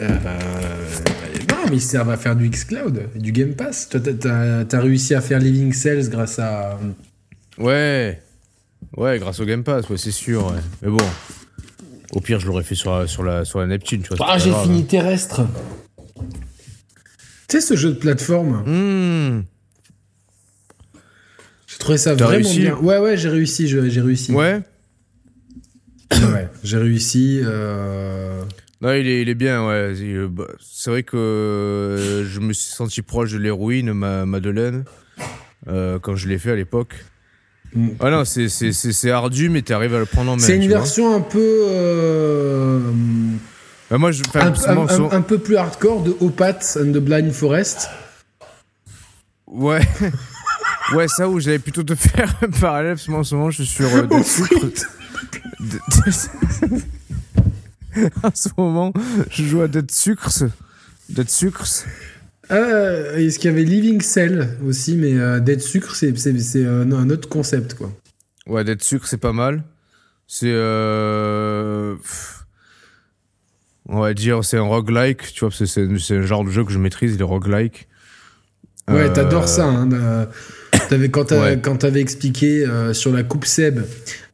Euh, 0.00 0.08
non, 0.08 1.14
mais 1.70 1.76
ils 1.76 1.80
servent 1.80 2.10
à 2.10 2.16
faire 2.16 2.36
du 2.36 2.48
xCloud, 2.48 3.08
du 3.16 3.32
Game 3.32 3.54
Pass. 3.54 3.88
Toi, 3.88 4.00
t'as- 4.00 4.80
réussi 4.80 5.14
à 5.14 5.20
faire 5.20 5.38
Living 5.38 5.72
Cells 5.72 6.08
grâce 6.08 6.38
à. 6.38 6.78
Ouais, 7.58 8.20
ouais, 8.96 9.18
grâce 9.18 9.40
au 9.40 9.44
Game 9.44 9.64
Pass, 9.64 9.88
ouais, 9.88 9.96
c'est 9.96 10.10
sûr. 10.10 10.46
Ouais. 10.46 10.58
Mais 10.82 10.88
bon, 10.90 11.04
au 12.12 12.20
pire, 12.20 12.38
je 12.40 12.46
l'aurais 12.46 12.62
fait 12.64 12.74
sur 12.74 12.96
la, 12.98 13.06
sur 13.06 13.22
la, 13.22 13.44
sur 13.44 13.58
la 13.60 13.66
Neptune, 13.66 14.02
tu 14.02 14.08
vois. 14.14 14.16
c'est 14.18 14.24
Ah, 14.26 14.38
j'ai 14.38 14.52
fini 14.64 14.84
terrestre. 14.84 15.42
Tu 17.48 17.56
sais, 17.56 17.60
ce 17.60 17.76
jeu 17.76 17.90
de 17.90 17.98
plateforme, 17.98 18.54
hein. 18.66 18.70
Hmm. 19.36 19.42
j'ai 21.66 21.78
trouvé 21.78 21.96
ça 21.98 22.14
vraiment 22.14 22.30
réussi 22.30 22.60
bien. 22.60 22.76
Ouais, 22.76 22.98
ouais, 22.98 23.16
j'ai 23.16 23.28
réussi, 23.28 23.68
j'ai 23.68 23.80
réussi. 24.00 24.32
Ouais. 24.32 24.60
ouais, 26.12 26.48
j'ai 26.64 26.78
réussi. 26.78 27.40
Euh... 27.44 28.42
Non, 28.82 28.92
il 28.92 29.08
est, 29.08 29.22
il 29.22 29.28
est 29.28 29.34
bien, 29.34 29.66
ouais. 29.66 29.94
Bah, 30.28 30.44
c'est 30.60 30.90
vrai 30.90 31.02
que 31.02 31.16
euh, 31.16 32.26
je 32.26 32.40
me 32.40 32.52
suis 32.52 32.72
senti 32.72 33.02
proche 33.02 33.32
de 33.32 33.38
l'héroïne, 33.38 33.92
ma 33.92 34.26
Madeleine, 34.26 34.84
euh, 35.68 35.98
quand 35.98 36.14
je 36.14 36.28
l'ai 36.28 36.38
fait 36.38 36.50
à 36.50 36.56
l'époque. 36.56 36.94
Mm. 37.74 37.88
Ah 38.00 38.10
non, 38.10 38.24
c'est 38.24 39.10
ardu, 39.10 39.48
mais 39.48 39.62
tu 39.62 39.72
arrives 39.72 39.94
à 39.94 39.98
le 39.98 40.06
prendre 40.06 40.32
en 40.32 40.36
main. 40.36 40.42
C'est 40.42 40.56
une 40.56 40.68
version 40.68 41.14
un 41.14 41.20
peu. 41.20 41.66
Euh, 41.68 42.80
bah, 43.90 43.98
moi, 43.98 44.12
je, 44.12 44.22
un, 44.34 44.52
un, 44.52 45.10
un, 45.10 45.22
peu 45.22 45.38
plus 45.38 45.56
hardcore 45.56 46.02
de 46.02 46.14
Opat 46.20 46.58
and 46.76 46.92
the 46.92 46.98
Blind 46.98 47.32
Forest. 47.32 47.88
Ouais. 49.46 49.80
ouais, 50.94 51.08
ça 51.08 51.28
où 51.28 51.40
j'allais 51.40 51.58
plutôt 51.58 51.82
te 51.82 51.94
faire 51.94 52.34
un 52.42 52.48
parallèle, 52.48 52.94
parce 52.94 53.06
que 53.06 53.10
moi 53.10 53.20
en 53.20 53.24
ce 53.24 53.34
moment 53.34 53.50
je 53.50 53.62
suis 53.62 53.74
sur 53.74 53.94
euh, 53.94 54.06
des 54.06 54.22
sucres. 54.22 54.86
en 58.22 58.30
ce 58.34 58.48
moment, 58.56 58.92
je 59.30 59.44
joue 59.44 59.62
à 59.62 59.68
Dead 59.68 59.90
Sucres. 59.90 60.44
Dead 61.08 61.28
Sucres. 61.30 61.84
Euh, 62.50 63.16
Est-ce 63.16 63.38
qu'il 63.38 63.50
y 63.50 63.54
avait 63.54 63.64
Living 63.64 64.00
Cell 64.00 64.56
aussi, 64.66 64.96
mais 64.96 65.14
euh, 65.14 65.40
Dead 65.40 65.60
Sucre, 65.60 65.94
c'est 65.94 66.12
un, 66.64 66.92
un 66.92 67.10
autre 67.10 67.28
concept, 67.28 67.74
quoi. 67.74 67.92
Ouais, 68.46 68.64
Dead 68.64 68.82
Sucre, 68.82 69.06
c'est 69.06 69.16
pas 69.16 69.32
mal. 69.32 69.64
C'est. 70.26 70.52
Euh... 70.52 71.96
On 73.88 74.00
va 74.00 74.14
dire, 74.14 74.44
c'est 74.44 74.56
un 74.56 74.62
roguelike, 74.62 75.32
tu 75.32 75.44
vois, 75.44 75.50
c'est 75.52 75.80
un 75.80 76.22
genre 76.22 76.44
de 76.44 76.50
jeu 76.50 76.64
que 76.64 76.72
je 76.72 76.78
maîtrise, 76.78 77.16
les 77.16 77.24
roguelike. 77.24 77.88
Ouais, 78.88 79.12
t'adores 79.12 79.48
ça. 79.48 79.66
Hein, 79.66 80.28
avais, 80.90 81.10
quand 81.10 81.24
t'avais 81.24 82.00
expliqué 82.00 82.64
euh, 82.64 82.92
sur 82.92 83.12
la 83.12 83.22
coupe 83.22 83.44
Seb 83.44 83.80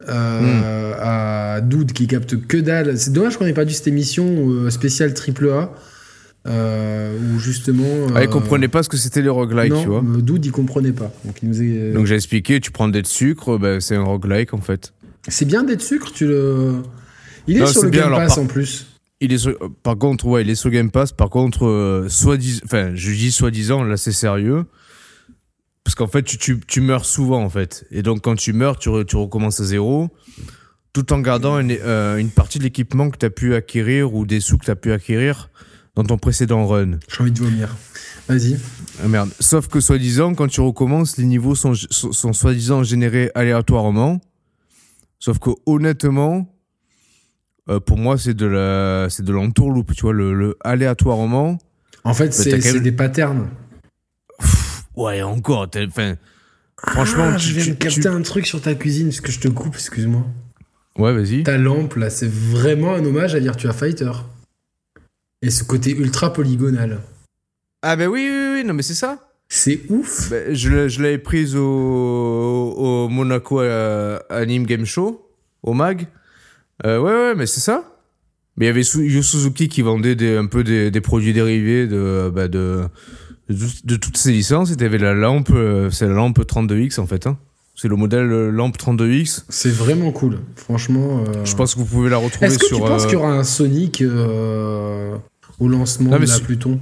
euh, 0.09 0.95
à 0.99 1.61
Doud 1.61 1.93
qui 1.93 2.07
capte 2.07 2.47
que 2.47 2.57
dalle. 2.57 2.99
C'est 2.99 3.13
dommage 3.13 3.37
qu'on 3.37 3.47
ait 3.47 3.53
pas 3.53 3.65
dû 3.65 3.75
cette 3.75 3.87
émission 3.87 4.51
euh, 4.51 4.71
spéciale 4.71 5.15
triple 5.15 5.51
A. 5.51 5.73
où 6.47 7.39
justement. 7.39 8.09
Ah, 8.15 8.23
il 8.23 8.29
comprenait 8.29 8.69
pas 8.69 8.83
ce 8.83 8.89
que 8.89 8.97
c'était 8.97 9.23
les 9.23 9.29
roguelikes, 9.29 9.75
tu 9.83 9.89
vois. 9.89 10.03
Doud, 10.03 10.45
il 10.45 10.53
comprenait 10.53 10.93
pas. 10.93 11.13
Donc, 11.25 11.37
il 11.43 11.49
nous 11.51 11.95
Donc 11.95 12.07
j'ai 12.07 12.17
expliqué, 12.17 12.61
tu 12.61 12.71
prends 12.71 12.89
des 12.89 13.05
sucre, 13.05 13.59
bah, 13.59 13.81
c'est 13.81 13.97
un 13.97 14.05
roguelike 14.05 14.55
en 14.55 14.61
fait. 14.61 14.93
C'est 15.29 15.45
bien 15.45 15.63
d'être 15.63 15.83
sucre, 15.83 16.13
tu 16.13 16.27
le. 16.27 16.75
Il 17.47 17.61
est 17.61 17.67
sur 17.67 17.85
le 17.85 17.91
Game 17.91 18.11
Pass 18.11 18.39
en 18.39 18.47
plus. 18.47 18.87
Il 19.21 19.33
est 19.33 19.49
par 19.85 19.97
contre, 19.97 20.27
ouais, 20.27 20.43
il 20.43 20.51
est 20.51 20.57
sur 20.57 20.71
Game 20.71 20.91
Pass. 20.91 21.13
Par 21.13 21.31
contre, 21.31 21.67
euh, 21.67 22.09
soit 22.09 22.39
enfin, 22.65 22.91
je 22.95 23.13
dis 23.13 23.31
soi-disant, 23.31 23.85
là 23.85 23.97
c'est 23.97 24.13
sérieux. 24.13 24.65
Parce 25.85 25.95
qu'en 25.95 26.07
fait, 26.07 26.23
tu, 26.23 26.39
tu, 26.39 26.61
tu, 26.61 26.81
meurs 26.81 27.05
souvent, 27.05 27.43
en 27.43 27.51
fait. 27.51 27.85
Et 27.91 28.03
donc, 28.03 28.23
quand 28.23 28.37
tu 28.37 28.53
meurs, 28.53 28.79
tu, 28.79 28.91
tu 29.07 29.17
recommences 29.17 29.61
à 29.61 29.65
zéro, 29.65 30.11
tout 30.93 31.13
en 31.13 31.19
gardant 31.19 31.59
une, 31.59 31.77
euh, 31.81 32.19
une 32.19 32.31
partie 32.31 32.59
de 32.59 32.65
l'équipement 32.65 33.11
que 33.11 33.19
tu 33.19 33.27
as 33.27 33.31
pu 33.31 33.55
acquérir 33.55 34.15
ou 34.15 34.27
des 34.27 34.41
sous 34.41 34.59
que 34.59 34.65
tu 34.65 34.71
as 34.71 34.77
pu 34.77 34.93
acquérir 34.93 35.51
dans 35.95 36.05
ton 36.05 36.19
précédent 36.19 36.67
run. 36.67 36.99
J'ai 37.09 37.21
envie 37.21 37.33
de 37.33 37.39
vomir. 37.39 37.77
Vas-y. 38.29 38.59
Ah 39.03 39.09
merde. 39.09 39.31
Sauf 39.41 39.69
que, 39.69 39.81
soi-disant, 39.81 40.35
quand 40.35 40.49
tu 40.49 40.61
recommences, 40.61 41.17
les 41.17 41.25
niveaux 41.25 41.55
sont, 41.55 41.75
sont, 41.75 42.13
sont 42.13 42.33
soi-disant 42.33 42.83
générés 42.83 43.31
aléatoirement. 43.35 44.21
Sauf 45.19 45.39
que, 45.39 45.51
honnêtement, 45.67 46.49
euh, 47.69 47.81
pour 47.81 47.99
moi, 47.99 48.19
c'est 48.19 48.35
de 48.35 48.47
la, 48.47 49.09
c'est 49.11 49.25
de 49.25 49.33
l'entourloupe, 49.33 49.95
tu 49.95 50.03
vois, 50.03 50.13
le, 50.13 50.35
le 50.35 50.57
aléatoirement. 50.63 51.59
En 52.05 52.15
fait, 52.15 52.29
bah, 52.29 52.33
c'est 52.33 52.81
des 52.81 52.93
patterns. 52.93 53.49
Ouais, 54.97 55.23
encore. 55.23 55.69
Enfin, 55.89 56.15
franchement, 56.89 57.31
ah, 57.35 57.39
je 57.39 57.53
viens 57.53 57.73
de 57.73 57.79
capter 57.79 58.09
un 58.09 58.23
truc 58.23 58.47
sur 58.47 58.61
ta 58.61 58.75
cuisine, 58.75 59.09
parce 59.09 59.21
que 59.21 59.33
je 59.33 59.41
te 59.41 59.49
coupe, 59.49 59.75
excuse-moi. 59.75 60.25
Ouais, 60.99 61.13
vas-y. 61.13 61.43
Ta 61.43 61.57
lampe, 61.57 61.95
là, 61.97 62.11
c'est 62.11 62.31
vraiment 62.31 62.95
un 62.95 63.05
hommage 63.05 63.35
à 63.35 63.39
Virtua 63.39 63.73
Fighter. 63.73 64.13
Et 65.41 65.51
ce 65.51 65.65
côté 65.65 65.91
ultra 65.91 66.33
polygonal. 66.33 67.01
Ah, 67.83 67.97
bah 67.97 68.07
oui, 68.07 68.29
oui, 68.31 68.53
oui, 68.55 68.65
non, 68.65 68.75
mais 68.75 68.83
c'est 68.83 68.95
ça. 68.95 69.19
C'est 69.49 69.83
ouf. 69.89 70.31
Bah, 70.31 70.55
je, 70.55 70.89
je 70.89 71.03
l'avais 71.03 71.19
prise 71.19 71.57
au, 71.57 71.63
au 71.63 73.09
Monaco 73.09 73.61
euh, 73.61 74.19
Anime 74.31 74.67
Game 74.67 74.85
Show, 74.85 75.29
au 75.63 75.75
MAG. 75.75 76.07
Euh, 76.87 76.99
ouais, 76.99 77.13
ouais, 77.13 77.35
mais 77.35 77.47
c'est 77.47 77.61
ça. 77.61 77.85
Mais 78.57 78.67
il 78.67 78.69
y 78.69 78.71
avait 78.71 78.83
Yu 78.83 79.23
Suzuki 79.23 79.69
qui 79.69 79.83
vendait 79.83 80.15
des, 80.15 80.37
un 80.37 80.47
peu 80.47 80.63
des, 80.63 80.91
des 80.91 81.01
produits 81.01 81.33
dérivés 81.33 81.87
de, 81.87 82.31
bah 82.33 82.49
de, 82.49 82.85
de, 83.49 83.97
toutes 83.97 84.17
ces 84.17 84.33
licences. 84.33 84.71
Et 84.71 84.77
t'avais 84.77 84.99
la 84.99 85.15
lampe, 85.15 85.51
euh, 85.51 85.91
c'est 85.91 86.07
la 86.07 86.15
lampe 86.15 86.39
32X 86.39 87.01
en 87.01 87.07
fait. 87.07 87.27
Hein. 87.27 87.39
C'est 87.75 87.89
le 87.89 87.97
modèle 87.97 88.31
euh, 88.31 88.51
lampe 88.51 88.77
32X. 88.77 89.45
C'est 89.49 89.71
vraiment 89.71 90.13
cool, 90.13 90.41
franchement. 90.57 91.25
Je 91.45 91.55
pense 91.55 91.75
que 91.75 91.81
vous 91.81 91.87
pouvez 91.87 92.11
la 92.11 92.19
retrouver 92.19 92.51
sur. 92.51 92.61
Est-ce 92.61 92.71
que 92.71 92.75
tu 92.75 92.81
penses 92.81 93.05
qu'il 93.05 93.15
y 93.15 93.17
aura 93.17 93.33
un 93.33 93.45
Sonic 93.45 94.03
au 95.59 95.69
lancement 95.69 96.19
de 96.19 96.27
la 96.27 96.39
Pluton 96.41 96.81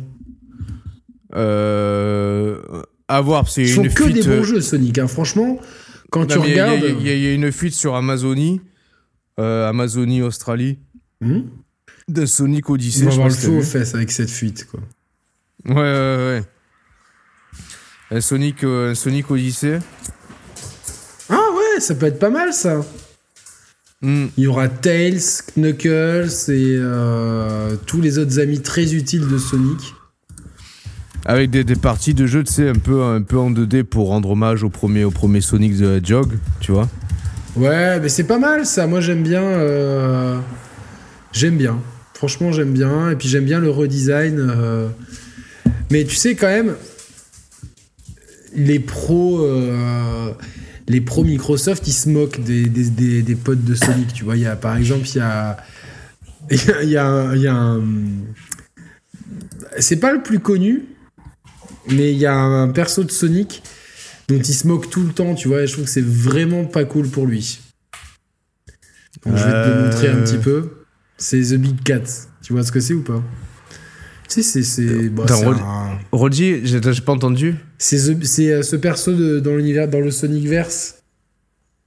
euh, 1.34 2.60
À 3.08 3.20
voir, 3.20 3.48
c'est 3.48 3.62
Ils 3.62 3.68
font 3.68 3.82
que 3.82 4.04
des 4.04 4.22
bons 4.22 4.44
jeux 4.44 4.60
Sonic, 4.60 4.98
hein. 4.98 5.06
franchement. 5.06 5.58
Quand 6.10 6.26
tu 6.26 6.38
regardes. 6.38 6.82
Il 7.00 7.06
y, 7.06 7.20
y, 7.20 7.26
a 7.28 7.32
une 7.32 7.52
fuite 7.52 7.74
sur 7.74 7.94
Amazonie 7.94 8.60
euh, 9.38 9.68
Amazonie, 9.68 10.22
Australie. 10.22 10.78
Hmm 11.20 11.42
de 12.08 12.26
Sonic 12.26 12.68
Odyssey. 12.68 13.04
On 13.04 13.06
va 13.06 13.12
avoir 13.12 13.28
le 13.28 13.34
feu 13.34 13.50
aux 13.50 13.62
fesses 13.62 13.94
avec 13.94 14.10
cette 14.10 14.30
fuite, 14.30 14.66
quoi. 14.68 14.80
Ouais, 15.68 15.74
ouais, 15.74 16.16
ouais. 16.16 16.42
Un 18.10 18.20
Sonic, 18.20 18.64
euh, 18.64 18.94
Sonic 18.94 19.30
Odyssey. 19.30 19.78
Ah 21.28 21.34
ouais, 21.34 21.80
ça 21.80 21.94
peut 21.94 22.06
être 22.06 22.18
pas 22.18 22.30
mal, 22.30 22.52
ça. 22.52 22.80
Hmm. 24.02 24.26
Il 24.36 24.44
y 24.44 24.46
aura 24.46 24.68
Tails, 24.68 25.20
Knuckles 25.56 26.30
et 26.48 26.76
euh, 26.78 27.76
tous 27.86 28.00
les 28.00 28.18
autres 28.18 28.40
amis 28.40 28.60
très 28.60 28.94
utiles 28.94 29.28
de 29.28 29.38
Sonic. 29.38 29.94
Avec 31.26 31.50
des, 31.50 31.64
des, 31.64 31.76
parties 31.76 32.14
de 32.14 32.26
jeu, 32.26 32.42
tu 32.42 32.52
sais, 32.52 32.68
un 32.68 32.74
peu, 32.74 33.02
un 33.02 33.20
peu 33.20 33.38
en 33.38 33.50
2D 33.50 33.84
pour 33.84 34.08
rendre 34.08 34.30
hommage 34.30 34.64
au 34.64 34.70
premier, 34.70 35.04
au 35.04 35.10
premier 35.10 35.42
Sonic 35.42 35.76
the 35.78 35.82
Hedgehog, 35.82 36.38
tu 36.60 36.72
vois. 36.72 36.88
Ouais, 37.56 38.00
mais 38.00 38.08
c'est 38.08 38.24
pas 38.24 38.38
mal 38.38 38.64
ça. 38.64 38.86
Moi 38.86 39.00
j'aime 39.00 39.22
bien. 39.22 39.42
Euh, 39.42 40.38
j'aime 41.32 41.56
bien. 41.56 41.78
Franchement, 42.14 42.52
j'aime 42.52 42.72
bien. 42.72 43.10
Et 43.10 43.16
puis 43.16 43.28
j'aime 43.28 43.44
bien 43.44 43.60
le 43.60 43.70
redesign. 43.70 44.38
Euh. 44.38 44.88
Mais 45.90 46.04
tu 46.04 46.14
sais, 46.16 46.34
quand 46.34 46.48
même, 46.48 46.76
les 48.54 48.80
pros. 48.80 49.44
Euh, 49.44 50.32
les 50.88 51.00
pros 51.00 51.22
Microsoft, 51.22 51.86
ils 51.86 51.92
se 51.92 52.08
moquent 52.08 52.42
des, 52.42 52.64
des, 52.66 53.22
des, 53.22 53.34
potes 53.36 53.64
de 53.64 53.74
Sonic. 53.74 54.12
Tu 54.12 54.24
vois, 54.24 54.36
il 54.36 54.42
y 54.42 54.46
a, 54.46 54.56
par 54.56 54.76
exemple, 54.76 55.06
il 55.08 55.16
y 55.16 55.20
a. 55.20 55.56
Il 56.50 56.88
y 56.88 56.96
a, 56.96 57.32
il 57.36 57.42
y 57.42 57.46
a 57.46 57.54
un. 57.54 57.80
C'est 59.78 59.98
pas 59.98 60.12
le 60.12 60.20
plus 60.20 60.40
connu, 60.40 60.84
mais 61.88 62.12
il 62.12 62.18
y 62.18 62.26
a 62.26 62.34
un 62.34 62.68
perso 62.70 63.04
de 63.04 63.10
Sonic 63.12 63.62
dont 64.26 64.38
il 64.38 64.54
se 64.54 64.66
moque 64.66 64.90
tout 64.90 65.04
le 65.04 65.12
temps, 65.12 65.36
tu 65.36 65.46
vois, 65.46 65.62
et 65.62 65.68
je 65.68 65.74
trouve 65.74 65.84
que 65.84 65.90
c'est 65.90 66.04
vraiment 66.04 66.64
pas 66.64 66.84
cool 66.84 67.08
pour 67.08 67.26
lui. 67.26 67.60
Donc, 69.24 69.36
je 69.36 69.44
vais 69.44 69.50
te 69.50 69.68
le 69.68 69.84
montrer 69.84 70.08
un 70.08 70.22
petit 70.22 70.36
euh. 70.36 70.42
peu. 70.42 70.70
C'est 71.18 71.40
The 71.40 71.54
Big 71.54 71.82
Cat. 71.84 72.02
Tu 72.42 72.52
vois 72.52 72.64
ce 72.64 72.72
que 72.72 72.80
c'est 72.80 72.94
ou 72.94 73.02
pas? 73.02 73.22
Tu 74.30 74.44
sais, 74.44 74.62
c'est. 74.62 75.08
Bah, 75.08 75.24
Roddy, 76.12 76.60
j'ai 76.64 76.80
pas 76.80 77.12
entendu. 77.12 77.56
C'est 77.78 77.98
euh, 78.08 78.62
ce 78.62 78.76
perso 78.76 79.12
de, 79.12 79.40
dans 79.40 79.56
l'univers, 79.56 79.88
dans 79.88 79.98
le 79.98 80.12
Sonic 80.12 80.46
Verse. 80.46 81.02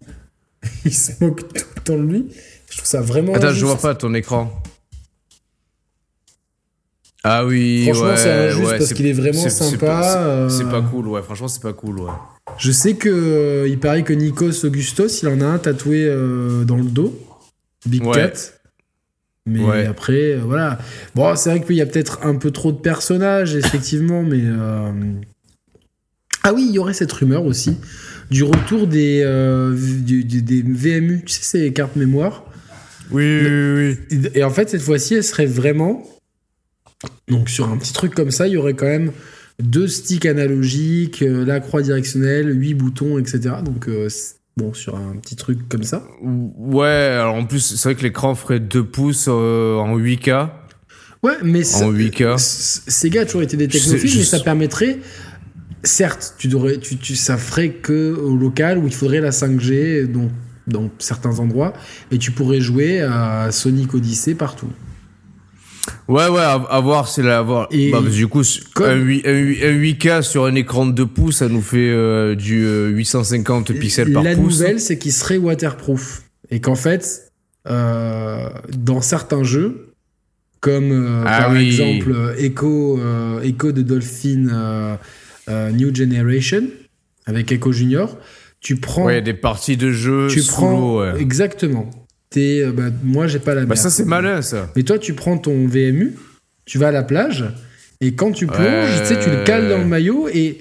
il 0.85 0.93
se 0.93 1.11
moque 1.21 1.47
tout 1.53 1.65
le 1.75 1.81
temps 1.81 1.97
de 1.97 2.03
lui. 2.03 2.25
Je 2.69 2.77
trouve 2.77 2.87
ça 2.87 3.01
vraiment. 3.01 3.33
Attends, 3.33 3.53
je 3.53 3.65
vois 3.65 3.77
pas 3.77 3.95
ton 3.95 4.13
écran. 4.13 4.51
Ah 7.23 7.45
oui, 7.45 7.83
franchement, 7.85 8.17
c'est 8.17 8.49
injuste 8.49 8.77
parce 8.77 8.93
qu'il 8.93 9.07
est 9.07 9.13
vraiment 9.13 9.49
sympa. 9.49 10.47
C'est 10.49 10.69
pas, 10.69 10.81
cool, 10.81 11.07
ouais. 11.07 11.21
Franchement, 11.21 11.47
c'est 11.47 11.61
pas 11.61 11.71
cool, 11.71 12.01
ouais. 12.01 12.11
Je 12.57 12.71
sais 12.73 12.95
que 12.95 13.09
euh, 13.09 13.67
il 13.69 13.79
paraît 13.79 14.03
que 14.03 14.11
Nikos 14.11 14.65
Augustos, 14.65 15.21
il 15.21 15.29
en 15.29 15.39
a 15.39 15.45
un 15.45 15.57
tatoué 15.57 16.05
euh, 16.05 16.65
dans 16.65 16.75
le 16.75 16.83
dos, 16.83 17.17
Big 17.85 18.03
Cat. 18.11 18.33
Mais 19.45 19.85
après, 19.85 20.33
euh, 20.33 20.41
voilà. 20.45 20.79
Bon, 21.15 21.35
c'est 21.35 21.49
vrai 21.49 21.61
qu'il 21.61 21.75
y 21.75 21.81
a 21.81 21.85
peut-être 21.85 22.19
un 22.23 22.35
peu 22.35 22.51
trop 22.51 22.71
de 22.71 22.77
personnages, 22.77 23.55
effectivement, 23.55 24.23
mais. 24.23 24.41
Ah 26.45 26.53
oui, 26.53 26.65
il 26.67 26.75
y 26.75 26.79
aurait 26.79 26.93
cette 26.93 27.11
rumeur 27.11 27.45
aussi 27.45 27.77
du 28.29 28.43
retour 28.43 28.87
des, 28.87 29.21
des 29.21 30.61
VMU, 30.61 31.23
tu 31.25 31.33
sais, 31.33 31.43
ces 31.43 31.73
cartes 31.73 31.95
mémoire. 31.95 32.45
Oui, 33.11 33.23
oui, 33.45 33.97
oui. 34.11 34.29
Et 34.33 34.43
en 34.43 34.49
fait, 34.49 34.69
cette 34.69 34.81
fois-ci, 34.81 35.15
elle 35.15 35.23
serait 35.23 35.45
vraiment. 35.45 36.03
Donc, 37.27 37.49
sur 37.49 37.69
un 37.69 37.77
petit 37.77 37.93
truc 37.93 38.15
comme 38.15 38.31
ça, 38.31 38.47
il 38.47 38.53
y 38.53 38.57
aurait 38.57 38.73
quand 38.73 38.87
même 38.87 39.11
deux 39.59 39.87
sticks 39.87 40.25
analogiques, 40.25 41.21
euh, 41.21 41.45
la 41.45 41.59
croix 41.59 41.81
directionnelle, 41.81 42.49
huit 42.59 42.73
boutons, 42.73 43.19
etc. 43.19 43.55
Donc, 43.63 43.87
euh, 43.87 44.07
bon, 44.57 44.73
sur 44.73 44.95
un 44.95 45.15
petit 45.17 45.35
truc 45.35 45.67
comme 45.69 45.83
ça. 45.83 46.03
Ouais, 46.21 46.87
alors 46.87 47.35
en 47.35 47.45
plus, 47.45 47.75
c'est 47.75 47.83
vrai 47.89 47.95
que 47.95 48.03
l'écran 48.03 48.35
ferait 48.35 48.59
2 48.59 48.83
pouces 48.83 49.27
euh, 49.27 49.77
en 49.77 49.97
8K. 49.97 50.49
Ouais, 51.23 51.37
mais 51.43 51.61
en 51.75 51.91
8K. 51.91 52.37
Sega 52.37 53.21
a 53.21 53.25
toujours 53.25 53.43
été 53.43 53.57
des 53.57 53.67
technophiles, 53.67 54.17
mais 54.17 54.23
ça 54.23 54.39
permettrait. 54.39 54.99
Certes, 55.83 56.35
tu 56.37 56.47
devrais, 56.47 56.77
tu, 56.77 56.97
tu, 56.97 57.15
ça 57.15 57.37
ferait 57.37 57.71
que 57.71 58.13
au 58.15 58.35
local 58.37 58.77
où 58.77 58.87
il 58.87 58.93
faudrait 58.93 59.19
la 59.19 59.31
5G, 59.31 60.05
donc 60.05 60.31
dans 60.67 60.89
certains 60.97 61.39
endroits, 61.39 61.73
et 62.11 62.17
tu 62.17 62.31
pourrais 62.31 62.61
jouer 62.61 63.01
à 63.01 63.51
Sonic 63.51 63.93
Odyssey 63.93 64.33
partout. 64.33 64.69
Ouais, 66.07 66.27
ouais, 66.29 66.41
à, 66.41 66.53
à 66.53 66.79
voir, 66.79 67.07
c'est 67.07 67.23
là, 67.23 67.39
à 67.39 67.41
voir. 67.41 67.67
Et 67.71 67.91
Bah, 67.91 68.01
du 68.01 68.27
coup, 68.27 68.41
comme- 68.73 68.89
un, 68.89 68.95
8, 68.95 69.25
un 69.27 69.31
8 69.37 69.63
un 69.65 69.71
8K 69.71 70.21
sur 70.21 70.45
un 70.45 70.55
écran 70.55 70.85
de 70.85 70.91
2 70.93 71.05
pouces, 71.05 71.37
ça 71.37 71.49
nous 71.49 71.61
fait 71.61 71.89
euh, 71.89 72.35
du 72.35 72.65
euh, 72.65 72.87
850 72.89 73.73
pixels 73.73 74.11
par 74.13 74.23
La 74.23 74.35
pouce. 74.35 74.59
nouvelle, 74.59 74.79
c'est 74.79 74.97
qu'il 74.97 75.11
serait 75.13 75.37
waterproof. 75.37 76.23
Et 76.51 76.61
qu'en 76.61 76.75
fait, 76.75 77.31
euh, 77.67 78.49
dans 78.77 79.01
certains 79.01 79.43
jeux, 79.43 79.93
comme 80.61 80.91
euh, 80.91 81.23
Ah 81.25 81.41
par 81.43 81.51
oui. 81.51 81.65
exemple 81.67 82.11
euh, 82.13 82.35
Echo, 82.37 82.99
euh, 82.99 83.41
Echo 83.41 83.71
de 83.73 83.81
Dolphin 83.81 84.47
euh, 84.51 84.95
euh, 85.49 85.71
New 85.71 85.93
Generation, 85.93 86.63
avec 87.25 87.51
Echo 87.51 87.71
Junior, 87.73 88.17
tu 88.61 88.77
prends. 88.77 89.05
Ouais, 89.05 89.21
des 89.21 89.33
parties 89.33 89.75
de 89.77 89.91
jeu 89.91 90.27
tu 90.29 90.41
sous 90.41 90.53
prends 90.53 90.99
ouais. 90.99 91.19
Exactement. 91.21 91.89
T'es, 92.33 92.63
euh, 92.63 92.71
bah, 92.71 92.85
moi, 93.03 93.27
j'ai 93.27 93.37
pas 93.37 93.53
la 93.53 93.61
Bah, 93.61 93.75
mer. 93.75 93.77
ça, 93.77 93.91
c'est 93.91 94.05
malin, 94.05 94.41
ça. 94.41 94.69
Mais 94.75 94.81
toi, 94.81 94.97
tu 94.97 95.13
prends 95.13 95.37
ton 95.37 95.67
VMU, 95.67 96.15
tu 96.65 96.79
vas 96.79 96.87
à 96.87 96.91
la 96.91 97.03
plage, 97.03 97.45
et 98.01 98.15
quand 98.15 98.31
tu 98.31 98.47
plonges, 98.47 99.01
tu 99.01 99.05
sais, 99.05 99.19
tu 99.19 99.29
le 99.29 99.43
cales 99.43 99.69
dans 99.69 99.77
le 99.77 99.85
maillot, 99.85 100.27
et 100.33 100.57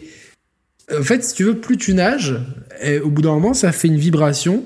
en 0.94 1.02
fait, 1.02 1.24
si 1.24 1.34
tu 1.34 1.44
veux, 1.44 1.56
plus 1.56 1.78
tu 1.78 1.94
nages, 1.94 2.34
et 2.82 2.98
au 3.00 3.08
bout 3.08 3.22
d'un 3.22 3.32
moment, 3.32 3.54
ça 3.54 3.72
fait 3.72 3.88
une 3.88 3.96
vibration, 3.96 4.64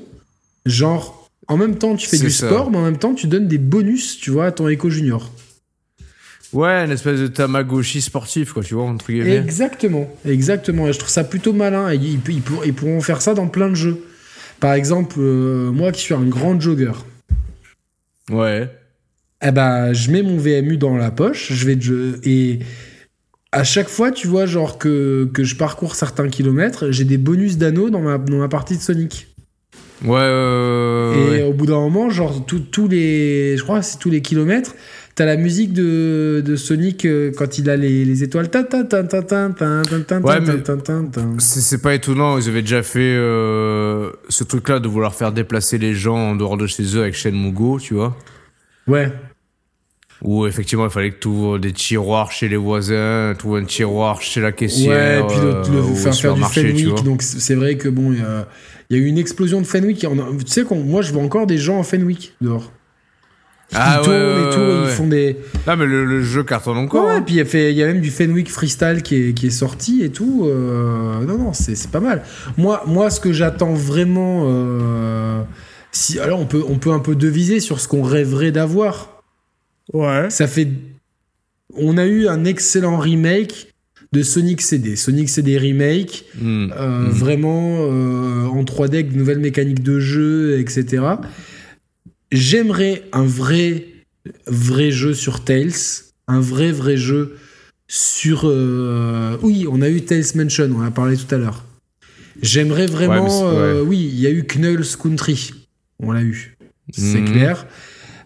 genre, 0.66 1.30
en 1.46 1.56
même 1.56 1.76
temps, 1.76 1.94
tu 1.94 2.08
fais 2.08 2.18
du 2.18 2.28
ça. 2.30 2.48
sport, 2.48 2.72
mais 2.72 2.78
en 2.78 2.82
même 2.84 2.98
temps, 2.98 3.14
tu 3.14 3.28
donnes 3.28 3.46
des 3.46 3.58
bonus, 3.58 4.18
tu 4.18 4.32
vois, 4.32 4.46
à 4.46 4.50
ton 4.50 4.68
Eco 4.68 4.90
Junior. 4.90 5.30
Ouais, 6.52 6.84
une 6.84 6.90
espèce 6.90 7.20
de 7.20 7.28
Tamagotchi 7.28 8.00
sportif, 8.00 8.52
quoi, 8.52 8.64
tu 8.64 8.74
vois, 8.74 8.84
entre 8.84 9.06
guillemets. 9.12 9.36
Exactement, 9.36 10.08
exactement. 10.26 10.88
Et 10.88 10.92
je 10.92 10.98
trouve 10.98 11.10
ça 11.10 11.22
plutôt 11.24 11.52
malin. 11.52 11.92
Ils 11.92 12.18
pourront 12.72 13.00
faire 13.00 13.20
ça 13.22 13.34
dans 13.34 13.46
plein 13.48 13.68
de 13.68 13.74
jeux. 13.74 14.00
Par 14.60 14.72
exemple, 14.74 15.16
euh, 15.18 15.70
moi 15.70 15.92
qui 15.92 16.00
suis 16.00 16.14
un 16.14 16.24
grand 16.24 16.58
jogger, 16.60 16.92
Ouais. 18.30 18.70
eh 19.42 19.50
ben, 19.52 19.92
je 19.92 20.10
mets 20.10 20.22
mon 20.22 20.36
VMU 20.38 20.76
dans 20.78 20.96
la 20.96 21.10
poche, 21.10 21.52
je 21.52 21.66
vais 21.66 21.76
je- 21.80 22.16
et 22.24 22.60
à 23.52 23.64
chaque 23.64 23.88
fois, 23.88 24.10
tu 24.10 24.26
vois, 24.26 24.46
genre 24.46 24.78
que, 24.78 25.28
que 25.32 25.44
je 25.44 25.56
parcours 25.56 25.94
certains 25.94 26.28
kilomètres, 26.28 26.90
j'ai 26.90 27.04
des 27.04 27.18
bonus 27.18 27.56
d'anneaux 27.58 27.90
dans 27.90 28.00
ma, 28.00 28.18
dans 28.18 28.38
ma 28.38 28.48
partie 28.48 28.76
de 28.76 28.82
Sonic. 28.82 29.28
Ouais, 30.04 30.20
et 30.20 31.30
ouais. 31.30 31.42
au 31.44 31.52
bout 31.54 31.64
d'un 31.66 31.80
moment, 31.80 32.10
genre 32.10 32.44
tous 32.44 32.88
les, 32.88 33.56
je 33.56 33.62
crois, 33.62 33.80
que 33.80 33.86
c'est 33.86 33.98
tous 33.98 34.10
les 34.10 34.20
kilomètres, 34.20 34.74
t'as 35.16 35.24
la 35.24 35.36
musique 35.36 35.72
de, 35.72 36.40
de 36.44 36.56
Sonic 36.56 37.05
euh, 37.05 37.32
quand 37.36 37.59
il 37.59 37.68
a 37.68 37.76
les, 37.76 38.05
les 38.05 38.22
étoiles. 38.22 38.48
Ouais. 40.22 40.36
C'est 41.38 41.82
pas 41.82 41.94
étonnant, 41.94 42.38
ils 42.38 42.48
avaient 42.48 42.60
déjà 42.62 42.82
fait 42.84 43.01
euh, 43.16 44.12
ce 44.28 44.44
truc-là 44.44 44.78
de 44.78 44.86
vouloir 44.88 45.14
faire 45.14 45.32
déplacer 45.32 45.78
les 45.78 45.94
gens 45.94 46.16
en 46.16 46.36
dehors 46.36 46.56
de 46.56 46.66
chez 46.66 46.84
eux 46.97 47.01
avec 47.01 47.14
Shenmue 47.14 47.51
Go, 47.51 47.80
tu 47.80 47.94
vois. 47.94 48.16
Ouais. 48.86 49.10
Où 50.22 50.47
effectivement, 50.47 50.84
il 50.86 50.90
fallait 50.90 51.10
que 51.10 51.18
tu 51.20 51.28
ouvres 51.28 51.59
des 51.59 51.72
tiroirs 51.72 52.30
chez 52.32 52.48
les 52.48 52.56
voisins, 52.56 53.34
tu 53.38 53.47
ouvres 53.47 53.56
un 53.59 53.64
tiroir 53.64 54.22
chez 54.22 54.40
la 54.40 54.52
caissière. 54.52 54.90
Ouais, 54.93 55.20
et 55.20 55.26
puis 55.26 55.40
le, 55.43 55.51
le- 55.72 55.78
euh, 55.82 55.94
faire, 55.94 56.14
faire 56.14 56.34
du. 56.34 56.40
Fenwick. 56.88 57.05
Donc 57.05 57.22
c'est 57.22 57.55
vrai 57.55 57.76
que 57.76 57.88
bon, 57.88 58.12
il 58.12 58.18
y 58.90 58.94
y 58.94 58.98
a 58.98 59.02
eu 59.02 59.06
une 59.06 59.18
explosion 59.18 59.60
de 59.60 59.66
Fenwick. 59.66 60.05
A- 60.05 60.09
tu 60.10 60.47
sais, 60.47 60.64
moi 60.74 61.02
je 61.02 61.12
vois 61.12 61.22
encore 61.22 61.47
des 61.47 61.59
gens 61.59 61.78
en 61.78 61.82
Fenwick 61.82 62.34
dehors. 62.40 62.72
Ah 63.74 64.01
tournent 64.02 64.14
ouais, 64.14 64.48
et 64.48 64.55
tout, 64.55 64.60
ouais, 64.60 64.64
et 64.66 64.78
ouais. 64.78 64.84
ils 64.86 64.94
font 64.94 65.06
des. 65.09 65.36
Ah, 65.66 65.76
mais 65.76 65.86
le, 65.86 66.05
le 66.05 66.22
jeu 66.22 66.44
cartonne 66.44 66.76
encore. 66.78 67.06
Ouais, 67.06 67.14
hein. 67.14 67.22
puis 67.22 67.34
il 67.34 67.38
y, 67.38 67.40
a 67.40 67.44
fait- 67.44 67.72
il 67.72 67.76
y 67.76 67.82
a 67.82 67.86
même 67.86 68.01
du 68.01 68.10
Fenwick 68.10 68.51
Freestyle 68.51 69.02
qui 69.02 69.16
est, 69.16 69.34
qui 69.34 69.48
est 69.48 69.51
sorti 69.51 70.02
et 70.02 70.10
tout. 70.10 70.44
euh, 70.47 71.24
non, 71.24 71.36
non, 71.38 71.52
c'est 71.52 71.74
c'est 71.74 71.90
pas 71.90 72.01
mal. 72.01 72.22
Moi, 72.56 72.82
moi 72.86 73.10
ce 73.10 73.18
que 73.20 73.32
j'attends 73.32 73.74
vraiment. 73.74 74.44
euh, 74.47 75.43
si, 75.93 76.18
alors 76.20 76.40
on 76.40 76.47
peut, 76.47 76.62
on 76.68 76.78
peut 76.78 76.93
un 76.93 77.01
peu 77.01 77.14
deviser 77.16 77.59
sur 77.60 77.80
ce 77.80 77.88
qu'on 77.88 78.02
rêverait 78.02 78.52
d'avoir. 78.52 79.22
Ouais. 79.93 80.30
Ça 80.30 80.47
fait. 80.47 80.68
On 81.74 81.98
a 81.98 82.06
eu 82.06 82.28
un 82.28 82.44
excellent 82.44 82.97
remake 82.98 83.72
de 84.12 84.22
Sonic 84.22 84.62
CD. 84.62 84.94
Sonic 84.97 85.28
CD 85.28 85.59
Remake. 85.59 86.24
Hmm. 86.40 86.68
Euh, 86.78 87.01
Mhm. 87.06 87.09
vraiment 87.10 87.78
euh, 87.80 88.47
en 88.47 88.62
3D 88.62 88.94
avec 88.94 89.12
de 89.12 89.18
nouvelles 89.18 89.40
mécaniques 89.40 89.82
de 89.82 89.98
jeu, 89.98 90.59
etc. 90.60 91.02
J'aimerais 92.32 93.04
un 93.12 93.24
vrai, 93.24 93.86
vrai 94.46 94.90
jeu 94.90 95.14
sur 95.14 95.44
Tales, 95.44 95.70
un 96.28 96.40
vrai, 96.40 96.72
vrai 96.72 96.96
jeu 96.96 97.36
sur. 97.88 98.42
euh, 98.44 99.36
Oui, 99.42 99.66
on 99.70 99.80
a 99.82 99.88
eu 99.88 100.02
Tales 100.02 100.24
Mansion, 100.34 100.70
on 100.74 100.80
en 100.80 100.84
a 100.84 100.90
parlé 100.90 101.16
tout 101.16 101.32
à 101.34 101.38
l'heure. 101.38 101.64
J'aimerais 102.42 102.86
vraiment. 102.86 103.48
Ouais, 103.48 103.56
euh, 103.56 103.82
oui, 103.82 103.98
il 104.12 104.18
y 104.20 104.26
a 104.26 104.30
eu 104.30 104.44
Knull's 104.44 104.96
Country, 104.96 105.54
on 106.00 106.12
l'a 106.12 106.22
eu, 106.22 106.56
c'est 106.92 107.20
Mhm. 107.20 107.32
clair. 107.32 107.66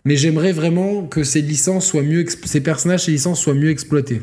Mais 0.06 0.16
j'aimerais 0.16 0.52
vraiment 0.52 1.06
que 1.06 1.22
ces 1.24 1.42
licences 1.42 1.86
soient 1.86 2.02
mieux, 2.02 2.24
ces 2.44 2.62
personnages, 2.62 3.04
ces 3.04 3.10
licences 3.12 3.40
soient 3.42 3.54
mieux 3.54 3.68
exploités. 3.68 4.22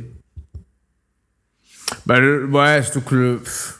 Bah, 2.07 2.19
le- 2.19 2.45
ouais, 2.47 2.81
surtout 2.83 3.01
que 3.01 3.15
le. 3.15 3.37
pff, 3.37 3.76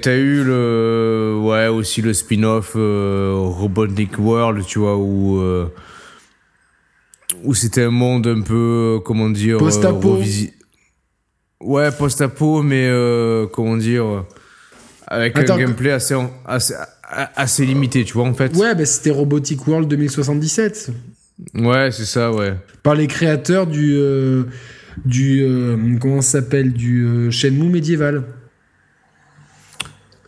T'as 0.00 0.16
eu 0.16 0.44
le. 0.44 1.36
Ouais, 1.42 1.66
aussi 1.66 2.02
le 2.02 2.12
spin-off 2.14 2.74
euh, 2.76 3.32
Robotnik 3.36 4.16
World, 4.18 4.64
tu 4.64 4.78
vois, 4.78 4.96
où. 4.96 5.40
euh, 5.40 5.66
où 7.42 7.52
c'était 7.54 7.82
un 7.82 7.90
monde 7.90 8.26
un 8.28 8.42
peu. 8.42 8.98
euh, 8.98 9.00
Comment 9.00 9.28
dire. 9.30 9.58
Post-apo. 9.58 10.20
Ouais, 11.60 11.90
post-apo, 11.90 12.62
mais. 12.62 12.86
euh, 12.88 13.46
comment 13.46 13.76
dire. 13.76 14.24
Avec 15.08 15.36
Attends, 15.36 15.54
un 15.54 15.58
gameplay 15.58 15.90
assez, 15.90 16.14
assez, 16.46 16.74
assez 17.36 17.66
limité, 17.66 18.04
tu 18.04 18.14
vois, 18.14 18.24
en 18.24 18.34
fait. 18.34 18.54
Ouais, 18.56 18.74
bah, 18.74 18.86
c'était 18.86 19.10
Robotic 19.10 19.66
World 19.66 19.88
2077. 19.88 20.90
Ouais, 21.56 21.90
c'est 21.90 22.04
ça, 22.04 22.30
ouais. 22.32 22.54
par 22.84 22.94
les 22.94 23.08
créateurs 23.08 23.66
du 23.66 23.98
du 25.04 25.44
comment 26.00 26.20
ça 26.20 26.40
s'appelle 26.40 26.72
du 26.72 27.28
Shenmue 27.32 27.68
médiéval. 27.68 28.22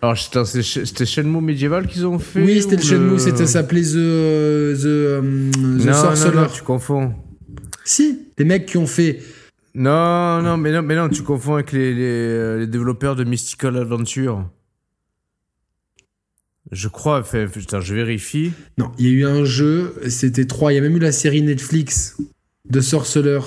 Alors, 0.04 0.18
c'était 0.18 1.06
Shenmue 1.06 1.40
médiéval 1.40 1.86
qu'ils 1.86 2.06
ont 2.06 2.18
fait 2.18 2.42
oui, 2.42 2.60
c'était 2.60 2.76
le 2.76 2.82
Shenmue, 2.82 3.18
c'était 3.18 3.46
ça 3.46 3.60
s'appelait 3.60 3.80
The 3.80 3.94
The, 3.94 3.96
euh, 3.96 5.22
The 5.52 5.56
Non, 5.56 5.84
non, 5.86 5.92
Sorcerer. 5.94 6.36
non, 6.36 6.46
tu 6.46 6.62
confonds. 6.62 7.14
Si, 7.86 8.18
les 8.36 8.44
mecs 8.44 8.66
qui 8.66 8.76
ont 8.76 8.86
fait 8.86 9.20
Non, 9.74 10.42
non, 10.42 10.58
mais 10.58 10.72
non, 10.72 10.82
mais 10.82 10.94
non, 10.94 11.08
tu 11.08 11.22
confonds 11.22 11.54
avec 11.54 11.72
les, 11.72 11.94
les, 11.94 12.02
euh, 12.02 12.58
les 12.58 12.66
développeurs 12.66 13.16
de 13.16 13.24
Mystical 13.24 13.78
Adventure. 13.78 14.46
Je 16.70 16.88
crois, 16.88 17.20
enfin, 17.20 17.46
putain, 17.46 17.80
je 17.80 17.94
vérifie. 17.94 18.52
non, 18.76 18.92
il 18.98 19.06
y 19.06 19.08
a 19.08 19.12
eu 19.12 19.24
un 19.24 19.44
jeu, 19.44 19.94
c'était 20.08 20.44
trois, 20.44 20.72
il 20.72 20.76
y 20.76 20.78
a 20.78 20.82
même 20.82 20.96
eu 20.96 21.00
la 21.00 21.12
série 21.12 21.40
Netflix 21.40 22.18
de 22.68 22.80
Sorcerer. 22.82 23.40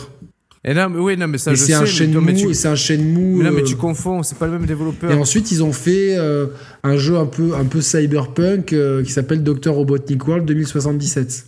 Et 0.63 0.73
non, 0.73 0.89
mais 0.89 0.99
oui, 0.99 1.17
non, 1.17 1.27
mais 1.27 1.37
ça, 1.37 1.53
je 1.53 1.63
sais. 1.63 1.73
un 1.73 1.85
Shenmue, 1.85 2.19
mais 2.19 2.33
tu, 2.33 2.53
c'est 2.53 2.67
un 2.67 2.75
Shenmue. 2.75 3.37
mais 3.37 3.43
non, 3.45 3.51
mais 3.51 3.61
euh, 3.61 3.65
tu 3.65 3.75
confonds, 3.75 4.23
c'est 4.23 4.37
pas 4.37 4.47
le 4.47 4.53
même 4.53 4.65
développeur. 4.65 5.11
et 5.11 5.15
ensuite, 5.15 5.51
ils 5.51 5.63
ont 5.63 5.71
fait 5.71 6.17
euh, 6.17 6.47
un 6.83 6.97
jeu 6.97 7.17
un 7.17 7.25
peu, 7.25 7.55
un 7.55 7.65
peu 7.65 7.81
cyberpunk 7.81 8.73
euh, 8.73 9.03
qui 9.03 9.11
s'appelle 9.11 9.43
Dr. 9.43 9.71
Robotnik 9.71 10.27
World 10.27 10.45
2077. 10.45 11.47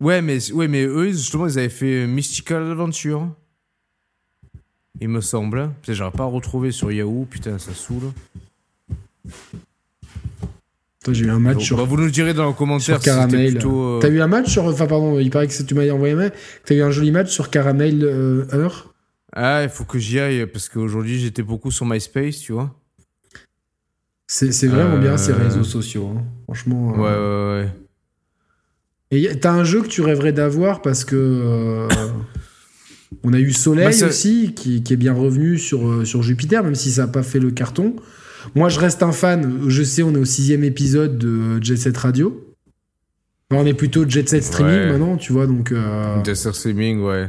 Ouais, 0.00 0.22
mais, 0.22 0.52
ouais, 0.52 0.68
mais 0.68 0.84
eux, 0.84 1.10
justement, 1.10 1.46
ils 1.46 1.58
avaient 1.58 1.68
fait 1.68 2.06
Mystical 2.06 2.70
Adventure. 2.70 3.28
Il 5.00 5.08
me 5.08 5.20
semble. 5.20 5.70
Putain, 5.82 5.92
j'aurais 5.92 6.10
pas 6.10 6.24
retrouvé 6.24 6.70
sur 6.70 6.90
Yahoo, 6.90 7.26
putain, 7.28 7.58
ça 7.58 7.72
saoule. 7.74 8.12
Toi, 11.06 11.14
j'ai 11.14 11.24
eu 11.24 11.30
un 11.30 11.38
match 11.38 11.62
sur 11.64 11.76
bah, 11.76 11.84
vous 11.84 11.96
nous 11.96 12.10
direz 12.10 12.34
dans 12.34 12.48
les 12.48 12.54
commentaires 12.54 12.96
si 12.96 13.04
c'était 13.04 13.14
Caramel. 13.16 13.52
plutôt. 13.52 13.80
euh, 13.84 13.98
T'as 14.00 14.08
eu 14.08 14.20
un 14.20 14.26
match 14.26 14.50
sur. 14.50 14.64
Enfin, 14.64 14.86
pardon, 14.86 15.18
il 15.20 15.30
paraît 15.30 15.46
que 15.46 15.52
c'est- 15.52 15.64
tu 15.64 15.74
m'as 15.74 15.88
envoyé 15.92 16.14
un 16.14 16.16
mail. 16.16 16.32
T'as 16.64 16.74
eu 16.74 16.82
un 16.82 16.90
joli 16.90 17.12
match 17.12 17.30
sur 17.30 17.48
Caramel 17.48 18.02
euh, 18.02 18.44
Heure? 18.52 18.92
Ah, 19.32 19.62
il 19.62 19.68
faut 19.68 19.84
que 19.84 19.98
j'y 20.00 20.18
aille 20.18 20.46
parce 20.46 20.68
qu'aujourd'hui 20.68 21.20
j'étais 21.20 21.42
beaucoup 21.44 21.70
sur 21.70 21.86
MySpace, 21.86 22.38
tu 22.38 22.52
vois. 22.52 22.74
C'est 24.26 24.66
vraiment 24.66 24.96
Euh, 24.96 25.00
bien 25.00 25.16
ces 25.16 25.32
réseaux 25.32 25.62
sociaux. 25.62 26.10
hein. 26.16 26.24
Franchement. 26.44 26.88
Ouais, 26.96 27.08
euh, 27.08 27.60
ouais, 27.60 27.64
ouais. 27.66 27.72
Et 29.12 29.20
y 29.20 29.28
a- 29.28 29.34
t'as 29.36 29.52
un 29.52 29.62
jeu 29.62 29.82
que 29.82 29.86
tu 29.88 30.02
rêverais 30.02 30.32
d'avoir 30.32 30.82
parce 30.82 31.04
que. 31.04 31.14
euh, 31.16 31.88
on 33.22 33.32
a 33.32 33.38
eu 33.38 33.52
Soleil 33.52 33.84
Bah, 33.86 33.92
ça- 33.92 34.08
aussi, 34.08 34.52
qui, 34.54 34.82
qui 34.82 34.92
est 34.92 34.96
bien 34.96 35.12
revenu 35.14 35.58
sur, 35.58 35.86
euh, 35.86 36.04
sur 36.04 36.22
Jupiter, 36.24 36.64
même 36.64 36.74
si 36.74 36.90
ça 36.90 37.02
n'a 37.02 37.12
pas 37.12 37.22
fait 37.22 37.38
le 37.38 37.52
carton. 37.52 37.94
Moi, 38.54 38.68
je 38.68 38.78
reste 38.80 39.02
un 39.02 39.12
fan. 39.12 39.60
Je 39.68 39.82
sais, 39.82 40.02
on 40.02 40.12
est 40.14 40.18
au 40.18 40.24
sixième 40.24 40.64
épisode 40.64 41.18
de 41.18 41.62
Jet 41.62 41.76
Set 41.76 41.96
Radio. 41.96 42.42
Enfin, 43.50 43.62
on 43.62 43.66
est 43.66 43.74
plutôt 43.74 44.08
Jet 44.08 44.28
Set 44.28 44.42
Streaming 44.44 44.74
Ouais. 44.74 44.86
maintenant, 44.92 45.16
tu 45.16 45.32
vois, 45.32 45.46
donc. 45.46 45.72
euh, 45.72 46.20
Desert 46.22 46.54
Streaming, 46.54 47.00
ouais. 47.02 47.28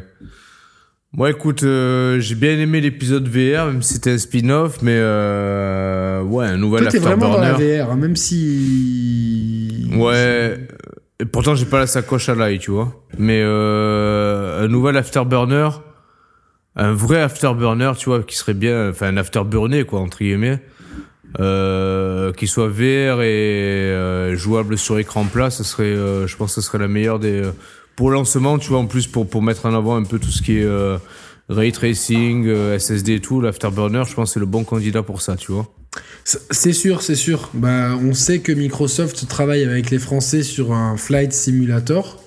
Moi, 1.13 1.29
écoute, 1.29 1.63
euh, 1.63 2.19
j'ai 2.19 2.35
bien 2.35 2.57
aimé 2.59 2.81
l'épisode 2.81 3.27
VR, 3.27 3.67
même 3.67 3.81
si 3.81 3.93
c'était 3.93 4.11
un 4.11 4.17
spin-off, 4.17 4.81
mais 4.81 4.95
euh, 4.95 6.21
ouais, 6.23 6.45
un 6.47 6.57
nouvel 6.57 6.81
Toi, 6.83 6.91
t'es 6.91 6.97
vraiment 6.99 7.29
dans 7.29 7.39
la 7.39 7.51
Afterburner. 7.51 7.81
VR, 7.83 7.91
hein, 7.91 7.95
même 7.95 8.15
si. 8.15 9.87
Ouais. 9.95 10.67
Et 11.19 11.25
pourtant, 11.25 11.55
j'ai 11.55 11.65
pas 11.65 11.79
la 11.79 11.87
sacoche 11.87 12.29
à 12.29 12.35
l'ail, 12.35 12.59
tu 12.59 12.71
vois. 12.71 13.03
Mais 13.17 13.41
euh, 13.43 14.63
un 14.63 14.67
nouvel 14.67 14.97
Afterburner, 14.97 15.69
un 16.75 16.93
vrai 16.93 17.21
Afterburner, 17.21 17.93
tu 17.97 18.09
vois, 18.09 18.21
qui 18.21 18.35
serait 18.35 18.53
bien, 18.53 18.89
enfin 18.89 19.07
un 19.07 19.17
Afterburner, 19.17 19.85
quoi, 19.85 19.99
entre 20.01 20.19
guillemets. 20.19 20.59
Euh, 21.39 22.31
qui 22.33 22.47
soit 22.47 22.67
VR 22.67 23.21
et 23.21 23.91
euh, 23.91 24.35
jouable 24.35 24.77
sur 24.77 24.97
écran 24.97 25.25
plat, 25.25 25.49
ce 25.49 25.63
serait, 25.63 25.83
euh, 25.83 26.25
je 26.25 26.35
pense, 26.37 26.55
que 26.55 26.61
ce 26.61 26.67
serait 26.67 26.79
la 26.79 26.87
meilleure 26.87 27.19
des 27.19 27.43
pour 27.95 28.09
le 28.09 28.15
lancement. 28.15 28.57
Tu 28.57 28.69
vois, 28.69 28.79
en 28.79 28.85
plus 28.85 29.07
pour 29.07 29.27
pour 29.29 29.41
mettre 29.41 29.65
en 29.65 29.73
avant 29.73 29.97
un 29.97 30.03
peu 30.03 30.19
tout 30.19 30.31
ce 30.31 30.41
qui 30.41 30.59
est 30.59 30.67
ray 31.49 31.71
tracing, 31.71 32.49
SSD 32.77 33.15
et 33.15 33.19
tout, 33.19 33.41
l'afterburner, 33.41 34.03
je 34.07 34.15
pense 34.15 34.29
que 34.29 34.33
c'est 34.35 34.39
le 34.39 34.45
bon 34.45 34.63
candidat 34.63 35.03
pour 35.03 35.21
ça, 35.21 35.35
tu 35.35 35.51
vois. 35.51 35.67
C'est 36.23 36.73
sûr, 36.73 37.01
c'est 37.01 37.15
sûr. 37.15 37.49
Bah, 37.53 37.91
on 38.01 38.13
sait 38.13 38.39
que 38.39 38.51
Microsoft 38.51 39.27
travaille 39.27 39.63
avec 39.63 39.89
les 39.89 39.99
Français 39.99 40.43
sur 40.43 40.73
un 40.73 40.97
flight 40.97 41.33
simulator. 41.33 42.21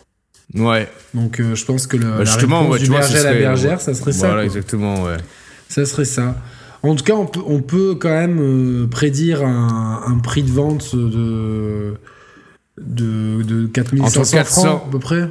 Ouais. 0.55 0.89
Donc 1.15 1.41
je 1.41 1.65
pense 1.65 1.87
que 1.87 1.97
le, 1.97 2.05
bah, 2.05 2.25
la 2.25 2.35
réponse 2.35 2.79
du 2.79 2.91
berger 2.91 3.19
à 3.19 3.25
la 3.25 3.35
bergère, 3.35 3.81
ça 3.81 3.95
serait 3.95 4.13
ça. 4.13 4.29
Voilà, 4.29 4.45
exactement, 4.45 5.05
ouais. 5.05 5.17
Ça 5.69 5.87
serait 5.87 6.05
ça. 6.05 6.37
En 6.83 6.95
tout 6.95 7.05
cas, 7.05 7.15
on 7.15 7.27
peut, 7.27 7.41
on 7.47 7.61
peut 7.61 7.95
quand 7.95 8.09
même 8.09 8.39
euh, 8.41 8.87
prédire 8.87 9.45
un, 9.45 10.03
un, 10.07 10.19
prix 10.19 10.43
de 10.43 10.51
vente 10.51 10.95
de, 10.97 11.95
de, 12.81 13.43
de 13.43 13.67
4500 13.67 14.45
francs 14.45 14.83
à 14.87 14.91
peu 14.91 14.99
près. 14.99 15.29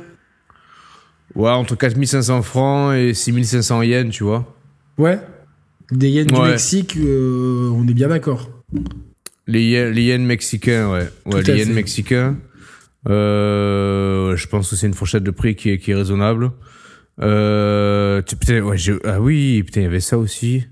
Ouais, 1.35 1.49
entre 1.49 1.75
4500 1.75 2.41
francs 2.43 2.95
et 2.95 3.13
6500 3.13 3.81
yens, 3.83 4.11
tu 4.11 4.23
vois. 4.23 4.55
Ouais. 4.97 5.19
Des 5.91 6.09
yens 6.09 6.27
du 6.27 6.39
Mexique, 6.39 6.97
euh, 6.97 7.71
on 7.73 7.87
est 7.87 7.93
bien 7.93 8.09
d'accord. 8.09 8.49
Les 9.47 9.63
yens, 9.63 9.91
les 9.93 10.03
yens 10.03 10.25
mexicains, 10.25 10.91
ouais. 10.91 11.09
Ouais, 11.25 11.41
les 11.41 11.57
yens 11.57 11.69
mexicains. 11.73 12.37
Euh, 13.07 14.35
je 14.35 14.47
pense 14.47 14.69
que 14.69 14.75
c'est 14.75 14.87
une 14.87 14.93
fourchette 14.93 15.23
de 15.23 15.31
prix 15.31 15.55
qui 15.55 15.71
est, 15.71 15.77
qui 15.79 15.91
est 15.91 15.95
raisonnable. 15.95 16.51
Euh, 17.21 18.21
ouais, 18.49 18.77
ah 19.05 19.19
oui, 19.19 19.63
putain, 19.63 19.81
il 19.81 19.83
y 19.83 19.87
avait 19.87 19.99
ça 19.99 20.17
aussi. 20.17 20.67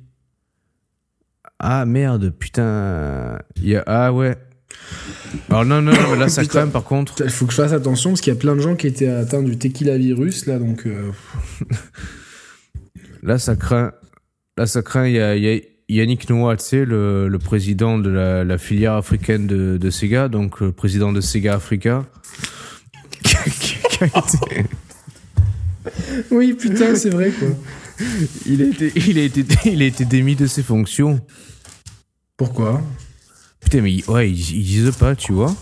Ah 1.59 1.85
merde, 1.85 2.29
putain. 2.37 3.39
Il 3.55 3.69
y 3.69 3.75
a, 3.75 3.83
ah 3.87 4.13
ouais. 4.13 4.35
Alors 5.49 5.65
non, 5.65 5.81
non, 5.81 5.91
non 5.91 6.13
là 6.15 6.29
ça 6.29 6.45
craint 6.45 6.67
par 6.67 6.83
contre. 6.83 7.15
Il 7.23 7.29
faut 7.29 7.45
que 7.45 7.51
je 7.51 7.57
fasse 7.57 7.73
attention 7.73 8.11
parce 8.11 8.21
qu'il 8.21 8.33
y 8.33 8.35
a 8.35 8.39
plein 8.39 8.55
de 8.55 8.61
gens 8.61 8.75
qui 8.75 8.87
étaient 8.87 9.07
atteints 9.07 9.41
du 9.41 9.57
tequila 9.57 9.97
virus 9.97 10.45
là 10.45 10.59
donc. 10.59 10.85
Euh, 10.85 11.11
là 13.23 13.39
ça 13.39 13.55
craint. 13.55 13.91
Là 14.57 14.67
ça 14.67 14.81
craint. 14.83 15.07
Il 15.07 15.15
y 15.15 15.19
a, 15.19 15.35
y 15.35 15.49
a 15.49 15.61
Yannick 15.89 16.29
Noah, 16.29 16.57
tu 16.57 16.65
sais, 16.65 16.85
le, 16.85 17.27
le, 17.29 17.39
président 17.39 17.97
de 17.97 18.09
la, 18.09 18.43
la 18.43 18.57
filière 18.57 18.93
africaine 18.93 19.47
de, 19.47 19.77
de, 19.77 19.89
Sega, 19.89 20.27
donc 20.27 20.59
le 20.59 20.73
président 20.73 21.13
de 21.13 21.21
Sega 21.21 21.55
Africa. 21.55 22.05
oui, 26.31 26.53
putain, 26.53 26.93
c'est 26.95 27.09
vrai 27.09 27.31
quoi 27.31 27.47
il, 28.45 28.61
a 28.61 28.65
été, 28.65 28.91
il, 28.95 29.19
a 29.19 29.23
été, 29.23 29.45
il 29.65 29.81
a 29.81 29.85
été 29.85 30.05
démis 30.05 30.35
de 30.35 30.47
ses 30.47 30.63
fonctions. 30.63 31.19
Pourquoi? 32.35 32.81
Putain, 33.59 33.81
mais 33.81 34.07
ouais, 34.07 34.29
ils, 34.29 34.35
disent 34.35 34.95
pas, 34.97 35.15
tu 35.15 35.33
vois. 35.33 35.55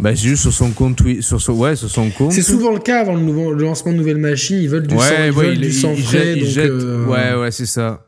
Bah, 0.00 0.10
c'est 0.16 0.22
juste 0.22 0.42
sur 0.42 0.52
son 0.52 0.72
compte, 0.72 1.00
sur 1.20 1.40
son, 1.40 1.52
ouais, 1.52 1.76
sur 1.76 1.88
son 1.88 2.10
compte. 2.10 2.32
C'est 2.32 2.42
souvent 2.42 2.72
le 2.72 2.80
cas 2.80 3.00
avant 3.00 3.14
le, 3.14 3.22
nouveau, 3.22 3.52
le, 3.52 3.62
lancement 3.62 3.92
de 3.92 3.96
nouvelles 3.96 4.18
machines, 4.18 4.56
ils 4.56 4.68
veulent 4.68 4.88
du 4.88 4.96
sang, 4.96 5.24
ils 5.24 5.32
veulent 5.32 5.58
du 5.58 5.72
sang 5.72 5.94
frais. 5.94 6.34
donc 6.34 6.56
euh, 6.56 7.06
Ouais, 7.06 7.34
ouais, 7.40 7.50
c'est 7.52 7.66
ça. 7.66 8.04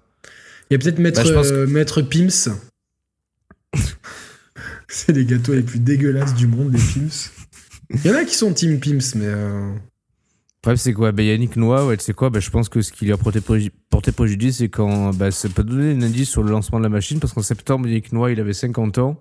Il 0.69 0.75
y 0.75 0.77
a 0.77 0.79
peut-être 0.81 0.99
Maître, 0.99 1.23
bah, 1.33 1.43
euh, 1.45 1.67
Maître 1.69 2.03
Pims. 2.03 2.51
c'est 4.89 5.13
les 5.13 5.25
gâteaux 5.25 5.55
les 5.55 5.63
plus 5.63 5.79
dégueulasses 5.79 6.35
du 6.35 6.49
monde, 6.49 6.73
les 6.73 6.79
Pims. 6.81 7.31
Il 7.91 8.05
y 8.05 8.11
en 8.11 8.17
a 8.17 8.25
qui 8.25 8.35
sont 8.35 8.53
Team 8.53 8.81
Pims, 8.81 9.15
mais. 9.15 9.27
Euh, 9.27 9.73
Bref, 10.67 10.81
c'est 10.81 10.95
quoi? 10.95 11.13
Ben, 11.13 11.25
Yannick 11.25 11.55
Noah, 11.55 11.87
ouais, 11.87 11.95
c'est 12.01 12.13
quoi? 12.13 12.29
Ben, 12.29 12.41
Je 12.41 12.51
pense 12.51 12.69
que 12.69 12.83
ce 12.83 12.91
qui 12.91 13.05
lui 13.05 13.13
a 13.13 13.17
porté, 13.17 13.41
préjudice, 14.11 14.57
c'est 14.57 14.69
quand. 14.69 15.15
Ben, 15.15 15.31
ça 15.31 15.49
peut 15.49 15.63
donner 15.63 15.93
un 15.93 16.03
indice 16.03 16.29
sur 16.29 16.43
le 16.43 16.51
lancement 16.51 16.79
de 16.79 16.83
la 16.83 16.89
machine, 16.89 17.21
parce 17.21 17.33
qu'en 17.33 17.43
septembre, 17.43 17.87
Yannick 17.87 18.13
Noah, 18.13 18.33
il 18.33 18.41
avait 18.41 18.53
50 18.53 18.99
ans. 18.99 19.17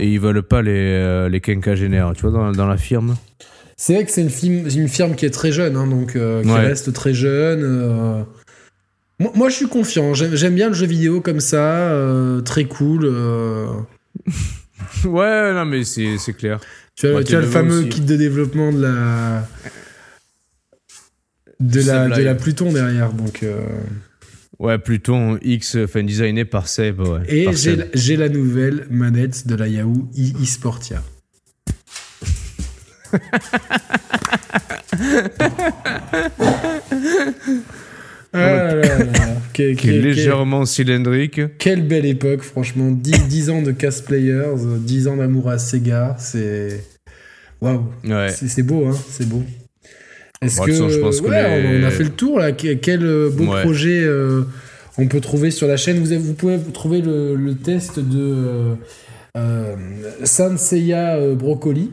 Et 0.00 0.10
ils 0.10 0.18
veulent 0.18 0.42
pas 0.42 0.62
les, 0.62 0.72
euh, 0.72 1.28
les 1.28 1.42
quinquagénaires, 1.42 2.14
tu 2.14 2.22
vois, 2.22 2.30
dans, 2.30 2.52
dans 2.52 2.66
la 2.66 2.78
firme. 2.78 3.16
C'est 3.76 3.94
vrai 3.94 4.06
que 4.06 4.10
c'est 4.10 4.22
une, 4.22 4.30
firme, 4.30 4.66
une 4.74 4.88
firme 4.88 5.16
qui 5.16 5.26
est 5.26 5.30
très 5.30 5.52
jeune, 5.52 5.76
hein, 5.76 5.86
donc 5.86 6.16
euh, 6.16 6.42
qui 6.42 6.50
reste 6.50 6.94
très 6.94 7.12
jeune. 7.12 7.60
Euh. 7.62 8.22
Moi, 9.18 9.32
moi, 9.34 9.48
je 9.50 9.54
suis 9.54 9.68
confiant. 9.68 10.14
J'aime 10.14 10.54
bien 10.54 10.68
le 10.68 10.74
jeu 10.74 10.86
vidéo 10.86 11.20
comme 11.20 11.40
ça, 11.40 11.94
très 12.46 12.64
cool. 12.64 13.04
ouais, 15.04 15.52
non, 15.52 15.66
mais 15.66 15.84
c'est 15.84 16.32
clair. 16.38 16.58
Tu 16.96 17.06
as, 17.06 17.22
tu 17.22 17.36
as 17.36 17.40
le 17.40 17.46
fameux 17.46 17.84
kit 17.84 18.00
de 18.00 18.16
développement 18.16 18.72
de 18.72 18.80
la 18.80 19.46
de 21.60 21.80
la, 21.82 22.08
de 22.08 22.22
la 22.22 22.34
Pluton 22.34 22.72
derrière. 22.72 23.12
Donc, 23.12 23.42
euh. 23.42 23.62
Ouais, 24.58 24.78
Pluton 24.78 25.38
X, 25.42 25.76
enfin 25.76 26.02
designé 26.02 26.44
par 26.44 26.66
Seb. 26.68 27.00
Ouais, 27.00 27.22
Et 27.28 27.48
j'ai 27.94 28.16
la 28.16 28.28
nouvelle 28.28 28.86
manette 28.90 29.46
de 29.46 29.54
la 29.54 29.68
Yahoo 29.68 30.08
e-Sportia. 30.16 31.02
Ah 38.32 38.74
légèrement 39.56 40.66
cylindrique. 40.66 41.40
Quelle 41.58 41.86
belle 41.86 42.06
époque, 42.06 42.42
franchement. 42.42 42.90
10, 42.90 43.50
ans 43.50 43.62
de 43.62 43.72
casse 43.72 44.02
players, 44.02 44.54
10 44.80 45.08
ans 45.08 45.16
d'amour 45.16 45.48
à 45.48 45.58
Sega, 45.58 46.14
c'est. 46.18 46.84
Waouh! 47.60 47.86
Ouais. 48.04 48.28
C'est 48.30 48.62
beau, 48.62 48.86
hein, 48.86 48.96
c'est 49.10 49.28
beau. 49.28 49.42
Est-ce 50.40 50.60
que 50.60 50.72
je 50.72 50.98
pense 50.98 51.20
on 51.20 51.32
a 51.32 51.90
fait 51.90 52.04
le 52.04 52.10
tour 52.10 52.38
là 52.38 52.52
Quel 52.52 53.04
euh, 53.04 53.30
beau 53.30 53.46
projet 53.46 54.00
euh, 54.02 54.42
on 54.96 55.08
peut 55.08 55.20
trouver 55.20 55.50
sur 55.50 55.66
la 55.66 55.76
chaîne? 55.76 55.98
Vous, 55.98 56.18
vous 56.20 56.34
pouvez 56.34 56.58
trouver 56.72 57.00
le, 57.00 57.54
test 57.54 57.98
de 57.98 58.76
euh, 59.36 59.74
euh, 60.96 61.34
Brocoli 61.34 61.90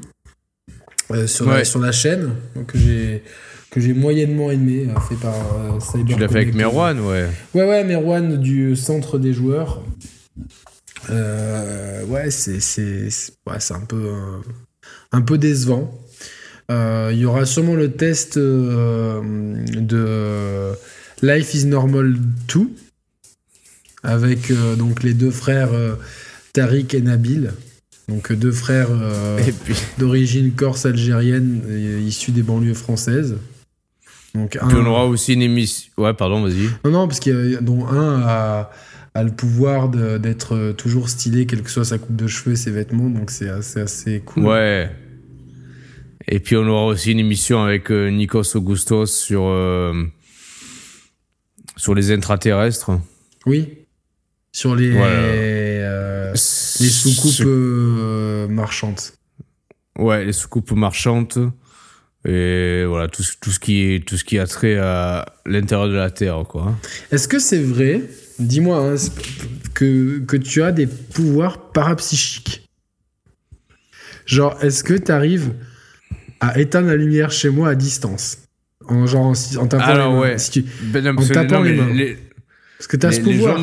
sur, 1.25 1.49
la, 1.49 1.63
sur 1.65 1.79
la 1.79 1.91
chaîne 1.91 2.35
que 2.67 2.77
j'ai 2.77 3.23
que 3.71 3.81
j'ai 3.81 3.93
moyennement 3.93 4.51
aimé 4.51 4.87
fait 5.09 5.15
par 5.15 5.35
Cyber. 5.81 6.15
Tu 6.15 6.21
l'as 6.21 6.29
fait 6.29 6.37
avec 6.37 6.55
Merwan 6.55 6.99
ouais. 6.99 7.27
Ouais 7.53 7.67
ouais 7.67 7.83
Merwan 7.83 8.37
du 8.37 8.75
centre 8.75 9.17
des 9.17 9.33
joueurs. 9.33 9.81
ouais 11.09 12.29
c'est 12.29 12.59
c'est 12.59 13.09
ouais, 13.47 13.59
c'est 13.59 13.73
un 13.73 13.81
peu 13.81 14.11
un 15.11 15.21
peu 15.21 15.37
décevant. 15.39 15.91
Euh, 16.71 17.11
il 17.13 17.19
y 17.19 17.25
aura 17.25 17.45
sûrement 17.45 17.75
le 17.75 17.91
test 17.91 18.37
euh, 18.37 19.21
de 19.75 20.71
Life 21.21 21.53
is 21.53 21.65
Normal 21.65 22.15
2 22.47 22.61
avec 24.01 24.49
euh, 24.49 24.75
donc 24.75 25.03
les 25.03 25.13
deux 25.13 25.31
frères 25.31 25.69
Tariq 26.53 26.95
et 26.95 27.01
Nabil. 27.01 27.51
Donc 28.07 28.31
deux 28.31 28.51
frères 28.51 28.89
d'origine 29.97 30.51
corse 30.51 30.85
algérienne 30.85 31.61
issus 32.05 32.31
des 32.31 32.43
banlieues 32.43 32.75
françaises. 32.75 33.37
Donc 34.33 34.57
un... 34.59 34.67
Puis 34.67 34.77
on 34.77 34.85
aura 34.85 35.05
aussi 35.05 35.33
une 35.33 35.41
émission. 35.41 35.91
Ouais, 35.97 36.13
pardon, 36.13 36.43
vas-y. 36.43 36.69
Non, 36.83 36.91
non, 36.91 37.07
parce 37.07 37.19
qu'il 37.19 37.59
dont 37.61 37.87
un 37.87 38.21
a, 38.21 38.71
a 39.13 39.23
le 39.23 39.31
pouvoir 39.31 39.89
d'être 39.89 40.73
toujours 40.73 41.09
stylé, 41.09 41.45
quelle 41.45 41.63
que 41.63 41.71
soit 41.71 41.85
sa 41.85 41.97
coupe 41.97 42.15
de 42.15 42.27
cheveux 42.27 42.55
ses 42.55 42.71
vêtements, 42.71 43.09
donc 43.09 43.31
c'est 43.31 43.49
assez, 43.49 43.79
assez 43.79 44.21
cool. 44.23 44.45
Ouais. 44.45 44.91
Et 46.27 46.39
puis 46.39 46.55
on 46.55 46.67
aura 46.67 46.85
aussi 46.85 47.11
une 47.11 47.19
émission 47.19 47.63
avec 47.63 47.91
euh, 47.91 48.09
Nikos 48.09 48.55
Augustos 48.55 49.05
sur 49.05 49.43
euh, 49.45 50.03
sur 51.77 51.93
les 51.93 52.11
intraterrestres. 52.11 52.91
Oui. 53.45 53.85
Sur 54.51 54.75
les 54.75 54.91
euh, 54.95 56.31
les 56.31 56.89
soucoupes 56.89 58.49
marchantes. 58.49 59.13
Ouais, 59.97 60.25
les 60.25 60.33
soucoupes 60.33 60.71
marchantes 60.71 61.37
et 62.27 62.85
voilà 62.85 63.07
tout, 63.07 63.23
tout 63.39 63.51
ce 63.51 63.59
qui 63.59 63.81
est 63.83 64.05
tout 64.05 64.17
ce 64.17 64.23
qui 64.23 64.39
a 64.39 64.47
trait 64.47 64.77
à 64.77 65.25
l'intérieur 65.45 65.87
de 65.87 65.93
la 65.93 66.09
Terre 66.09 66.43
quoi. 66.47 66.75
Est-ce 67.11 67.27
que 67.27 67.37
c'est 67.37 67.61
vrai 67.61 68.01
Dis-moi 68.39 68.77
hein, 68.77 68.95
que 69.75 70.19
que 70.19 70.35
tu 70.35 70.63
as 70.63 70.71
des 70.71 70.87
pouvoirs 70.87 71.71
parapsychiques? 71.71 72.67
Genre, 74.25 74.57
est-ce 74.63 74.83
que 74.83 74.95
tu 74.95 75.11
arrives 75.11 75.53
à 76.39 76.59
éteindre 76.59 76.87
la 76.87 76.95
lumière 76.95 77.31
chez 77.31 77.49
moi 77.49 77.69
à 77.69 77.75
distance. 77.75 78.39
En, 78.87 79.07
genre, 79.07 79.33
en, 79.57 79.67
tapant 79.67 79.93
les 79.93 79.97
mains. 79.97 80.19
Ouais. 80.19 80.35
Ben 80.83 81.17
en 81.17 81.27
tapant 81.27 81.61
les, 81.61 81.73
mains. 81.73 82.15
parce 82.77 82.87
que 82.87 82.97
t'as 82.97 83.11
ce 83.11 83.21
pouvoir. 83.21 83.59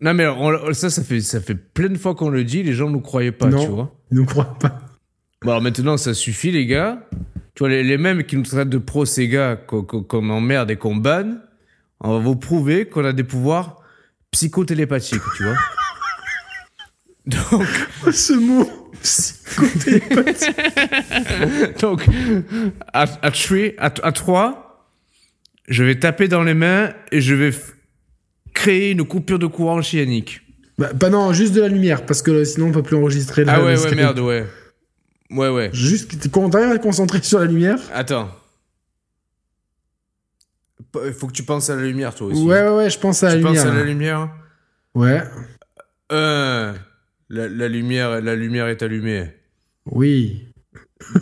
Non, 0.00 0.14
mais 0.14 0.26
ça, 0.74 0.90
ça 0.90 1.02
fait, 1.02 1.20
ça 1.20 1.40
fait 1.40 1.54
plein 1.54 1.88
de 1.88 1.98
fois 1.98 2.14
qu'on 2.14 2.28
le 2.28 2.44
dit, 2.44 2.62
les 2.62 2.74
gens 2.74 2.88
ne 2.88 2.92
nous 2.92 3.00
croyaient 3.00 3.32
pas, 3.32 3.48
tu 3.48 3.66
vois. 3.66 3.94
Ils 4.10 4.18
nous 4.18 4.26
croient 4.26 4.58
pas. 4.58 4.80
Bon, 5.42 5.50
alors 5.50 5.62
maintenant, 5.62 5.96
ça 5.96 6.14
suffit, 6.14 6.50
les 6.50 6.66
gars. 6.66 7.06
Tu 7.54 7.60
vois, 7.60 7.68
les, 7.68 7.98
mêmes 7.98 8.24
qui 8.24 8.36
nous 8.36 8.42
traitent 8.42 8.68
de 8.68 8.78
pro 8.78 9.04
Sega 9.04 9.56
comme 9.56 10.30
emmerde 10.30 10.70
et 10.70 10.76
qu'on 10.76 10.96
banne, 10.96 11.40
on 12.00 12.14
va 12.14 12.18
vous 12.18 12.36
prouver 12.36 12.86
qu'on 12.86 13.04
a 13.04 13.12
des 13.12 13.24
pouvoirs 13.24 13.82
psychotélépathiques, 14.30 15.22
tu 15.36 15.44
vois. 15.44 15.56
Donc. 17.26 17.66
Ce 18.12 18.32
mot 18.32 18.83
Donc, 21.80 22.06
à, 22.92 23.04
à, 23.22 23.30
à, 24.02 24.12
3, 24.12 24.88
je 25.68 25.84
vais 25.84 25.98
taper 25.98 26.28
dans 26.28 26.42
les 26.42 26.54
mains 26.54 26.92
et 27.12 27.20
je 27.20 27.34
vais 27.34 27.50
créer 28.52 28.92
une 28.92 29.04
coupure 29.04 29.38
de 29.38 29.46
courant 29.46 29.82
chez 29.82 29.98
Yannick. 29.98 30.40
Bah, 30.78 30.92
pas 30.92 31.10
non, 31.10 31.32
juste 31.32 31.54
de 31.54 31.60
la 31.60 31.68
lumière, 31.68 32.04
parce 32.06 32.22
que 32.22 32.44
sinon 32.44 32.68
on 32.68 32.72
peut 32.72 32.82
plus 32.82 32.96
enregistrer. 32.96 33.44
Ah 33.46 33.58
le- 33.58 33.64
ouais, 33.64 33.78
ouais, 33.78 33.94
merde, 33.94 34.18
ouais. 34.20 34.46
Ouais, 35.30 35.48
ouais. 35.48 35.70
Juste, 35.72 36.30
quand 36.30 36.50
t'arrives 36.50 36.70
à 36.72 36.78
te 36.78 36.82
concentrer 36.82 37.20
sur 37.22 37.38
la 37.40 37.46
lumière? 37.46 37.78
Attends. 37.92 38.30
Il 41.06 41.12
faut 41.12 41.26
que 41.26 41.32
tu 41.32 41.42
penses 41.44 41.70
à 41.70 41.76
la 41.76 41.82
lumière, 41.82 42.14
toi 42.14 42.28
aussi. 42.28 42.42
Ouais, 42.42 42.62
ouais, 42.62 42.68
ouais, 42.76 42.90
je 42.90 42.98
pense 42.98 43.22
à 43.22 43.26
la 43.28 43.32
tu 43.32 43.38
lumière. 43.38 43.62
penses 43.64 43.72
à 43.72 43.74
la 43.74 43.84
lumière? 43.84 44.30
Ouais, 44.94 45.22
Un. 46.10 46.74
La, 47.30 47.48
la 47.48 47.68
lumière, 47.68 48.20
la 48.20 48.34
lumière 48.36 48.68
est 48.68 48.82
allumée. 48.82 49.26
oui, 49.86 50.46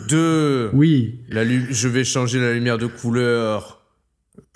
Deux. 0.09 0.69
oui. 0.73 1.21
La 1.29 1.43
je 1.45 1.87
vais 1.87 2.03
changer 2.03 2.39
la 2.39 2.53
lumière 2.53 2.77
de 2.77 2.87
couleur. 2.87 3.81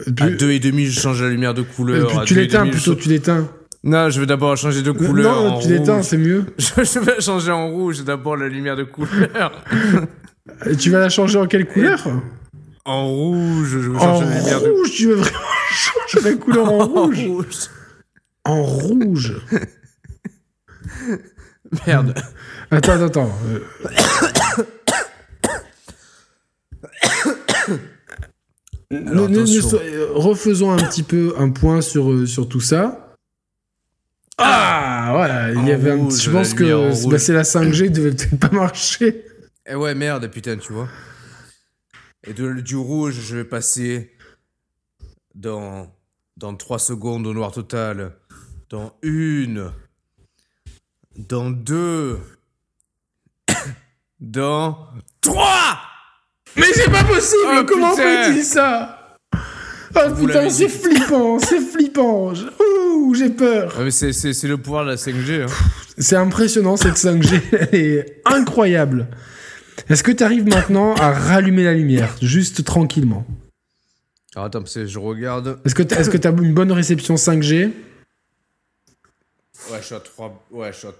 Euh, 0.08 0.12
À 0.20 0.28
tu- 0.30 0.36
deux 0.38 0.52
et 0.52 0.60
demi, 0.60 0.86
je 0.86 1.00
change 1.00 1.22
la 1.22 1.30
lumière 1.30 1.54
de 1.54 1.62
euh, 1.62 1.66
couleur. 1.76 2.12
tu- 2.12 2.18
À 2.18 2.24
tu 2.26 2.34
et 2.34 2.38
l'éteins 2.38 2.66
je 2.66 2.72
plutôt, 2.72 2.92
change- 2.94 3.02
tu 3.04 3.10
l'éteins. 3.10 3.50
Non, 3.84 4.10
je 4.10 4.20
vais 4.20 4.26
d'abord 4.26 4.56
changer 4.58 4.82
de 4.82 4.90
Euh, 4.90 4.94
couleur. 4.94 5.44
Non, 5.44 5.50
en 5.54 5.60
tu 5.60 5.70
l'éteins, 5.70 6.02
c'est 6.04 6.18
mieux. 6.18 6.46
Je, 6.58 6.66
je 6.84 7.00
vais 7.00 7.22
changer 7.22 7.52
en 7.52 7.70
rouge 7.70 8.04
d'abord 8.04 8.36
la 8.38 8.48
lumière 8.50 8.76
de 8.76 8.84
couleur. 8.84 9.64
Et 10.70 10.76
tu 10.76 10.90
vas 10.90 11.00
la 11.00 11.10
changer 11.10 11.38
en 11.38 11.48
quelle 11.48 11.66
couleur 11.68 12.06
en 12.86 13.06
rouge, 13.08 13.68
je 13.70 13.78
veux 13.80 13.96
En 13.96 14.00
changer 14.00 14.26
la 14.30 14.40
lumière 14.40 14.62
de 14.62 14.70
rouge, 14.70 14.92
tu 14.92 15.08
veux 15.08 15.16
vraiment 15.16 15.40
changer 16.08 16.30
la 16.30 16.36
couleur 16.36 16.72
en 16.72 16.86
rouge 16.88 17.28
rouge. 17.28 17.56
En 18.46 18.64
rouge. 18.64 19.34
Merde. 21.86 22.14
Attends, 22.72 22.94
attends, 22.94 23.06
attends. 23.06 23.32
Alors, 28.92 29.30
ne- 29.30 29.38
ne- 29.40 30.06
refaisons 30.14 30.72
un 30.72 30.78
petit 30.78 31.04
peu 31.04 31.34
un 31.38 31.50
point 31.50 31.82
sur, 31.82 32.12
euh, 32.12 32.26
sur 32.26 32.48
tout 32.48 32.60
ça. 32.62 33.16
Ah, 34.38 35.10
voilà, 35.14 35.52
il 35.52 35.66
y 35.68 35.72
avait 35.72 35.92
un 35.92 36.06
petit- 36.08 36.22
Je 36.22 36.32
pense 36.32 36.54
que 36.54 37.10
bah, 37.10 37.20
c'est 37.20 37.34
la 37.34 37.44
5G, 37.44 37.90
devait 37.90 38.12
peut-être 38.12 38.38
pas 38.40 38.50
marcher. 38.52 39.26
Eh 39.70 39.76
ouais, 39.76 39.96
merde, 39.96 40.30
putain, 40.30 40.58
tu 40.58 40.74
vois. 40.74 40.88
Et 42.26 42.34
de, 42.34 42.54
du 42.62 42.76
rouge, 42.76 43.16
je 43.20 43.38
vais 43.38 43.44
passer 43.46 44.12
dans, 45.34 45.92
dans 46.38 46.56
3 46.56 46.80
secondes 46.80 47.26
au 47.28 47.34
noir 47.34 47.52
total. 47.52 48.14
Dans 48.70 48.94
une. 49.02 49.72
Dans 51.18 51.50
deux. 51.50 52.20
dans 54.20 54.78
trois 55.20 55.80
Mais 56.56 56.72
c'est 56.74 56.92
pas 56.92 57.04
possible 57.04 57.42
Oh, 57.60 57.64
Comment 57.68 57.96
fait-il 57.96 58.44
ça? 58.44 59.16
Oh 59.96 60.00
Vous 60.10 60.28
putain, 60.28 60.50
c'est 60.50 60.70
flippant, 60.70 61.40
c'est 61.40 61.60
flippant. 61.60 62.34
Ouh, 62.34 63.16
j'ai 63.16 63.30
peur. 63.30 63.74
Ah, 63.78 63.84
mais 63.84 63.90
c'est, 63.92 64.14
c'est, 64.14 64.34
c'est 64.34 64.48
le 64.48 64.58
pouvoir 64.58 64.86
de 64.86 64.92
la 64.92 64.96
5G. 64.96 65.44
Hein. 65.44 65.48
C'est 65.98 66.16
impressionnant 66.16 66.78
cette 66.78 66.98
5G, 66.98 67.42
elle 67.52 67.76
est 67.80 68.22
incroyable. 68.26 69.08
Est-ce 69.90 70.04
que 70.04 70.12
tu 70.12 70.24
arrives 70.24 70.46
maintenant 70.46 70.94
à 70.96 71.12
rallumer 71.12 71.64
la 71.64 71.74
lumière, 71.74 72.16
juste 72.22 72.64
tranquillement? 72.64 73.26
Alors 74.36 74.46
attends, 74.46 74.60
parce 74.60 74.76
que 74.76 74.86
je 74.86 75.00
regarde. 75.00 75.58
Est-ce 75.66 75.74
que 75.74 76.18
tu 76.18 76.28
as 76.28 76.32
une 76.32 76.54
bonne 76.54 76.72
réception 76.72 77.16
5G 77.16 77.72
Ouais, 79.72 79.80
je 79.82 79.86
suis 79.86 79.96
à 79.96 80.00
3, 80.00 80.46
ouais, 80.52 80.72
je 80.74 80.78
suis 80.78 80.88
à, 80.88 80.92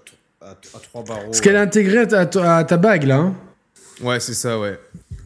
à, 0.46 0.50
à 0.50 0.78
trois 0.82 1.02
barreaux. 1.04 1.30
Est-ce 1.30 1.40
qu'elle 1.42 1.54
est 1.54 1.58
intégrée 1.58 1.98
à 1.98 2.06
ta, 2.26 2.56
à 2.58 2.64
ta- 2.64 2.76
bague 2.76 3.04
là 3.04 3.16
hein 3.18 3.34
Ouais, 4.02 4.20
c'est 4.20 4.34
ça, 4.34 4.58
ouais. 4.58 4.78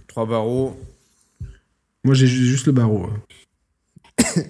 3 0.08 0.26
barreaux. 0.26 0.78
Moi 2.04 2.14
j'ai 2.14 2.26
ju- 2.26 2.46
juste 2.46 2.66
le 2.66 2.72
barreau. 2.72 3.06
hein. 3.06 3.22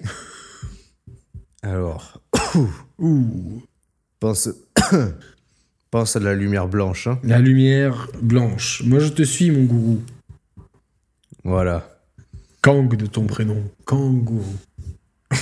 Alors, 1.63 2.21
Ouh, 2.99 3.61
pense, 4.19 4.49
pense 5.91 6.15
à 6.15 6.19
la 6.19 6.35
lumière 6.35 6.67
blanche. 6.67 7.07
Hein. 7.07 7.19
la 7.23 7.39
lumière 7.39 8.07
blanche. 8.21 8.81
Moi 8.85 8.99
je 8.99 9.09
te 9.09 9.23
suis 9.23 9.49
mon 9.51 9.63
gourou. 9.63 10.01
Voilà. 11.43 11.89
Kang 12.61 12.95
de 12.95 13.05
ton 13.05 13.25
prénom. 13.27 13.63
Kangourou. 13.85 14.55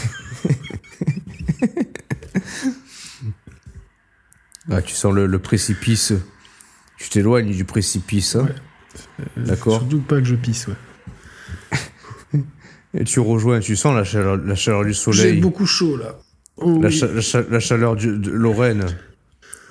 Ah, 4.71 4.81
tu 4.81 4.95
sens 4.95 5.13
le, 5.13 5.25
le 5.27 5.39
précipice. 5.39 6.13
Tu 6.97 7.09
t'éloignes 7.09 7.51
du 7.51 7.65
précipice. 7.65 8.35
Hein. 8.35 8.47
D'accord. 9.37 9.79
Surtout 9.79 9.99
pas 10.01 10.17
que 10.19 10.25
je 10.25 10.35
pisse, 10.35 10.67
ouais. 10.67 12.39
Et 12.93 13.03
tu 13.05 13.19
rejoins, 13.19 13.59
tu 13.59 13.75
sens 13.75 13.95
la 13.95 14.03
chaleur, 14.03 14.37
la 14.37 14.55
chaleur 14.55 14.83
du 14.83 14.89
J'ai 14.89 14.95
soleil. 14.99 15.39
beaucoup 15.39 15.65
chaud 15.65 15.95
là. 15.97 16.17
Oh, 16.57 16.79
La, 16.81 16.89
oui. 16.89 16.93
cha- 16.97 17.07
la 17.07 17.21
cha- 17.21 17.43
la 17.49 17.59
chaleur 17.59 17.95
du- 17.95 18.17
de 18.17 18.29
Lorraine. 18.31 18.85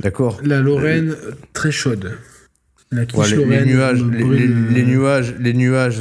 D'accord 0.00 0.40
La 0.42 0.60
Lorraine 0.60 1.14
très 1.52 1.70
chaude. 1.70 2.18
La 2.90 3.02
Ouais, 3.14 3.28
les, 3.28 3.36
les 3.36 3.44
Lorraine 3.44 3.64
nuages, 3.66 4.02
me 4.02 4.10
les, 4.16 4.24
brûle, 4.24 4.68
les- 4.68 4.74
les 4.74 4.82
euh, 4.82 4.96
nuages, 4.96 5.34
les 5.38 5.52
nuages 5.54 6.00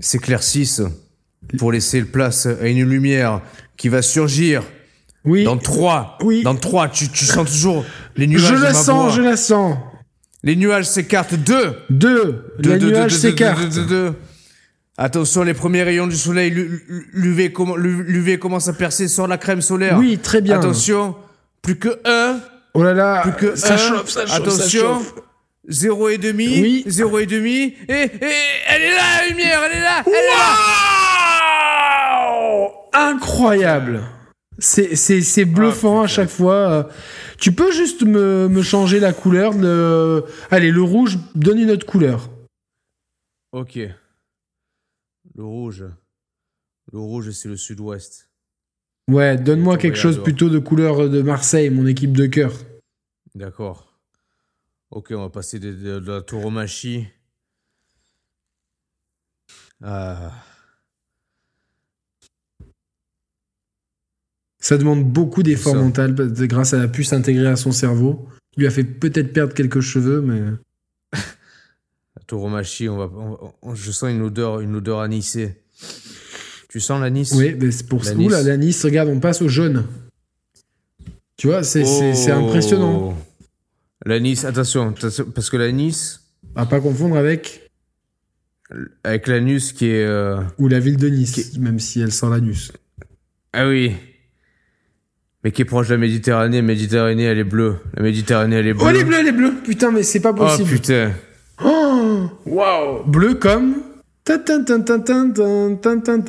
s'éclaircissent 0.00 0.82
pour 1.58 1.72
laisser 1.72 2.02
place 2.04 2.46
à 2.46 2.68
une 2.68 2.88
lumière 2.88 3.42
qui 3.76 3.88
va 3.88 4.00
surgir 4.02 4.62
Oui, 5.24 5.44
dans 5.44 5.56
trois. 5.56 6.18
Oui. 6.22 6.42
Dans 6.42 6.56
trois, 6.56 6.88
tu, 6.88 7.08
tu 7.08 7.24
sens 7.24 7.48
toujours 7.50 7.84
les 8.16 8.26
nuages. 8.26 8.42
je 8.42 8.54
la 8.54 8.74
sens, 8.74 9.14
je 9.14 9.22
la 9.22 9.36
sens. 9.36 9.76
Les 10.42 10.56
nuages 10.56 10.86
s'écartent. 10.86 11.34
Deux. 11.34 11.74
Deux, 11.90 12.44
Deux, 12.58 12.72
les 12.72 12.78
deux, 12.78 12.90
nuages 12.90 13.12
deux, 13.12 13.18
deux, 13.22 13.28
s'écartent. 13.28 13.60
deux, 13.60 13.68
deux, 13.68 13.80
deux, 13.86 13.86
deux. 14.10 14.14
Attention, 14.98 15.42
les 15.44 15.54
premiers 15.54 15.84
rayons 15.84 16.06
du 16.06 16.16
soleil, 16.16 16.50
l'UV 16.50 17.52
l'UV 17.76 18.38
commence 18.38 18.68
à 18.68 18.72
percer 18.72 19.08
sur 19.08 19.26
la 19.26 19.38
crème 19.38 19.62
solaire. 19.62 19.96
Oui, 19.98 20.18
très 20.18 20.40
bien. 20.42 20.58
Attention, 20.58 21.14
plus 21.62 21.76
que 21.78 21.98
un, 22.04 22.40
Oh 22.74 22.82
là 22.82 22.92
là, 22.92 23.22
plus 23.22 23.32
que 23.32 23.54
ça 23.56 23.74
un. 23.74 23.76
chauffe, 23.76 24.08
ça 24.10 24.26
chauffe, 24.26 24.36
Attention, 24.36 24.60
ça 24.62 24.68
chauffe. 24.68 25.14
zéro 25.68 26.08
et 26.08 26.18
demi, 26.18 26.60
Oui. 26.60 26.84
zéro 26.86 27.18
et 27.20 27.26
demi, 27.26 27.74
et, 27.88 27.92
et 27.92 28.10
elle 28.68 28.82
est 28.82 28.90
là, 28.94 29.22
la 29.22 29.28
lumière, 29.28 29.60
elle 29.70 29.78
est 29.78 29.82
là, 29.82 30.02
elle 30.04 30.12
est 30.12 30.26
là. 32.92 33.10
Incroyable. 33.10 34.02
C'est, 34.62 35.44
bluffant 35.44 36.02
Ah, 36.02 36.04
à 36.04 36.06
chaque 36.06 36.28
fois. 36.28 36.88
Tu 37.38 37.52
peux 37.52 37.72
juste 37.72 38.02
me, 38.04 38.48
me 38.48 38.62
changer 38.62 39.00
la 39.00 39.12
couleur 39.12 39.54
de... 39.56 40.24
Allez, 40.52 40.70
le 40.70 40.82
rouge, 40.82 41.18
donne 41.34 41.58
une 41.58 41.70
autre 41.72 41.84
couleur. 41.86 42.30
Ok. 43.50 43.74
Le 45.34 45.44
rouge. 45.44 45.84
Le 46.92 46.98
rouge, 46.98 47.30
c'est 47.32 47.48
le 47.48 47.56
sud-ouest. 47.56 48.30
Ouais, 49.10 49.36
donne-moi 49.36 49.78
quelque 49.78 49.96
chose 49.98 50.22
plutôt 50.22 50.48
de 50.48 50.60
couleur 50.60 51.08
de 51.10 51.22
Marseille, 51.22 51.68
mon 51.70 51.86
équipe 51.86 52.16
de 52.16 52.26
cœur. 52.26 52.52
D'accord. 53.34 53.98
Ok, 54.92 55.08
on 55.10 55.22
va 55.22 55.30
passer 55.30 55.58
de, 55.58 55.72
de- 55.72 55.98
de 55.98 56.12
la 56.12 56.22
tauromachie. 56.22 57.08
Ah. 59.82 60.30
Ça 64.62 64.78
demande 64.78 65.04
beaucoup 65.04 65.42
d'efforts 65.42 65.74
que 65.92 66.44
grâce 66.46 66.72
à 66.72 66.78
la 66.78 66.86
puce 66.88 67.12
intégrée 67.12 67.48
à 67.48 67.56
son 67.56 67.72
cerveau. 67.72 68.28
Il 68.56 68.60
lui 68.60 68.66
a 68.68 68.70
fait 68.70 68.84
peut-être 68.84 69.32
perdre 69.32 69.52
quelques 69.54 69.80
cheveux, 69.80 70.20
mais... 70.22 70.40
La 72.16 72.22
tauromachie, 72.26 72.88
on 72.88 72.96
va, 72.96 73.10
on- 73.14 73.52
on- 73.62 73.74
je 73.74 73.90
sens 73.90 74.10
une 74.10 74.22
odeur, 74.22 74.60
une 74.60 74.76
odeur 74.76 75.00
anisée. 75.00 75.56
Tu 76.68 76.78
sens 76.80 77.00
l'anis? 77.00 77.32
Oui, 77.34 77.56
mais 77.60 77.70
c'est 77.72 77.86
pour 77.88 78.04
ça. 78.04 78.10
L'anis. 78.12 78.26
Oula, 78.26 78.42
l'anis, 78.42 78.84
regarde, 78.84 79.08
on 79.08 79.18
passe 79.20 79.42
au 79.42 79.48
jaune. 79.48 79.84
Tu 81.36 81.48
vois, 81.48 81.64
c'est 81.64 81.82
Oh. 81.84 82.30
impressionnant. 82.30 83.18
L'anis, 84.06 84.44
attention, 84.44 84.90
attention, 84.90 85.24
parce 85.34 85.50
que 85.50 85.56
l'anis, 85.56 86.20
À 86.54 86.66
pas 86.66 86.80
confondre 86.80 87.16
avec... 87.16 87.68
avec 89.02 89.26
l'anus 89.26 89.72
qui 89.72 89.86
est. 89.86 90.04
euh, 90.04 90.40
Ou 90.58 90.68
la 90.68 90.78
ville 90.78 90.96
de 90.98 91.08
Nice, 91.08 91.58
même 91.58 91.78
si 91.80 92.00
elle 92.00 92.12
sent 92.12 92.28
l'anus. 92.30 92.70
Ah 93.52 93.66
oui 93.68 93.92
mais 95.44 95.50
qui 95.50 95.62
est 95.62 95.66
proche 95.66 95.88
de 95.88 95.94
la 95.94 95.98
Méditerranée? 95.98 96.56
La 96.56 96.62
Méditerranée, 96.62 97.24
elle 97.24 97.38
est 97.38 97.44
bleue. 97.44 97.76
La 97.96 98.02
Méditerranée, 98.02 98.56
elle 98.56 98.66
est 98.68 98.74
bleue. 98.74 98.82
Oh, 98.84 98.88
elle 98.90 98.96
est 98.96 99.04
bleue, 99.04 99.16
elle 99.20 99.28
est 99.28 99.32
bleue. 99.32 99.54
Putain, 99.64 99.90
mais 99.90 100.02
c'est 100.02 100.20
pas 100.20 100.32
possible. 100.32 100.68
Oh 100.70 100.74
putain. 100.74 101.10
Oh, 101.64 102.28
waouh. 102.46 103.04
Bleu 103.06 103.34
comme. 103.34 103.74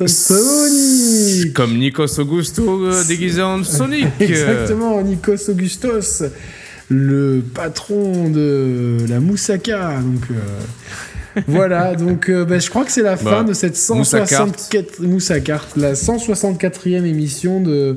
Sonic 0.08 1.52
Comme 1.54 1.78
Nikos 1.78 2.18
Augusto 2.18 2.86
euh, 2.86 3.04
déguisé 3.04 3.40
en 3.40 3.62
Sonic 3.64 4.08
Exactement, 4.18 5.00
Nikos 5.00 5.48
Augustos, 5.48 6.24
le 6.88 7.40
patron 7.54 8.30
de 8.30 8.96
la 9.08 9.20
Moussaka. 9.20 10.00
Donc 10.00 10.22
euh, 10.32 11.40
voilà, 11.46 11.94
donc 11.94 12.28
euh, 12.28 12.44
bah, 12.44 12.58
je 12.58 12.68
crois 12.68 12.84
que 12.84 12.90
c'est 12.90 13.02
la 13.02 13.14
bah, 13.14 13.30
fin 13.30 13.42
bah, 13.42 13.50
de 13.50 13.52
cette 13.52 13.76
164 13.76 15.00
Moussakart. 15.00 15.00
Moussakart, 15.00 15.68
la 15.76 15.92
164e 15.92 17.04
émission 17.04 17.60
de 17.60 17.96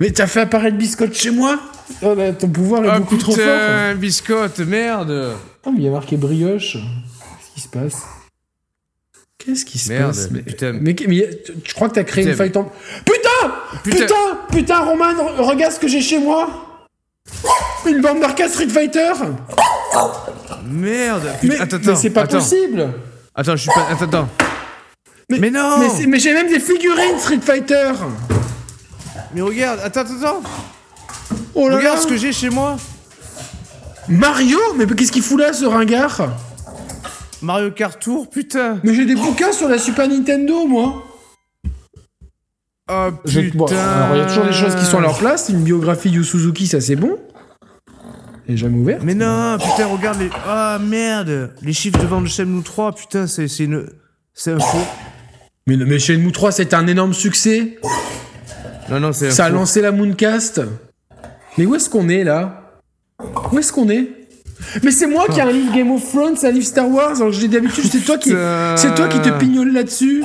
mais 0.00 0.10
t'as 0.10 0.26
fait 0.26 0.40
apparaître 0.40 0.76
Biscotte 0.76 1.14
chez 1.14 1.30
moi 1.30 1.58
Oh 2.02 2.14
là, 2.14 2.32
Ton 2.32 2.48
pouvoir 2.48 2.84
est 2.84 2.88
Oh 2.94 2.98
beaucoup 3.00 3.16
trop 3.18 3.32
fort. 3.32 3.94
biscotte, 3.96 4.58
merde. 4.60 5.34
Oh, 5.66 5.70
mais 5.72 5.78
il 5.80 5.84
y 5.84 5.88
a 5.88 5.90
marqué 5.90 6.16
brioche. 6.16 6.74
Qu'est-ce 6.78 7.54
qui 7.54 7.60
se 7.60 7.68
passe? 7.68 8.02
Qu'est-ce 9.38 9.64
qui 9.64 9.78
se 9.78 9.88
Merde, 9.90 10.06
passe? 10.08 10.28
Mais, 10.30 10.40
putain. 10.42 10.72
mais, 10.72 10.94
mais 11.08 11.28
tu- 11.44 11.52
je 11.64 11.74
crois 11.74 11.88
que 11.88 11.94
t'as 11.94 12.04
créé 12.04 12.24
Putain, 12.24 12.32
une 12.32 12.36
faille 12.38 12.52
temp- 12.52 12.72
Putain 13.04 13.52
Putain. 13.82 13.96
Putain 14.00 14.38
Putain, 14.50 14.78
Roman, 14.80 15.12
re- 15.14 15.40
regarde 15.42 15.72
ce 15.72 15.80
que 15.80 15.88
j'ai 15.88 16.00
chez 16.02 16.18
moi 16.18 16.48
Une 17.86 18.00
bande 18.00 18.20
d'arcade 18.20 18.50
Street 18.50 18.68
Fighter 18.68 19.12
Merde. 20.66 21.30
Mais, 21.42 21.58
attends, 21.58 21.78
mais 21.84 21.94
c'est 21.96 22.10
pas 22.10 22.22
attends. 22.22 22.38
possible 22.38 22.92
Attends, 23.34 23.56
je 23.56 23.62
suis 23.62 23.70
pas. 23.70 23.86
Attends, 23.90 24.04
attends. 24.04 24.28
Mais, 25.30 25.50
non 25.50 25.78
mais 26.08 26.18
j'ai 26.18 26.34
même 26.34 26.48
des 26.48 26.58
figurines 26.60 27.18
Street 27.18 27.38
Fighter 27.40 27.92
Mais 29.34 29.40
regarde, 29.42 29.80
attends, 29.82 30.00
attends, 30.00 30.14
attends. 30.20 30.42
Oh 31.54 31.68
là 31.68 31.76
Regarde 31.76 31.96
là 31.96 32.02
ce 32.02 32.06
que 32.06 32.16
j'ai 32.16 32.32
chez 32.32 32.50
moi. 32.50 32.76
Mario 34.08 34.58
Mais 34.76 34.86
qu'est-ce 34.86 35.12
qu'il 35.12 35.22
fout 35.22 35.38
là, 35.38 35.52
ce 35.52 35.64
ringard? 35.64 36.30
Mario 37.42 37.70
Kart 37.70 37.98
Tour, 38.00 38.28
putain. 38.28 38.78
Mais 38.84 38.94
j'ai 38.94 39.06
des 39.06 39.14
bouquins 39.14 39.52
sur 39.52 39.68
la 39.68 39.78
Super 39.78 40.08
Nintendo, 40.08 40.66
moi 40.66 41.04
Oh 42.92 43.08
Je- 43.24 43.40
putain. 43.40 43.56
bon, 43.58 43.66
alors, 43.66 44.16
il 44.16 44.18
y 44.18 44.22
a 44.22 44.26
toujours 44.26 44.44
des 44.44 44.52
choses 44.52 44.74
qui 44.74 44.84
sont 44.84 44.98
à 44.98 45.02
leur 45.02 45.16
place. 45.16 45.48
Une 45.48 45.62
biographie 45.62 46.10
Yu 46.10 46.24
Suzuki, 46.24 46.66
ça 46.66 46.80
c'est 46.80 46.96
bon. 46.96 47.18
Et 48.48 48.56
jamais 48.56 48.78
ouvert. 48.78 48.98
Mais 49.04 49.14
non, 49.14 49.56
putain, 49.58 49.86
regarde 49.86 50.18
les. 50.18 50.28
Ah 50.46 50.78
merde. 50.82 51.54
Les 51.62 51.72
chiffres 51.72 52.00
de 52.00 52.06
vente 52.06 52.24
de 52.24 52.28
Shenmue 52.28 52.62
3, 52.64 52.92
putain, 52.92 53.26
c'est 53.28 53.46
c'est 53.46 53.64
une. 53.64 53.86
C'est 54.34 54.50
un 54.52 54.58
faux. 54.58 54.78
Mais, 55.68 55.76
mais 55.76 56.00
Shenmue 56.00 56.32
3, 56.32 56.50
c'est 56.50 56.74
un 56.74 56.86
énorme 56.88 57.14
succès. 57.14 57.78
Non, 58.90 59.00
non, 59.00 59.12
c'est 59.12 59.28
un 59.28 59.30
Ça 59.30 59.44
a 59.46 59.50
lancé 59.50 59.80
la 59.80 59.92
Mooncast. 59.92 60.60
Mais 61.58 61.66
où 61.66 61.74
est-ce 61.74 61.88
qu'on 61.90 62.08
est 62.08 62.24
là? 62.24 62.62
Où 63.52 63.58
est-ce 63.58 63.72
qu'on 63.72 63.88
est? 63.88 64.08
Mais 64.82 64.90
c'est 64.90 65.06
moi 65.06 65.26
qui 65.28 65.38
ai 65.38 65.42
un 65.42 65.50
livre 65.50 65.74
Game 65.74 65.90
of 65.90 66.06
Thrones, 66.10 66.36
un 66.42 66.50
livre 66.50 66.66
Star 66.66 66.88
Wars, 66.88 67.16
alors 67.16 67.32
j'ai 67.32 67.48
d'habitude, 67.48 67.84
c'est 67.90 68.00
toi 68.00 68.18
qui, 68.18 68.30
c'est 68.76 68.94
toi 68.94 69.08
qui 69.08 69.20
te 69.20 69.30
pignole 69.30 69.72
là-dessus. 69.72 70.22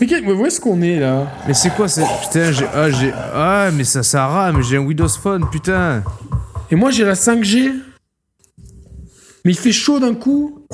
Mais 0.00 0.32
où 0.32 0.44
est-ce 0.46 0.60
qu'on 0.60 0.82
est 0.82 0.98
là? 0.98 1.28
Mais 1.46 1.54
c'est 1.54 1.70
quoi 1.70 1.86
c'est 1.86 2.02
Putain, 2.22 2.50
j'ai. 2.50 2.66
Ah, 2.74 2.90
j'ai. 2.90 3.12
Ah, 3.34 3.68
mais 3.72 3.84
ça, 3.84 4.02
ça 4.02 4.26
rame, 4.26 4.60
j'ai 4.60 4.76
un 4.76 4.80
Windows 4.80 5.08
Phone, 5.08 5.46
putain. 5.50 6.02
Et 6.70 6.74
moi 6.74 6.90
j'ai 6.90 7.04
la 7.04 7.14
5G. 7.14 7.72
Mais 9.44 9.52
il 9.52 9.58
fait 9.58 9.72
chaud 9.72 10.00
d'un 10.00 10.14
coup. 10.14 10.66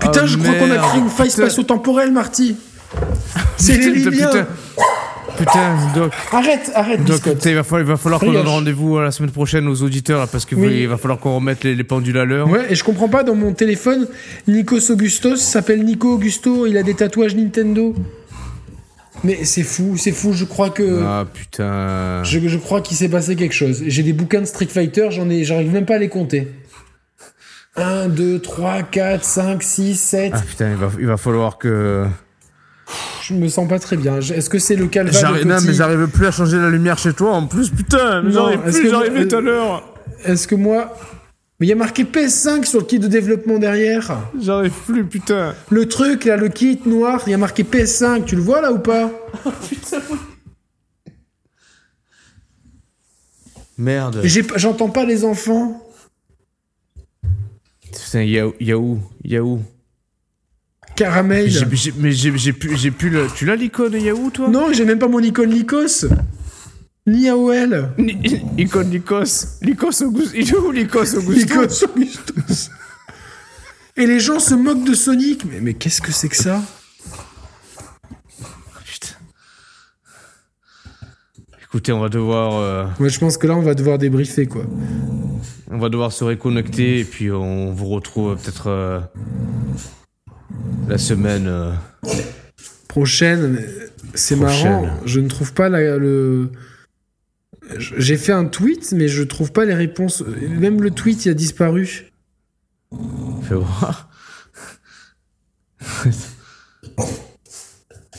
Putain, 0.00 0.22
Oh, 0.24 0.26
je 0.26 0.36
crois 0.36 0.54
qu'on 0.54 0.70
a 0.70 0.76
créé 0.76 1.00
une 1.00 1.08
faille 1.08 1.30
spatio-temporelle, 1.30 2.12
Marty. 2.12 2.56
C'est 3.56 3.76
les 3.76 3.90
Libyens. 3.90 4.28
Putain, 4.28 4.46
putain, 5.36 5.76
Doc. 5.94 6.12
Arrête, 6.32 6.70
arrête, 6.74 7.00
putain, 7.04 7.50
il 7.50 7.54
va 7.56 7.62
falloir, 7.62 7.80
il 7.82 7.86
va 7.86 7.96
falloir 7.96 8.20
qu'on 8.20 8.32
donne 8.32 8.46
rendez-vous 8.46 8.98
la 9.00 9.10
semaine 9.10 9.30
prochaine 9.30 9.66
aux 9.68 9.82
auditeurs, 9.82 10.18
là, 10.20 10.26
parce 10.26 10.44
que 10.44 10.54
Oui. 10.54 10.80
il 10.82 10.88
va 10.88 10.96
falloir 10.96 11.18
qu'on 11.18 11.36
remette 11.36 11.64
les, 11.64 11.74
les 11.74 11.84
pendules 11.84 12.18
à 12.18 12.24
l'heure. 12.24 12.48
Ouais, 12.48 12.66
et 12.70 12.74
je 12.74 12.84
comprends 12.84 13.08
pas, 13.08 13.22
dans 13.22 13.34
mon 13.34 13.52
téléphone, 13.52 14.06
Nikos 14.48 14.90
Augustos 14.90 15.36
s'appelle 15.36 15.84
Nico 15.84 16.14
Augusto, 16.14 16.66
il 16.66 16.76
a 16.76 16.82
des 16.82 16.94
tatouages 16.94 17.34
Nintendo. 17.36 17.94
Mais 19.22 19.44
c'est 19.44 19.62
fou, 19.62 19.96
c'est 19.96 20.12
fou, 20.12 20.32
je 20.34 20.44
crois 20.44 20.68
que... 20.70 21.00
Ah, 21.02 21.24
putain. 21.32 22.22
Je, 22.24 22.38
je 22.46 22.58
crois 22.58 22.80
qu'il 22.82 22.96
s'est 22.96 23.08
passé 23.08 23.36
quelque 23.36 23.54
chose. 23.54 23.82
J'ai 23.86 24.02
des 24.02 24.12
bouquins 24.12 24.40
de 24.40 24.44
Street 24.46 24.66
Fighter, 24.66 25.08
j'en 25.10 25.30
ai, 25.30 25.44
j'arrive 25.44 25.72
même 25.72 25.86
pas 25.86 25.94
à 25.94 25.98
les 25.98 26.08
compter. 26.10 26.48
1, 27.76 28.08
2, 28.08 28.38
3, 28.40 28.82
4, 28.82 29.24
5, 29.24 29.62
6, 29.62 29.94
7. 29.98 30.32
Ah, 30.34 30.40
putain, 30.46 30.70
il 30.70 30.76
va, 30.76 30.90
il 31.00 31.06
va 31.06 31.16
falloir 31.16 31.58
que. 31.58 32.04
Je 33.26 33.34
me 33.34 33.48
sens 33.48 33.66
pas 33.68 33.78
très 33.78 33.96
bien. 33.96 34.18
Est-ce 34.18 34.50
que 34.50 34.58
c'est 34.58 34.76
le 34.76 34.88
J'arrive, 34.92 35.46
non, 35.46 35.56
mais 35.64 35.72
j'arrive 35.72 36.06
plus 36.08 36.26
à 36.26 36.30
changer 36.30 36.58
la 36.58 36.68
lumière 36.68 36.98
chez 36.98 37.12
toi 37.14 37.32
en 37.32 37.46
plus, 37.46 37.70
putain, 37.70 38.22
j'arrive 38.30 38.60
plus, 38.60 38.90
j'arrivais 38.90 39.20
euh, 39.20 39.28
tout 39.28 39.36
à 39.36 39.40
l'heure. 39.40 39.94
Est-ce 40.24 40.46
que 40.46 40.54
moi... 40.54 40.94
Mais 41.60 41.66
il 41.66 41.70
y 41.70 41.72
a 41.72 41.76
marqué 41.76 42.02
PS5 42.04 42.64
sur 42.64 42.80
le 42.80 42.84
kit 42.86 42.98
de 42.98 43.06
développement 43.06 43.58
derrière. 43.58 44.18
J'arrive 44.40 44.72
plus, 44.86 45.04
putain. 45.06 45.54
Le 45.70 45.86
truc, 45.86 46.24
là, 46.24 46.36
le 46.36 46.48
kit 46.48 46.80
noir, 46.84 47.22
il 47.26 47.30
y 47.30 47.34
a 47.34 47.38
marqué 47.38 47.62
PS5. 47.62 48.24
Tu 48.24 48.34
le 48.34 48.42
vois, 48.42 48.60
là, 48.60 48.72
ou 48.72 48.78
pas? 48.80 49.10
Merde. 53.78 54.20
Et 54.24 54.28
j'ai 54.28 54.42
pas- 54.42 54.56
J'entends 54.58 54.90
pas 54.90 55.04
les 55.04 55.24
enfants. 55.24 55.80
Putain, 57.92 58.22
Yahoo, 58.22 58.54
Yahoo, 58.60 58.98
Yahoo. 59.24 59.60
Caramel. 59.60 59.62
J'ai- 59.62 59.73
j'ai- 61.74 61.92
Mais 61.98 62.12
j'ai 62.12 62.52
plus, 62.52 62.76
j'ai 62.76 62.90
plus 62.90 63.10
le. 63.10 63.26
Tu 63.34 63.44
l'as 63.46 63.56
l'icône 63.56 63.94
Yahoo, 63.94 64.30
toi? 64.30 64.48
Non, 64.48 64.72
j'ai 64.72 64.84
même 64.84 64.98
pas 64.98 65.08
mon 65.08 65.20
icône 65.20 65.50
Lycos. 65.50 66.06
Ni 67.06 67.28
AOL. 67.28 67.90
Ni- 67.98 68.18
Icône 68.58 68.90
Lycos. 68.90 69.58
Lycos 69.62 70.02
Augustus. 70.02 70.32
Il 70.34 70.56
où 70.56 70.70
Lycos 70.70 71.14
Augustus 71.16 71.84
Augustus. 71.84 72.70
Et 73.96 74.06
les 74.06 74.18
gens 74.20 74.40
se 74.40 74.54
moquent 74.54 74.84
de 74.84 74.94
Sonic. 74.94 75.44
Mais, 75.44 75.60
mais 75.60 75.74
qu'est-ce 75.74 76.00
que 76.00 76.12
c'est 76.12 76.28
que 76.28 76.36
ça? 76.36 76.62
Putain. 78.84 79.14
Écoutez, 81.62 81.92
on 81.92 82.00
va 82.00 82.08
devoir, 82.08 82.54
euh, 82.54 82.86
Moi, 82.98 83.08
je 83.08 83.18
pense 83.18 83.36
que 83.36 83.46
là, 83.46 83.54
on 83.54 83.62
va 83.62 83.74
devoir 83.74 83.98
débriefer, 83.98 84.46
quoi. 84.46 84.64
on 85.70 85.78
va 85.78 85.88
devoir 85.88 86.10
se 86.12 86.24
reconnecter 86.24 87.00
et 87.00 87.04
puis 87.04 87.30
on 87.30 87.72
vous 87.72 87.86
retrouve 87.86 88.36
peut-être 88.36 88.68
euh, 88.68 89.00
la 90.88 90.98
semaine. 90.98 91.46
euh, 91.48 91.72
Prochaine, 92.88 93.60
c'est 94.14 94.36
marrant. 94.36 94.86
Je 95.04 95.18
ne 95.20 95.28
trouve 95.28 95.52
pas 95.52 95.68
la- 95.68 95.96
le. 95.98 96.50
J'ai 97.78 98.16
fait 98.16 98.32
un 98.32 98.44
tweet, 98.44 98.92
mais 98.92 99.08
je 99.08 99.22
trouve 99.22 99.50
pas 99.50 99.64
les 99.64 99.74
réponses. 99.74 100.22
Même 100.60 100.80
le 100.82 100.90
tweet, 100.90 101.24
il 101.24 101.30
a 101.30 101.34
disparu. 101.34 102.10
Fais 103.42 103.54
voir. 103.56 104.10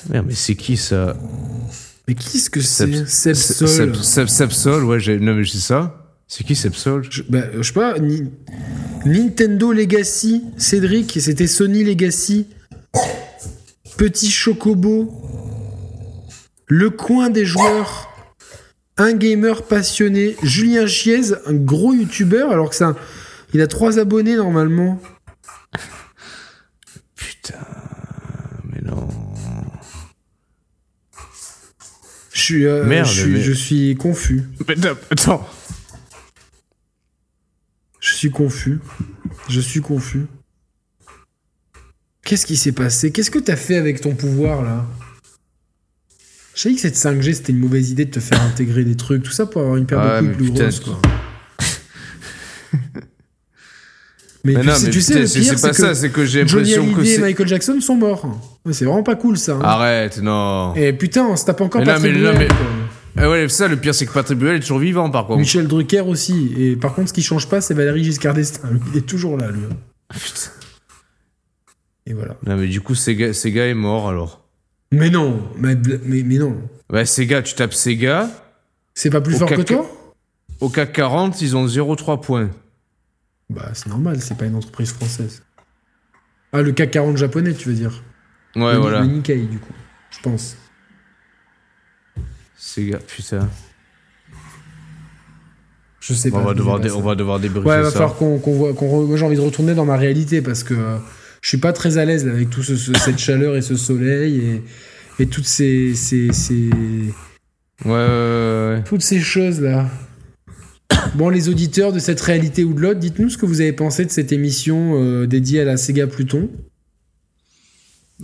Merde, 0.10 0.26
mais 0.28 0.36
c'est 0.36 0.56
qui 0.56 0.78
ça? 0.78 1.16
Mais 2.08 2.14
qu'est-ce 2.16 2.50
que 2.50 2.62
c'est? 2.62 3.06
Seb- 3.06 3.34
Sebsol. 3.34 3.96
Seb- 4.04 4.28
Sebsol, 4.28 4.84
ouais, 4.84 5.00
j'ai- 5.00 5.20
non 5.20 5.34
mais 5.36 5.46
c'est 5.46 5.58
ça? 5.58 6.05
C'est 6.28 6.44
qui 6.44 6.56
Sebsol 6.56 7.06
Je, 7.10 7.22
bah, 7.24 7.44
je 7.56 7.62
sais 7.62 7.74
pas, 7.74 8.00
Ni- 8.00 8.32
Nintendo 9.06 9.72
Legacy, 9.72 10.44
Cédric, 10.58 11.18
c'était 11.22 11.48
Sony 11.48 11.84
Legacy, 11.84 12.48
Petit 13.98 14.32
Chocobo, 14.32 15.14
Le 16.68 16.90
Coin 16.90 17.30
des 17.30 17.46
joueurs, 17.46 18.10
un 18.98 19.14
gamer 19.14 19.64
passionné, 19.64 20.36
Julien 20.42 20.88
Chiez, 20.88 21.34
un 21.46 21.54
gros 21.54 21.94
youtubeur, 21.94 22.52
alors 22.52 22.70
que 22.72 22.76
ça, 22.76 22.96
il 23.54 23.62
a 23.62 23.68
trois 23.68 24.00
abonnés 24.00 24.36
normalement. 24.36 25.00
Putain, 27.16 27.60
mais 28.64 28.82
non. 28.82 29.08
Je 32.34 32.42
suis, 32.42 32.66
euh, 32.66 32.84
Merde, 32.86 33.08
je 33.08 33.22
suis, 33.22 33.32
mais- 33.32 33.42
je 33.42 33.52
suis 33.54 33.96
confus. 33.96 34.44
Mais 34.68 34.76
attends. 35.12 35.48
Je 38.16 38.20
suis 38.20 38.32
confus. 38.32 38.80
Je 39.50 39.60
suis 39.60 39.82
confus. 39.82 40.26
Qu'est-ce 42.24 42.46
qui 42.46 42.56
s'est 42.56 42.72
passé? 42.72 43.12
Qu'est-ce 43.12 43.30
que 43.30 43.40
t'as 43.40 43.58
fait 43.58 43.76
avec 43.76 44.00
ton 44.00 44.16
pouvoir 44.16 44.64
là? 44.64 44.86
Je 46.56 46.62
savais 46.62 46.76
que 46.76 46.82
cette 46.82 46.96
5G 46.96 47.34
c'était 47.34 47.52
une 47.52 47.60
mauvaise 47.60 47.92
idée 47.92 48.06
de 48.06 48.12
te 48.12 48.22
faire 48.22 48.42
intégrer 48.42 48.86
des 48.86 48.96
trucs, 48.96 49.22
tout 49.22 49.32
ça 49.34 49.46
pour 49.46 49.60
avoir 49.64 49.76
une 49.76 49.86
paire 49.86 50.00
de 50.00 50.28
mais 50.28 50.34
couilles 50.34 50.50
plus 50.50 50.54
putain, 50.54 50.70
quoi. 50.86 51.02
mais, 54.46 54.54
Mais 54.54 54.62
tu 54.62 54.68
non, 54.68 54.76
sais, 54.76 54.86
mais 54.86 54.92
tu 54.92 55.02
sais, 55.02 55.12
putain, 55.12 55.20
le 55.20 55.28
c'est 55.28 55.40
pire, 55.42 55.50
c'est 55.60 55.68
pas 55.68 55.74
c'est 55.74 55.82
ça, 55.82 55.88
que 55.90 55.94
c'est 55.96 56.10
que 56.12 56.26
j'ai 56.26 56.40
l'impression 56.46 56.94
que 56.94 57.02
et 57.02 57.06
c'est. 57.16 57.22
Michael 57.22 57.48
Jackson 57.50 57.82
sont 57.82 57.98
morts. 57.98 58.58
C'est 58.72 58.86
vraiment 58.86 59.04
pas 59.04 59.16
cool 59.16 59.38
ça. 59.38 59.56
hein. 59.56 59.62
Arrête, 59.62 60.20
non. 60.22 60.74
Et 60.76 60.94
putain, 60.94 61.26
on 61.26 61.36
se 61.36 61.44
tape 61.44 61.60
encore 61.60 61.82
Mais 61.82 61.88
non, 61.88 61.94
Patrick 61.96 62.14
mais- 62.14 62.20
non, 62.22 62.34
Bruel, 62.34 62.38
mais- 62.40 62.48
quoi. 62.48 62.66
Ah 63.18 63.30
ouais, 63.30 63.48
ça, 63.48 63.68
le 63.68 63.78
pire, 63.78 63.96
c'est 63.96 64.06
que 64.06 64.12
Patrick 64.12 64.38
Bruel 64.38 64.58
est 64.58 64.60
toujours 64.60 64.80
vivant, 64.80 65.10
par 65.10 65.26
contre. 65.28 65.40
Michel 65.40 65.68
Drucker 65.68 66.02
aussi. 66.02 66.54
Et 66.58 66.76
par 66.76 66.94
contre, 66.94 67.10
ce 67.10 67.14
qui 67.14 67.24
change 67.24 67.48
pas, 67.48 67.62
c'est 67.62 67.74
Valéry 67.74 68.04
Giscard 68.04 68.34
d'Estaing. 68.34 68.78
Il 68.92 68.98
est 68.98 69.06
toujours 69.06 69.38
là, 69.38 69.50
lui. 69.52 69.62
Putain. 70.10 70.52
Et 72.06 72.14
voilà. 72.14 72.36
Non, 72.46 72.58
mais 72.58 72.68
du 72.68 72.82
coup, 72.82 72.94
Sega, 72.94 73.34
Sega 73.34 73.68
est 73.68 73.74
mort, 73.74 74.10
alors. 74.10 74.46
Mais 74.92 75.10
non, 75.10 75.42
mais, 75.58 75.76
mais, 76.04 76.24
mais 76.24 76.38
non. 76.38 76.62
Ouais, 76.92 77.06
Sega, 77.06 77.42
tu 77.42 77.56
tapes 77.56 77.74
Sega. 77.74 78.30
C'est 78.94 79.10
pas 79.10 79.22
plus 79.22 79.36
Au 79.36 79.40
fort 79.40 79.50
que 79.50 79.62
toi? 79.62 79.90
Au 80.62 80.70
CAC 80.70 80.94
40, 80.94 81.42
ils 81.42 81.56
ont 81.58 81.66
0,3 81.66 82.22
points. 82.22 82.50
Bah, 83.50 83.70
c'est 83.74 83.88
normal, 83.88 84.22
c'est 84.22 84.38
pas 84.38 84.46
une 84.46 84.56
entreprise 84.56 84.92
française. 84.94 85.44
Ah, 86.54 86.62
le 86.62 86.72
CAC 86.72 86.92
40 86.92 87.18
japonais, 87.18 87.54
tu 87.54 87.70
veux 87.70 87.76
dire? 87.76 88.04
Ouais, 88.56 88.74
le, 88.74 88.80
voilà. 88.80 89.02
Le 89.02 89.08
Nikkei, 89.08 89.46
du 89.48 89.60
coup, 89.60 89.74
je 90.12 90.20
pense. 90.22 90.56
Sega, 92.68 92.98
putain. 92.98 93.48
Je 96.00 96.14
sais 96.14 96.30
on, 96.30 96.34
pas. 96.38 96.44
va 96.44 96.54
devoir 96.56 96.82
pas 96.82 96.92
on 96.96 97.02
va 97.02 97.16
devoir 97.16 97.40
débriefer 97.40 97.68
Ouais, 97.70 97.78
va 97.82 97.86
ça. 97.86 97.92
falloir 97.92 98.16
qu'on 98.16 98.40
qu'on 98.40 98.54
voit. 98.54 98.72
re- 98.72 99.06
Moi, 99.08 99.18
j'ai 99.18 99.26
envie 99.26 99.36
de 99.36 99.42
retourner 99.42 99.74
dans 99.76 99.86
ma 99.86 99.98
réalité 99.98 100.42
parce 100.42 100.64
que 100.64 100.74
euh, 100.74 100.98
je 101.42 101.50
suis 101.50 101.58
pas 101.60 101.74
très 101.74 101.98
à 102.00 102.06
l'aise 102.06 102.28
avec 102.28 102.50
tout 102.50 102.64
ce, 102.64 102.76
ce- 102.76 102.94
cette 102.98 103.20
chaleur 103.20 103.56
et 103.56 103.62
ce 103.62 103.76
soleil 103.76 104.40
et, 105.20 105.24
et 105.24 105.28
toutes 105.28 105.46
ces, 105.46 105.94
ces, 105.94 106.34
ces- 106.34 106.70
Ouais, 107.84 107.92
ouais, 107.92 107.92
ouais, 107.92 108.76
ouais. 108.78 108.84
toutes 108.86 109.02
ces 109.04 109.20
choses 109.20 109.62
là. 109.62 109.88
Bon, 111.14 111.30
les 111.30 111.50
auditeurs 111.50 111.94
de 111.94 112.00
cette 112.00 112.22
réalité 112.22 112.64
ou 112.64 112.74
de 112.74 112.82
l'autre, 112.82 113.00
dites-nous 113.00 113.30
ce 113.30 113.38
que 113.38 113.46
vous 113.46 113.62
avez 113.62 113.74
pensé 113.74 114.06
de 114.06 114.10
cette 114.12 114.32
émission 114.32 114.94
euh, 115.02 115.28
dédiée 115.28 115.62
à 115.62 115.66
la 115.66 115.78
Sega 115.78 116.08
Pluton. 116.08 116.50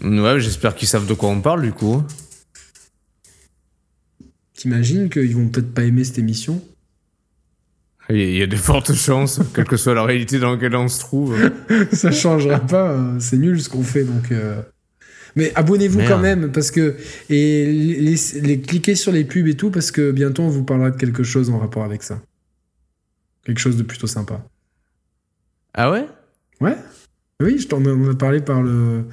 Ouais, 0.03 0.39
j'espère 0.39 0.73
qu'ils 0.75 0.87
savent 0.87 1.05
de 1.05 1.13
quoi 1.13 1.29
on 1.29 1.41
parle, 1.41 1.61
du 1.61 1.73
coup. 1.73 2.01
T'imagines 4.61 5.09
qu'ils 5.09 5.35
vont 5.35 5.47
peut-être 5.47 5.73
pas 5.73 5.83
aimer 5.85 6.03
cette 6.03 6.19
émission? 6.19 6.61
Il 8.11 8.37
y 8.37 8.43
a 8.43 8.45
de 8.45 8.55
fortes 8.55 8.93
chances, 8.93 9.39
quelle 9.55 9.65
que 9.65 9.75
soit 9.75 9.95
la 9.95 10.03
réalité 10.03 10.37
dans 10.37 10.51
laquelle 10.51 10.75
on 10.75 10.87
se 10.87 10.99
trouve. 10.99 11.35
Ça 11.93 12.11
changera 12.11 12.59
pas, 12.59 12.91
euh, 12.91 13.19
c'est 13.19 13.37
nul 13.37 13.59
ce 13.59 13.69
qu'on 13.69 13.81
fait 13.81 14.03
donc. 14.03 14.31
euh. 14.31 14.61
Mais 15.35 15.51
abonnez-vous 15.55 15.97
quand 16.07 16.19
même 16.19 16.51
parce 16.51 16.69
que 16.69 16.95
et 17.31 17.65
les, 17.65 18.15
les- 18.41 18.61
cliquez 18.61 18.93
sur 18.93 19.11
les 19.11 19.23
pubs 19.23 19.47
et 19.47 19.55
tout 19.55 19.71
parce 19.71 19.89
que 19.89 20.11
bientôt 20.11 20.43
on 20.43 20.49
vous 20.49 20.63
parlera 20.63 20.91
de 20.91 20.97
quelque 20.97 21.23
chose 21.23 21.49
en 21.49 21.57
rapport 21.57 21.83
avec 21.83 22.03
ça. 22.03 22.21
Quelque 23.43 23.59
chose 23.59 23.77
de 23.77 23.83
plutôt 23.83 24.05
sympa. 24.07 24.45
Ah 25.73 25.89
ouais? 25.89 26.05
Ouais. 26.59 26.75
Oui, 27.41 27.57
je 27.57 27.67
t'en 27.67 27.83
on 27.83 28.05
en 28.07 28.11
a 28.11 28.15
parlé 28.15 28.41
par 28.41 28.61
le. 28.61 29.05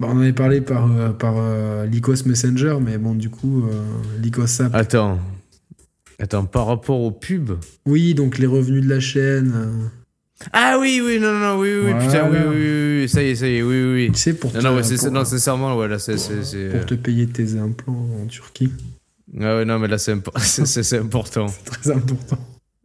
Bah, 0.00 0.08
on 0.10 0.16
en 0.16 0.20
avait 0.20 0.32
parlé 0.32 0.60
par, 0.60 0.90
euh, 0.90 1.10
par 1.10 1.34
euh, 1.38 1.86
Lycos 1.86 2.24
Messenger, 2.26 2.78
mais 2.80 2.98
bon, 2.98 3.14
du 3.14 3.30
coup, 3.30 3.64
euh, 3.66 3.82
Lycos 4.22 4.62
App. 4.62 4.74
Attends. 4.74 5.18
Attends, 6.20 6.44
par 6.46 6.66
rapport 6.66 7.00
aux 7.00 7.12
pubs 7.12 7.58
Oui, 7.86 8.14
donc 8.14 8.38
les 8.38 8.46
revenus 8.46 8.82
de 8.84 8.88
la 8.88 8.98
chaîne. 9.00 9.52
euh, 9.54 10.46
Ah 10.52 10.76
oui, 10.80 11.00
oui, 11.04 11.18
non, 11.20 11.32
non, 11.38 11.58
oui, 11.58 11.70
oui, 11.84 11.92
putain, 12.00 12.28
oui, 12.30 12.38
oui, 12.48 12.56
oui, 12.56 13.00
oui, 13.02 13.08
ça 13.08 13.22
y 13.22 13.26
est, 13.30 13.34
ça 13.36 13.48
y 13.48 13.56
est, 13.56 13.62
oui, 13.62 13.82
oui, 13.82 14.08
oui. 14.08 14.16
sais, 14.16 14.34
pour, 14.34 14.52
Non, 14.52 14.58
te, 14.60 14.64
non, 14.64 14.74
ouais, 14.76 14.82
c'est, 14.82 14.96
pour, 14.96 15.10
non, 15.12 15.24
sincèrement, 15.24 15.76
ouais, 15.76 15.86
là, 15.88 15.98
c'est, 16.00 16.18
c'est, 16.18 16.42
c'est- 16.44 16.70
pour 16.70 16.86
te 16.86 16.94
payer 16.94 17.26
tes 17.28 17.56
implants 17.56 18.06
en 18.22 18.26
Turquie. 18.26 18.72
Ah 19.40 19.56
ouais, 19.58 19.64
non, 19.64 19.78
mais 19.78 19.86
là, 19.88 19.98
c'est, 19.98 20.14
impo- 20.14 20.32
c'est, 20.40 20.66
c'est- 20.66 20.82
c'est 20.82 20.98
important. 20.98 21.46
Très 21.64 21.90
important. 21.92 22.38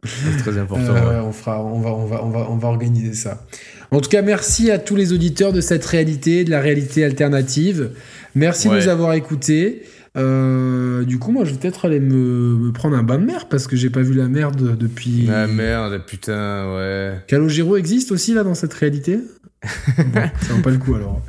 C'est 0.04 0.38
très 0.42 0.58
important, 0.58 0.84
Euh, 0.84 0.92
ouais. 0.94 1.08
ouais, 1.16 1.22
on, 1.24 1.32
fera, 1.32 1.62
on, 1.64 1.80
va, 1.80 1.90
on, 1.90 2.06
va, 2.06 2.24
on, 2.24 2.30
va, 2.30 2.46
on 2.50 2.56
va 2.56 2.68
organiser 2.68 3.14
ça. 3.14 3.44
En 3.90 4.00
tout 4.00 4.08
cas, 4.10 4.22
merci 4.22 4.70
à 4.70 4.78
tous 4.78 4.96
les 4.96 5.12
auditeurs 5.12 5.52
de 5.52 5.60
cette 5.60 5.84
réalité, 5.84 6.44
de 6.44 6.50
la 6.50 6.60
réalité 6.60 7.04
alternative. 7.04 7.90
Merci 8.34 8.68
de 8.68 8.74
nous 8.74 8.88
avoir 8.88 9.12
écoutés. 9.14 9.82
Euh, 10.16 11.04
du 11.04 11.18
coup, 11.18 11.32
moi, 11.32 11.44
je 11.44 11.50
vais 11.52 11.58
peut-être 11.58 11.86
aller 11.86 11.98
me, 12.00 12.56
me 12.56 12.72
prendre 12.72 12.96
un 12.96 13.02
bain 13.02 13.18
de 13.18 13.24
mer 13.24 13.48
parce 13.48 13.66
que 13.66 13.74
j'ai 13.76 13.90
pas 13.90 14.00
vu 14.02 14.14
la 14.14 14.28
mer 14.28 14.52
de- 14.52 14.70
depuis. 14.76 15.28
Ah 15.32 15.46
merde, 15.48 16.00
putain, 16.06 16.72
ouais. 16.76 17.14
Calogero 17.26 17.76
existe 17.76 18.12
aussi 18.12 18.32
là 18.34 18.44
dans 18.44 18.54
cette 18.54 18.74
réalité? 18.74 19.18
Bon, 19.98 20.20
ça 20.42 20.52
vaut 20.54 20.62
pas 20.62 20.70
le 20.70 20.78
coup 20.78 20.94
alors. 20.94 21.20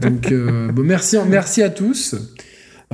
Donc, 0.00 0.32
euh, 0.32 0.72
bon, 0.72 0.82
merci, 0.82 1.16
merci 1.28 1.62
à 1.62 1.70
tous. 1.70 2.16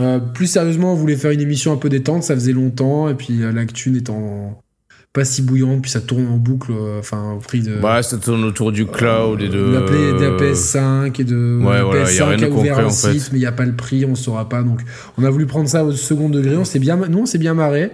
Euh, 0.00 0.18
plus 0.18 0.46
sérieusement, 0.46 0.92
on 0.92 0.96
voulait 0.96 1.16
faire 1.16 1.30
une 1.30 1.40
émission 1.40 1.72
un 1.72 1.76
peu 1.76 1.88
détente, 1.88 2.22
ça 2.24 2.34
faisait 2.34 2.52
longtemps, 2.52 3.08
et 3.08 3.14
puis 3.14 3.40
l'actu 3.52 3.90
n'étant 3.90 4.61
pas 5.12 5.24
si 5.26 5.42
bouillante, 5.42 5.82
puis 5.82 5.90
ça 5.90 6.00
tourne 6.00 6.26
en 6.26 6.36
boucle, 6.38 6.72
euh, 6.72 6.98
enfin 6.98 7.32
au 7.34 7.38
prix 7.38 7.60
de, 7.60 7.76
Bah, 7.76 8.02
ça 8.02 8.16
tourne 8.16 8.44
autour 8.44 8.72
du 8.72 8.86
cloud 8.86 9.42
et 9.42 9.48
de. 9.48 9.52
de 9.52 9.72
la, 9.74 9.80
Play- 9.82 10.12
de 10.12 10.24
la 10.24 10.30
PS5 10.52 11.20
et 11.20 11.24
de 11.24 11.58
Ouais, 11.62 11.74
la 11.74 11.84
voilà, 11.84 12.00
y 12.00 12.04
a 12.04 12.06
PS5 12.06 12.24
rien 12.24 12.46
a 12.46 12.48
ouvert 12.50 12.50
concret, 12.76 12.82
un 12.82 12.86
en 12.86 12.90
fait. 12.90 13.08
mais 13.32 13.38
il 13.38 13.40
n'y 13.40 13.46
a 13.46 13.52
pas 13.52 13.66
le 13.66 13.76
prix, 13.76 14.04
on 14.06 14.14
saura 14.14 14.48
pas. 14.48 14.62
Donc, 14.62 14.80
on 15.18 15.24
a 15.24 15.30
voulu 15.30 15.46
prendre 15.46 15.68
ça 15.68 15.84
au 15.84 15.92
second 15.92 16.28
degré. 16.30 16.56
On 16.56 16.64
s'est 16.64 16.78
bien, 16.78 16.96
nous, 16.96 17.18
on 17.18 17.26
s'est 17.26 17.38
bien 17.38 17.52
marré. 17.54 17.90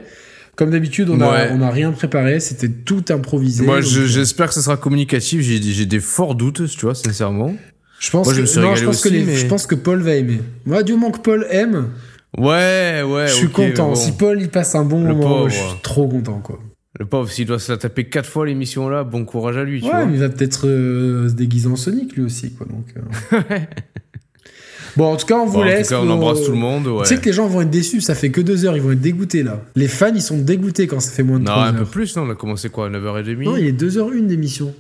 Comme 0.54 0.70
d'habitude, 0.70 1.08
on 1.10 1.20
Ouais. 1.20 1.50
on 1.52 1.60
a 1.60 1.70
rien 1.70 1.90
préparé. 1.92 2.38
C'était 2.40 2.68
tout 2.68 3.04
improvisé. 3.10 3.64
Moi, 3.64 3.80
je- 3.80 4.00
euh, 4.00 4.06
j'espère 4.06 4.48
que 4.48 4.54
ça 4.54 4.62
sera 4.62 4.76
communicatif. 4.76 5.40
J'ai, 5.40 5.86
des 5.86 6.00
forts 6.00 6.34
doutes, 6.34 6.66
tu 6.68 6.80
vois, 6.84 6.94
sincèrement. 6.96 7.54
Je 8.00 8.10
pense 8.10 8.26
Moi, 8.26 8.34
que, 8.34 8.40
non, 8.60 8.74
je 8.76 8.84
pense 8.84 9.00
que 9.02 9.08
aussi, 9.08 9.10
les- 9.18 9.24
mais- 9.24 9.36
je 9.36 9.46
pense 9.46 9.66
que 9.66 9.74
Paul 9.74 10.00
va 10.02 10.14
aimer. 10.14 10.40
Moi, 10.66 10.82
du 10.84 10.92
moment 10.92 11.10
que 11.10 11.18
Paul 11.20 11.46
aime, 11.50 11.88
Ouais, 12.36 13.02
ouais. 13.04 13.26
je 13.28 13.32
suis 13.34 13.48
content. 13.48 13.88
bon. 13.88 13.94
Si 13.96 14.12
Paul 14.12 14.40
il 14.40 14.48
passe 14.50 14.74
un 14.74 14.84
bon 14.84 15.02
Le 15.04 15.14
moment, 15.14 15.28
pauvre. 15.28 15.48
je 15.48 15.54
suis 15.56 15.80
trop 15.82 16.06
content 16.08 16.38
quoi. 16.40 16.58
Le 16.98 17.06
pauvre, 17.06 17.30
s'il 17.30 17.46
doit 17.46 17.58
se 17.60 17.70
la 17.70 17.78
taper 17.78 18.04
quatre 18.08 18.28
fois 18.28 18.44
l'émission 18.46 18.88
là, 18.88 19.04
bon 19.04 19.24
courage 19.24 19.56
à 19.56 19.62
lui, 19.64 19.80
tu 19.80 19.86
Ouais, 19.86 19.92
vois. 20.04 20.10
il 20.12 20.18
va 20.18 20.28
peut-être 20.28 20.66
euh, 20.66 21.28
se 21.28 21.34
déguiser 21.34 21.68
en 21.68 21.76
Sonic 21.76 22.16
lui 22.16 22.22
aussi 22.24 22.52
quoi. 22.54 22.66
Donc. 22.66 22.86
euh. 22.96 23.40
bon, 24.96 25.04
en 25.12 25.16
tout 25.16 25.26
cas, 25.26 25.36
on 25.36 25.46
vous 25.46 25.52
Bon, 25.54 25.60
en 25.60 25.64
laisse. 25.64 25.88
tout 25.88 25.94
cas, 25.94 26.00
on 26.00 26.10
embrasse 26.10 26.42
tout 26.44 26.50
le 26.50 26.56
monde, 26.58 26.88
ouais. 26.88 27.02
Tu 27.04 27.14
sais 27.14 27.20
que 27.20 27.26
les 27.26 27.32
gens 27.32 27.46
vont 27.46 27.60
être 27.60 27.70
déçus. 27.70 28.00
Ça 28.00 28.16
fait 28.16 28.30
que 28.30 28.40
deux 28.40 28.64
heures, 28.64 28.76
ils 28.76 28.82
vont 28.82 28.90
être 28.92 29.00
dégoûtés 29.00 29.44
là. 29.44 29.62
Les 29.76 29.86
fans, 29.86 30.12
ils 30.12 30.20
sont 30.22 30.38
dégoûtés 30.38 30.88
quand 30.88 30.98
ça 30.98 31.12
fait 31.12 31.22
moins 31.22 31.38
de 31.38 31.44
Non, 31.44 31.52
trois 31.52 31.66
un 31.66 31.72
peu 31.72 31.80
heures. 31.82 31.88
plus, 31.90 32.16
non, 32.16 32.22
on 32.24 32.30
a 32.30 32.34
commencé 32.34 32.68
quoi, 32.68 32.86
à 32.86 32.90
9h30 32.90 33.44
Non, 33.44 33.56
il 33.56 33.66
est 33.66 33.72
2h01 33.80 34.26
d'émission. 34.26 34.74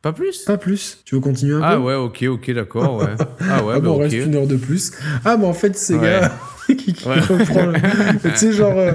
Pas 0.00 0.12
plus? 0.14 0.44
Pas 0.44 0.56
plus. 0.56 0.98
Tu 1.04 1.16
veux 1.16 1.20
continuer 1.20 1.54
un 1.56 1.60
Ah 1.62 1.76
peu? 1.76 1.82
ouais, 1.82 1.94
ok, 1.96 2.24
ok, 2.30 2.50
d'accord, 2.52 2.96
ouais. 2.98 3.06
Ah 3.40 3.62
ouais, 3.64 3.74
ah 3.76 3.80
bah 3.80 3.80
bon, 3.80 3.90
on 3.90 3.94
ok. 3.96 4.02
reste 4.02 4.14
une 4.26 4.34
heure 4.36 4.46
de 4.46 4.56
plus. 4.56 4.92
Ah, 5.24 5.36
mais 5.36 5.46
en 5.46 5.52
fait, 5.52 5.76
c'est 5.76 5.96
Ouais. 5.96 6.20
gars 6.20 6.32
qui, 6.68 6.76
qui 6.94 7.06
Ouais. 7.08 7.20
reprend. 7.20 7.72
tu 8.22 8.36
sais, 8.36 8.52
genre. 8.52 8.94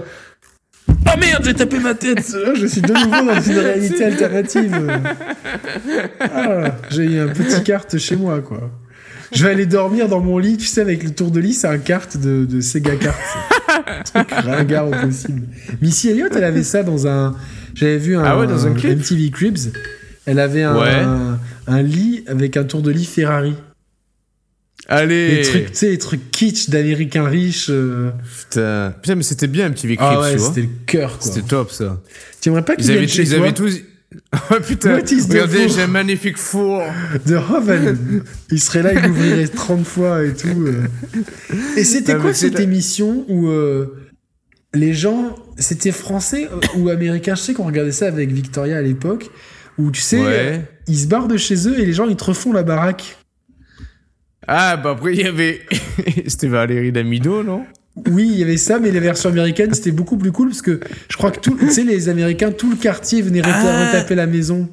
Oh 1.07 1.17
merde, 1.19 1.43
j'ai 1.43 1.53
tapé 1.53 1.79
ma 1.79 1.93
tête 1.93 2.35
Je 2.55 2.65
suis 2.65 2.81
de 2.81 2.93
nouveau 2.93 3.33
dans 3.33 3.41
une 3.41 3.57
réalité 3.57 4.03
alternative. 4.05 4.75
Ah, 6.19 6.75
j'ai 6.89 7.03
eu 7.03 7.19
un 7.19 7.27
petit 7.27 7.63
carte 7.63 7.97
chez 7.97 8.15
moi, 8.15 8.39
quoi. 8.41 8.69
Je 9.33 9.45
vais 9.45 9.51
aller 9.51 9.65
dormir 9.65 10.09
dans 10.09 10.19
mon 10.19 10.37
lit, 10.37 10.57
tu 10.57 10.65
sais, 10.67 10.81
avec 10.81 11.03
le 11.03 11.11
tour 11.11 11.31
de 11.31 11.39
lit, 11.39 11.53
c'est 11.53 11.67
un 11.67 11.77
carte 11.77 12.17
de, 12.17 12.45
de 12.45 12.59
Sega 12.59 12.95
Kart. 12.97 13.17
Un 14.13 14.23
truc 14.25 14.31
ringard 14.31 14.87
au 14.87 14.91
possible. 14.91 15.43
Missy 15.81 16.09
Elliott, 16.09 16.33
elle 16.35 16.43
avait 16.43 16.63
ça 16.63 16.83
dans 16.83 17.07
un. 17.07 17.35
J'avais 17.73 17.97
vu 17.97 18.17
un, 18.17 18.23
Ah 18.25 18.37
ouais, 18.37 18.47
dans 18.47 18.67
un 18.67 18.73
clip 18.73 18.97
MTV 18.99 19.29
Cribs. 19.31 19.71
Elle 20.25 20.39
avait 20.39 20.63
un, 20.63 20.77
Ouais. 20.77 20.89
un, 20.99 21.39
un 21.67 21.81
lit 21.81 22.23
avec 22.27 22.57
un 22.57 22.63
tour 22.65 22.81
de 22.81 22.91
lit 22.91 23.05
Ferrari. 23.05 23.55
Allez 24.87 25.35
Les 25.37 25.41
trucs, 25.43 25.71
tu 25.71 25.77
sais, 25.77 25.89
les 25.89 25.97
trucs 25.97 26.31
kitsch 26.31 26.69
d'américains 26.69 27.25
riches. 27.25 27.67
euh. 27.69 28.11
Putain. 28.39 28.93
Putain, 29.01 29.15
mais 29.15 29.23
c'était 29.23 29.47
bien 29.47 29.69
MTV 29.69 29.95
Cribs, 29.95 30.07
Ah 30.11 30.19
ouais, 30.21 30.31
tu 30.33 30.37
vois. 30.39 30.47
c'était 30.49 30.61
le 30.61 30.69
cœur, 30.85 31.17
quoi. 31.17 31.31
C'était 31.31 31.47
top, 31.47 31.71
ça. 31.71 32.01
Tu 32.41 32.49
aimerais 32.49 32.65
pas 32.65 32.75
qu'ils 32.75 32.91
viennent 32.91 33.07
chez 33.07 33.23
ils 33.23 33.29
toi 33.29 33.37
avaient 33.39 33.53
tous... 33.53 33.79
Ouais, 34.49 34.59
putain, 34.67 34.99
regardez, 35.29 35.69
j'ai 35.69 35.83
un 35.83 35.87
magnifique 35.87 36.37
four. 36.37 36.83
de 37.25 37.35
Hoven. 37.35 38.23
il 38.51 38.59
serait 38.59 38.83
là, 38.83 38.91
il 38.93 39.07
l'ouvrirait 39.07 39.47
30 39.55 39.85
fois 39.85 40.25
et 40.25 40.33
tout. 40.33 40.65
euh. 40.67 40.83
Et 41.77 41.85
c'était 41.85 42.15
quoi 42.17 42.33
cette 42.33 42.55
la- 42.55 42.61
émission 42.61 43.23
où 43.29 43.47
euh, 43.47 44.09
les 44.73 44.93
gens, 44.93 45.33
c'était 45.57 45.93
français 45.93 46.49
ou 46.75 46.89
américain? 46.89 47.35
Je 47.35 47.41
sais 47.41 47.53
qu'on 47.53 47.63
regardait 47.65 47.93
ça 47.93 48.07
avec 48.07 48.31
Victoria 48.33 48.77
à 48.77 48.81
l'époque, 48.81 49.29
où 49.77 49.91
tu 49.91 50.01
sais, 50.01 50.19
Ouais. 50.21 50.65
ils 50.87 50.97
se 50.99 51.07
barrent 51.07 51.29
de 51.29 51.37
chez 51.37 51.69
eux 51.69 51.79
et 51.79 51.85
les 51.85 51.93
gens 51.93 52.07
ils 52.09 52.17
te 52.17 52.25
refont 52.25 52.51
la 52.51 52.63
baraque. 52.63 53.17
Ah, 54.47 54.77
bah 54.77 54.91
après, 54.91 55.13
il 55.13 55.21
y 55.21 55.25
avait... 55.27 55.61
c'était 56.27 56.47
Valérie 56.47 56.91
Damido, 56.91 57.43
non? 57.43 57.63
Oui, 58.09 58.27
il 58.31 58.39
y 58.39 58.43
avait 58.43 58.57
ça, 58.57 58.79
mais 58.79 58.89
la 58.91 58.99
version 59.01 59.29
américaine 59.29 59.73
c'était 59.73 59.91
beaucoup 59.91 60.17
plus 60.17 60.31
cool 60.31 60.47
parce 60.49 60.61
que 60.61 60.79
je 61.09 61.17
crois 61.17 61.29
que 61.29 61.39
tout, 61.41 61.57
tu 61.59 61.69
sais, 61.69 61.83
les 61.83 62.07
Américains, 62.07 62.51
tout 62.51 62.69
le 62.69 62.77
quartier 62.77 63.21
venait 63.21 63.41
Ah. 63.43 63.87
retaper 63.91 64.15
la 64.15 64.27
maison. 64.27 64.69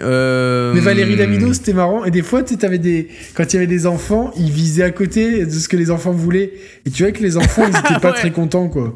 euh... 0.00 0.72
Mais 0.74 0.80
Valérie 0.80 1.16
Damido, 1.16 1.52
c'était 1.52 1.72
marrant. 1.72 2.04
Et 2.04 2.10
des 2.10 2.22
fois, 2.22 2.42
tu 2.42 2.54
sais, 2.54 2.60
t'avais 2.60 2.78
des, 2.78 3.08
quand 3.34 3.44
il 3.52 3.54
y 3.54 3.58
avait 3.58 3.66
des 3.68 3.86
enfants, 3.86 4.32
ils 4.36 4.50
visaient 4.50 4.82
à 4.82 4.90
côté 4.90 5.46
de 5.46 5.50
ce 5.50 5.68
que 5.68 5.76
les 5.76 5.90
enfants 5.92 6.10
voulaient. 6.10 6.52
Et 6.84 6.90
tu 6.90 7.04
vois 7.04 7.12
que 7.12 7.22
les 7.22 7.36
enfants, 7.36 7.62
ils 7.68 7.78
étaient 7.78 7.98
pas 8.02 8.10
Ouais. 8.10 8.16
très 8.18 8.32
contents, 8.32 8.68
quoi. 8.68 8.94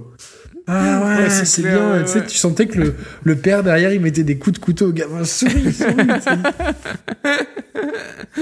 Ah 0.70 1.00
ouais, 1.02 1.16
Ouais, 1.24 1.30
c'est 1.30 1.44
c'est 1.46 1.62
bien. 1.62 1.92
ouais, 1.92 2.02
tu 2.04 2.08
sais, 2.10 2.20
ouais. 2.20 2.26
tu 2.26 2.36
sentais 2.36 2.66
que 2.66 2.78
le, 2.78 2.94
le 3.24 3.36
père 3.36 3.62
derrière, 3.62 3.92
il 3.92 4.00
mettait 4.00 4.22
des 4.22 4.36
coups 4.38 4.58
de 4.60 4.64
couteau 4.64 4.88
au 4.88 4.92
gamin. 4.92 5.24
Souris, 5.24 5.78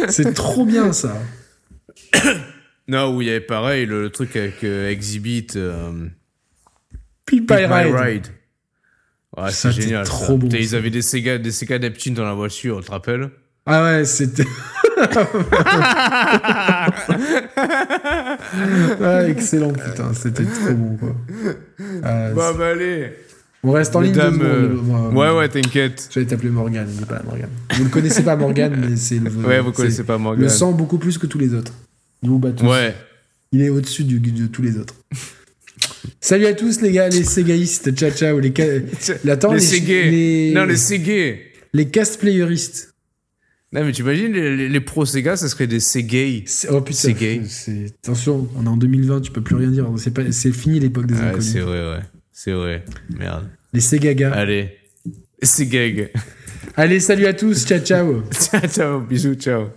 c'est 0.08 0.34
trop 0.34 0.64
bien, 0.66 0.92
ça. 0.92 1.16
Non, 2.88 3.16
où 3.16 3.20
il 3.20 3.26
y 3.26 3.30
avait 3.30 3.40
pareil, 3.40 3.84
le, 3.84 4.02
le 4.02 4.10
truc 4.10 4.36
avec 4.36 4.62
euh, 4.62 4.88
Exhibit... 4.90 5.48
Euh... 5.56 5.90
My 7.32 7.64
Ride. 7.64 7.94
Ride. 7.96 8.26
Ouais, 9.36 9.50
Ça, 9.50 9.50
c'est 9.50 9.72
c'était 9.72 9.82
génial. 9.88 10.04
trop 10.06 10.38
ça. 10.48 10.56
Ils 10.56 10.76
avaient 10.76 10.90
des 10.90 11.02
Sega, 11.02 11.38
des 11.38 11.50
Sega 11.50 11.80
Neptune 11.80 12.14
dans 12.14 12.22
la 12.24 12.34
voiture, 12.34 12.78
tu 12.80 12.86
te 12.86 12.90
rappelles? 12.92 13.30
Ah 13.66 13.82
ouais, 13.82 14.04
c'était. 14.04 14.44
ah, 19.02 19.24
excellent, 19.28 19.72
putain. 19.72 20.12
C'était 20.14 20.44
trop 20.44 20.72
bon, 20.74 20.96
quoi. 20.96 21.16
Ah, 22.02 22.30
Bah, 22.34 22.52
bah, 22.56 22.68
allez 22.68 23.12
on 23.62 23.72
reste 23.72 23.96
en 23.96 24.00
ligne 24.00 24.12
deux 24.12 24.20
Mesdames, 24.30 24.34
secondes. 24.78 25.12
euh, 25.12 25.16
Ouais, 25.16 25.36
ouais, 25.38 25.48
t'inquiète. 25.48 26.08
J'allais 26.14 26.26
t'appeler 26.26 26.50
Morgan, 26.50 26.86
il 26.88 27.00
n'est 27.00 27.06
pas 27.06 27.20
Morgan. 27.24 27.48
Vous 27.74 27.84
ne 27.84 27.88
connaissez 27.88 28.22
pas 28.22 28.36
Morgan, 28.36 28.72
mais 28.90 28.94
c'est 28.96 29.18
le. 29.18 29.28
Ouais, 29.30 29.58
vous 29.60 29.72
connaissez 29.72 30.04
pas 30.04 30.18
Morgan. 30.18 30.42
Le 30.44 30.48
sang 30.48 30.70
beaucoup 30.70 30.98
plus 30.98 31.18
que 31.18 31.26
tous 31.26 31.38
les 31.38 31.52
autres. 31.52 31.72
Bat 32.22 32.52
tous. 32.52 32.64
Ouais. 32.66 32.94
Il 33.50 33.62
est 33.62 33.68
au-dessus 33.68 34.04
de 34.04 34.46
tous 34.46 34.62
les 34.62 34.76
autres. 34.78 34.94
Salut 36.20 36.46
à 36.46 36.54
tous 36.54 36.80
les 36.80 36.92
gars, 36.92 37.08
les 37.08 37.24
ségaïstes, 37.24 37.92
ciao 37.94 38.10
ciao, 38.10 38.38
les, 38.38 38.52
ca- 38.56 39.12
Attends, 39.32 39.52
les 39.52 39.60
les- 39.60 40.10
les- 40.10 40.52
Non, 40.54 40.64
les 40.64 40.76
Ségay. 40.76 41.52
les 41.72 41.88
castplayeristes. 41.88 42.92
Non, 43.72 43.84
mais 43.84 43.92
tu 43.92 44.02
imagines, 44.02 44.32
les, 44.32 44.56
les, 44.56 44.68
les 44.68 44.80
pros 44.80 45.04
Sega, 45.04 45.36
ça 45.36 45.48
serait 45.48 45.66
des. 45.66 45.80
C'est- 45.80 46.68
Oh 46.70 46.80
putain, 46.80 46.98
C'est 46.98 47.12
gay. 47.14 47.42
Attention, 48.02 48.48
on 48.56 48.64
est 48.64 48.68
en 48.68 48.76
2020, 48.76 49.20
tu 49.22 49.32
peux 49.32 49.42
plus 49.42 49.56
rien 49.56 49.70
dire. 49.70 49.86
C'est 50.30 50.52
fini 50.52 50.78
l'époque 50.80 51.06
des 51.06 51.16
inconnus. 51.20 51.52
c'est 51.52 51.60
vrai, 51.60 51.80
ouais. 51.92 52.00
C'est 52.32 52.52
vrai. 52.52 52.84
Merde. 53.18 53.48
Les 53.72 53.80
ségagas. 53.80 54.32
Allez. 54.32 54.70
Ségag. 55.42 56.10
Allez, 56.76 57.00
salut 57.00 57.26
à 57.26 57.34
tous, 57.34 57.66
ciao 57.66 57.78
ciao. 57.80 58.22
ciao, 58.32 58.60
ciao. 58.68 59.00
Bisous, 59.00 59.34
ciao. 59.34 59.68